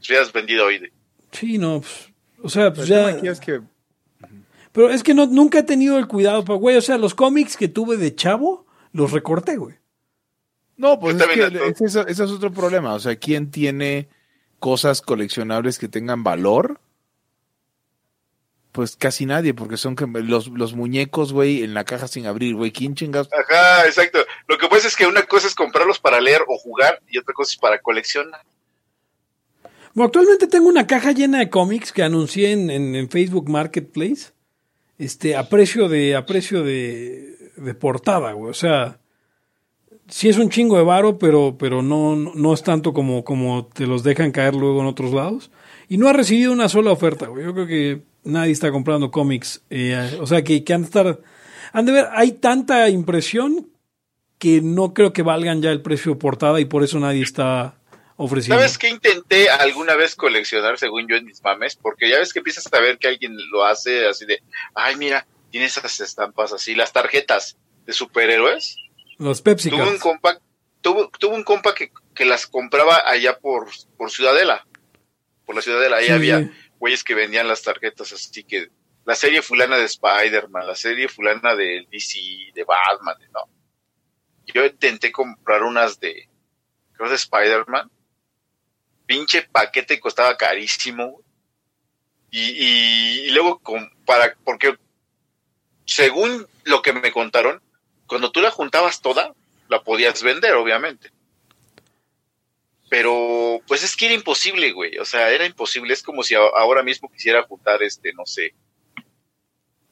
Si 0.01 0.11
hubieras 0.11 0.34
vendido 0.34 0.65
hoy. 0.65 0.80
de- 0.80 0.91
Sí, 1.32 1.57
no, 1.57 1.80
pues, 1.80 2.11
o 2.43 2.49
sea, 2.49 2.73
pues 2.73 2.89
tema 2.89 3.11
ya... 3.11 3.17
aquí 3.19 3.30
es 3.30 3.39
que 3.39 3.61
Pero 4.73 4.89
es 4.89 5.03
que 5.03 5.13
no, 5.13 5.25
nunca 5.28 5.59
he 5.59 5.63
tenido 5.63 5.97
el 5.97 6.07
cuidado, 6.07 6.43
güey. 6.43 6.75
O 6.75 6.82
sea, 6.82 6.97
los 6.97 7.15
cómics 7.15 7.55
que 7.55 7.69
tuve 7.69 7.95
de 7.95 8.13
chavo, 8.13 8.65
los 8.91 9.13
recorté, 9.13 9.55
güey. 9.55 9.78
No, 10.75 10.99
pues 10.99 11.15
que 11.15 11.43
ese 11.69 11.86
es, 11.86 11.95
ese 11.95 12.23
es 12.25 12.30
otro 12.30 12.51
problema. 12.51 12.93
O 12.93 12.99
sea, 12.99 13.15
¿quién 13.15 13.51
tiene 13.51 14.09
cosas 14.60 15.01
coleccionables 15.01 15.80
que 15.80 15.88
tengan 15.88 16.24
valor? 16.24 16.80
Pues 18.72 18.95
casi 18.95 19.26
nadie, 19.26 19.53
porque 19.55 19.76
son 19.78 19.95
los, 20.26 20.47
los 20.49 20.74
muñecos, 20.76 21.34
güey, 21.34 21.64
en 21.64 21.74
la 21.74 21.84
caja 21.84 22.08
sin 22.08 22.28
abrir, 22.28 22.53
güey. 22.55 22.72
¿Quién 22.72 22.93
chingados? 22.93 23.28
Ajá, 23.34 23.86
exacto. 23.88 24.20
Lo 24.47 24.58
que 24.60 24.68
pasa 24.68 24.88
es 24.88 24.95
que 24.95 25.08
una 25.08 25.24
cosa 25.24 25.47
es 25.47 25.55
comprarlos 25.55 25.99
para 25.99 26.22
leer 26.22 26.41
o 26.47 26.58
jugar 26.60 27.01
y 27.08 27.18
otra 27.18 27.34
cosa 27.34 27.51
es 27.53 27.58
para 27.58 27.80
coleccionar. 27.82 28.41
Bueno, 29.95 30.08
actualmente 30.08 30.45
tengo 30.45 30.68
una 30.68 30.86
caja 30.86 31.12
llena 31.12 31.39
de 31.39 31.49
cómics 31.49 31.91
que 31.91 32.03
anuncié 32.03 32.51
en, 32.51 32.70
en- 32.70 32.93
en 32.95 33.10
Facebook 33.10 33.49
Marketplace. 33.49 34.32
Este, 34.99 35.36
a 35.36 35.49
precio 35.49 35.89
de, 35.89 36.16
a 36.16 36.26
precio 36.28 36.64
de, 36.64 37.51
de 37.55 37.74
portada, 37.74 38.34
güey. 38.34 38.51
O 38.51 38.53
sea, 38.53 38.99
sí 40.10 40.30
es 40.30 40.38
un 40.38 40.49
chingo 40.49 40.78
de 40.78 40.84
varo, 40.84 41.18
pero, 41.18 41.58
pero 41.58 41.82
no, 41.82 42.16
no, 42.16 42.53
es 42.53 42.64
tanto 42.64 42.93
como, 42.93 43.24
como 43.24 43.68
te 43.68 43.86
los 43.86 44.03
dejan 44.03 44.32
caer 44.32 44.55
luego 44.55 44.82
en 44.82 44.88
otros 44.88 45.14
lados. 45.14 45.51
Y 45.89 45.97
no 45.97 46.08
ha 46.08 46.14
recibido 46.14 46.51
una 46.51 46.70
sola 46.70 46.91
oferta, 46.91 47.28
güey. 47.28 47.45
Yo 47.45 47.53
creo 47.53 47.68
que 47.68 48.01
nadie 48.24 48.51
está 48.51 48.72
comprando 48.72 49.12
cómics. 49.12 49.62
eh, 49.70 50.18
o 50.20 50.28
sea, 50.28 50.43
que, 50.43 50.64
que 50.64 50.74
han 50.74 50.82
de 50.82 50.88
estar, 50.88 51.20
han 51.74 51.86
de 51.86 51.91
ver, 51.91 52.08
hay 52.12 52.34
tanta 52.34 52.89
impresión 52.89 53.70
que 54.38 54.62
no 54.62 54.93
creo 54.93 55.14
que 55.14 55.24
valgan 55.24 55.62
ya 55.62 55.72
el 55.72 55.82
precio 55.82 56.20
portada 56.20 56.60
y 56.60 56.66
por 56.66 56.84
eso 56.84 56.99
nadie 56.99 57.24
está 57.24 57.80
ofreciendo. 58.18 58.60
¿Sabes 58.60 58.78
qué 58.78 58.89
intenté 58.89 59.49
alguna 59.49 59.95
vez 59.95 60.16
coleccionar, 60.16 60.78
según 60.78 61.08
yo, 61.08 61.16
en 61.16 61.26
mis 61.26 61.41
mames? 61.43 61.76
Porque 61.76 62.10
ya 62.10 62.20
ves 62.20 62.34
que 62.34 62.39
empiezas 62.39 62.72
a 62.72 62.80
ver 62.80 62.97
que 62.97 63.08
alguien 63.08 63.36
lo 63.51 63.66
hace 63.66 64.08
así 64.08 64.26
de, 64.26 64.41
ay, 64.76 64.95
mira, 64.97 65.26
tiene 65.49 65.68
esas 65.68 65.99
estampas 65.99 66.53
así, 66.53 66.76
las 66.76 66.93
tarjetas 66.93 67.58
de 67.86 67.93
superhéroes. 67.93 68.78
Los 69.18 69.41
Pepsi 69.41 69.70
Tuve 69.70 69.84
un 69.89 69.97
compa, 69.97 70.39
tuvo, 70.82 71.09
tuvo 71.09 71.36
un 71.36 71.43
compa 71.43 71.74
que, 71.74 71.91
que 72.13 72.26
las 72.26 72.47
compraba 72.47 73.01
allá 73.09 73.39
por, 73.39 73.68
por 73.97 74.11
Ciudadela. 74.11 74.65
Por 75.45 75.55
la 75.55 75.61
Ciudadela, 75.61 75.97
ahí 75.97 76.07
Sí, 76.07 76.11
había 76.11 76.51
güeyes 76.80 77.03
que 77.03 77.15
vendían 77.15 77.47
las 77.47 77.63
tarjetas, 77.63 78.11
así 78.11 78.43
que 78.43 78.70
la 79.05 79.15
serie 79.15 79.41
fulana 79.41 79.78
de 79.78 79.86
Spider-Man, 79.86 80.68
la 80.68 80.76
serie 80.76 81.07
fulana 81.07 81.55
de 81.55 81.88
DC, 81.89 82.20
de 82.53 82.63
Batman, 82.63 83.15
no. 83.34 83.45
Yo 84.45 84.65
intenté 84.65 85.11
comprar 85.11 85.63
unas 85.63 85.99
de, 85.99 86.30
creo 86.93 87.09
de 87.09 87.15
Spider-Man. 87.15 87.89
Pinche 89.05 89.43
paquete 89.43 89.99
costaba 89.99 90.36
carísimo. 90.38 91.22
Y, 92.30 92.41
y, 92.41 93.20
y 93.28 93.32
luego, 93.32 93.59
con- 93.59 93.89
para, 94.05 94.36
porque 94.43 94.78
según 95.86 96.45
lo 96.65 96.82
que 96.82 96.93
me 96.93 97.11
contaron, 97.11 97.61
cuando 98.08 98.32
tú 98.32 98.41
la 98.41 98.51
juntabas 98.51 99.01
toda, 99.01 99.34
la 99.70 99.84
podías 99.84 100.22
vender, 100.24 100.53
obviamente. 100.55 101.12
Pero, 102.89 103.60
pues 103.68 103.84
es 103.84 103.95
que 103.97 104.05
era 104.05 104.16
imposible, 104.16 104.72
güey. 104.72 104.97
O 104.97 105.05
sea, 105.05 105.30
era 105.32 105.45
imposible. 105.45 105.93
Es 105.93 106.01
como 106.03 106.24
si 106.24 106.36
ahora 106.36 106.84
mismo 106.84 107.12
quisiera 107.12 107.43
juntar, 107.43 107.84
este, 107.84 108.14
no 108.14 108.26
sé. 108.26 108.53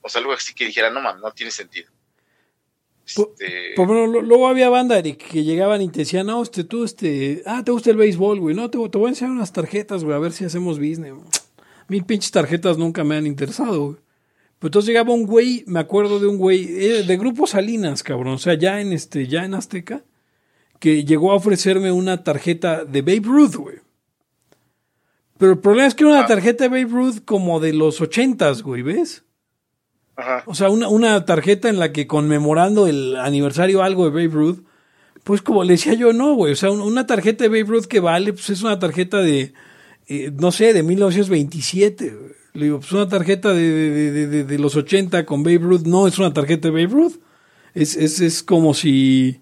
O 0.01 0.07
sea, 0.07 0.21
algo 0.21 0.31
así 0.33 0.53
que 0.53 0.65
dijera, 0.65 0.89
no 0.89 1.01
mames, 1.01 1.21
no 1.21 1.31
tiene 1.31 1.51
sentido. 1.51 1.89
Este, 3.05 3.73
Por 3.75 3.87
bueno, 3.87 4.07
lo- 4.07 4.21
luego 4.21 4.47
había 4.47 4.69
banda 4.69 4.97
Eric, 4.97 5.27
que 5.27 5.43
llegaban 5.43 5.81
y 5.81 5.89
te 5.89 5.99
decían, 5.99 6.25
no, 6.27 6.41
este, 6.41 6.63
tú, 6.63 6.83
este, 6.85 7.43
ah, 7.45 7.63
te 7.63 7.71
gusta 7.71 7.91
el 7.91 7.97
béisbol, 7.97 8.39
güey, 8.39 8.55
no, 8.55 8.69
te, 8.71 8.77
te 8.89 8.97
voy 8.97 9.07
a 9.07 9.09
enseñar 9.09 9.31
unas 9.31 9.53
tarjetas, 9.53 10.03
güey, 10.03 10.15
a 10.15 10.19
ver 10.19 10.31
si 10.31 10.45
hacemos 10.45 10.79
business. 10.79 11.13
Mil 11.87 12.03
pinches 12.05 12.31
tarjetas 12.31 12.77
nunca 12.79 13.03
me 13.03 13.15
han 13.17 13.27
interesado, 13.27 13.85
güey. 13.89 13.97
Pero 14.59 14.67
entonces 14.69 14.87
llegaba 14.87 15.13
un 15.13 15.25
güey, 15.25 15.63
me 15.67 15.79
acuerdo 15.79 16.19
de 16.19 16.27
un 16.27 16.37
güey, 16.37 16.63
eh, 16.63 17.03
de 17.03 17.17
Grupo 17.17 17.45
Salinas, 17.47 18.03
cabrón, 18.03 18.33
o 18.33 18.37
sea, 18.37 18.53
ya 18.55 18.79
en 18.81 18.93
este, 18.93 19.27
ya 19.27 19.43
en 19.45 19.53
Azteca, 19.53 20.03
que 20.79 21.03
llegó 21.05 21.31
a 21.31 21.35
ofrecerme 21.35 21.91
una 21.91 22.23
tarjeta 22.23 22.85
de 22.85 23.01
Babe 23.01 23.21
Ruth, 23.23 23.55
güey. 23.55 23.77
Pero 25.37 25.51
el 25.53 25.59
problema 25.59 25.87
es 25.87 25.95
que 25.95 26.03
era 26.05 26.13
una 26.13 26.25
tarjeta 26.27 26.63
de 26.63 26.69
Babe 26.69 26.85
Ruth 26.91 27.15
como 27.25 27.59
de 27.59 27.73
los 27.73 27.99
ochentas, 28.01 28.61
güey, 28.63 28.81
¿ves? 28.81 29.23
ajá. 30.15 30.43
O 30.45 30.55
sea, 30.55 30.69
una, 30.69 30.87
una 30.87 31.25
tarjeta 31.25 31.67
en 31.67 31.77
la 31.77 31.91
que 31.91 32.07
conmemorando 32.07 32.87
el 32.87 33.17
aniversario 33.17 33.83
algo 33.83 34.05
de 34.05 34.11
Babe 34.11 34.27
Ruth, 34.33 34.59
pues 35.25 35.41
como 35.41 35.63
le 35.65 35.73
decía 35.73 35.93
yo, 35.93 36.13
no, 36.13 36.35
güey. 36.35 36.53
O 36.53 36.55
sea, 36.55 36.71
un- 36.71 36.79
una 36.81 37.05
tarjeta 37.05 37.43
de 37.43 37.49
Babe 37.49 37.63
Ruth 37.63 37.85
que 37.85 37.99
vale, 37.99 38.31
pues 38.31 38.49
es 38.49 38.61
una 38.63 38.79
tarjeta 38.79 39.17
de, 39.19 39.53
eh, 40.07 40.31
no 40.33 40.53
sé, 40.53 40.71
de 40.73 40.83
1927. 40.83 42.09
güey. 42.11 42.31
Le 42.55 42.65
digo, 42.65 42.79
pues 42.79 42.91
una 42.93 43.07
tarjeta 43.07 43.53
de, 43.53 43.69
de, 43.69 44.11
de- 44.11 44.27
de- 44.27 44.43
de 44.45 44.59
los 44.59 44.75
80 44.75 45.25
con 45.25 45.43
Babe 45.43 45.57
Ruth 45.59 45.81
no 45.85 46.07
es 46.07 46.17
una 46.17 46.33
tarjeta 46.33 46.69
de 46.69 46.71
Babe 46.71 46.87
Ruth. 46.93 47.15
Es, 47.73 47.95
es, 47.97 48.21
es 48.21 48.41
como 48.43 48.73
si, 48.73 49.41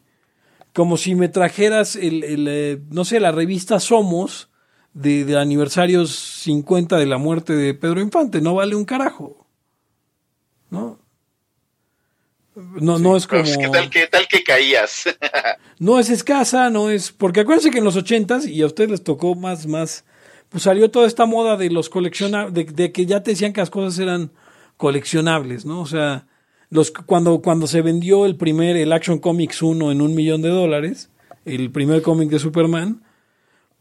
como 0.74 0.98
si 0.98 1.14
me 1.16 1.30
trajeras 1.30 1.96
el, 1.96 2.24
el, 2.24 2.48
eh, 2.50 2.82
no 2.90 3.06
sé, 3.06 3.20
la 3.20 3.32
revista 3.32 3.80
Somos 3.80 4.50
de, 4.94 5.26
de 5.26 5.38
aniversarios 5.40 6.12
50 6.16 6.98
de 6.98 7.06
la 7.06 7.18
muerte 7.18 7.54
de 7.54 7.74
Pedro 7.76 8.02
Infante. 8.02 8.42
No 8.42 8.56
vale 8.56 8.76
un 8.76 8.86
carajo. 8.86 9.48
¿No? 10.72 11.00
No, 12.56 12.98
no 13.00 13.16
es 13.16 13.26
como... 13.28 13.44
¿qué 13.44 13.68
tal 13.72 13.90
que, 13.90 14.08
tal 14.08 14.28
que 14.28 14.44
caías? 14.44 15.04
No 15.80 16.00
es 16.00 16.10
escasa, 16.10 16.70
no 16.70 16.90
es... 16.90 17.12
Porque 17.12 17.42
acuérdense 17.42 17.70
que 17.72 17.80
en 17.80 17.84
los 17.84 17.96
ochentas, 17.98 18.46
y 18.48 18.62
a 18.62 18.66
ustedes 18.68 18.90
les 18.92 19.04
tocó 19.04 19.36
más, 19.36 19.66
más... 19.68 20.06
Pues 20.54 20.66
salió 20.66 20.92
toda 20.92 21.08
esta 21.08 21.26
moda 21.26 21.58
de 21.58 21.72
los 21.72 21.90
coleccionables, 21.90 22.76
de, 22.76 22.92
que 22.92 23.08
ya 23.08 23.24
te 23.24 23.32
decían 23.32 23.54
que 23.54 23.62
las 23.62 23.72
cosas 23.72 23.98
eran 23.98 24.30
coleccionables, 24.78 25.66
¿no? 25.66 25.82
O 25.82 25.88
sea, 25.88 26.28
los, 26.70 26.92
cuando, 26.92 27.42
cuando 27.42 27.66
se 27.66 27.82
vendió 27.82 28.28
el 28.28 28.36
primer, 28.36 28.78
el 28.78 28.94
Action 28.94 29.18
Comics 29.18 29.64
1 29.64 29.92
en 29.92 30.00
un 30.00 30.14
millón 30.14 30.44
de 30.44 30.50
dólares, 30.50 31.10
el 31.44 31.72
primer 31.72 32.04
cómic 32.04 32.30
de 32.30 32.38
Superman, 32.38 33.02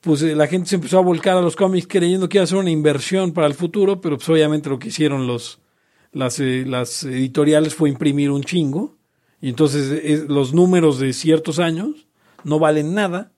pues 0.00 0.22
eh, 0.22 0.34
la 0.34 0.46
gente 0.46 0.70
se 0.70 0.76
empezó 0.76 0.96
a 0.96 1.02
volcar 1.02 1.36
a 1.36 1.42
los 1.42 1.56
cómics 1.56 1.86
creyendo 1.86 2.26
que 2.30 2.38
iba 2.38 2.44
a 2.44 2.46
ser 2.46 2.56
una 2.56 2.70
inversión 2.70 3.32
para 3.32 3.48
el 3.48 3.54
futuro, 3.54 4.00
pero 4.00 4.16
pues 4.16 4.30
obviamente 4.30 4.70
lo 4.70 4.78
que 4.78 4.88
hicieron 4.88 5.26
los, 5.26 5.60
las, 6.10 6.40
eh, 6.40 6.64
las 6.66 7.04
editoriales 7.04 7.74
fue 7.74 7.90
imprimir 7.90 8.30
un 8.30 8.44
chingo, 8.44 8.96
y 9.42 9.50
entonces 9.50 10.26
los 10.26 10.54
números 10.54 10.98
de 10.98 11.12
ciertos 11.12 11.58
años 11.58 12.06
no 12.44 12.58
valen 12.58 12.94
nada, 12.94 13.32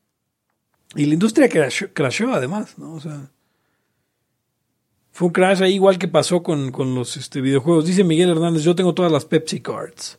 y 0.97 1.07
la 1.07 1.14
industria 1.14 1.49
crashó, 1.49 1.86
crashó 1.92 2.32
además, 2.32 2.78
¿no? 2.78 2.95
O 2.95 3.01
sea, 3.01 3.30
fue 5.12 5.28
un 5.28 5.32
crash 5.32 5.62
ahí 5.62 5.74
igual 5.74 5.99
que 5.99 6.09
pasó 6.09 6.42
con, 6.42 6.72
con 6.72 6.95
los 6.95 7.16
este, 7.16 7.40
videojuegos. 7.40 7.86
Dice 7.86 8.03
Miguel 8.03 8.30
Hernández, 8.30 8.64
yo 8.64 8.74
tengo 8.74 8.95
todas 8.95 9.12
las 9.12 9.24
Pepsi 9.24 9.61
Cards. 9.61 10.18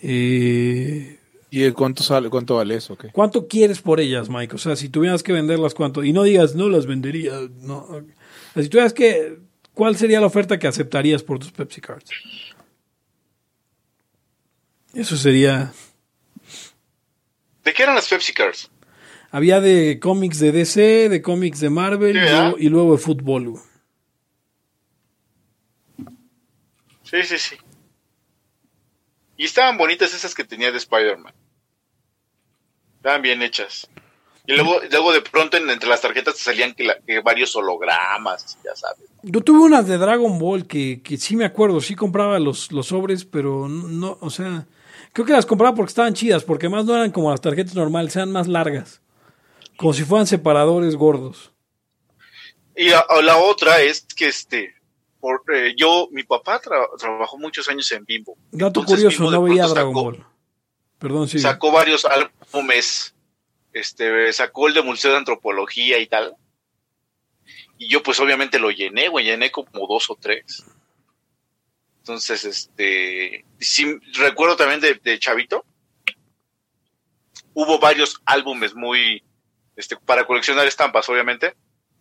Eh, 0.00 1.18
¿Y 1.50 1.70
cuánto 1.72 2.02
sale, 2.02 2.28
cuánto 2.28 2.56
vale 2.56 2.76
eso? 2.76 2.96
qué? 2.96 3.08
¿Cuánto 3.10 3.48
quieres 3.48 3.80
por 3.80 4.00
ellas, 4.00 4.28
Mike? 4.28 4.54
O 4.54 4.58
sea, 4.58 4.76
si 4.76 4.88
tuvieras 4.88 5.22
que 5.22 5.32
venderlas, 5.32 5.74
¿cuánto? 5.74 6.04
Y 6.04 6.12
no 6.12 6.22
digas, 6.22 6.54
no 6.54 6.68
las 6.68 6.86
vendería. 6.86 7.32
No. 7.60 7.78
O 7.78 8.02
sea, 8.54 8.62
si 8.62 8.68
tuvieras 8.68 8.92
que, 8.92 9.38
¿cuál 9.74 9.96
sería 9.96 10.20
la 10.20 10.26
oferta 10.26 10.58
que 10.58 10.66
aceptarías 10.66 11.22
por 11.22 11.38
tus 11.38 11.50
Pepsi 11.50 11.80
Cards? 11.80 12.10
Eso 14.94 15.16
sería. 15.16 15.72
¿De 17.64 17.72
qué 17.72 17.82
eran 17.82 17.94
las 17.94 18.08
Pepsi 18.08 18.32
Cards? 18.32 18.70
Había 19.30 19.60
de 19.60 19.98
cómics 20.00 20.38
de 20.38 20.52
DC, 20.52 21.08
de 21.08 21.22
cómics 21.22 21.60
de 21.60 21.70
Marvel 21.70 22.14
Sí, 22.14 22.18
y, 22.18 22.30
luego, 22.30 22.58
y 22.58 22.68
luego 22.68 22.92
de 22.92 22.98
fútbol. 22.98 23.48
güey. 23.50 23.62
Sí, 27.02 27.22
sí, 27.24 27.38
sí. 27.38 27.56
Y 29.36 29.44
estaban 29.44 29.78
bonitas 29.78 30.12
esas 30.14 30.34
que 30.34 30.44
tenía 30.44 30.70
de 30.70 30.78
Spider-Man. 30.78 31.32
Estaban 32.96 33.22
bien 33.22 33.40
hechas. 33.42 33.88
Y 34.46 34.54
luego, 34.54 34.80
luego 34.90 35.12
de 35.12 35.20
pronto 35.20 35.56
en- 35.58 35.68
entre 35.70 35.88
las 35.90 36.00
tarjetas 36.00 36.34
te 36.36 36.40
salían 36.42 36.74
que, 36.74 36.84
la- 36.84 36.98
que 37.06 37.20
varios 37.20 37.54
hologramas, 37.54 38.58
ya 38.64 38.74
sabes. 38.74 39.04
Yo 39.22 39.42
tuve 39.42 39.60
unas 39.60 39.86
de 39.86 39.98
Dragon 39.98 40.38
Ball 40.38 40.66
que, 40.66 41.02
que 41.02 41.18
sí 41.18 41.36
me 41.36 41.44
acuerdo, 41.44 41.80
sí 41.82 41.94
compraba 41.94 42.38
los, 42.38 42.72
los 42.72 42.86
sobres, 42.86 43.24
pero 43.26 43.68
no, 43.68 44.16
o 44.20 44.30
sea, 44.30 44.66
creo 45.12 45.26
que 45.26 45.32
las 45.34 45.44
compraba 45.46 45.74
porque 45.76 45.90
estaban 45.90 46.14
chidas, 46.14 46.44
porque 46.44 46.66
además 46.66 46.86
no 46.86 46.94
eran 46.96 47.10
como 47.12 47.30
las 47.30 47.42
tarjetas 47.42 47.74
normales, 47.74 48.16
eran 48.16 48.32
más 48.32 48.48
largas. 48.48 49.02
Como 49.78 49.94
si 49.94 50.04
fueran 50.04 50.26
separadores 50.26 50.94
gordos. 50.96 51.52
Y 52.76 52.90
la, 52.90 53.36
otra 53.38 53.80
es 53.80 54.02
que 54.14 54.26
este 54.28 54.74
por, 55.20 55.42
eh, 55.52 55.74
yo, 55.76 56.08
mi 56.12 56.22
papá 56.22 56.60
tra- 56.60 56.86
trabajó 56.98 57.38
muchos 57.38 57.68
años 57.68 57.90
en 57.92 58.04
Bimbo. 58.04 58.36
Dato 58.52 58.80
Entonces, 58.80 58.96
curioso, 59.04 59.22
Bimbo 59.24 59.30
no 59.32 59.42
veía 59.42 59.66
Dragon 59.66 59.92
sacó- 59.92 60.04
Ball. 60.04 60.26
Perdón, 60.98 61.28
sí. 61.28 61.38
Sacó 61.40 61.72
varios 61.72 62.04
álbumes, 62.04 63.14
este, 63.72 64.32
sacó 64.32 64.68
el 64.68 64.74
de 64.74 64.82
Museo 64.82 65.12
de 65.12 65.16
Antropología 65.18 65.98
y 65.98 66.06
tal. 66.06 66.36
Y 67.78 67.88
yo 67.88 68.02
pues 68.02 68.18
obviamente 68.20 68.58
lo 68.58 68.70
llené, 68.70 69.08
güey, 69.08 69.24
llené 69.24 69.50
como 69.50 69.86
dos 69.88 70.10
o 70.10 70.16
tres. 70.20 70.64
Entonces, 71.98 72.44
este, 72.44 73.44
sí, 73.60 73.96
recuerdo 74.14 74.56
también 74.56 74.80
de, 74.80 74.94
de 74.94 75.18
Chavito. 75.18 75.64
Hubo 77.54 77.78
varios 77.78 78.20
álbumes 78.24 78.74
muy, 78.74 79.22
este, 79.78 79.96
para 79.96 80.26
coleccionar 80.26 80.66
estampas, 80.66 81.08
obviamente, 81.08 81.54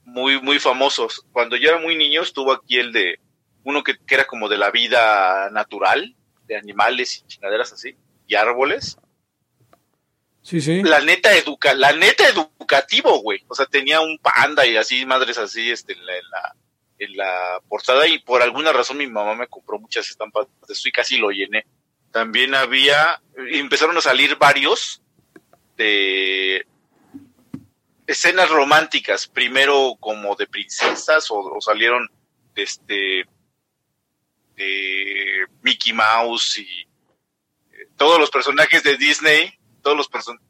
muy, 0.04 0.42
muy 0.42 0.60
famosos. 0.60 1.24
Cuando 1.32 1.56
yo 1.56 1.70
era 1.70 1.80
muy 1.80 1.96
niño 1.96 2.24
estuvo 2.24 2.52
aquí 2.52 2.78
el 2.78 2.92
de, 2.92 3.20
uno 3.64 3.84
que, 3.84 3.98
que 4.06 4.16
era 4.16 4.26
como 4.26 4.50
de 4.50 4.58
la 4.58 4.72
vida 4.72 5.50
natural, 5.52 6.16
de 6.48 6.58
animales 6.58 7.18
y 7.18 7.28
chingaderas 7.28 7.72
así, 7.72 7.96
y 8.26 8.36
árboles 8.36 8.98
Sí, 10.42 10.62
sí. 10.62 10.82
la 10.82 11.02
neta 11.02 11.36
educa, 11.36 11.74
la 11.74 11.92
neta 11.92 12.26
educativo, 12.30 13.22
güey. 13.22 13.44
O 13.50 13.54
sea, 13.54 13.66
tenía 13.66 14.00
un 14.00 14.18
panda 14.18 14.66
y 14.66 14.78
así, 14.78 15.06
madres 15.06 15.38
así, 15.38 15.70
este, 15.70 15.92
en 15.92 16.06
la, 16.06 16.18
en 16.18 16.30
la, 16.32 16.56
en 17.00 17.18
la 17.18 17.62
portada 17.68 18.08
y 18.08 18.20
por 18.20 18.42
alguna 18.42 18.72
razón 18.72 18.98
mi 18.98 19.08
mamá 19.08 19.36
me 19.36 19.48
compró 19.48 19.78
muchas 19.78 20.10
estampas 20.10 20.48
de 20.66 20.74
eso 20.74 20.88
y 20.88 20.92
casi 20.94 21.18
lo 21.18 21.32
llené. 21.32 21.66
También 22.12 22.56
había, 22.56 23.22
empezaron 23.36 23.98
a 23.98 24.02
salir 24.02 24.38
varios 24.38 25.02
de 25.76 26.27
escenas 28.08 28.50
románticas, 28.50 29.28
primero 29.28 29.96
como 30.00 30.36
de 30.36 30.48
princesas 30.48 31.30
o, 31.30 31.40
o 31.40 31.62
salieron 31.62 32.10
de 32.56 32.64
este, 32.64 33.26
de 34.56 35.46
Mickey 35.62 35.94
Mouse 35.94 36.58
y 36.58 36.82
eh, 36.82 37.90
todos 37.96 38.20
los 38.20 38.32
personajes 38.32 38.82
de 38.84 38.98
Disney, 38.98 39.54
todos 39.82 39.96
los 39.96 40.08
personajes 40.08 40.48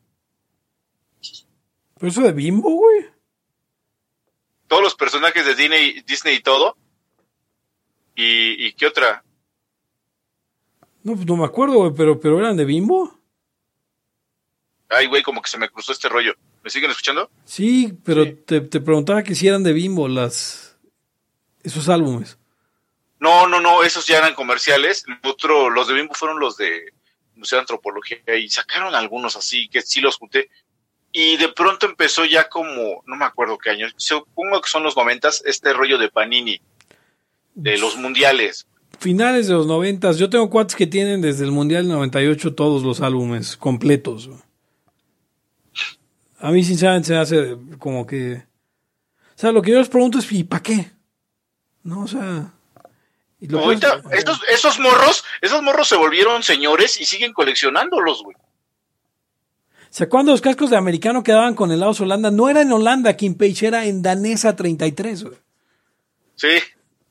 ¿Pero 1.99 2.09
eso 2.11 2.21
de 2.21 2.31
Bimbo, 2.31 2.69
güey? 2.69 3.17
todos 4.67 4.83
los 4.83 4.95
personajes 4.95 5.45
de 5.45 5.55
Disney, 5.55 6.01
Disney 6.05 6.35
y 6.35 6.41
todo. 6.41 6.77
¿Y, 8.15 8.67
y 8.67 8.73
qué 8.73 8.87
otra? 8.87 9.23
No, 11.03 11.15
pues 11.15 11.25
no 11.25 11.37
me 11.37 11.45
acuerdo, 11.45 11.75
güey, 11.75 11.93
pero, 11.95 12.19
pero 12.19 12.39
eran 12.39 12.57
de 12.57 12.65
Bimbo. 12.65 13.17
Ay, 14.89 15.07
güey, 15.07 15.23
como 15.23 15.41
que 15.41 15.49
se 15.49 15.57
me 15.57 15.69
cruzó 15.69 15.91
este 15.91 16.09
rollo. 16.09 16.35
¿Me 16.67 16.71
siguen 16.71 16.91
escuchando? 16.91 17.31
Sí, 17.45 17.93
pero 18.03 18.25
Sí. 18.25 18.43
Te, 18.45 18.59
te 18.59 18.81
preguntaba 18.81 19.23
que 19.23 19.35
si 19.35 19.47
eran 19.47 19.63
de 19.63 19.71
Bimbo 19.71 20.09
las 20.09 20.75
esos 21.63 21.87
álbumes. 21.87 22.37
No, 23.21 23.47
no, 23.47 23.61
no, 23.61 23.83
esos 23.83 24.05
ya 24.05 24.17
eran 24.17 24.33
comerciales. 24.33 25.05
Otro, 25.23 25.69
los 25.69 25.87
de 25.87 25.93
Bimbo 25.93 26.13
fueron 26.13 26.41
los 26.41 26.57
de 26.57 26.91
Museo 27.35 27.55
de 27.55 27.61
Antropología 27.61 28.19
y 28.37 28.49
sacaron 28.49 28.95
algunos 28.95 29.37
así 29.37 29.69
que 29.69 29.81
sí 29.81 30.01
los 30.01 30.17
junté. 30.17 30.49
Y 31.13 31.37
de 31.37 31.47
pronto 31.47 31.85
empezó 31.85 32.25
ya 32.25 32.49
como, 32.49 33.01
no 33.05 33.15
me 33.15 33.23
acuerdo 33.23 33.57
qué 33.57 33.69
año, 33.69 33.87
supongo 33.95 34.59
que 34.59 34.69
son 34.69 34.83
los 34.83 34.97
noventas, 34.97 35.41
este 35.45 35.71
rollo 35.71 35.97
de 35.97 36.09
Panini, 36.09 36.59
de 37.55 37.77
los 37.77 37.95
mundiales. 37.95 38.67
Finales 38.99 39.47
de 39.47 39.53
los 39.53 39.67
noventas. 39.67 40.17
Yo 40.17 40.29
tengo 40.29 40.49
cuates 40.49 40.75
que 40.75 40.85
tienen 40.85 41.21
desde 41.21 41.45
el 41.45 41.51
Mundial 41.51 41.87
98 41.87 42.55
todos 42.55 42.83
los 42.83 42.99
álbumes 42.99 43.55
completos. 43.55 44.29
A 46.39 46.51
mí 46.51 46.63
sinceramente 46.63 47.07
se 47.07 47.17
hace 47.17 47.57
como 47.79 48.05
que... 48.05 48.35
O 48.35 49.39
sea, 49.39 49.51
lo 49.51 49.61
que 49.61 49.71
yo 49.71 49.79
les 49.79 49.89
pregunto 49.89 50.19
es, 50.19 50.31
¿y 50.31 50.43
para 50.43 50.63
qué? 50.63 50.91
No, 51.83 52.01
o 52.01 52.07
sea... 52.07 52.53
y 53.39 53.47
lo 53.47 53.59
Ahorita, 53.59 54.01
esos, 54.11 54.39
esos 54.51 54.79
morros, 54.79 55.23
esos 55.41 55.61
morros 55.63 55.87
se 55.87 55.95
volvieron 55.95 56.43
señores 56.43 56.99
y 56.99 57.05
siguen 57.05 57.33
coleccionándolos, 57.33 58.23
güey. 58.23 58.35
¿Se 59.89 60.03
acuerdan 60.03 60.27
los 60.27 60.41
cascos 60.41 60.69
de 60.69 60.77
americano 60.77 61.23
que 61.23 61.31
daban 61.31 61.55
con 61.55 61.71
helados 61.71 62.01
Holanda? 62.01 62.29
No 62.29 62.49
era 62.49 62.61
en 62.61 62.71
Holanda, 62.71 63.15
Kim 63.15 63.35
Page, 63.35 63.67
era 63.67 63.85
en 63.85 64.01
Danesa 64.01 64.55
33, 64.55 65.23
güey. 65.23 65.37
Sí, 66.35 66.49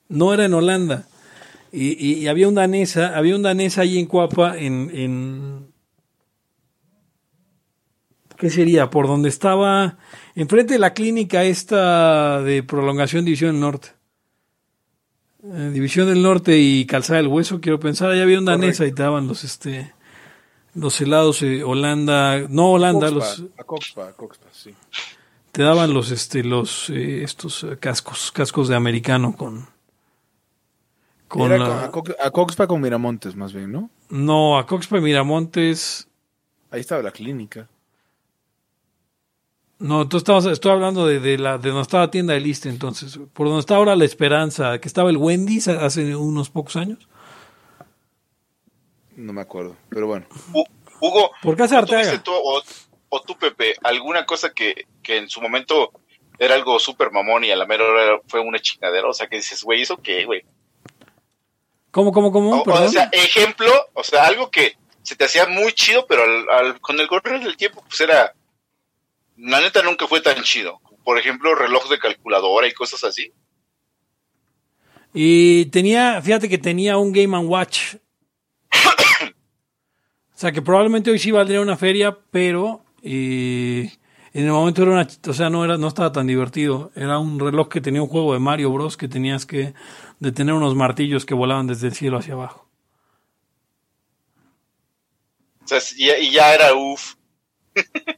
No 0.09 0.33
era 0.35 0.45
en 0.45 0.55
Holanda. 0.55 1.05
Y, 1.72 1.93
y- 1.99 2.14
y 2.20 2.29
había 2.29 2.47
un 2.49 2.55
danesa, 2.55 3.16
había 3.16 3.35
un 3.35 3.43
danesa 3.43 3.81
ahí 3.83 3.99
en 3.99 4.07
Cuapa, 4.07 4.57
en, 4.57 4.91
en- 4.95 5.72
¿qué 8.37 8.51
sería? 8.51 8.91
Por 8.91 9.07
donde 9.07 9.28
estaba, 9.28 9.99
enfrente 10.34 10.74
de 10.74 10.78
la 10.80 10.95
clínica 10.95 11.45
esta 11.45 12.43
de 12.43 12.62
prolongación 12.62 13.24
División 13.24 13.53
del 13.53 13.61
Norte. 13.61 13.89
Eh, 15.45 15.70
División 15.72 16.09
del 16.09 16.22
Norte 16.22 16.59
y 16.59 16.87
Calzada 16.87 17.18
del 17.18 17.28
Hueso, 17.28 17.61
quiero 17.61 17.78
pensar, 17.78 18.11
ahí 18.11 18.20
había 18.20 18.39
un 18.39 18.45
danesa 18.45 18.84
y 18.87 18.93
te 18.93 19.03
daban 19.03 19.28
los, 19.28 19.45
este, 19.45 19.93
los 20.74 21.01
helados 21.01 21.43
eh, 21.43 21.62
Holanda, 21.62 22.41
no 22.49 22.70
Holanda, 22.72 23.11
los, 23.11 23.45
A 23.59 23.64
Coxpa, 23.64 24.09
a 24.09 24.12
Coxpa, 24.12 24.47
sí. 24.53 24.74
te 25.53 25.62
daban 25.62 25.93
los, 25.95 26.11
este, 26.11 26.43
los, 26.43 26.91
eh, 26.91 27.22
estos 27.22 27.64
cascos, 27.78 28.32
cascos 28.32 28.66
de 28.68 28.74
americano 28.74 29.37
con, 29.37 29.66
con 31.28 31.53
Era 31.53 31.59
la- 31.59 31.66
con- 31.68 31.78
a, 31.84 31.91
Cox- 31.93 32.16
a 32.24 32.30
Coxpa 32.30 32.66
con 32.66 32.80
Miramontes, 32.80 33.37
más 33.37 33.53
bien, 33.53 33.70
¿no? 33.72 33.91
No, 34.09 34.59
a 34.59 34.66
Coxpa 34.66 34.99
y 34.99 35.01
Miramontes. 35.01 36.09
Ahí 36.72 36.80
estaba 36.80 37.03
la 37.03 37.12
clínica. 37.12 37.68
No, 39.79 40.09
tú 40.09 40.16
estabas, 40.16 40.47
estoy 40.47 40.72
hablando 40.72 41.07
de, 41.07 41.20
de 41.20 41.37
la 41.37 41.59
de 41.59 41.68
donde 41.68 41.83
estaba 41.83 42.05
la 42.05 42.11
tienda 42.11 42.33
de 42.35 42.41
lista 42.41 42.68
entonces. 42.70 43.18
Por 43.35 43.47
donde 43.47 43.61
está 43.61 43.77
ahora 43.77 43.95
la 43.95 44.05
Esperanza, 44.07 44.79
que 44.81 44.89
estaba 44.89 45.11
el 45.11 45.18
Wendy's 45.18 45.68
hace 45.68 46.16
unos 46.16 46.49
pocos 46.49 46.77
años. 46.77 47.07
No 49.16 49.33
me 49.33 49.41
acuerdo, 49.43 49.77
pero 49.91 50.07
bueno. 50.07 50.27
Hu- 50.53 50.66
Hugo, 51.01 51.31
Por 51.43 51.57
casa 51.57 51.77
¿tú 51.85 51.95
Arteaga. 51.95 52.22
tú, 52.22 52.33
o, 52.33 52.62
o 53.11 53.20
tú, 53.20 53.37
Pepe, 53.39 53.74
alguna 53.83 54.24
cosa 54.24 54.53
que, 54.55 54.87
que 55.03 55.18
en 55.18 55.29
su 55.29 55.43
momento 55.43 55.91
era 56.39 56.55
algo 56.55 56.79
súper 56.79 57.11
mamón 57.12 57.45
y 57.45 57.51
a 57.51 57.57
la 57.57 57.66
mera 57.66 57.85
hora 57.85 58.20
fue 58.29 58.41
una 58.41 58.59
chingadera? 58.59 59.07
O 59.09 59.12
sea, 59.12 59.27
que 59.27 59.37
dices, 59.37 59.62
güey, 59.62 59.83
¿eso 59.83 59.99
qué, 59.99 60.24
güey? 60.24 60.43
¿Cómo, 61.91 62.12
cómo, 62.12 62.33
cómo? 62.33 62.62
O 62.62 62.89
sea, 62.89 63.09
ejemplo, 63.12 63.70
o 63.95 64.03
sea, 64.05 64.24
algo 64.27 64.51
que 64.51 64.77
se 65.03 65.16
te 65.16 65.24
hacía 65.24 65.47
muy 65.47 65.72
chido, 65.72 66.07
pero 66.07 66.22
al, 66.24 66.49
al- 66.49 66.81
con 66.81 66.99
el 66.99 67.09
correr 67.09 67.43
del 67.43 67.57
tiempo, 67.59 67.83
pues 67.87 68.01
era. 68.01 68.33
La 69.37 69.61
neta 69.61 69.82
nunca 69.82 70.07
fue 70.07 70.20
tan 70.20 70.43
chido. 70.43 70.80
Por 71.05 71.18
ejemplo, 71.18 71.55
reloj 71.55 71.89
de 71.89 71.99
calculadora 71.99 72.66
y 72.66 72.72
cosas 72.72 73.05
así. 73.05 73.32
Y 75.12 75.66
tenía, 75.66 76.20
fíjate 76.20 76.49
que 76.49 76.59
tenía 76.59 76.97
un 76.99 77.12
Game 77.12 77.37
and 77.37 77.49
Watch. 77.49 77.97
o 78.74 80.39
sea, 80.39 80.53
que 80.53 80.62
probablemente 80.62 81.11
hoy 81.11 81.18
sí 81.18 81.30
valdría 81.30 81.60
una 81.60 81.77
feria, 81.77 82.19
pero 82.31 82.85
eh, 83.02 83.90
en 84.32 84.44
el 84.44 84.52
momento 84.52 84.82
era 84.82 84.93
una, 84.93 85.09
o 85.27 85.32
sea, 85.32 85.48
no 85.48 85.65
era, 85.65 85.78
no 85.78 85.89
estaba 85.89 86.12
tan 86.12 86.27
divertido. 86.27 86.90
Era 86.94 87.19
un 87.19 87.39
reloj 87.39 87.69
que 87.69 87.81
tenía 87.81 88.02
un 88.02 88.09
juego 88.09 88.32
de 88.32 88.40
Mario 88.40 88.73
Bros 88.73 88.97
que 88.97 89.09
tenías 89.09 89.47
que 89.47 89.74
detener 90.19 90.55
unos 90.55 90.74
martillos 90.74 91.24
que 91.24 91.35
volaban 91.35 91.66
desde 91.66 91.86
el 91.89 91.94
cielo 91.94 92.19
hacia 92.19 92.35
abajo. 92.35 92.69
O 95.65 95.69
sea, 95.69 95.78
y, 95.97 96.10
y 96.27 96.31
ya 96.31 96.55
era 96.55 96.74
uff. 96.74 97.15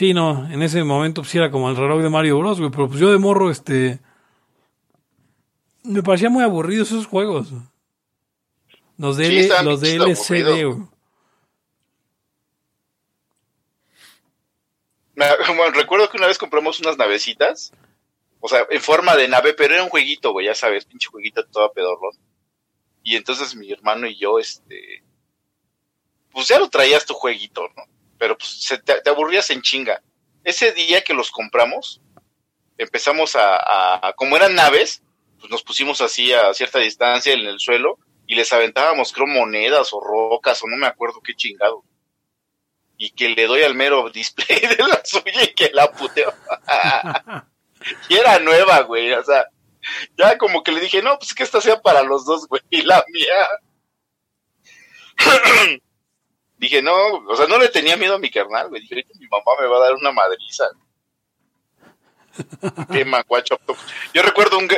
Sí, 0.00 0.14
no, 0.14 0.50
en 0.50 0.62
ese 0.62 0.82
momento 0.82 1.20
pues 1.20 1.34
era 1.34 1.50
como 1.50 1.68
el 1.68 1.76
reloj 1.76 2.00
de 2.00 2.08
Mario 2.08 2.38
Bros, 2.38 2.58
güey, 2.58 2.70
pero 2.70 2.88
pues 2.88 2.98
yo 2.98 3.12
de 3.12 3.18
morro, 3.18 3.50
este, 3.50 4.00
me 5.82 6.02
parecía 6.02 6.30
muy 6.30 6.42
aburrido 6.42 6.84
esos 6.84 7.06
juegos. 7.06 7.48
Los 8.96 9.18
de, 9.18 9.26
Sí, 9.26 9.32
L- 9.32 9.40
estaban 9.42 9.66
los 9.66 9.82
de 9.82 9.96
LCD, 9.96 10.64
güey. 10.64 10.88
Bueno, 15.16 15.70
recuerdo 15.74 16.08
que 16.08 16.16
una 16.16 16.28
vez 16.28 16.38
compramos 16.38 16.80
unas 16.80 16.96
navecitas. 16.96 17.74
O 18.40 18.48
sea, 18.48 18.66
en 18.70 18.80
forma 18.80 19.16
de 19.16 19.28
nave, 19.28 19.52
pero 19.52 19.74
era 19.74 19.84
un 19.84 19.90
jueguito, 19.90 20.32
güey, 20.32 20.46
ya 20.46 20.54
sabes, 20.54 20.86
pinche 20.86 21.08
jueguito 21.08 21.44
todo 21.44 21.70
pedorrón. 21.74 22.14
Y 23.02 23.16
entonces 23.16 23.54
mi 23.54 23.70
hermano 23.70 24.06
y 24.06 24.16
yo, 24.16 24.38
este. 24.38 25.04
Pues 26.32 26.48
ya 26.48 26.58
lo 26.58 26.70
traías 26.70 27.04
tu 27.04 27.12
jueguito, 27.12 27.68
¿no? 27.76 27.99
Pero 28.20 28.36
pues 28.36 28.50
se 28.62 28.76
te, 28.76 29.00
te 29.00 29.08
aburrías 29.10 29.48
en 29.50 29.62
chinga. 29.62 30.02
Ese 30.44 30.72
día 30.72 31.02
que 31.02 31.14
los 31.14 31.30
compramos, 31.30 32.02
empezamos 32.76 33.34
a, 33.34 33.56
a- 33.56 34.08
a- 34.08 34.12
Como 34.12 34.36
eran 34.36 34.54
naves, 34.54 35.02
pues 35.38 35.50
nos 35.50 35.62
pusimos 35.62 36.02
así 36.02 36.32
a 36.34 36.52
cierta 36.52 36.78
distancia 36.80 37.32
en 37.32 37.40
el 37.46 37.58
suelo 37.58 37.98
y 38.26 38.34
les 38.34 38.52
aventábamos, 38.52 39.12
creo, 39.14 39.26
monedas 39.26 39.88
o 39.94 40.00
rocas 40.00 40.62
o 40.62 40.66
no 40.68 40.76
me 40.76 40.86
acuerdo 40.86 41.20
qué 41.22 41.34
chingado 41.34 41.82
y 42.98 43.10
que 43.12 43.30
le 43.30 43.46
doy 43.46 43.62
al 43.62 43.74
mero 43.74 44.10
display 44.10 44.60
de 44.76 44.86
la 44.86 45.00
suya 45.02 45.42
y 45.44 45.54
que 45.54 45.70
la 45.72 45.90
puteo. 45.90 46.34
y 48.10 48.16
era 48.16 48.38
nueva, 48.40 48.80
güey, 48.82 49.10
o 49.14 49.24
sea, 49.24 49.46
ya 50.18 50.36
como 50.36 50.62
que 50.62 50.72
le 50.72 50.80
dije, 50.82 51.02
no, 51.02 51.18
pues 51.18 51.32
que 51.32 51.42
esta 51.42 51.62
sea 51.62 51.80
para 51.80 52.02
los 52.02 52.26
dos, 52.26 52.46
güey, 52.46 52.60
y 52.68 52.82
la 52.82 53.02
mía. 53.08 53.48
dije, 56.60 56.82
no, 56.82 56.92
o 57.26 57.36
sea, 57.36 57.46
no 57.46 57.58
le 57.58 57.68
tenía 57.68 57.96
miedo 57.96 58.14
a 58.14 58.18
mi 58.18 58.30
carnal, 58.30 58.68
güey, 58.68 58.82
dije, 58.82 59.06
mi 59.18 59.26
mamá 59.28 59.52
me 59.60 59.66
va 59.66 59.78
a 59.78 59.80
dar 59.80 59.94
una 59.94 60.12
madriza. 60.12 60.64
Watch 63.28 63.52
Octopus. 63.52 63.84
Yo 64.14 64.22
recuerdo 64.22 64.58
un, 64.58 64.68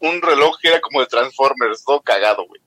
un, 0.00 0.22
reloj 0.22 0.56
que 0.60 0.68
era 0.68 0.80
como 0.80 1.00
de 1.00 1.06
Transformers, 1.06 1.84
todo 1.84 2.00
cagado, 2.02 2.46
güey. 2.46 2.60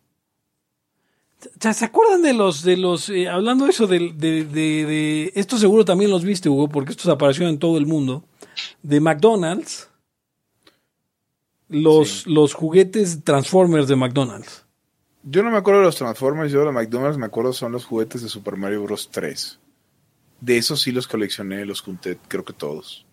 ¿Se 1.74 1.86
acuerdan 1.86 2.24
de 2.24 2.34
los, 2.34 2.64
de 2.64 2.76
los, 2.76 3.10
eh, 3.10 3.28
hablando 3.28 3.66
de 3.66 3.72
eso, 3.72 3.86
de, 3.86 4.12
de, 4.16 4.46
de, 4.46 4.86
de- 4.86 5.32
esto 5.36 5.58
seguro 5.58 5.86
también 5.86 6.10
los 6.10 6.24
viste, 6.24 6.50
Hugo, 6.50 6.70
porque 6.70 6.92
estos 6.92 7.08
aparecieron 7.08 7.54
en 7.54 7.60
todo 7.60 7.78
el 7.78 7.86
mundo, 7.86 8.24
de 8.82 9.00
McDonald's, 9.00 9.90
los, 11.68 12.26
los 12.26 12.54
juguetes 12.54 13.24
Transformers 13.24 13.88
de 13.88 13.96
McDonald's. 13.96 14.65
Yo 15.28 15.42
no 15.44 15.50
me 15.50 15.58
acuerdo 15.58 15.80
de 15.80 15.88
los 15.88 15.96
Transformers, 15.96 16.52
yo 16.52 16.60
de 16.60 16.66
los 16.66 16.74
McDonald's 16.74 17.18
me 17.18 17.26
acuerdo 17.26 17.52
son 17.52 17.72
los 17.72 17.86
juguetes 17.86 18.22
de 18.22 18.30
Super 18.30 18.56
Mario 18.58 18.84
Bros. 18.84 19.10
3. 19.12 19.60
De 20.40 20.58
esos 20.58 20.82
sí 20.82 20.92
los 20.92 21.08
coleccioné, 21.08 21.66
los 21.66 21.82
junté, 21.82 22.18
creo 22.28 22.46
que 22.46 22.54
todos. 22.54 23.06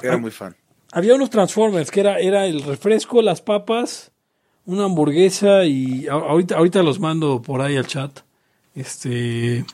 Era 0.00 0.14
Ah. 0.14 0.18
muy 0.18 0.30
fan. 0.30 0.54
Había 0.92 1.14
unos 1.14 1.30
Transformers 1.30 1.90
que 1.90 2.00
era, 2.00 2.18
era 2.20 2.46
el 2.46 2.62
refresco, 2.62 3.22
las 3.22 3.40
papas, 3.40 4.12
una 4.64 4.84
hamburguesa 4.84 5.64
y 5.64 6.06
ahorita, 6.06 6.56
ahorita 6.56 6.82
los 6.82 7.00
mando 7.00 7.42
por 7.42 7.60
ahí 7.60 7.76
al 7.76 7.86
chat. 7.86 8.20
Este. 8.74 9.64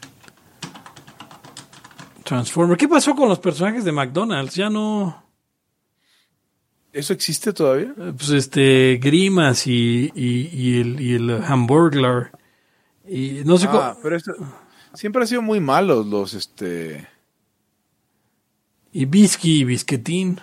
Transformer. 2.25 2.77
¿Qué 2.77 2.89
pasó 2.89 3.15
con 3.15 3.29
los 3.29 3.39
personajes 3.39 3.85
de 3.85 3.93
McDonald's? 3.93 4.55
Ya 4.55 4.71
no. 4.71 5.23
¿Eso 6.99 7.13
existe 7.13 7.53
todavía? 7.53 7.95
Pues 7.97 8.31
este. 8.31 8.99
Grimas 9.03 9.67
y, 9.67 10.11
y, 10.15 10.49
y 10.53 10.81
el, 10.81 11.01
y 11.01 11.15
el 11.15 11.31
Hamburglar. 11.45 12.33
Y 13.07 13.43
no 13.45 13.57
sé 13.59 13.67
Ah, 13.69 13.71
cómo. 13.95 14.03
pero 14.03 14.17
esto, 14.17 14.33
siempre 14.95 15.23
han 15.23 15.29
sido 15.29 15.41
muy 15.43 15.61
malos 15.61 16.07
los, 16.07 16.35
este... 16.35 17.09
Y 18.93 19.05
Bisky 19.05 19.61
y 19.61 19.65
Bisquetín. 19.65 20.41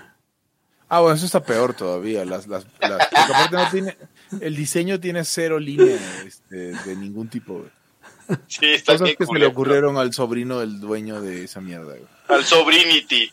Ah, 0.87 1.01
bueno, 1.01 1.15
eso 1.15 1.25
está 1.25 1.43
peor 1.43 1.73
todavía. 1.73 2.23
Las, 2.25 2.47
las, 2.47 2.65
las- 2.79 3.07
porque 3.07 3.33
aparte 3.33 3.55
no 3.55 3.69
tiene, 3.71 3.97
el 4.39 4.55
diseño 4.55 4.99
tiene 4.99 5.23
cero 5.25 5.59
línea 5.59 5.97
este, 6.25 6.71
de 6.73 6.95
ningún 6.95 7.27
tipo. 7.27 7.59
güey. 7.59 8.39
Sí, 8.47 8.65
está 8.67 8.93
Cosas 8.93 9.09
que 9.09 9.13
se 9.15 9.21
le 9.21 9.25
culero. 9.25 9.49
ocurrieron 9.49 9.97
al 9.97 10.13
sobrino 10.13 10.59
del 10.59 10.79
dueño 10.79 11.21
de 11.21 11.43
esa 11.43 11.59
mierda. 11.61 11.85
güey. 11.95 12.07
Al 12.29 12.43
Sobrinity. 12.43 13.31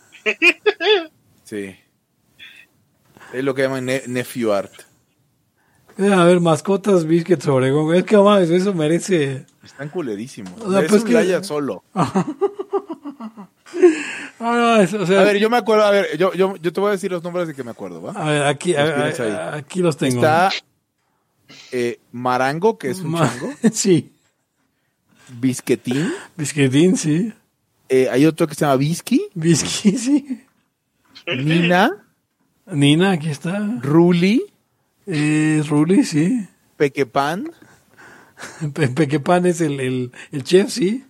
Sí. 1.44 1.76
Es 3.32 3.42
lo 3.44 3.54
que 3.54 3.62
llaman 3.62 3.84
ne- 3.86 4.02
nephew 4.06 4.52
art. 4.52 4.72
A 5.98 6.24
ver, 6.24 6.40
mascotas 6.40 7.04
Biscuits 7.06 7.46
Obregón. 7.48 7.94
Es 7.94 8.04
que 8.04 8.16
mames, 8.16 8.50
eso 8.50 8.72
merece. 8.74 9.44
Están 9.62 9.88
culerísimos. 9.90 10.52
O 10.60 10.70
sea, 10.72 10.80
Es 10.80 10.88
pues 10.88 11.02
un 11.02 11.08
que- 11.08 11.14
Laia 11.14 11.42
solo. 11.44 11.82
Ah, 14.44 14.54
no, 14.56 14.76
es- 14.82 14.92
o 14.92 15.06
sea, 15.06 15.20
A 15.20 15.24
ver, 15.24 15.38
yo 15.38 15.48
me 15.48 15.56
acuerdo, 15.56 15.84
a 15.84 15.90
ver, 15.90 16.18
yo, 16.18 16.32
yo, 16.34 16.56
yo 16.56 16.72
te 16.72 16.80
voy 16.80 16.88
a 16.88 16.92
decir 16.92 17.10
los 17.12 17.22
nombres 17.22 17.46
de 17.48 17.54
que 17.54 17.62
me 17.62 17.70
acuerdo, 17.70 18.02
¿va? 18.02 18.12
a 18.12 18.30
ver, 18.30 18.42
aquí, 18.42 18.74
a- 18.74 18.94
tienes 18.94 19.20
ahí. 19.20 19.58
aquí 19.60 19.80
los 19.80 19.96
tengo. 19.96 20.16
Está 20.16 20.50
eh, 21.70 22.00
Marango, 22.10 22.76
que 22.76 22.90
es 22.90 22.98
un 23.00 23.12
Ma- 23.12 23.28
chango. 23.28 23.52
sí, 23.72 24.12
Bisquetín. 25.38 26.12
Bisquetín, 26.36 26.96
sí. 26.96 27.32
Eh, 27.88 28.08
hay 28.10 28.26
otro 28.26 28.46
que 28.48 28.54
se 28.54 28.62
llama 28.64 28.76
Bisky. 28.76 29.28
Bisky, 29.34 29.96
sí. 29.96 30.44
Nina. 31.26 32.04
Nina, 32.66 33.12
aquí 33.12 33.28
está. 33.30 33.58
Ruli. 33.80 34.44
Eh, 35.06 35.62
Ruli, 35.68 36.04
sí. 36.04 36.48
Pequepan. 36.76 37.50
Pe- 38.74 38.88
Pequepan 38.88 39.46
es 39.46 39.60
el, 39.60 39.80
el, 39.80 40.12
el 40.30 40.44
chef, 40.44 40.70
sí. 40.70 41.04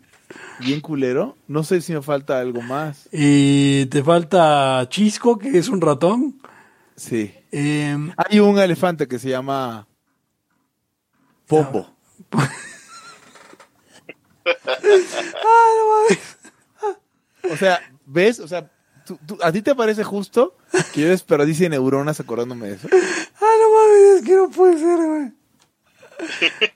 Bien 0.60 0.80
culero. 0.80 1.36
No 1.48 1.62
sé 1.64 1.80
si 1.80 1.92
me 1.92 2.02
falta 2.02 2.38
algo 2.40 2.62
más. 2.62 3.08
Y 3.12 3.86
te 3.86 4.02
falta 4.02 4.86
Chisco, 4.88 5.38
que 5.38 5.58
es 5.58 5.68
un 5.68 5.80
ratón. 5.80 6.40
Sí. 6.96 7.34
Eh, 7.50 7.96
Hay 8.16 8.40
un 8.40 8.58
elefante 8.58 9.08
que 9.08 9.18
se 9.18 9.28
llama 9.30 9.86
Pombo. 11.46 11.94
O 17.50 17.56
sea, 17.56 17.80
¿ves? 18.06 18.38
O 18.40 18.48
sea, 18.48 18.70
¿tú- 19.06 19.18
tú- 19.26 19.38
¿a 19.42 19.52
ti 19.52 19.62
te 19.62 19.74
parece 19.74 20.04
justo 20.04 20.56
que 20.92 21.02
yo 21.02 21.08
desperdicie 21.08 21.68
neuronas 21.68 22.20
acordándome 22.20 22.68
de 22.68 22.74
eso? 22.76 22.88
Ah, 22.92 23.54
no 23.60 23.74
mames, 23.74 24.18
es 24.20 24.24
que 24.24 24.36
no 24.36 24.50
puede 24.50 24.78
ser, 24.78 24.98
güey. 25.06 25.32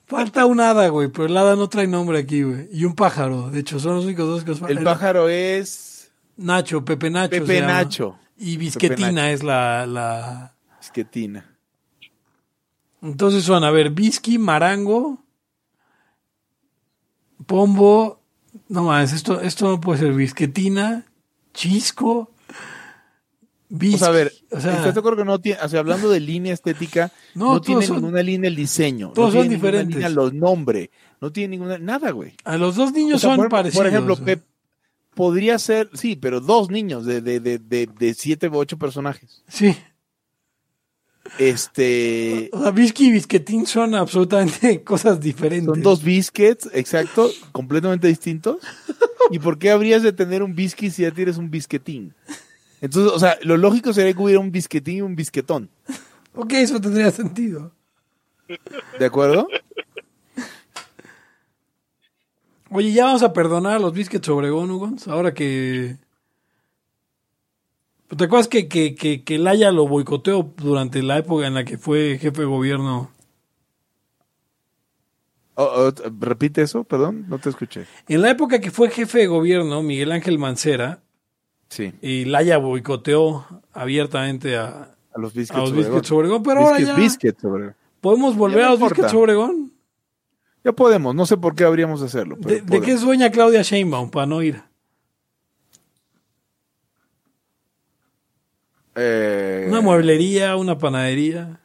Falta 0.06 0.44
un 0.46 0.60
hada, 0.60 0.88
güey, 0.88 1.08
pero 1.08 1.26
el 1.26 1.36
hada 1.36 1.54
no 1.56 1.68
trae 1.68 1.86
nombre 1.86 2.18
aquí, 2.18 2.42
güey. 2.42 2.68
Y 2.72 2.84
un 2.84 2.94
pájaro, 2.94 3.50
de 3.50 3.60
hecho, 3.60 3.78
son 3.78 3.94
los 3.96 4.04
únicos 4.04 4.26
dos 4.26 4.44
que 4.44 4.50
nos 4.60 4.70
El 4.70 4.82
pájaro 4.82 5.28
es 5.28 6.10
Nacho, 6.36 6.84
Pepe 6.84 7.10
Nacho. 7.10 7.30
Pepe. 7.30 7.60
Nacho. 7.60 8.18
Y 8.36 8.56
Bisquetina 8.56 9.12
Nacho. 9.12 9.26
es 9.34 9.42
la, 9.44 9.86
la... 9.86 10.54
Esquetina. 10.80 11.56
Entonces 13.02 13.44
son, 13.44 13.62
a 13.64 13.70
ver, 13.70 13.90
Bisqui, 13.90 14.38
Marango, 14.38 15.22
Pombo... 17.46 18.20
No 18.68 18.82
mames, 18.84 19.12
esto, 19.12 19.40
esto 19.42 19.68
no 19.68 19.80
puede 19.80 20.00
ser 20.00 20.12
Bisquetina, 20.12 21.04
Chisco... 21.56 22.30
Bisqui, 23.68 23.96
O 23.96 23.98
sea, 23.98 24.08
a 24.08 24.10
ver, 24.12 24.32
o 24.52 24.60
sea, 24.60 24.76
¿estás 24.76 24.94
de 24.94 25.00
acuerdo 25.00 25.18
que 25.18 25.24
no 25.24 25.40
tiene, 25.40 25.58
o 25.60 25.68
sea, 25.68 25.80
hablando 25.80 26.08
de 26.08 26.20
línea 26.20 26.54
estética, 26.54 27.10
No, 27.34 27.60
tiene 27.60 27.84
son- 27.84 27.96
ninguna 27.96 28.22
línea 28.22 28.46
el 28.48 28.54
diseño, 28.54 29.10
todos 29.12 29.34
no 29.34 29.40
son 29.40 29.48
diferentes. 29.48 29.96
línea 29.96 30.08
los 30.08 30.32
nombres, 30.32 30.90
no 31.20 31.32
tiene 31.32 31.56
ninguna, 31.56 31.76
nada, 31.76 32.12
güey. 32.12 32.34
a 32.44 32.56
los 32.58 32.76
dos 32.76 32.92
niños 32.92 33.16
O 33.16 33.18
sea, 33.18 33.30
son 33.30 33.36
por, 33.38 33.48
parecidos. 33.48 33.82
por 33.82 33.86
ejemplo. 33.88 34.16
Pep, 34.18 34.44
podría 35.16 35.58
ser, 35.58 35.90
sí, 35.94 36.14
pero 36.14 36.40
dos 36.40 36.70
niños 36.70 37.04
de, 37.06 37.20
de, 37.20 37.40
de, 37.40 37.58
de, 37.58 37.88
de 37.88 38.14
siete 38.14 38.48
u 38.48 38.56
ocho 38.56 38.78
personajes. 38.78 39.42
Sí. 39.48 39.76
Este, 41.38 42.48
O 42.52 42.62
sea, 42.62 42.70
Bisqui 42.70 43.06
y 43.08 43.10
Bisquetín 43.12 43.66
son 43.66 43.94
absolutamente 43.94 44.82
cosas 44.84 45.20
diferentes. 45.20 45.66
son 45.66 45.82
dos 45.82 46.02
biscuits, 46.02 46.68
exacto, 46.72 47.30
completamente 47.52 48.08
distintos. 48.08 48.58
¿Y 49.30 49.38
por 49.38 49.58
qué 49.58 49.70
habrías 49.70 50.02
de 50.02 50.12
tener 50.12 50.42
un 50.42 50.54
biscuit 50.54 50.92
si 50.92 51.02
ya 51.02 51.10
tienes 51.10 51.36
un 51.36 51.50
bisquetín? 51.50 52.14
Entonces, 52.80 53.12
o 53.12 53.18
sea, 53.18 53.38
lo 53.42 53.56
lógico 53.56 53.92
sería 53.92 54.12
que 54.12 54.22
hubiera 54.22 54.40
un 54.40 54.52
bisquetín 54.52 54.96
y 54.98 55.02
un 55.02 55.16
bisquetón, 55.16 55.70
Ok, 56.34 56.52
eso 56.52 56.80
tendría 56.80 57.10
sentido. 57.10 57.72
¿de 58.98 59.04
acuerdo? 59.06 59.48
Oye, 62.70 62.92
ya 62.92 63.04
vamos 63.06 63.22
a 63.22 63.32
perdonar 63.32 63.76
a 63.76 63.78
los 63.78 63.92
Biscuits 63.92 64.28
Obregón, 64.28 64.70
Hugons, 64.70 65.08
ahora 65.08 65.32
que... 65.34 65.96
¿Te 68.14 68.24
acuerdas 68.24 68.48
que, 68.48 68.68
que, 68.68 68.94
que, 68.94 69.24
que 69.24 69.38
Laya 69.38 69.72
lo 69.72 69.88
boicoteó 69.88 70.52
durante 70.56 71.02
la 71.02 71.18
época 71.18 71.46
en 71.46 71.54
la 71.54 71.64
que 71.64 71.76
fue 71.78 72.18
jefe 72.20 72.42
de 72.42 72.46
gobierno? 72.46 73.10
Oh, 75.54 75.64
oh, 75.88 75.92
repite 76.20 76.62
eso, 76.62 76.84
perdón, 76.84 77.24
no 77.28 77.38
te 77.38 77.48
escuché. 77.48 77.86
En 78.08 78.20
la 78.22 78.30
época 78.30 78.60
que 78.60 78.70
fue 78.70 78.90
jefe 78.90 79.20
de 79.20 79.26
gobierno, 79.26 79.82
Miguel 79.82 80.12
Ángel 80.12 80.38
Mancera, 80.38 81.00
Sí, 81.68 81.92
y 82.00 82.26
Laya 82.26 82.58
boicoteó 82.58 83.44
abiertamente 83.72 84.56
a, 84.56 84.94
a 85.12 85.18
los 85.18 85.34
biscuits. 85.34 85.56
a 85.58 85.60
los 85.62 85.70
Obregón. 85.70 85.84
Biscuits 85.94 86.12
Obregón, 86.12 86.42
pero 86.44 86.60
ahora 86.60 86.76
Biscuits, 86.76 86.96
ya 86.96 87.02
biscuits, 87.02 87.44
Obregón. 87.44 87.74
podemos 88.00 88.36
volver 88.36 88.58
Ya 88.58 88.64
a 88.64 88.66
no 88.66 88.72
los 88.74 88.80
importa. 88.82 89.02
Biscuits 89.02 89.20
Obregón. 89.20 89.72
Ya 90.62 90.72
podemos, 90.72 91.14
no 91.14 91.26
sé 91.26 91.36
por 91.38 91.54
qué 91.56 91.64
habríamos 91.64 92.00
de 92.00 92.06
hacerlo. 92.06 92.36
pero 92.40 92.54
¿De, 92.56 92.60
de 92.60 92.80
qué 92.82 92.94
dueña 92.96 93.30
Claudia 93.30 93.62
Sheinbaum 93.62 94.10
para 94.10 94.26
no 94.26 94.42
ir? 94.42 94.62
Eh, 98.96 99.66
Una 99.68 99.80
mueblería, 99.82 100.56
una 100.56 100.78
panadería, 100.78 101.60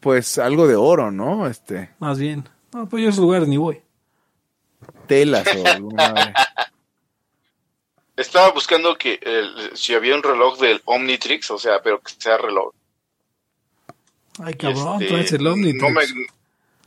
Pues 0.00 0.36
algo 0.38 0.66
de 0.66 0.76
oro, 0.76 1.10
¿no? 1.10 1.46
Este, 1.46 1.90
más 1.98 2.18
bien. 2.18 2.48
No, 2.72 2.88
pues 2.88 3.02
yo 3.02 3.08
a 3.08 3.10
esos 3.10 3.22
lugares 3.22 3.48
ni 3.48 3.56
voy. 3.56 3.80
telas 5.06 5.46
o 5.56 5.66
alguna 5.66 6.12
madre. 6.12 6.34
Estaba 8.16 8.50
buscando 8.52 8.96
que 8.96 9.18
el- 9.22 9.70
si 9.76 9.94
había 9.94 10.14
un 10.14 10.22
reloj 10.22 10.58
del 10.58 10.82
Omnitrix, 10.84 11.50
o 11.50 11.58
sea, 11.58 11.80
pero 11.82 12.00
que 12.00 12.12
sea 12.18 12.36
reloj. 12.36 12.72
Ay, 14.42 14.54
cabrón, 14.54 15.00
Este, 15.02 15.14
traes 15.14 15.32
el 15.32 15.46
Omnitrix. 15.46 15.82
no 15.82 15.90
me- 15.90 16.26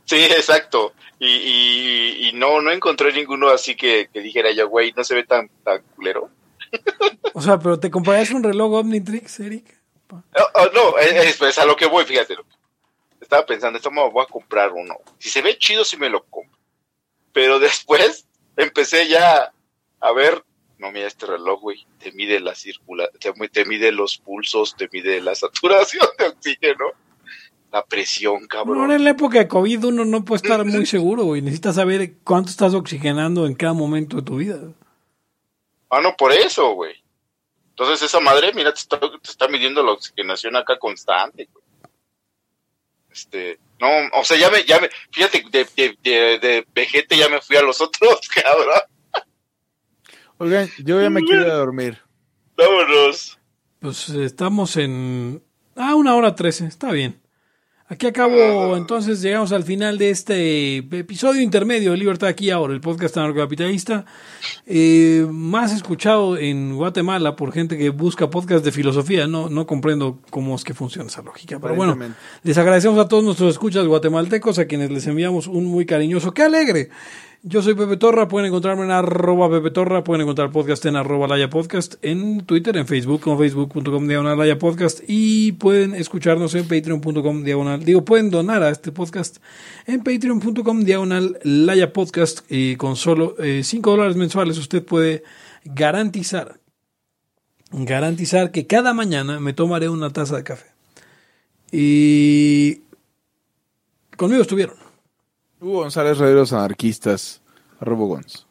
Sí, 0.04 0.16
exacto. 0.16 0.92
Y, 1.18 1.26
y, 1.26 2.28
y 2.28 2.32
no, 2.34 2.60
no 2.62 2.70
encontré 2.70 3.12
ninguno 3.12 3.48
así 3.48 3.74
que, 3.74 4.08
que 4.12 4.20
dijera 4.20 4.52
yo, 4.52 4.68
güey, 4.68 4.92
no 4.96 5.02
se 5.02 5.14
ve 5.16 5.24
tan, 5.24 5.48
tan 5.64 5.82
culero. 5.96 6.30
O 7.34 7.42
sea, 7.42 7.58
pero 7.58 7.78
¿te 7.78 7.90
comprarías 7.90 8.30
un 8.30 8.42
reloj 8.42 8.72
Omnitrix, 8.72 9.40
Eric? 9.40 9.76
Oh, 10.10 10.22
oh, 10.54 10.68
no, 10.74 10.98
es, 10.98 11.40
es 11.40 11.58
a 11.58 11.64
lo 11.64 11.76
que 11.76 11.86
voy, 11.86 12.04
fíjate. 12.04 12.36
Estaba 13.20 13.44
pensando, 13.44 13.76
esto 13.76 13.90
me 13.90 14.08
voy 14.08 14.22
a 14.22 14.30
comprar 14.30 14.72
uno. 14.72 14.94
Si 15.18 15.28
se 15.28 15.42
ve 15.42 15.58
chido, 15.58 15.84
sí 15.84 15.96
me 15.96 16.08
lo 16.08 16.24
compro. 16.24 16.56
Pero 17.32 17.58
después 17.58 18.26
empecé 18.56 19.08
ya 19.08 19.52
a 20.00 20.12
ver, 20.12 20.44
no, 20.78 20.92
mira 20.92 21.06
este 21.06 21.26
reloj, 21.26 21.60
güey, 21.60 21.86
te 21.98 22.12
mide 22.12 22.38
la 22.40 22.54
circula, 22.54 23.08
te, 23.18 23.32
te 23.48 23.64
mide 23.64 23.92
los 23.92 24.18
pulsos, 24.18 24.76
te 24.76 24.88
mide 24.92 25.20
la 25.20 25.34
saturación 25.34 26.06
de 26.18 26.26
oxígeno, 26.26 26.84
la 27.72 27.84
presión, 27.84 28.46
Bueno, 28.48 28.58
ahora 28.58 28.64
cabrón. 28.74 28.92
en 28.92 29.04
la 29.04 29.10
época 29.10 29.38
de 29.38 29.48
COVID 29.48 29.84
uno 29.86 30.04
no 30.04 30.24
puede 30.24 30.42
estar 30.42 30.64
muy 30.64 30.86
seguro, 30.86 31.24
güey. 31.24 31.42
Necesitas 31.42 31.74
saber 31.76 32.14
cuánto 32.24 32.50
estás 32.50 32.74
oxigenando 32.74 33.46
en 33.46 33.54
cada 33.54 33.72
momento 33.72 34.18
de 34.18 34.22
tu 34.22 34.36
vida. 34.36 34.58
Ah, 35.90 36.00
no, 36.00 36.16
por 36.16 36.32
eso, 36.32 36.70
güey. 36.72 36.94
Entonces 37.70 38.02
esa 38.02 38.20
madre, 38.20 38.52
mira, 38.54 38.72
te 38.72 38.80
está, 38.80 38.98
te 38.98 39.08
está 39.22 39.48
midiendo 39.48 39.82
la 39.82 39.92
oxigenación 39.92 40.56
acá 40.56 40.78
constante. 40.78 41.48
güey. 41.52 41.64
Este, 43.10 43.58
no, 43.80 43.88
o 44.14 44.24
sea, 44.24 44.36
ya 44.38 44.50
me, 44.50 44.64
ya 44.64 44.80
me, 44.80 44.90
fíjate, 45.10 45.44
de, 45.50 45.66
de, 45.76 45.98
de, 46.02 46.38
de 46.38 46.66
vejete 46.74 47.16
ya 47.16 47.28
me 47.28 47.40
fui 47.40 47.56
a 47.56 47.62
los 47.62 47.80
otros, 47.82 48.28
cabrón. 48.28 48.80
Oigan, 50.38 50.68
yo 50.84 51.00
ya 51.00 51.08
me 51.08 51.22
quiero 51.22 51.42
ir 51.42 51.50
a 51.50 51.54
dormir. 51.56 51.98
Vámonos. 52.56 53.38
Pues 53.80 54.08
estamos 54.10 54.76
en... 54.76 55.42
Ah, 55.76 55.94
una 55.94 56.14
hora 56.14 56.34
trece, 56.34 56.66
está 56.66 56.90
bien. 56.90 57.20
Aquí 57.88 58.08
acabo, 58.08 58.76
entonces 58.76 59.22
llegamos 59.22 59.52
al 59.52 59.62
final 59.62 59.96
de 59.96 60.10
este 60.10 60.78
episodio 60.78 61.40
intermedio 61.40 61.92
de 61.92 61.96
Libertad 61.96 62.28
aquí 62.28 62.50
ahora, 62.50 62.74
el 62.74 62.80
podcast 62.80 63.16
anarcocapitalista, 63.16 64.04
eh, 64.66 65.24
más 65.30 65.72
escuchado 65.72 66.36
en 66.36 66.74
Guatemala 66.74 67.36
por 67.36 67.52
gente 67.52 67.78
que 67.78 67.90
busca 67.90 68.28
podcast 68.28 68.64
de 68.64 68.72
filosofía. 68.72 69.28
No, 69.28 69.48
no 69.48 69.68
comprendo 69.68 70.18
cómo 70.30 70.56
es 70.56 70.64
que 70.64 70.74
funciona 70.74 71.06
esa 71.06 71.22
lógica. 71.22 71.60
Pero 71.60 71.76
bueno, 71.76 71.96
les 72.42 72.58
agradecemos 72.58 72.98
a 72.98 73.06
todos 73.06 73.22
nuestros 73.22 73.52
escuchas 73.52 73.86
guatemaltecos, 73.86 74.58
a 74.58 74.64
quienes 74.64 74.90
les 74.90 75.06
enviamos 75.06 75.46
un 75.46 75.66
muy 75.66 75.86
cariñoso. 75.86 76.34
¡Qué 76.34 76.42
alegre! 76.42 76.90
Yo 77.48 77.62
soy 77.62 77.74
Pepe 77.74 77.96
Torra, 77.96 78.26
pueden 78.26 78.48
encontrarme 78.48 78.82
en 78.82 78.90
arroba 78.90 79.48
Pepe 79.48 79.70
Torra, 79.70 80.02
pueden 80.02 80.22
encontrar 80.22 80.50
podcast 80.50 80.84
en 80.86 80.96
arroba 80.96 81.28
Laya 81.28 81.48
Podcast, 81.48 81.94
en 82.02 82.44
Twitter, 82.44 82.76
en 82.76 82.88
Facebook, 82.88 83.20
como 83.20 83.38
facebook.com 83.38 84.08
diagonal 84.08 84.36
Laya 84.36 84.58
Podcast, 84.58 84.98
y 85.06 85.52
pueden 85.52 85.94
escucharnos 85.94 86.56
en 86.56 86.66
patreon.com 86.66 87.44
diagonal, 87.44 87.84
digo, 87.84 88.04
pueden 88.04 88.30
donar 88.30 88.64
a 88.64 88.70
este 88.70 88.90
podcast 88.90 89.36
en 89.86 90.02
patreon.com 90.02 90.80
diagonal 90.82 91.38
Laya 91.44 91.92
Podcast, 91.92 92.40
y 92.50 92.74
con 92.74 92.96
solo 92.96 93.36
5 93.38 93.90
dólares 93.92 94.16
mensuales 94.16 94.58
usted 94.58 94.84
puede 94.84 95.22
garantizar, 95.64 96.58
garantizar 97.70 98.50
que 98.50 98.66
cada 98.66 98.92
mañana 98.92 99.38
me 99.38 99.52
tomaré 99.52 99.88
una 99.88 100.10
taza 100.10 100.36
de 100.36 100.42
café. 100.42 100.66
Y 101.70 102.80
conmigo 104.16 104.42
estuvieron. 104.42 104.85
Hugo 105.60 105.80
González 105.80 106.18
Rederos 106.18 106.52
Anarquistas, 106.52 107.40
arroba 107.80 108.06
Gonz. 108.06 108.46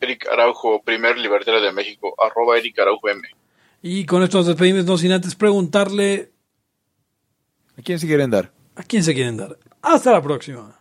Eric 0.00 0.26
Araujo, 0.28 0.82
primer 0.82 1.16
libertario 1.18 1.60
de 1.62 1.72
México, 1.72 2.14
arroba 2.22 2.58
Eric 2.58 2.78
Araujo 2.78 3.08
M. 3.08 3.22
Y 3.82 4.04
con 4.06 4.22
esto 4.22 4.38
nos 4.38 4.46
despedimos, 4.46 4.84
no 4.84 4.98
sin 4.98 5.12
antes 5.12 5.34
preguntarle 5.34 6.30
¿A 7.78 7.82
quién 7.82 7.98
se 7.98 8.06
quieren 8.06 8.30
dar? 8.30 8.52
a 8.76 8.82
quién 8.82 9.02
se 9.04 9.14
quieren 9.14 9.36
dar. 9.36 9.58
Hasta 9.82 10.12
la 10.12 10.22
próxima. 10.22 10.80